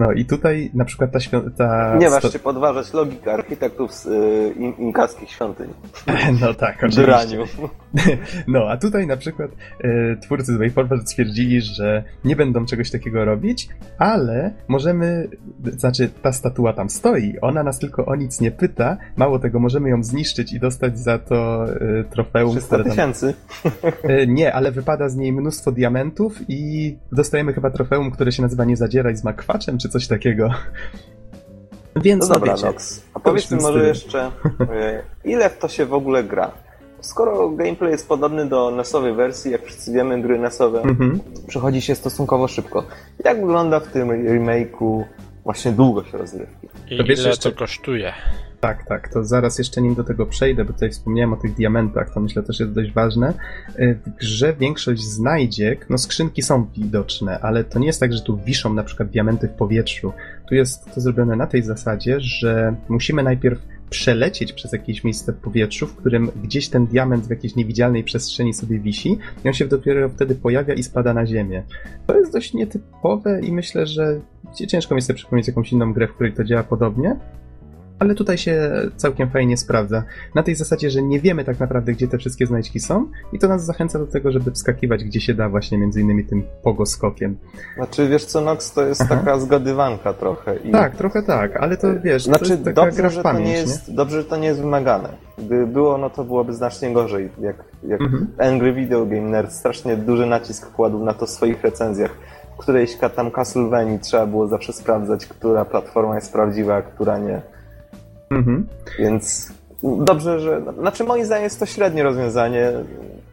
No 0.00 0.12
i 0.12 0.24
tutaj 0.24 0.70
na 0.74 0.84
przykład 0.84 1.12
ta 1.12 1.20
świątynia... 1.20 1.96
Nie 1.98 2.10
masz 2.10 2.32
się 2.32 2.38
podważać 2.38 2.92
logikę 2.92 3.32
architektów 3.32 3.92
z 3.92 4.06
y, 4.06 4.54
in, 4.56 4.72
inkaskich 4.72 5.30
świątyń. 5.30 5.68
No 6.40 6.54
tak, 6.54 6.76
oczywiście. 6.76 7.02
Draniu. 7.02 7.44
No, 8.48 8.66
a 8.70 8.76
tutaj 8.76 9.06
na 9.06 9.16
przykład 9.16 9.50
e, 9.80 10.16
twórcy 10.16 10.54
z 10.54 10.56
WayForward 10.56 11.02
stwierdzili, 11.02 11.60
że 11.60 12.04
nie 12.24 12.36
będą 12.36 12.66
czegoś 12.66 12.90
takiego 12.90 13.24
robić, 13.24 13.68
ale 13.98 14.52
możemy, 14.68 15.28
znaczy 15.64 16.08
ta 16.22 16.32
statua 16.32 16.72
tam 16.72 16.90
stoi, 16.90 17.40
ona 17.40 17.62
nas 17.62 17.78
tylko 17.78 18.06
o 18.06 18.16
nic 18.16 18.40
nie 18.40 18.50
pyta, 18.50 18.96
mało 19.16 19.38
tego, 19.38 19.58
możemy 19.58 19.88
ją 19.88 20.02
zniszczyć 20.02 20.52
i 20.52 20.60
dostać 20.60 20.98
za 20.98 21.18
to 21.18 21.64
e, 21.64 22.04
trofeum, 22.04 22.50
300 22.50 22.66
które 22.66 22.84
tam... 22.84 22.92
tysięcy. 22.92 23.34
E, 24.02 24.26
nie, 24.38 24.54
ale 24.54 24.72
wypada 24.72 25.08
z 25.08 25.16
niej 25.16 25.32
mnóstwo 25.32 25.72
diamentów 25.72 26.40
i 26.48 26.96
dostajemy 27.12 27.52
chyba 27.52 27.70
trofeum, 27.70 28.10
które 28.10 28.32
się 28.32 28.42
nazywa 28.42 28.64
Nie 28.64 28.76
zadzieraj 28.76 29.16
z 29.16 29.24
makwaczem, 29.24 29.78
czy 29.84 29.88
coś 29.88 30.08
takiego. 30.08 30.50
Więc 31.96 32.22
No 32.22 32.28
no, 32.28 32.34
dobra, 32.34 32.54
wiecie, 32.54 32.66
Nox. 32.66 33.02
A 33.14 33.20
powiedz 33.20 33.50
mi 33.50 33.60
może 33.60 33.88
jeszcze, 33.88 34.26
y, 34.26 35.28
ile 35.28 35.50
w 35.50 35.58
to 35.58 35.68
się 35.68 35.86
w 35.86 35.94
ogóle 35.94 36.24
gra? 36.24 36.50
Skoro 37.00 37.50
gameplay 37.50 37.90
jest 37.92 38.08
podobny 38.08 38.46
do 38.46 38.70
NES-owej 38.70 39.14
wersji, 39.14 39.52
jak 39.52 39.62
wszyscy 39.64 39.92
wiemy, 39.92 40.22
gry 40.22 40.38
NES-owe 40.38 40.82
Mhm. 40.82 41.20
przechodzi 41.46 41.80
się 41.82 41.94
stosunkowo 41.94 42.48
szybko. 42.48 42.84
Jak 43.24 43.40
wygląda 43.40 43.80
w 43.80 43.86
tym 43.86 44.08
remake'u 44.08 45.04
właśnie 45.44 45.72
długość 45.72 46.12
rozgrywki? 46.12 46.66
I 46.90 46.98
To 46.98 47.04
wiesz 47.04 47.18
ile 47.20 47.28
jeszcze- 47.28 47.50
to 47.50 47.58
kosztuje? 47.58 48.12
Tak, 48.60 48.86
tak, 48.86 49.08
to 49.08 49.24
zaraz 49.24 49.58
jeszcze 49.58 49.82
nim 49.82 49.94
do 49.94 50.04
tego 50.04 50.26
przejdę, 50.26 50.64
bo 50.64 50.72
tutaj 50.72 50.90
wspomniałem 50.90 51.32
o 51.32 51.36
tych 51.36 51.54
diamentach, 51.54 52.14
to 52.14 52.20
myślę 52.20 52.42
też 52.42 52.60
jest 52.60 52.72
dość 52.72 52.92
ważne. 52.92 53.34
Y, 53.78 53.98
W 54.06 54.10
grze 54.16 54.52
większość 54.52 55.02
znajdziek, 55.02 55.86
no 55.90 55.98
skrzynki 55.98 56.42
są 56.42 56.66
widoczne, 56.76 57.38
ale 57.40 57.64
to 57.64 57.78
nie 57.78 57.86
jest 57.86 58.00
tak, 58.00 58.12
że 58.12 58.20
tu 58.22 58.36
wiszą 58.36 58.74
na 58.74 58.84
przykład 58.84 59.08
diamenty 59.08 59.48
w 59.48 59.52
powietrzu. 59.52 60.12
Tu 60.48 60.54
jest 60.54 60.94
to 60.94 61.00
zrobione 61.00 61.36
na 61.36 61.46
tej 61.46 61.62
zasadzie, 61.62 62.20
że 62.20 62.74
musimy 62.88 63.22
najpierw 63.22 63.58
przelecieć 63.90 64.52
przez 64.52 64.72
jakieś 64.72 65.04
miejsce 65.04 65.32
w 65.32 65.36
powietrzu, 65.36 65.86
w 65.86 65.96
którym 65.96 66.30
gdzieś 66.42 66.68
ten 66.68 66.86
diament 66.86 67.26
w 67.26 67.30
jakiejś 67.30 67.56
niewidzialnej 67.56 68.04
przestrzeni 68.04 68.54
sobie 68.54 68.78
wisi 68.78 69.18
i 69.44 69.48
on 69.48 69.54
się 69.54 69.66
dopiero 69.66 70.08
wtedy 70.08 70.34
pojawia 70.34 70.74
i 70.74 70.82
spada 70.82 71.14
na 71.14 71.26
ziemię. 71.26 71.62
To 72.06 72.18
jest 72.18 72.32
dość 72.32 72.54
nietypowe 72.54 73.40
i 73.40 73.52
myślę, 73.52 73.86
że 73.86 74.20
ciężko 74.68 74.94
mi 74.94 75.02
sobie 75.02 75.16
przypomnieć 75.16 75.48
jakąś 75.48 75.72
inną 75.72 75.92
grę, 75.92 76.08
w 76.08 76.14
której 76.14 76.32
to 76.32 76.44
działa 76.44 76.62
podobnie. 76.62 77.16
Ale 78.04 78.14
tutaj 78.14 78.38
się 78.38 78.70
całkiem 78.96 79.30
fajnie 79.30 79.56
sprawdza. 79.56 80.02
Na 80.34 80.42
tej 80.42 80.54
zasadzie, 80.54 80.90
że 80.90 81.02
nie 81.02 81.20
wiemy 81.20 81.44
tak 81.44 81.60
naprawdę, 81.60 81.92
gdzie 81.92 82.08
te 82.08 82.18
wszystkie 82.18 82.46
znajdźki 82.46 82.80
są, 82.80 83.06
i 83.32 83.38
to 83.38 83.48
nas 83.48 83.64
zachęca 83.64 83.98
do 83.98 84.06
tego, 84.06 84.32
żeby 84.32 84.50
wskakiwać 84.50 85.04
gdzie 85.04 85.20
się 85.20 85.34
da, 85.34 85.48
właśnie 85.48 85.78
między 85.78 86.00
innymi 86.00 86.24
tym 86.24 86.42
pogoskokiem. 86.62 87.36
Znaczy, 87.76 88.08
wiesz 88.08 88.24
co, 88.24 88.40
Nox, 88.40 88.72
to 88.72 88.86
jest 88.86 89.02
Aha. 89.02 89.16
taka 89.16 89.38
zgadywanka 89.38 90.12
trochę. 90.12 90.56
I... 90.56 90.70
Tak, 90.70 90.96
trochę 90.96 91.22
tak, 91.22 91.56
ale 91.56 91.76
to 91.76 92.00
wiesz, 92.00 92.24
to 92.24 92.28
Znaczy, 92.28 92.52
jest 92.52 92.64
taka 92.64 92.72
gra 92.74 92.84
dobrze, 92.84 93.08
w 93.08 93.12
że 93.12 93.16
to 93.16 93.22
pamięć, 93.22 93.46
nie 93.46 93.56
jest, 93.56 93.94
dobrze, 93.94 94.22
że 94.22 94.28
to 94.28 94.36
nie 94.36 94.46
jest 94.46 94.60
wymagane. 94.60 95.08
Gdyby 95.38 95.66
było, 95.66 95.98
no 95.98 96.10
to 96.10 96.24
byłoby 96.24 96.52
znacznie 96.52 96.92
gorzej. 96.92 97.30
Jak, 97.40 97.56
jak 97.82 98.00
Mhm. 98.00 98.26
Angry 98.38 98.72
Video 98.72 99.06
Game 99.06 99.20
Nerd 99.20 99.52
strasznie 99.52 99.96
duży 99.96 100.26
nacisk 100.26 100.72
kładł 100.72 101.04
na 101.04 101.14
to 101.14 101.26
w 101.26 101.30
swoich 101.30 101.62
recenzjach. 101.62 102.10
W 102.54 102.56
którejś 102.56 102.96
tam 103.16 103.30
Castlevanii 103.30 103.98
trzeba 103.98 104.26
było 104.26 104.46
zawsze 104.46 104.72
sprawdzać, 104.72 105.26
która 105.26 105.64
platforma 105.64 106.14
jest 106.14 106.32
prawdziwa, 106.32 106.74
a 106.74 106.82
która 106.82 107.18
nie. 107.18 107.42
Mhm. 108.34 108.66
Więc 108.98 109.52
dobrze, 109.82 110.40
że. 110.40 110.62
Znaczy, 110.78 111.04
moim 111.04 111.24
zdaniem 111.24 111.44
jest 111.44 111.60
to 111.60 111.66
średnie 111.66 112.02
rozwiązanie. 112.02 112.72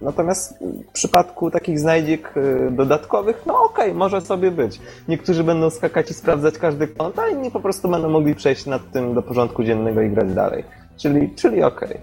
Natomiast 0.02 0.60
w 0.90 0.92
przypadku 0.94 1.52
takich 1.52 1.80
znajdziek 1.80 2.38
y, 2.38 2.72
dodatkowych, 2.72 3.44
no 3.46 3.64
okej, 3.64 3.94
może 3.94 4.22
sobie 4.22 4.52
być. 4.52 4.80
Niektórzy 5.08 5.44
będą 5.44 5.70
skakać 5.70 6.12
i 6.12 6.14
sprawdzać 6.14 6.58
każdy 6.58 6.88
kąt, 6.88 7.20
a 7.20 7.28
inni 7.28 7.52
po 7.52 7.60
prostu 7.60 7.90
będą 7.90 8.10
mogli 8.10 8.36
przejść 8.36 8.66
nad 8.66 8.92
tym 8.92 9.14
do 9.14 9.22
porządku 9.22 9.64
dziennego 9.64 10.02
i 10.02 10.10
grać 10.10 10.34
dalej. 10.34 10.64
Czyli, 10.98 11.30
czyli 11.36 11.64
okej. 11.64 11.98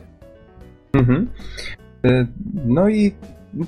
Mhm. 0.93 1.29
Y, 2.07 2.27
No 2.67 2.89
i 2.89 3.15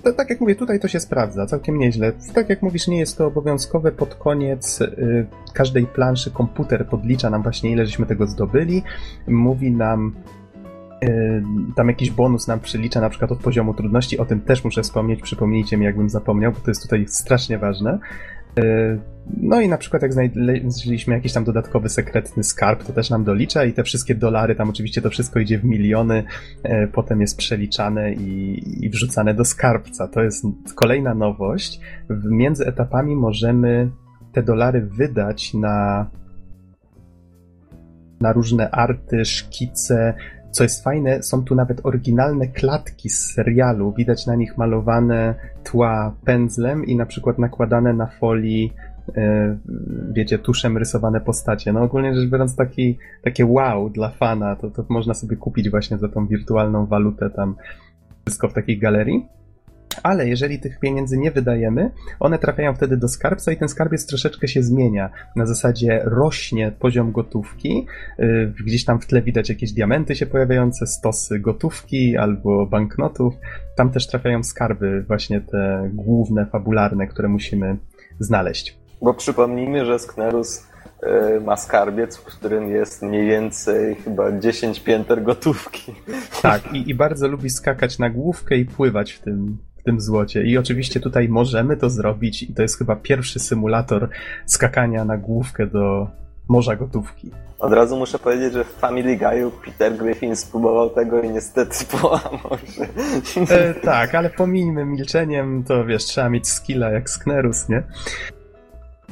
to, 0.02 0.12
tak 0.12 0.30
jak 0.30 0.40
mówię, 0.40 0.54
tutaj 0.54 0.80
to 0.80 0.88
się 0.88 1.00
sprawdza 1.00 1.46
całkiem 1.46 1.78
nieźle. 1.78 2.12
Tak 2.34 2.48
jak 2.48 2.62
mówisz, 2.62 2.88
nie 2.88 2.98
jest 2.98 3.18
to 3.18 3.26
obowiązkowe. 3.26 3.92
Pod 3.92 4.14
koniec 4.14 4.80
y, 4.80 5.26
każdej 5.52 5.86
planszy 5.86 6.30
komputer 6.30 6.86
podlicza 6.86 7.30
nam 7.30 7.42
właśnie 7.42 7.70
ile 7.70 7.86
żeśmy 7.86 8.06
tego 8.06 8.26
zdobyli. 8.26 8.82
Mówi 9.28 9.70
nam 9.70 10.14
y, 11.04 11.42
tam 11.76 11.88
jakiś 11.88 12.10
bonus 12.10 12.48
nam 12.48 12.60
przylicza 12.60 13.00
na 13.00 13.10
przykład 13.10 13.32
od 13.32 13.38
poziomu 13.38 13.74
trudności. 13.74 14.18
O 14.18 14.24
tym 14.24 14.40
też 14.40 14.64
muszę 14.64 14.82
wspomnieć. 14.82 15.22
Przypomnijcie 15.22 15.76
mi, 15.76 15.84
jakbym 15.84 16.10
zapomniał, 16.10 16.52
bo 16.52 16.60
to 16.60 16.70
jest 16.70 16.82
tutaj 16.82 17.04
strasznie 17.08 17.58
ważne. 17.58 17.98
Y, 18.58 19.00
no 19.36 19.60
i 19.60 19.68
na 19.68 19.78
przykład 19.78 20.02
jak 20.02 20.12
znaleźliśmy 20.12 21.14
jakiś 21.14 21.32
tam 21.32 21.44
dodatkowy 21.44 21.88
sekretny 21.88 22.44
skarb, 22.44 22.84
to 22.84 22.92
też 22.92 23.10
nam 23.10 23.24
dolicza 23.24 23.64
i 23.64 23.72
te 23.72 23.84
wszystkie 23.84 24.14
dolary, 24.14 24.54
tam 24.54 24.70
oczywiście 24.70 25.02
to 25.02 25.10
wszystko 25.10 25.40
idzie 25.40 25.58
w 25.58 25.64
miliony, 25.64 26.24
y, 26.64 26.88
potem 26.92 27.20
jest 27.20 27.36
przeliczane 27.36 28.12
i, 28.12 28.62
i 28.84 28.90
wrzucane 28.90 29.34
do 29.34 29.44
skarbca. 29.44 30.08
To 30.08 30.22
jest 30.22 30.44
kolejna 30.74 31.14
nowość. 31.14 31.80
Między 32.24 32.66
etapami 32.66 33.16
możemy 33.16 33.90
te 34.32 34.42
dolary 34.42 34.80
wydać 34.80 35.54
na 35.54 36.06
na 38.20 38.32
różne 38.32 38.70
arty, 38.70 39.24
szkice, 39.24 40.14
co 40.50 40.62
jest 40.62 40.84
fajne, 40.84 41.22
są 41.22 41.44
tu 41.44 41.54
nawet 41.54 41.86
oryginalne 41.86 42.46
klatki 42.46 43.08
z 43.08 43.34
serialu. 43.34 43.92
Widać 43.92 44.26
na 44.26 44.34
nich 44.34 44.58
malowane 44.58 45.34
tła 45.64 46.14
pędzlem 46.24 46.84
i 46.84 46.96
na 46.96 47.06
przykład 47.06 47.38
nakładane 47.38 47.92
na 47.92 48.06
folii, 48.06 48.72
e, 49.16 49.56
wiecie, 50.12 50.38
tuszem 50.38 50.78
rysowane 50.78 51.20
postacie. 51.20 51.72
No 51.72 51.82
ogólnie 51.82 52.14
rzecz 52.14 52.30
biorąc, 52.30 52.56
taki, 52.56 52.98
takie 53.22 53.46
wow 53.46 53.90
dla 53.90 54.10
fana, 54.10 54.56
to, 54.56 54.70
to 54.70 54.84
można 54.88 55.14
sobie 55.14 55.36
kupić 55.36 55.70
właśnie 55.70 55.98
za 55.98 56.08
tą 56.08 56.26
wirtualną 56.26 56.86
walutę 56.86 57.30
tam 57.30 57.54
wszystko 58.26 58.48
w 58.48 58.52
takiej 58.52 58.78
galerii 58.78 59.26
ale 60.02 60.28
jeżeli 60.28 60.58
tych 60.58 60.78
pieniędzy 60.78 61.18
nie 61.18 61.30
wydajemy, 61.30 61.90
one 62.20 62.38
trafiają 62.38 62.74
wtedy 62.74 62.96
do 62.96 63.08
skarbca 63.08 63.52
i 63.52 63.56
ten 63.56 63.68
skarbiec 63.68 64.06
troszeczkę 64.06 64.48
się 64.48 64.62
zmienia. 64.62 65.10
Na 65.36 65.46
zasadzie 65.46 66.00
rośnie 66.04 66.72
poziom 66.78 67.12
gotówki, 67.12 67.86
yy, 68.18 68.52
gdzieś 68.64 68.84
tam 68.84 69.00
w 69.00 69.06
tle 69.06 69.22
widać 69.22 69.48
jakieś 69.48 69.72
diamenty 69.72 70.16
się 70.16 70.26
pojawiające, 70.26 70.86
stosy 70.86 71.38
gotówki 71.38 72.16
albo 72.16 72.66
banknotów. 72.66 73.34
Tam 73.76 73.90
też 73.90 74.06
trafiają 74.06 74.42
skarby, 74.42 75.04
właśnie 75.08 75.40
te 75.40 75.90
główne, 75.94 76.46
fabularne, 76.46 77.06
które 77.06 77.28
musimy 77.28 77.76
znaleźć. 78.20 78.78
Bo 79.02 79.14
przypomnijmy, 79.14 79.86
że 79.86 79.98
Sknerus 79.98 80.66
y, 81.36 81.40
ma 81.40 81.56
skarbiec, 81.56 82.16
w 82.16 82.24
którym 82.24 82.70
jest 82.70 83.02
mniej 83.02 83.26
więcej 83.26 83.94
chyba 83.94 84.38
10 84.38 84.80
pięter 84.80 85.22
gotówki. 85.22 85.94
Tak, 86.42 86.74
i, 86.74 86.90
i 86.90 86.94
bardzo 86.94 87.28
lubi 87.28 87.50
skakać 87.50 87.98
na 87.98 88.10
główkę 88.10 88.56
i 88.56 88.64
pływać 88.64 89.12
w 89.12 89.20
tym, 89.20 89.58
tym 89.90 90.00
złocie. 90.00 90.42
I 90.42 90.58
oczywiście 90.58 91.00
tutaj 91.00 91.28
możemy 91.28 91.76
to 91.76 91.90
zrobić 91.90 92.42
i 92.42 92.54
to 92.54 92.62
jest 92.62 92.78
chyba 92.78 92.96
pierwszy 92.96 93.38
symulator 93.38 94.08
skakania 94.46 95.04
na 95.04 95.16
główkę 95.16 95.66
do 95.66 96.06
morza 96.48 96.76
gotówki. 96.76 97.30
Od 97.58 97.72
razu 97.72 97.96
muszę 97.96 98.18
powiedzieć, 98.18 98.52
że 98.52 98.64
w 98.64 98.68
Family 98.68 99.16
Guy'u 99.16 99.50
Peter 99.64 99.96
Griffin 99.96 100.36
spróbował 100.36 100.90
tego 100.90 101.22
i 101.22 101.30
niestety 101.30 101.84
połamał 102.00 102.58
się. 102.64 102.86
E, 103.54 103.74
tak, 103.74 104.14
ale 104.14 104.30
pomińmy 104.30 104.84
milczeniem, 104.84 105.64
to 105.64 105.84
wiesz, 105.84 106.04
trzeba 106.04 106.28
mieć 106.28 106.48
skilla 106.48 106.90
jak 106.90 107.10
Sknerus, 107.10 107.68
nie? 107.68 107.82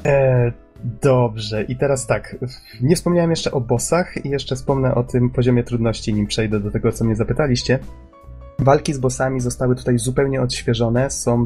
E, 0.05 0.51
dobrze, 1.01 1.63
i 1.63 1.75
teraz 1.75 2.07
tak, 2.07 2.35
nie 2.81 2.95
wspomniałem 2.95 3.29
jeszcze 3.29 3.51
o 3.51 3.61
bossach 3.61 4.25
i 4.25 4.29
jeszcze 4.29 4.55
wspomnę 4.55 4.95
o 4.95 5.03
tym 5.03 5.29
poziomie 5.29 5.63
trudności, 5.63 6.13
nim 6.13 6.27
przejdę 6.27 6.59
do 6.59 6.71
tego, 6.71 6.91
co 6.91 7.05
mnie 7.05 7.15
zapytaliście. 7.15 7.79
Walki 8.59 8.93
z 8.93 8.97
bossami 8.97 9.39
zostały 9.39 9.75
tutaj 9.75 9.99
zupełnie 9.99 10.41
odświeżone, 10.41 11.09
są 11.09 11.45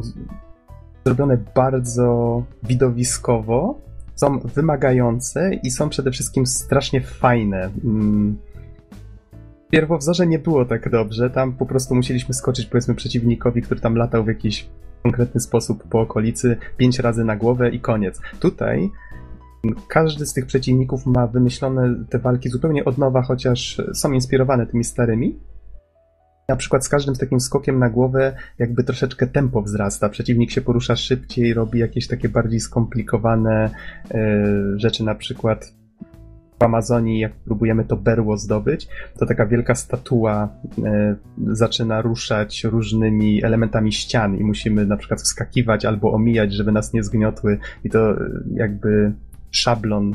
zrobione 1.04 1.38
bardzo 1.54 2.42
widowiskowo, 2.62 3.80
są 4.14 4.38
wymagające 4.38 5.54
i 5.54 5.70
są 5.70 5.88
przede 5.88 6.10
wszystkim 6.10 6.46
strasznie 6.46 7.00
fajne. 7.00 7.70
Mm. 7.84 8.36
W 9.66 9.70
pierwowzorze 9.70 10.26
nie 10.26 10.38
było 10.38 10.64
tak 10.64 10.90
dobrze, 10.90 11.30
tam 11.30 11.52
po 11.52 11.66
prostu 11.66 11.94
musieliśmy 11.94 12.34
skoczyć 12.34 12.66
powiedzmy 12.66 12.94
przeciwnikowi, 12.94 13.62
który 13.62 13.80
tam 13.80 13.96
latał 13.96 14.24
w 14.24 14.28
jakiś 14.28 14.68
konkretny 15.02 15.40
sposób 15.40 15.84
po 15.88 16.00
okolicy, 16.00 16.56
pięć 16.76 16.98
razy 16.98 17.24
na 17.24 17.36
głowę 17.36 17.70
i 17.70 17.80
koniec. 17.80 18.20
Tutaj 18.40 18.90
każdy 19.88 20.26
z 20.26 20.32
tych 20.32 20.46
przeciwników 20.46 21.06
ma 21.06 21.26
wymyślone 21.26 22.04
te 22.10 22.18
walki 22.18 22.48
zupełnie 22.48 22.84
od 22.84 22.98
nowa, 22.98 23.22
chociaż 23.22 23.82
są 23.94 24.12
inspirowane 24.12 24.66
tymi 24.66 24.84
starymi 24.84 25.38
na 26.48 26.56
przykład 26.56 26.84
z 26.84 26.88
każdym 26.88 27.14
takim 27.14 27.40
skokiem 27.40 27.78
na 27.78 27.90
głowę 27.90 28.36
jakby 28.58 28.84
troszeczkę 28.84 29.26
tempo 29.26 29.62
wzrasta. 29.62 30.08
Przeciwnik 30.08 30.50
się 30.50 30.60
porusza 30.60 30.96
szybciej, 30.96 31.54
robi 31.54 31.78
jakieś 31.78 32.08
takie 32.08 32.28
bardziej 32.28 32.60
skomplikowane 32.60 33.70
y, 34.14 34.18
rzeczy, 34.76 35.04
na 35.04 35.14
przykład 35.14 35.72
w 36.60 36.62
Amazonii, 36.62 37.20
jak 37.20 37.32
próbujemy 37.32 37.84
to 37.84 37.96
berło 37.96 38.36
zdobyć, 38.36 38.88
to 39.18 39.26
taka 39.26 39.46
wielka 39.46 39.74
statua 39.74 40.48
y, 40.78 40.82
zaczyna 41.54 42.02
ruszać 42.02 42.64
różnymi 42.64 43.44
elementami 43.44 43.92
ścian 43.92 44.36
i 44.36 44.44
musimy 44.44 44.86
na 44.86 44.96
przykład 44.96 45.20
wskakiwać 45.20 45.84
albo 45.84 46.12
omijać, 46.12 46.52
żeby 46.52 46.72
nas 46.72 46.92
nie 46.92 47.02
zgniotły 47.02 47.58
i 47.84 47.90
to 47.90 48.12
y, 48.12 48.42
jakby 48.54 49.12
szablon 49.50 50.14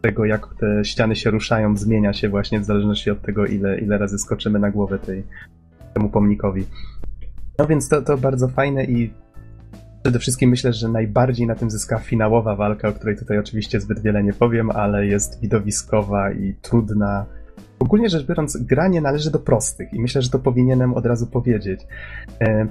tego, 0.00 0.24
jak 0.24 0.46
te 0.60 0.84
ściany 0.84 1.16
się 1.16 1.30
ruszają, 1.30 1.76
zmienia 1.76 2.12
się 2.12 2.28
właśnie 2.28 2.60
w 2.60 2.64
zależności 2.64 3.10
od 3.10 3.22
tego, 3.22 3.46
ile, 3.46 3.78
ile 3.78 3.98
razy 3.98 4.18
skoczymy 4.18 4.58
na 4.58 4.70
głowę 4.70 4.98
tej, 4.98 5.24
temu 5.94 6.08
pomnikowi. 6.08 6.64
No 7.58 7.66
więc 7.66 7.88
to, 7.88 8.02
to 8.02 8.18
bardzo 8.18 8.48
fajne 8.48 8.84
i 8.84 9.14
przede 10.02 10.18
wszystkim 10.18 10.50
myślę, 10.50 10.72
że 10.72 10.88
najbardziej 10.88 11.46
na 11.46 11.54
tym 11.54 11.70
zyska 11.70 11.98
finałowa 11.98 12.56
walka, 12.56 12.88
o 12.88 12.92
której 12.92 13.16
tutaj 13.16 13.38
oczywiście 13.38 13.80
zbyt 13.80 14.00
wiele 14.00 14.22
nie 14.22 14.32
powiem, 14.32 14.70
ale 14.70 15.06
jest 15.06 15.40
widowiskowa 15.40 16.32
i 16.32 16.54
trudna. 16.62 17.26
Ogólnie 17.78 18.08
rzecz 18.08 18.26
biorąc, 18.26 18.56
gra 18.56 18.88
nie 18.88 19.00
należy 19.00 19.30
do 19.30 19.38
prostych 19.38 19.94
i 19.94 20.00
myślę, 20.00 20.22
że 20.22 20.30
to 20.30 20.38
powinienem 20.38 20.94
od 20.94 21.06
razu 21.06 21.26
powiedzieć. 21.26 21.86
E, 22.40 22.66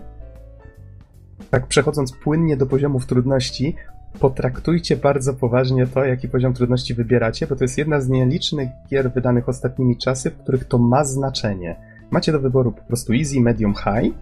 tak 1.50 1.68
przechodząc 1.68 2.12
płynnie 2.12 2.58
do 2.58 2.66
poziomów 2.66 3.06
trudności, 3.06 3.76
potraktujcie 4.20 4.98
bardzo 4.98 5.34
poważnie 5.34 5.88
to, 5.88 6.06
jaki 6.06 6.30
poziom 6.30 6.54
trudności 6.54 6.94
wybieracie, 6.94 7.48
bo 7.48 7.56
to 7.56 7.64
jest 7.64 7.78
jedna 7.78 8.02
z 8.02 8.10
nielicznych 8.10 8.70
gier 8.90 9.12
wydanych 9.12 9.50
ostatnimi 9.50 9.98
czasy, 9.98 10.30
w 10.30 10.38
których 10.38 10.66
to 10.66 10.78
ma 10.78 11.04
znaczenie 11.04 11.91
Macie 12.12 12.32
do 12.32 12.40
wyboru 12.40 12.72
po 12.72 12.82
prostu 12.82 13.14
easy, 13.14 13.42
medium, 13.42 13.74
high, 13.74 14.14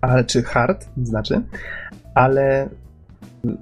ale, 0.00 0.24
czy 0.24 0.42
hard, 0.42 0.88
znaczy, 0.96 1.42
ale 2.14 2.68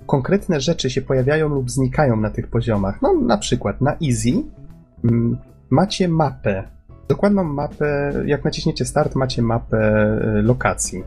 konkretne 0.06 0.60
rzeczy 0.60 0.90
się 0.90 1.02
pojawiają 1.02 1.48
lub 1.48 1.70
znikają 1.70 2.16
na 2.16 2.30
tych 2.30 2.48
poziomach. 2.48 3.02
No, 3.02 3.12
na 3.12 3.38
przykład 3.38 3.80
na 3.80 3.96
easy 4.08 4.42
mm, 5.04 5.38
macie 5.70 6.08
mapę. 6.08 6.64
Dokładną 7.08 7.44
mapę, 7.44 8.12
jak 8.26 8.44
naciśniecie 8.44 8.84
start, 8.84 9.14
macie 9.14 9.42
mapę 9.42 9.78
y, 10.38 10.42
lokacji. 10.42 11.02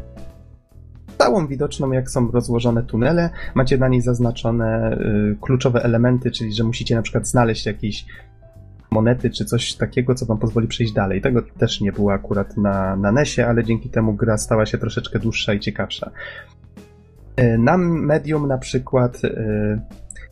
Całą 1.17 1.47
widoczną, 1.47 1.91
jak 1.91 2.09
są 2.09 2.31
rozłożone 2.31 2.83
tunele, 2.83 3.29
macie 3.55 3.77
na 3.77 3.87
niej 3.87 4.01
zaznaczone 4.01 4.97
y, 4.97 5.37
kluczowe 5.41 5.83
elementy, 5.83 6.31
czyli 6.31 6.53
że 6.53 6.63
musicie 6.63 6.95
na 6.95 7.01
przykład 7.01 7.27
znaleźć 7.27 7.65
jakiś 7.65 8.05
monety 8.95 9.29
czy 9.29 9.45
coś 9.45 9.73
takiego, 9.73 10.15
co 10.15 10.25
wam 10.25 10.37
pozwoli 10.37 10.67
przejść 10.67 10.93
dalej. 10.93 11.21
Tego 11.21 11.41
też 11.41 11.81
nie 11.81 11.91
było 11.91 12.13
akurat 12.13 12.57
na, 12.57 12.95
na 12.95 13.11
NESie, 13.11 13.47
ale 13.47 13.63
dzięki 13.63 13.89
temu 13.89 14.13
gra 14.13 14.37
stała 14.37 14.65
się 14.65 14.77
troszeczkę 14.77 15.19
dłuższa 15.19 15.53
i 15.53 15.59
ciekawsza. 15.59 16.11
E, 17.35 17.57
na 17.57 17.77
Medium 17.77 18.47
na 18.47 18.57
przykład 18.57 19.25
e, 19.25 19.79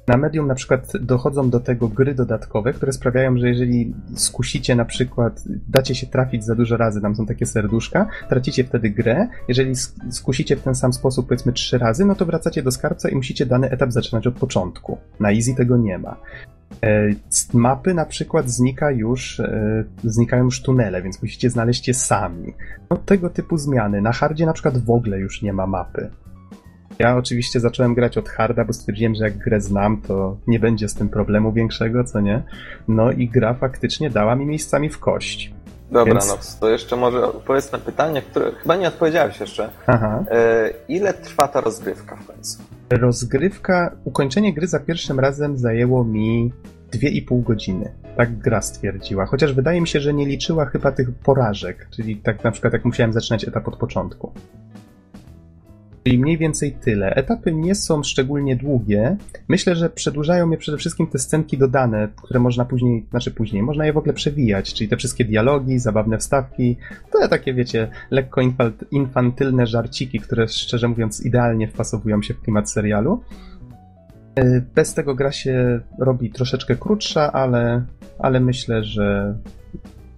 na 0.07 0.17
Medium 0.17 0.47
na 0.47 0.55
przykład 0.55 0.91
dochodzą 0.99 1.49
do 1.49 1.59
tego 1.59 1.87
gry 1.87 2.15
dodatkowe, 2.15 2.73
które 2.73 2.91
sprawiają, 2.91 3.37
że 3.37 3.47
jeżeli 3.47 3.93
skusicie 4.15 4.75
na 4.75 4.85
przykład, 4.85 5.43
dacie 5.67 5.95
się 5.95 6.07
trafić 6.07 6.45
za 6.45 6.55
dużo 6.55 6.77
razy, 6.77 7.01
tam 7.01 7.15
są 7.15 7.25
takie 7.25 7.45
serduszka, 7.45 8.07
tracicie 8.29 8.63
wtedy 8.63 8.89
grę. 8.89 9.27
Jeżeli 9.47 9.73
skusicie 10.09 10.55
w 10.55 10.61
ten 10.61 10.75
sam 10.75 10.93
sposób 10.93 11.27
powiedzmy 11.27 11.53
trzy 11.53 11.77
razy, 11.77 12.05
no 12.05 12.15
to 12.15 12.25
wracacie 12.25 12.63
do 12.63 12.71
skarbca 12.71 13.09
i 13.09 13.15
musicie 13.15 13.45
dany 13.45 13.69
etap 13.69 13.91
zaczynać 13.91 14.27
od 14.27 14.35
początku. 14.35 14.97
Na 15.19 15.31
Easy 15.31 15.55
tego 15.55 15.77
nie 15.77 15.97
ma. 15.97 16.17
E, 16.83 17.09
z 17.29 17.53
mapy 17.53 17.93
na 17.93 18.05
przykład 18.05 18.49
znika 18.49 18.91
już, 18.91 19.39
e, 19.39 19.83
znikają 20.03 20.43
już 20.43 20.61
tunele, 20.61 21.01
więc 21.01 21.21
musicie 21.21 21.49
znaleźć 21.49 21.87
je 21.87 21.93
sami. 21.93 22.53
No, 22.89 22.97
tego 22.97 23.29
typu 23.29 23.57
zmiany. 23.57 24.01
Na 24.01 24.11
hardzie 24.11 24.45
na 24.45 24.53
przykład 24.53 24.77
w 24.77 24.89
ogóle 24.89 25.19
już 25.19 25.41
nie 25.41 25.53
ma 25.53 25.67
mapy. 25.67 26.09
Ja 26.99 27.17
oczywiście 27.17 27.59
zacząłem 27.59 27.93
grać 27.93 28.17
od 28.17 28.29
harda, 28.29 28.65
bo 28.65 28.73
stwierdziłem, 28.73 29.15
że 29.15 29.23
jak 29.23 29.37
grę 29.37 29.61
znam, 29.61 30.01
to 30.01 30.37
nie 30.47 30.59
będzie 30.59 30.89
z 30.89 30.93
tym 30.93 31.09
problemu 31.09 31.51
większego, 31.51 32.03
co 32.03 32.21
nie? 32.21 32.43
No 32.87 33.11
i 33.11 33.27
gra 33.27 33.53
faktycznie 33.53 34.09
dała 34.09 34.35
mi 34.35 34.45
miejscami 34.45 34.89
w 34.89 34.99
kość. 34.99 35.53
Dobra, 35.91 36.13
Więc... 36.13 36.27
no 36.27 36.37
to 36.59 36.69
jeszcze 36.69 36.95
może 36.95 37.27
odpowiedz 37.27 37.71
na 37.71 37.77
pytanie, 37.77 38.21
które 38.21 38.51
chyba 38.51 38.75
nie 38.75 38.87
odpowiedziałeś 38.87 39.39
jeszcze. 39.39 39.69
Aha. 39.87 40.23
E, 40.31 40.69
ile 40.87 41.13
trwa 41.13 41.47
ta 41.47 41.61
rozgrywka 41.61 42.15
w 42.15 42.27
końcu? 42.27 42.57
Rozgrywka, 42.89 43.95
ukończenie 44.03 44.53
gry 44.53 44.67
za 44.67 44.79
pierwszym 44.79 45.19
razem 45.19 45.57
zajęło 45.57 46.03
mi 46.03 46.53
2,5 46.91 47.43
godziny. 47.43 47.91
Tak 48.17 48.37
gra 48.37 48.61
stwierdziła. 48.61 49.25
Chociaż 49.25 49.53
wydaje 49.53 49.81
mi 49.81 49.87
się, 49.87 49.99
że 49.99 50.13
nie 50.13 50.25
liczyła 50.25 50.65
chyba 50.65 50.91
tych 50.91 51.11
porażek, 51.11 51.87
czyli 51.95 52.17
tak 52.17 52.43
na 52.43 52.51
przykład 52.51 52.73
jak 52.73 52.85
musiałem 52.85 53.13
zaczynać 53.13 53.47
etap 53.47 53.67
od 53.67 53.77
początku. 53.77 54.31
Czyli 56.03 56.19
mniej 56.19 56.37
więcej 56.37 56.71
tyle. 56.71 57.15
Etapy 57.15 57.53
nie 57.53 57.75
są 57.75 58.03
szczególnie 58.03 58.55
długie. 58.55 59.17
Myślę, 59.47 59.75
że 59.75 59.89
przedłużają 59.89 60.51
je 60.51 60.57
przede 60.57 60.77
wszystkim 60.77 61.07
te 61.07 61.19
scenki 61.19 61.57
dodane, 61.57 62.07
które 62.23 62.39
można 62.39 62.65
później, 62.65 63.05
znaczy 63.09 63.31
później, 63.31 63.63
można 63.63 63.85
je 63.85 63.93
w 63.93 63.97
ogóle 63.97 64.13
przewijać, 64.13 64.73
czyli 64.73 64.89
te 64.89 64.97
wszystkie 64.97 65.25
dialogi, 65.25 65.79
zabawne 65.79 66.17
wstawki, 66.17 66.77
to 67.11 67.27
takie, 67.27 67.53
wiecie, 67.53 67.89
lekko 68.11 68.41
infantylne 68.91 69.67
żarciki, 69.67 70.19
które 70.19 70.47
szczerze 70.47 70.87
mówiąc 70.87 71.25
idealnie 71.25 71.67
wpasowują 71.67 72.21
się 72.21 72.33
w 72.33 72.41
klimat 72.41 72.71
serialu. 72.71 73.23
E, 74.35 74.61
bez 74.75 74.93
tego 74.93 75.15
gra 75.15 75.31
się 75.31 75.79
robi 75.99 76.29
troszeczkę 76.29 76.75
krótsza, 76.75 77.31
ale, 77.31 77.83
ale 78.19 78.39
myślę, 78.39 78.83
że 78.83 79.35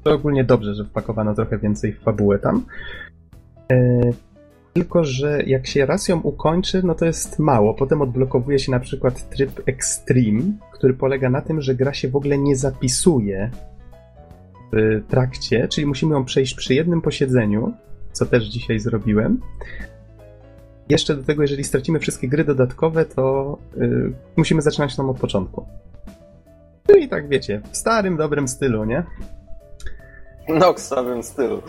to 0.04 0.14
ogólnie 0.14 0.44
dobrze, 0.44 0.76
że 0.76 0.86
wpakowano 0.86 1.34
trochę 1.34 1.58
więcej 1.58 1.94
w 1.94 2.00
fabułę 2.00 2.40
tam. 2.40 2.66
Tylko, 4.76 5.04
że 5.04 5.44
jak 5.44 5.68
się 5.68 5.86
raz 5.86 6.08
ją 6.08 6.22
ukończy, 6.22 6.82
no 6.84 6.96
to 6.96 7.06
jest 7.06 7.40
mało. 7.40 7.74
Potem 7.74 8.02
odblokowuje 8.02 8.60
się 8.60 8.72
na 8.72 8.80
przykład 8.80 9.30
tryb 9.30 9.62
Extreme, 9.66 10.42
który 10.72 10.94
polega 10.94 11.30
na 11.30 11.42
tym, 11.42 11.62
że 11.62 11.76
gra 11.76 11.94
się 11.94 12.10
w 12.10 12.16
ogóle 12.16 12.38
nie 12.38 12.56
zapisuje 12.56 13.52
w 14.72 15.04
trakcie, 15.08 15.68
czyli 15.68 15.88
musimy 15.88 16.16
ją 16.16 16.26
przejść 16.26 16.56
przy 16.56 16.74
jednym 16.74 17.02
posiedzeniu, 17.02 17.74
co 18.12 18.26
też 18.26 18.44
dzisiaj 18.44 18.80
zrobiłem. 18.80 19.42
Jeszcze 20.90 21.16
do 21.16 21.24
tego, 21.24 21.42
jeżeli 21.42 21.64
stracimy 21.64 22.00
wszystkie 22.00 22.28
gry 22.28 22.44
dodatkowe, 22.44 23.06
to 23.06 23.58
yy, 23.78 24.14
musimy 24.36 24.62
zaczynać 24.62 24.96
tam 24.96 25.10
od 25.10 25.20
początku. 25.20 25.66
No 26.90 26.96
i 26.96 27.08
tak 27.08 27.30
wiecie, 27.30 27.62
w 27.72 27.78
starym, 27.78 28.18
dobrym 28.18 28.48
stylu, 28.48 28.86
nie? 28.86 29.04
No, 30.50 30.74
w 30.74 30.80
samym 30.80 31.24
stylu. 31.24 31.62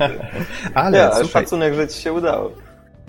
ale 0.74 0.98
ja, 0.98 1.10
słuchaj... 1.10 1.28
szacunek, 1.28 1.74
że 1.74 1.88
ci 1.88 2.02
się 2.02 2.12
udało. 2.12 2.52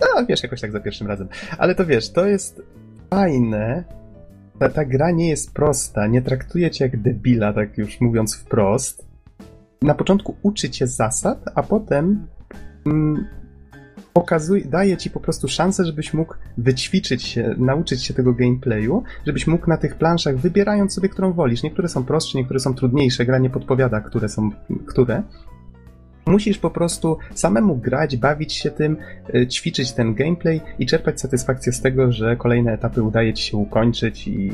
No, 0.02 0.26
wiesz, 0.26 0.44
jakoś 0.44 0.62
tak 0.62 0.72
za 0.72 0.80
pierwszym 0.80 1.08
razem. 1.08 1.28
Ale 1.58 1.76
to 1.76 1.86
wiesz, 1.86 2.12
to 2.12 2.26
jest 2.26 2.62
fajne. 3.10 3.84
Ta, 4.60 4.70
ta 4.70 4.86
gra 4.86 5.12
nie 5.12 5.30
jest 5.30 5.54
prosta, 5.54 6.08
nie 6.08 6.22
traktuje 6.22 6.72
cię 6.72 6.86
jak 6.86 7.02
debila, 7.02 7.54
tak 7.54 7.78
już 7.78 8.02
mówiąc 8.02 8.36
wprost. 8.36 9.06
Na 9.82 9.96
początku 9.96 10.36
uczy 10.42 10.70
cię 10.70 10.88
zasad, 10.88 11.40
a 11.56 11.64
potem 11.64 12.28
mm, 12.86 13.28
pokazuje, 14.16 14.66
daje 14.66 14.98
ci 14.98 15.10
po 15.10 15.20
prostu 15.20 15.48
szansę, 15.48 15.86
żebyś 15.86 16.14
mógł 16.14 16.34
wyćwiczyć 16.58 17.24
się, 17.24 17.56
nauczyć 17.58 18.04
się 18.04 18.14
tego 18.14 18.34
gameplayu, 18.34 19.04
żebyś 19.26 19.48
mógł 19.48 19.70
na 19.70 19.78
tych 19.78 19.96
planszach, 19.96 20.38
wybierając 20.38 20.94
sobie, 20.94 21.10
którą 21.10 21.34
wolisz. 21.34 21.64
Niektóre 21.64 21.88
są 21.88 22.04
prostsze, 22.04 22.38
niektóre 22.38 22.60
są 22.60 22.74
trudniejsze, 22.74 23.26
gra 23.26 23.38
nie 23.40 23.50
podpowiada, 23.50 24.02
które 24.02 24.30
są 24.30 24.52
które, 24.88 25.24
Musisz 26.28 26.58
po 26.58 26.70
prostu 26.70 27.18
samemu 27.36 27.76
grać, 27.76 28.18
bawić 28.18 28.54
się 28.54 28.72
tym, 28.72 28.98
y, 29.36 29.48
ćwiczyć 29.48 29.92
ten 29.92 30.16
gameplay 30.16 30.62
i 30.80 30.86
czerpać 30.86 31.22
satysfakcję 31.22 31.74
z 31.74 31.82
tego, 31.82 32.12
że 32.12 32.36
kolejne 32.36 32.74
etapy 32.74 33.04
udaje 33.04 33.34
ci 33.34 33.44
się 33.44 33.58
ukończyć 33.58 34.28
i, 34.28 34.52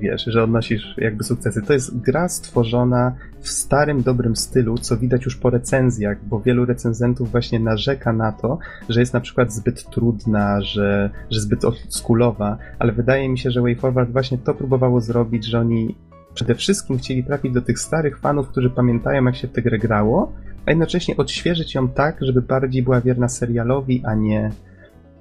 wiesz, 0.00 0.24
że 0.24 0.42
odnosisz 0.42 0.94
jakby 0.98 1.24
sukcesy. 1.24 1.62
To 1.62 1.72
jest 1.72 2.00
gra 2.00 2.28
stworzona 2.28 3.14
w 3.40 3.48
starym, 3.48 4.02
dobrym 4.02 4.36
stylu, 4.36 4.78
co 4.78 4.96
widać 4.96 5.24
już 5.24 5.36
po 5.36 5.50
recenzjach, 5.50 6.24
bo 6.24 6.40
wielu 6.40 6.64
recenzentów 6.64 7.30
właśnie 7.30 7.60
narzeka 7.60 8.12
na 8.12 8.32
to, 8.32 8.58
że 8.88 9.00
jest 9.00 9.14
na 9.14 9.20
przykład 9.20 9.52
zbyt 9.52 9.90
trudna, 9.90 10.60
że, 10.60 11.10
że 11.30 11.40
zbyt 11.40 11.64
oldschoolowa, 11.64 12.58
ale 12.78 12.92
wydaje 12.92 13.28
mi 13.28 13.38
się, 13.38 13.50
że 13.50 13.60
WayForward 13.60 14.10
właśnie 14.10 14.38
to 14.38 14.54
próbowało 14.54 15.00
zrobić, 15.00 15.44
że 15.44 15.60
oni 15.60 15.94
przede 16.34 16.54
wszystkim 16.54 16.98
chcieli 16.98 17.24
trafić 17.24 17.52
do 17.52 17.62
tych 17.62 17.78
starych 17.78 18.18
fanów, 18.18 18.48
którzy 18.48 18.70
pamiętają, 18.70 19.24
jak 19.24 19.36
się 19.36 19.48
w 19.48 19.52
tę 19.52 19.62
grę 19.62 19.78
grało, 19.78 20.32
a 20.66 20.70
jednocześnie 20.70 21.16
odświeżyć 21.16 21.74
ją 21.74 21.88
tak, 21.88 22.16
żeby 22.20 22.42
bardziej 22.42 22.82
była 22.82 23.00
wierna 23.00 23.28
serialowi, 23.28 24.02
a 24.06 24.14
nie, 24.14 24.50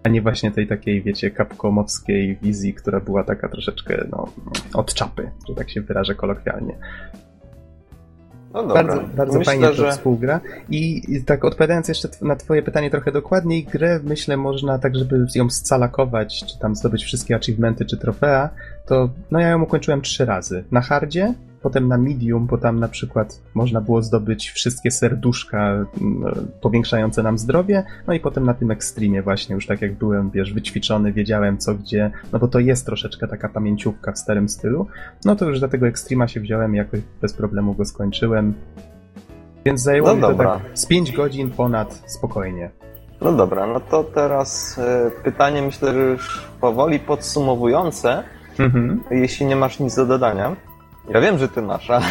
a 0.03 0.09
nie 0.09 0.21
właśnie 0.21 0.51
tej 0.51 0.67
takiej, 0.67 1.03
wiecie, 1.03 1.31
kapkomowskiej 1.31 2.37
wizji, 2.41 2.73
która 2.73 2.99
była 2.99 3.23
taka 3.23 3.49
troszeczkę, 3.49 4.07
no, 4.11 4.27
od 4.73 4.93
czapy, 4.93 5.31
że 5.49 5.55
tak 5.55 5.69
się 5.69 5.81
wyrażę 5.81 6.15
kolokwialnie. 6.15 6.77
No 8.53 8.67
dobra. 8.67 8.83
Bardzo, 8.83 9.03
bardzo 9.15 9.39
myślę, 9.39 9.53
fajnie 9.53 9.67
to 9.67 9.73
że... 9.73 9.91
współgra. 9.91 10.39
I, 10.69 11.01
tak 11.25 11.45
odpowiadając 11.45 11.87
jeszcze 11.87 12.09
na 12.21 12.35
twoje 12.35 12.63
pytanie 12.63 12.91
trochę 12.91 13.11
dokładniej, 13.11 13.63
grę 13.63 13.99
myślę 14.03 14.37
można 14.37 14.79
tak, 14.79 14.95
żeby 14.95 15.25
ją 15.35 15.49
scalakować, 15.49 16.43
czy 16.45 16.59
tam 16.59 16.75
zdobyć 16.75 17.03
wszystkie 17.03 17.35
achievementy, 17.35 17.85
czy 17.85 17.97
trofea, 17.97 18.49
to 18.85 19.09
no 19.31 19.39
ja 19.39 19.49
ją 19.49 19.61
ukończyłem 19.61 20.01
trzy 20.01 20.25
razy. 20.25 20.63
Na 20.71 20.81
hardzie, 20.81 21.33
potem 21.65 21.87
na 21.87 21.97
medium, 21.97 22.45
bo 22.45 22.57
tam 22.57 22.79
na 22.79 22.87
przykład 22.87 23.41
można 23.53 23.81
było 23.81 24.01
zdobyć 24.01 24.49
wszystkie 24.51 24.91
serduszka 24.91 25.57
mm, 25.67 25.87
powiększające 26.61 27.23
nam 27.23 27.37
zdrowie, 27.37 27.83
no 28.07 28.13
i 28.13 28.19
potem 28.19 28.45
na 28.45 28.53
tym 28.53 28.71
ekstremie 28.71 29.21
właśnie, 29.21 29.55
już 29.55 29.67
tak 29.67 29.81
jak 29.81 29.93
byłem, 29.93 30.29
wiesz, 30.29 30.53
wyćwiczony, 30.53 31.11
wiedziałem 31.11 31.57
co 31.57 31.75
gdzie, 31.75 32.11
no 32.33 32.39
bo 32.39 32.47
to 32.47 32.59
jest 32.59 32.85
troszeczkę 32.85 33.27
taka 33.27 33.49
pamięciówka 33.49 34.11
w 34.11 34.17
starym 34.17 34.49
stylu, 34.49 34.87
no 35.25 35.35
to 35.35 35.45
już 35.45 35.59
do 35.59 35.67
tego 35.67 35.87
ekstrema 35.87 36.27
się 36.27 36.39
wziąłem 36.39 36.75
jakoś 36.75 36.99
bez 37.21 37.33
problemu 37.33 37.73
go 37.73 37.85
skończyłem. 37.85 38.53
Więc 39.65 39.81
zajęło 39.81 40.07
no 40.07 40.15
mi 40.15 40.21
dobra. 40.21 40.53
to 40.53 40.59
tak 40.59 40.77
z 40.79 40.85
5 40.85 41.11
godzin 41.11 41.49
ponad 41.49 42.03
spokojnie. 42.07 42.69
No 43.21 43.31
dobra, 43.31 43.67
no 43.67 43.79
to 43.79 44.03
teraz 44.03 44.77
y, 44.77 44.81
pytanie 45.23 45.61
myślę, 45.61 45.93
że 45.93 45.99
już 45.99 46.47
powoli 46.61 46.99
podsumowujące. 46.99 48.23
Mhm. 48.59 49.03
Jeśli 49.11 49.45
nie 49.45 49.55
masz 49.55 49.79
nic 49.79 49.95
do 49.95 50.05
dodania. 50.05 50.55
Ja 51.09 51.21
wiem, 51.21 51.37
że 51.37 51.47
ty 51.47 51.61
masz, 51.61 51.89
ale... 51.89 52.05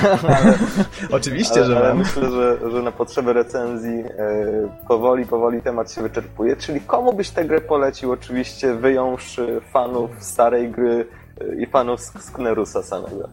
Oczywiście, 1.11 1.55
ale, 1.55 1.65
że 1.65 1.77
ale 1.77 1.95
myślę, 1.95 2.31
że, 2.31 2.71
że 2.71 2.83
na 2.83 2.93
potrzeby 2.93 3.33
recenzji 3.33 3.99
e, 3.99 4.69
powoli, 4.89 5.27
powoli 5.27 5.63
temat 5.63 5.93
się 5.93 6.03
wyczerpuje. 6.03 6.57
Czyli 6.57 6.81
komu 6.81 7.13
byś 7.13 7.31
tę 7.31 7.45
grę 7.45 7.61
polecił? 7.61 8.13
Oczywiście 8.13 8.75
wyjąwszy 8.75 9.61
fanów 9.73 10.11
starej 10.19 10.71
gry 10.71 11.07
e, 11.41 11.63
i 11.63 11.67
fanów 11.67 12.01
Sknerusa 12.01 12.83
samego. 12.83 13.29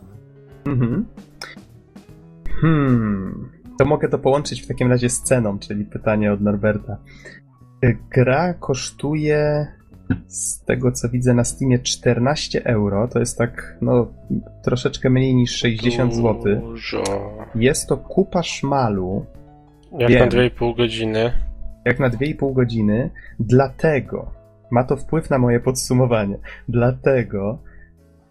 Mhm. 0.66 1.06
Hmm. 2.62 3.50
To 3.80 3.86
mogę 3.86 4.10
to 4.10 4.20
połączyć 4.20 4.62
w 4.62 4.68
takim 4.68 4.90
razie 4.90 5.10
z 5.10 5.22
ceną, 5.22 5.60
czyli 5.60 5.86
pytanie 5.86 6.34
od 6.34 6.42
Norberta. 6.42 6.98
E, 7.84 7.94
gra 8.10 8.54
kosztuje 8.54 9.68
z 10.28 10.64
tego 10.66 10.92
co 10.92 11.10
widzę 11.10 11.34
na 11.34 11.44
Steamie 11.44 11.80
14 11.80 12.66
euro, 12.66 13.08
to 13.08 13.20
jest 13.20 13.38
tak, 13.38 13.78
no, 13.82 14.08
troszeczkę 14.64 15.10
mniej 15.10 15.36
niż 15.36 15.52
60 15.56 16.16
zł. 16.16 16.62
Jest 17.56 17.88
to 17.88 17.98
kupa 17.98 18.44
szmalu. 18.44 19.26
Jak 19.98 20.10
Wiem, 20.10 20.20
na 20.20 20.28
2,5 20.28 20.78
godziny. 20.78 21.32
Jak 21.86 22.00
na 22.00 22.10
2,5 22.10 22.54
godziny, 22.54 23.10
dlatego 23.40 24.32
ma 24.72 24.84
to 24.84 24.98
wpływ 24.98 25.30
na 25.30 25.38
moje 25.38 25.60
podsumowanie. 25.60 26.38
Dlatego, 26.70 27.60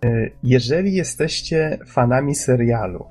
e, 0.04 0.30
jeżeli 0.42 0.94
jesteście 0.94 1.78
fanami 1.86 2.34
serialu, 2.34 3.04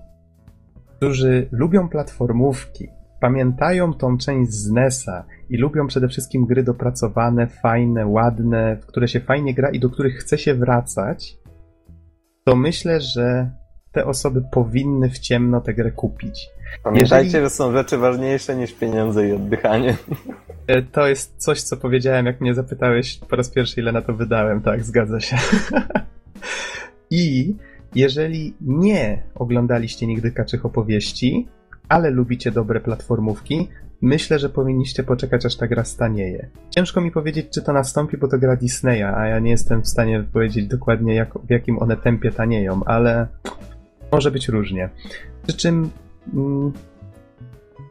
którzy 0.98 1.48
lubią 1.52 1.90
platformówki, 1.90 2.88
pamiętają 3.20 3.94
tą 3.94 4.18
część 4.18 4.52
z 4.52 4.72
NESa 4.72 5.26
i 5.50 5.58
lubią 5.58 5.88
przede 5.88 6.08
wszystkim 6.08 6.46
gry 6.46 6.64
dopracowane, 6.64 7.48
fajne, 7.48 8.08
ładne, 8.08 8.78
w 8.82 8.86
które 8.86 9.08
się 9.08 9.20
fajnie 9.20 9.54
gra 9.54 9.70
i 9.70 9.80
do 9.80 9.90
których 9.90 10.16
chce 10.16 10.38
się 10.38 10.54
wracać, 10.54 11.38
to 12.46 12.56
myślę, 12.56 13.02
że 13.02 13.52
te 13.92 14.06
osoby 14.06 14.42
powinny 14.52 15.10
w 15.10 15.20
ciemno 15.20 15.62
tę 15.62 15.74
grę 15.74 15.92
kupić. 15.92 16.50
Pamiętajcie, 16.84 17.26
Jeżeli... 17.26 17.44
że 17.44 17.50
są 17.50 17.72
rzeczy 17.72 17.98
ważniejsze 17.98 18.56
niż 18.56 18.74
pieniądze 18.74 19.30
i 19.30 19.32
oddychanie. 19.32 19.98
E, 20.68 20.82
to 20.82 21.08
jest 21.08 21.38
coś, 21.38 21.62
co 21.62 21.78
powiedziałem, 21.78 22.26
jak 22.26 22.42
mnie 22.42 22.54
zapytałeś 22.54 23.20
po 23.30 23.36
raz 23.36 23.50
pierwszy, 23.50 23.82
ile 23.82 23.92
na 23.92 24.02
to 24.02 24.14
wydałem. 24.14 24.62
Tak, 24.62 24.84
zgadza 24.84 25.20
się. 25.20 25.38
I 27.12 27.56
jeżeli 27.96 28.54
nie 28.62 29.24
oglądaliście 29.36 30.08
nigdy 30.08 30.32
kaczych 30.32 30.66
opowieści, 30.66 31.48
ale 31.90 32.10
lubicie 32.10 32.52
dobre 32.52 32.80
platformówki, 32.80 33.68
myślę, 34.02 34.40
że 34.40 34.50
powinniście 34.50 35.04
poczekać, 35.04 35.46
aż 35.46 35.56
ta 35.56 35.68
gra 35.68 35.84
stanieje. 35.84 36.50
Ciężko 36.70 37.02
mi 37.02 37.12
powiedzieć, 37.12 37.48
czy 37.50 37.62
to 37.62 37.74
nastąpi, 37.74 38.18
bo 38.18 38.28
to 38.28 38.38
gra 38.38 38.56
Disneya, 38.56 39.04
a 39.04 39.28
ja 39.28 39.40
nie 39.40 39.52
jestem 39.52 39.82
w 39.82 39.88
stanie 39.88 40.24
powiedzieć 40.34 40.68
dokładnie, 40.68 41.16
jak, 41.16 41.34
w 41.34 41.50
jakim 41.50 41.80
one 41.80 41.98
tempie 41.98 42.32
tanieją, 42.32 42.84
ale 42.86 43.28
może 44.12 44.32
być 44.32 44.48
różnie. 44.48 44.90
Przy 45.48 45.58
czym 45.58 45.90
mm, 46.34 46.72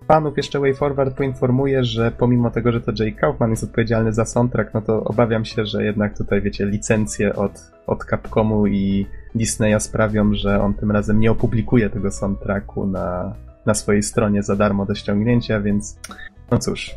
fanów 0.09 0.37
jeszcze 0.37 0.61
Way 0.61 0.75
Forward 0.75 1.17
poinformuje, 1.17 1.85
że 1.85 2.13
pomimo 2.19 2.51
tego, 2.51 2.73
że 2.73 2.81
to 2.81 2.93
Jay 2.99 3.13
Kaufman 3.13 3.51
jest 3.51 3.65
odpowiedzialny 3.65 4.13
za 4.13 4.25
soundtrack, 4.25 4.75
no 4.75 4.83
to 4.83 5.05
obawiam 5.05 5.45
się, 5.45 5.67
że 5.67 5.85
jednak 5.85 6.19
tutaj, 6.19 6.43
wiecie, 6.43 6.67
licencje 6.67 7.35
od, 7.35 7.71
od 7.87 8.05
Capcomu 8.05 8.67
i 8.67 9.07
Disneya 9.35 9.81
sprawią, 9.81 10.35
że 10.35 10.61
on 10.63 10.75
tym 10.75 10.91
razem 10.91 11.21
nie 11.21 11.31
opublikuje 11.31 11.91
tego 11.91 12.11
soundtracku 12.11 12.87
na, 12.87 13.35
na 13.69 13.75
swojej 13.75 14.03
stronie 14.03 14.43
za 14.43 14.57
darmo 14.57 14.87
do 14.87 14.95
ściągnięcia, 14.95 15.61
więc 15.61 15.99
no 16.51 16.59
cóż, 16.59 16.97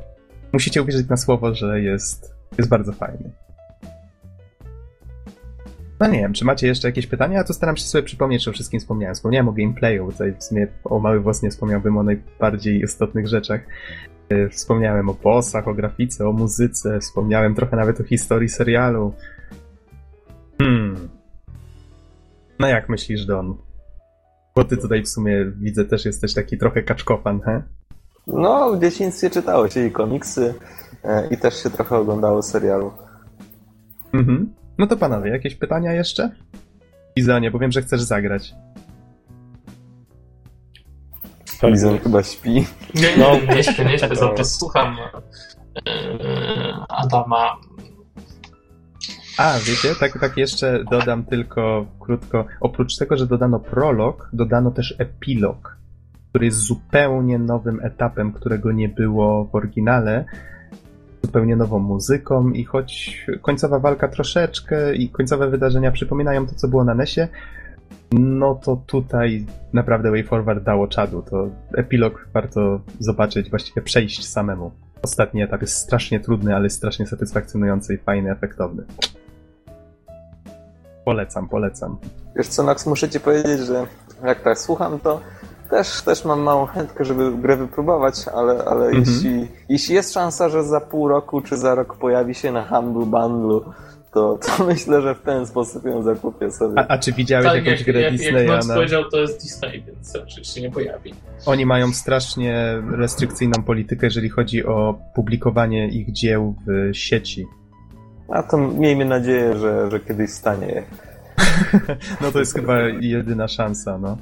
musicie 0.53 0.81
uwierzyć 0.81 1.09
na 1.09 1.17
słowo, 1.17 1.55
że 1.55 1.81
jest, 1.81 2.35
jest 2.57 2.69
bardzo 2.69 2.91
fajny. 2.91 3.31
No 5.99 6.07
nie 6.07 6.19
wiem, 6.19 6.33
czy 6.33 6.45
macie 6.45 6.67
jeszcze 6.67 6.87
jakieś 6.87 7.07
pytania? 7.07 7.37
Ja 7.37 7.43
to 7.43 7.53
staram 7.53 7.77
się 7.77 7.83
sobie 7.83 8.03
przypomnieć, 8.03 8.47
o 8.47 8.51
wszystkim 8.51 8.79
wspomniałem. 8.79 9.15
Wspomniałem 9.15 9.49
o 9.49 9.51
gameplayu, 9.51 10.11
tutaj 10.11 10.33
w 10.39 10.43
sumie 10.43 10.67
o 10.83 10.99
mały 10.99 11.19
włos 11.19 11.43
nie 11.43 11.49
wspomniałbym 11.49 11.97
o 11.97 12.03
najbardziej 12.03 12.81
istotnych 12.83 13.27
rzeczach. 13.27 13.61
Y, 14.33 14.49
Wspomniałem 14.49 15.09
o 15.09 15.13
bossach, 15.13 15.67
o 15.67 15.73
grafice, 15.73 16.27
o 16.27 16.31
muzyce, 16.31 16.99
wspomniałem 16.99 17.55
trochę 17.55 17.77
nawet 17.77 18.01
o 18.01 18.03
historii 18.03 18.49
serialu. 18.49 19.13
Hmm. 20.57 21.09
No 22.59 22.67
jak 22.67 22.89
myślisz, 22.89 23.25
Don? 23.25 23.57
Bo 24.55 24.63
ty 24.63 24.77
tutaj 24.77 25.03
w 25.03 25.09
sumie 25.09 25.45
widzę 25.61 25.85
też 25.85 26.05
jesteś 26.05 26.33
taki 26.33 26.57
trochę 26.57 26.83
kaczkofan, 26.83 27.41
he? 27.41 27.61
No, 28.27 28.71
w 28.71 28.81
dzieciństwie 28.81 29.29
czytało 29.29 29.69
się 29.69 29.85
i 29.85 29.91
komiksy 29.91 30.53
e, 31.03 31.27
i 31.27 31.37
też 31.37 31.63
się 31.63 31.69
trochę 31.69 31.97
oglądało 31.97 32.41
serialu. 32.41 32.91
Mhm. 34.13 34.53
No 34.77 34.87
to 34.87 34.97
panowie, 34.97 35.31
jakieś 35.31 35.55
pytania 35.55 35.93
jeszcze? 35.93 36.31
Izonie, 37.15 37.51
bo 37.51 37.59
wiem, 37.59 37.71
że 37.71 37.81
chcesz 37.81 38.01
zagrać. 38.01 38.53
Lizon 41.63 41.99
chyba 41.99 42.23
śpi. 42.23 42.53
Nie, 42.95 43.17
No. 43.17 43.35
nie, 43.35 43.55
nie 43.55 43.63
śpię, 43.63 43.85
nie 43.85 43.97
śpię, 43.99 44.15
cały 44.15 44.37
czas 44.37 44.51
słucham 44.59 44.97
e, 44.99 45.11
Adama. 46.89 47.57
A, 49.41 49.59
wiecie, 49.59 49.95
tak, 49.99 50.19
tak 50.19 50.37
jeszcze 50.37 50.83
dodam 50.91 51.25
tylko 51.25 51.85
krótko. 51.99 52.45
Oprócz 52.59 52.97
tego, 52.97 53.17
że 53.17 53.27
dodano 53.27 53.59
prolog, 53.59 54.29
dodano 54.33 54.71
też 54.71 54.95
epilog, 54.97 55.77
który 56.29 56.45
jest 56.45 56.57
zupełnie 56.57 57.39
nowym 57.39 57.79
etapem, 57.83 58.31
którego 58.31 58.71
nie 58.71 58.89
było 58.89 59.45
w 59.45 59.55
oryginale. 59.55 60.25
Zupełnie 61.23 61.55
nową 61.55 61.79
muzyką 61.79 62.49
i 62.49 62.63
choć 62.63 63.21
końcowa 63.41 63.79
walka 63.79 64.07
troszeczkę 64.07 64.95
i 64.95 65.09
końcowe 65.09 65.49
wydarzenia 65.49 65.91
przypominają 65.91 66.47
to, 66.47 66.55
co 66.55 66.67
było 66.67 66.83
na 66.83 66.95
Nesie, 66.95 67.27
no 68.11 68.55
to 68.55 68.81
tutaj 68.87 69.45
naprawdę 69.73 70.11
Way 70.11 70.23
Forward 70.23 70.63
dało 70.63 70.87
czadu. 70.87 71.21
To 71.21 71.49
epilog 71.73 72.27
warto 72.33 72.81
zobaczyć, 72.99 73.49
właściwie 73.49 73.81
przejść 73.81 74.27
samemu. 74.27 74.71
Ostatni 75.01 75.43
etap 75.43 75.61
jest 75.61 75.75
strasznie 75.75 76.19
trudny, 76.19 76.55
ale 76.55 76.69
strasznie 76.69 77.07
satysfakcjonujący 77.07 77.93
i 77.93 77.97
fajny, 77.97 78.31
efektowny. 78.31 78.83
Polecam, 81.05 81.49
polecam. 81.49 81.97
Wiesz 82.35 82.47
co, 82.47 82.63
Max, 82.63 82.85
muszę 82.85 83.09
ci 83.09 83.19
powiedzieć, 83.19 83.59
że 83.59 83.85
jak 84.25 84.41
tak 84.41 84.59
słucham, 84.59 84.99
to 84.99 85.19
też, 85.69 86.01
też 86.01 86.25
mam 86.25 86.39
małą 86.39 86.65
chętkę, 86.65 87.05
żeby 87.05 87.31
grę 87.37 87.57
wypróbować, 87.57 88.15
ale, 88.35 88.65
ale 88.65 88.85
Mhm. 88.85 89.03
jeśli, 89.05 89.47
jeśli 89.69 89.95
jest 89.95 90.13
szansa, 90.13 90.49
że 90.49 90.63
za 90.63 90.81
pół 90.81 91.07
roku 91.07 91.41
czy 91.41 91.57
za 91.57 91.75
rok 91.75 91.97
pojawi 91.97 92.35
się 92.35 92.51
na 92.51 92.65
Humble 92.67 93.05
Bundle, 93.05 93.73
to, 94.13 94.39
to 94.41 94.63
myślę, 94.73 95.01
że 95.01 95.15
w 95.15 95.21
ten 95.21 95.45
sposób 95.47 95.85
ją 95.85 96.03
zakupię 96.03 96.51
sobie. 96.51 96.79
A, 96.79 96.87
a 96.87 96.97
czy 96.97 97.11
widziałeś 97.11 97.45
Tak, 97.47 97.55
jakąś 97.55 97.79
jak, 97.79 97.85
grę 97.85 98.01
jak, 98.01 98.11
jak 98.13 98.21
Disneya? 98.21 98.47
Nox 98.47 98.67
Na... 98.67 98.73
powiedział, 98.73 99.03
to 99.11 99.17
jest 99.17 99.41
Disney, 99.43 99.83
więc 99.87 100.15
raczej 100.15 100.43
się 100.43 100.61
nie 100.61 100.71
pojawi. 100.71 101.13
Oni 101.45 101.65
mają 101.65 101.93
strasznie 101.93 102.81
restrykcyjną 102.91 103.63
politykę, 103.63 104.07
jeżeli 104.07 104.29
chodzi 104.29 104.65
o 104.65 104.99
publikowanie 105.15 105.87
ich 105.87 106.11
dzieł 106.11 106.55
w 106.67 106.95
sieci. 106.97 107.45
A 108.31 108.43
to 108.43 108.57
miejmy 108.57 109.05
nadzieję, 109.05 109.57
że, 109.57 109.91
że 109.91 109.99
kiedyś 109.99 110.29
stanie. 110.29 110.83
No 112.21 112.31
to 112.31 112.39
jest 112.39 112.53
chyba 112.55 112.79
jedyna 112.79 113.47
szansa, 113.47 113.97
no. 113.97 114.17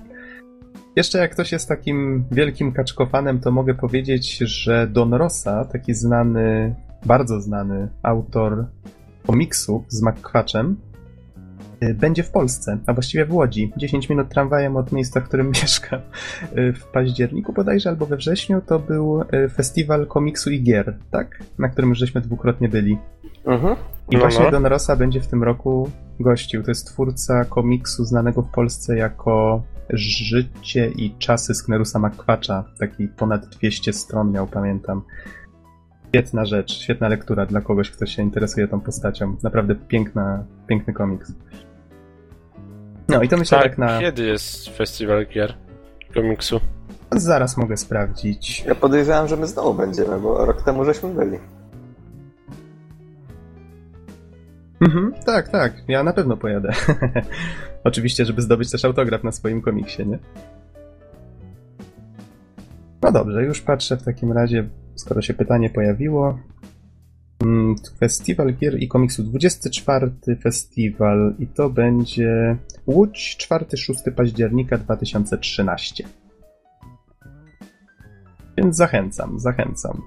Jeszcze 0.96 1.20
jak 1.20 1.32
ktoś 1.32 1.52
jest 1.52 1.70
takim 1.70 2.26
wielkim 2.32 2.72
kaczkofanem, 2.72 3.40
to 3.40 3.52
mogę 3.52 3.74
powiedzieć, 3.74 4.38
że 4.38 4.88
Don 4.88 5.14
Rosa, 5.14 5.66
taki 5.66 5.94
znany, 5.94 6.76
bardzo 7.06 7.42
znany 7.42 7.90
autor 8.04 8.66
komiksów 9.28 9.84
z 9.88 10.02
McQuatchem, 10.02 10.76
y, 11.84 11.94
będzie 11.94 12.24
w 12.24 12.32
Polsce, 12.32 12.78
a 12.86 12.94
właściwie 12.94 13.26
w 13.26 13.34
Łodzi. 13.34 13.72
10 13.78 14.10
minut 14.10 14.30
tramwajem 14.30 14.78
od 14.78 14.92
miejsca, 14.92 15.20
w 15.20 15.24
którym 15.24 15.52
mieszkam. 15.62 16.00
Y, 16.58 16.74
W 16.74 16.86
październiku 16.86 17.54
bodajże, 17.54 17.90
albo 17.90 18.06
we 18.06 18.18
wrześniu, 18.18 18.62
to 18.62 18.80
był 18.80 19.22
y, 19.22 19.50
festiwal 19.50 20.08
komiksu 20.08 20.52
i 20.52 20.64
gier, 20.64 20.98
tak? 21.12 21.44
Na 21.60 21.70
którym 21.70 21.90
już 21.90 22.00
żeśmy 22.00 22.22
dwukrotnie 22.22 22.70
byli. 22.70 22.98
Mhm. 23.46 23.76
I 24.10 24.16
No, 24.16 24.20
właśnie 24.20 24.46
no. 24.46 24.52
Don 24.52 24.66
Rosa 24.66 24.96
będzie 24.96 25.22
w 25.22 25.28
tym 25.28 25.44
roku 25.44 25.90
gościł. 26.20 26.64
To 26.64 26.72
jest 26.72 26.88
twórca 26.88 27.46
komiksu 27.46 28.06
znanego 28.06 28.42
w 28.42 28.52
Polsce 28.52 28.98
jako 28.98 29.64
Życie 29.94 30.88
i 30.96 31.16
czasy 31.20 31.54
Sknerusa 31.54 32.00
McQuatcha. 32.00 32.64
Taki 32.80 33.08
ponad 33.08 33.46
200 33.46 33.94
stron 33.94 34.32
miał, 34.32 34.48
pamiętam. 34.48 35.02
Świetna 36.08 36.46
rzecz, 36.46 36.72
świetna 36.72 37.08
lektura 37.08 37.46
dla 37.46 37.62
kogoś, 37.62 37.92
kto 37.92 38.06
się 38.06 38.24
interesuje 38.24 38.68
tą 38.68 38.82
postacią. 38.82 39.36
Naprawdę 39.44 39.76
piękna, 39.76 40.44
piękny 40.68 40.94
komiks. 40.94 41.34
No 43.10 43.22
i 43.22 43.30
to 43.30 43.38
myślę 43.38 43.58
tak, 43.58 43.68
Tak, 43.68 43.78
na... 43.78 44.00
kiedy 44.00 44.26
jest 44.26 44.70
festiwal 44.70 45.26
gier 45.28 45.54
komiksu? 46.14 46.60
Zaraz 47.12 47.58
mogę 47.58 47.78
sprawdzić. 47.78 48.64
Ja 48.66 48.76
podejrzewam, 48.76 49.28
że 49.28 49.38
my 49.38 49.48
znowu 49.48 49.74
będziemy, 49.74 50.20
bo 50.20 50.46
rok 50.46 50.62
temu 50.62 50.86
żeśmy 50.86 51.10
byli. 51.10 51.40
Mhm, 54.82 55.14
tak, 55.26 55.50
tak, 55.50 55.74
ja 55.88 56.04
na 56.04 56.14
pewno 56.14 56.38
pojadę. 56.38 56.74
Oczywiście, 57.84 58.26
żeby 58.26 58.42
zdobyć 58.42 58.72
też 58.72 58.86
autograf 58.86 59.24
na 59.24 59.32
swoim 59.32 59.62
komiksie, 59.62 60.08
nie? 60.08 60.20
No 63.02 63.12
dobrze, 63.12 63.44
już 63.44 63.62
patrzę 63.62 63.98
w 63.98 64.04
takim 64.04 64.32
razie, 64.32 64.70
skoro 64.96 65.22
się 65.22 65.34
pytanie 65.34 65.70
pojawiło. 65.70 66.40
Mm, 67.44 67.76
Festiwal 68.00 68.54
Gier 68.54 68.80
i 68.80 68.88
Komiksu, 68.88 69.24
24 69.24 70.12
festiwal 70.44 71.36
i 71.40 71.48
to 71.48 71.70
będzie 71.70 72.58
Łódź, 72.88 73.38
4-6 73.50 74.12
października 74.12 74.78
2013. 74.78 76.04
Więc 78.58 78.76
zachęcam, 78.76 79.40
zachęcam. 79.40 80.02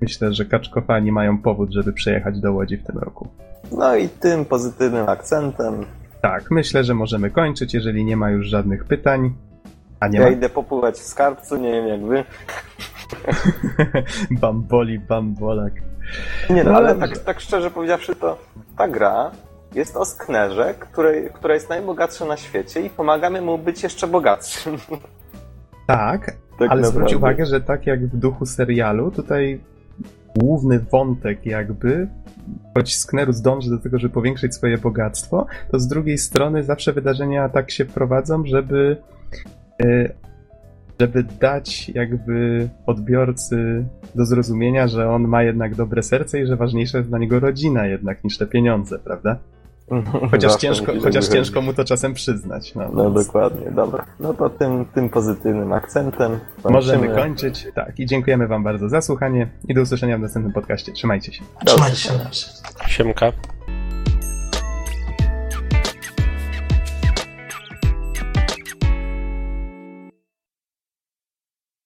Myślę, 0.00 0.32
że 0.34 0.44
kaczkofani 0.44 1.12
mają 1.12 1.38
powód, 1.38 1.70
żeby 1.70 1.92
przejechać 1.92 2.40
do 2.40 2.52
Łodzi 2.52 2.76
w 2.76 2.84
tym 2.86 2.98
roku. 2.98 3.28
No 3.72 3.96
i 3.96 4.08
tym 4.08 4.44
pozytywnym 4.44 5.08
akcentem 5.08 5.84
Tak, 6.22 6.50
myślę, 6.50 6.84
że 6.84 6.94
możemy 6.94 7.30
kończyć, 7.30 7.74
jeżeli 7.74 8.04
nie 8.04 8.16
ma 8.16 8.30
już 8.30 8.46
żadnych 8.46 8.84
pytań. 8.84 9.34
A 10.00 10.08
nie 10.08 10.18
ja 10.18 10.24
ma? 10.24 10.30
idę 10.30 10.48
popływać 10.48 10.94
w 10.94 11.02
skarbcu, 11.02 11.56
nie 11.56 11.72
wiem 11.72 11.88
jak 11.88 12.04
wy. 12.04 12.24
Bamboli, 14.40 14.98
bambolak. 14.98 15.72
Nie 16.50 16.64
no, 16.64 16.70
No 16.72 16.76
ale 16.76 16.94
tak, 16.94 17.18
tak 17.18 17.40
szczerze 17.40 17.70
powiedziawszy, 17.70 18.16
to 18.16 18.38
ta 18.76 18.88
gra 18.88 19.30
jest 19.74 19.96
o 19.96 20.04
sknerze, 20.04 20.74
której, 20.80 21.30
która 21.34 21.54
jest 21.54 21.68
najbogatsza 21.68 22.24
na 22.24 22.36
świecie 22.36 22.80
i 22.80 22.90
pomagamy 22.90 23.40
mu 23.40 23.58
być 23.58 23.82
jeszcze 23.82 24.06
bogatszym. 24.06 24.76
Tak, 25.86 26.36
Tak 26.58 26.70
ale 26.70 26.84
zwróć 26.84 26.94
naprawdę. 27.12 27.16
uwagę, 27.16 27.46
że 27.46 27.60
tak 27.60 27.86
jak 27.86 28.06
w 28.06 28.16
duchu 28.16 28.46
serialu, 28.46 29.10
tutaj 29.10 29.60
główny 30.38 30.78
wątek 30.78 31.46
jakby, 31.46 32.08
choć 32.74 32.96
Sknerus 32.96 33.40
dąży 33.40 33.70
do 33.70 33.78
tego, 33.78 33.98
żeby 33.98 34.14
powiększyć 34.14 34.54
swoje 34.54 34.78
bogactwo, 34.78 35.46
to 35.70 35.78
z 35.78 35.88
drugiej 35.88 36.18
strony 36.18 36.64
zawsze 36.64 36.92
wydarzenia 36.92 37.48
tak 37.48 37.70
się 37.70 37.84
prowadzą, 37.84 38.46
żeby 38.46 38.96
y, 39.84 40.12
żeby 41.00 41.24
dać 41.40 41.88
jakby 41.88 42.68
odbiorcy 42.86 43.84
do 44.14 44.26
zrozumienia, 44.26 44.88
że 44.88 45.10
on 45.10 45.28
ma 45.28 45.42
jednak 45.42 45.74
dobre 45.74 46.02
serce 46.02 46.40
i 46.40 46.46
że 46.46 46.56
ważniejsza 46.56 46.98
jest 46.98 47.10
dla 47.10 47.18
niego 47.18 47.40
rodzina 47.40 47.86
jednak 47.86 48.24
niż 48.24 48.38
te 48.38 48.46
pieniądze, 48.46 48.98
prawda? 48.98 49.38
Chociaż, 50.30 50.52
Zawsze 50.52 50.58
ciężko, 50.66 50.92
chociaż 51.02 51.28
ciężko 51.28 51.60
mu 51.62 51.72
to 51.74 51.84
czasem 51.84 52.14
przyznać. 52.14 52.74
No, 52.74 52.88
No 52.92 53.10
więc 53.10 53.26
dokładnie, 53.26 53.70
dobra. 53.70 54.06
No 54.20 54.34
to 54.34 54.50
tym, 54.50 54.84
tym 54.94 55.08
pozytywnym 55.08 55.72
akcentem 55.72 56.38
Możemy 56.70 57.06
kończymy. 57.06 57.22
kończyć. 57.22 57.66
Tak, 57.74 58.00
i 58.00 58.06
dziękujemy 58.06 58.46
Wam 58.48 58.62
bardzo 58.64 58.88
za 58.88 59.00
słuchanie 59.00 59.48
i 59.68 59.74
do 59.74 59.82
usłyszenia 59.82 60.18
w 60.18 60.20
następnym 60.20 60.52
podcaście. 60.52 60.92
Trzymajcie 60.92 61.32
się. 61.32 61.42
Trzymajcie 61.64 61.96
się. 61.96 62.12
Siemka. 62.86 63.32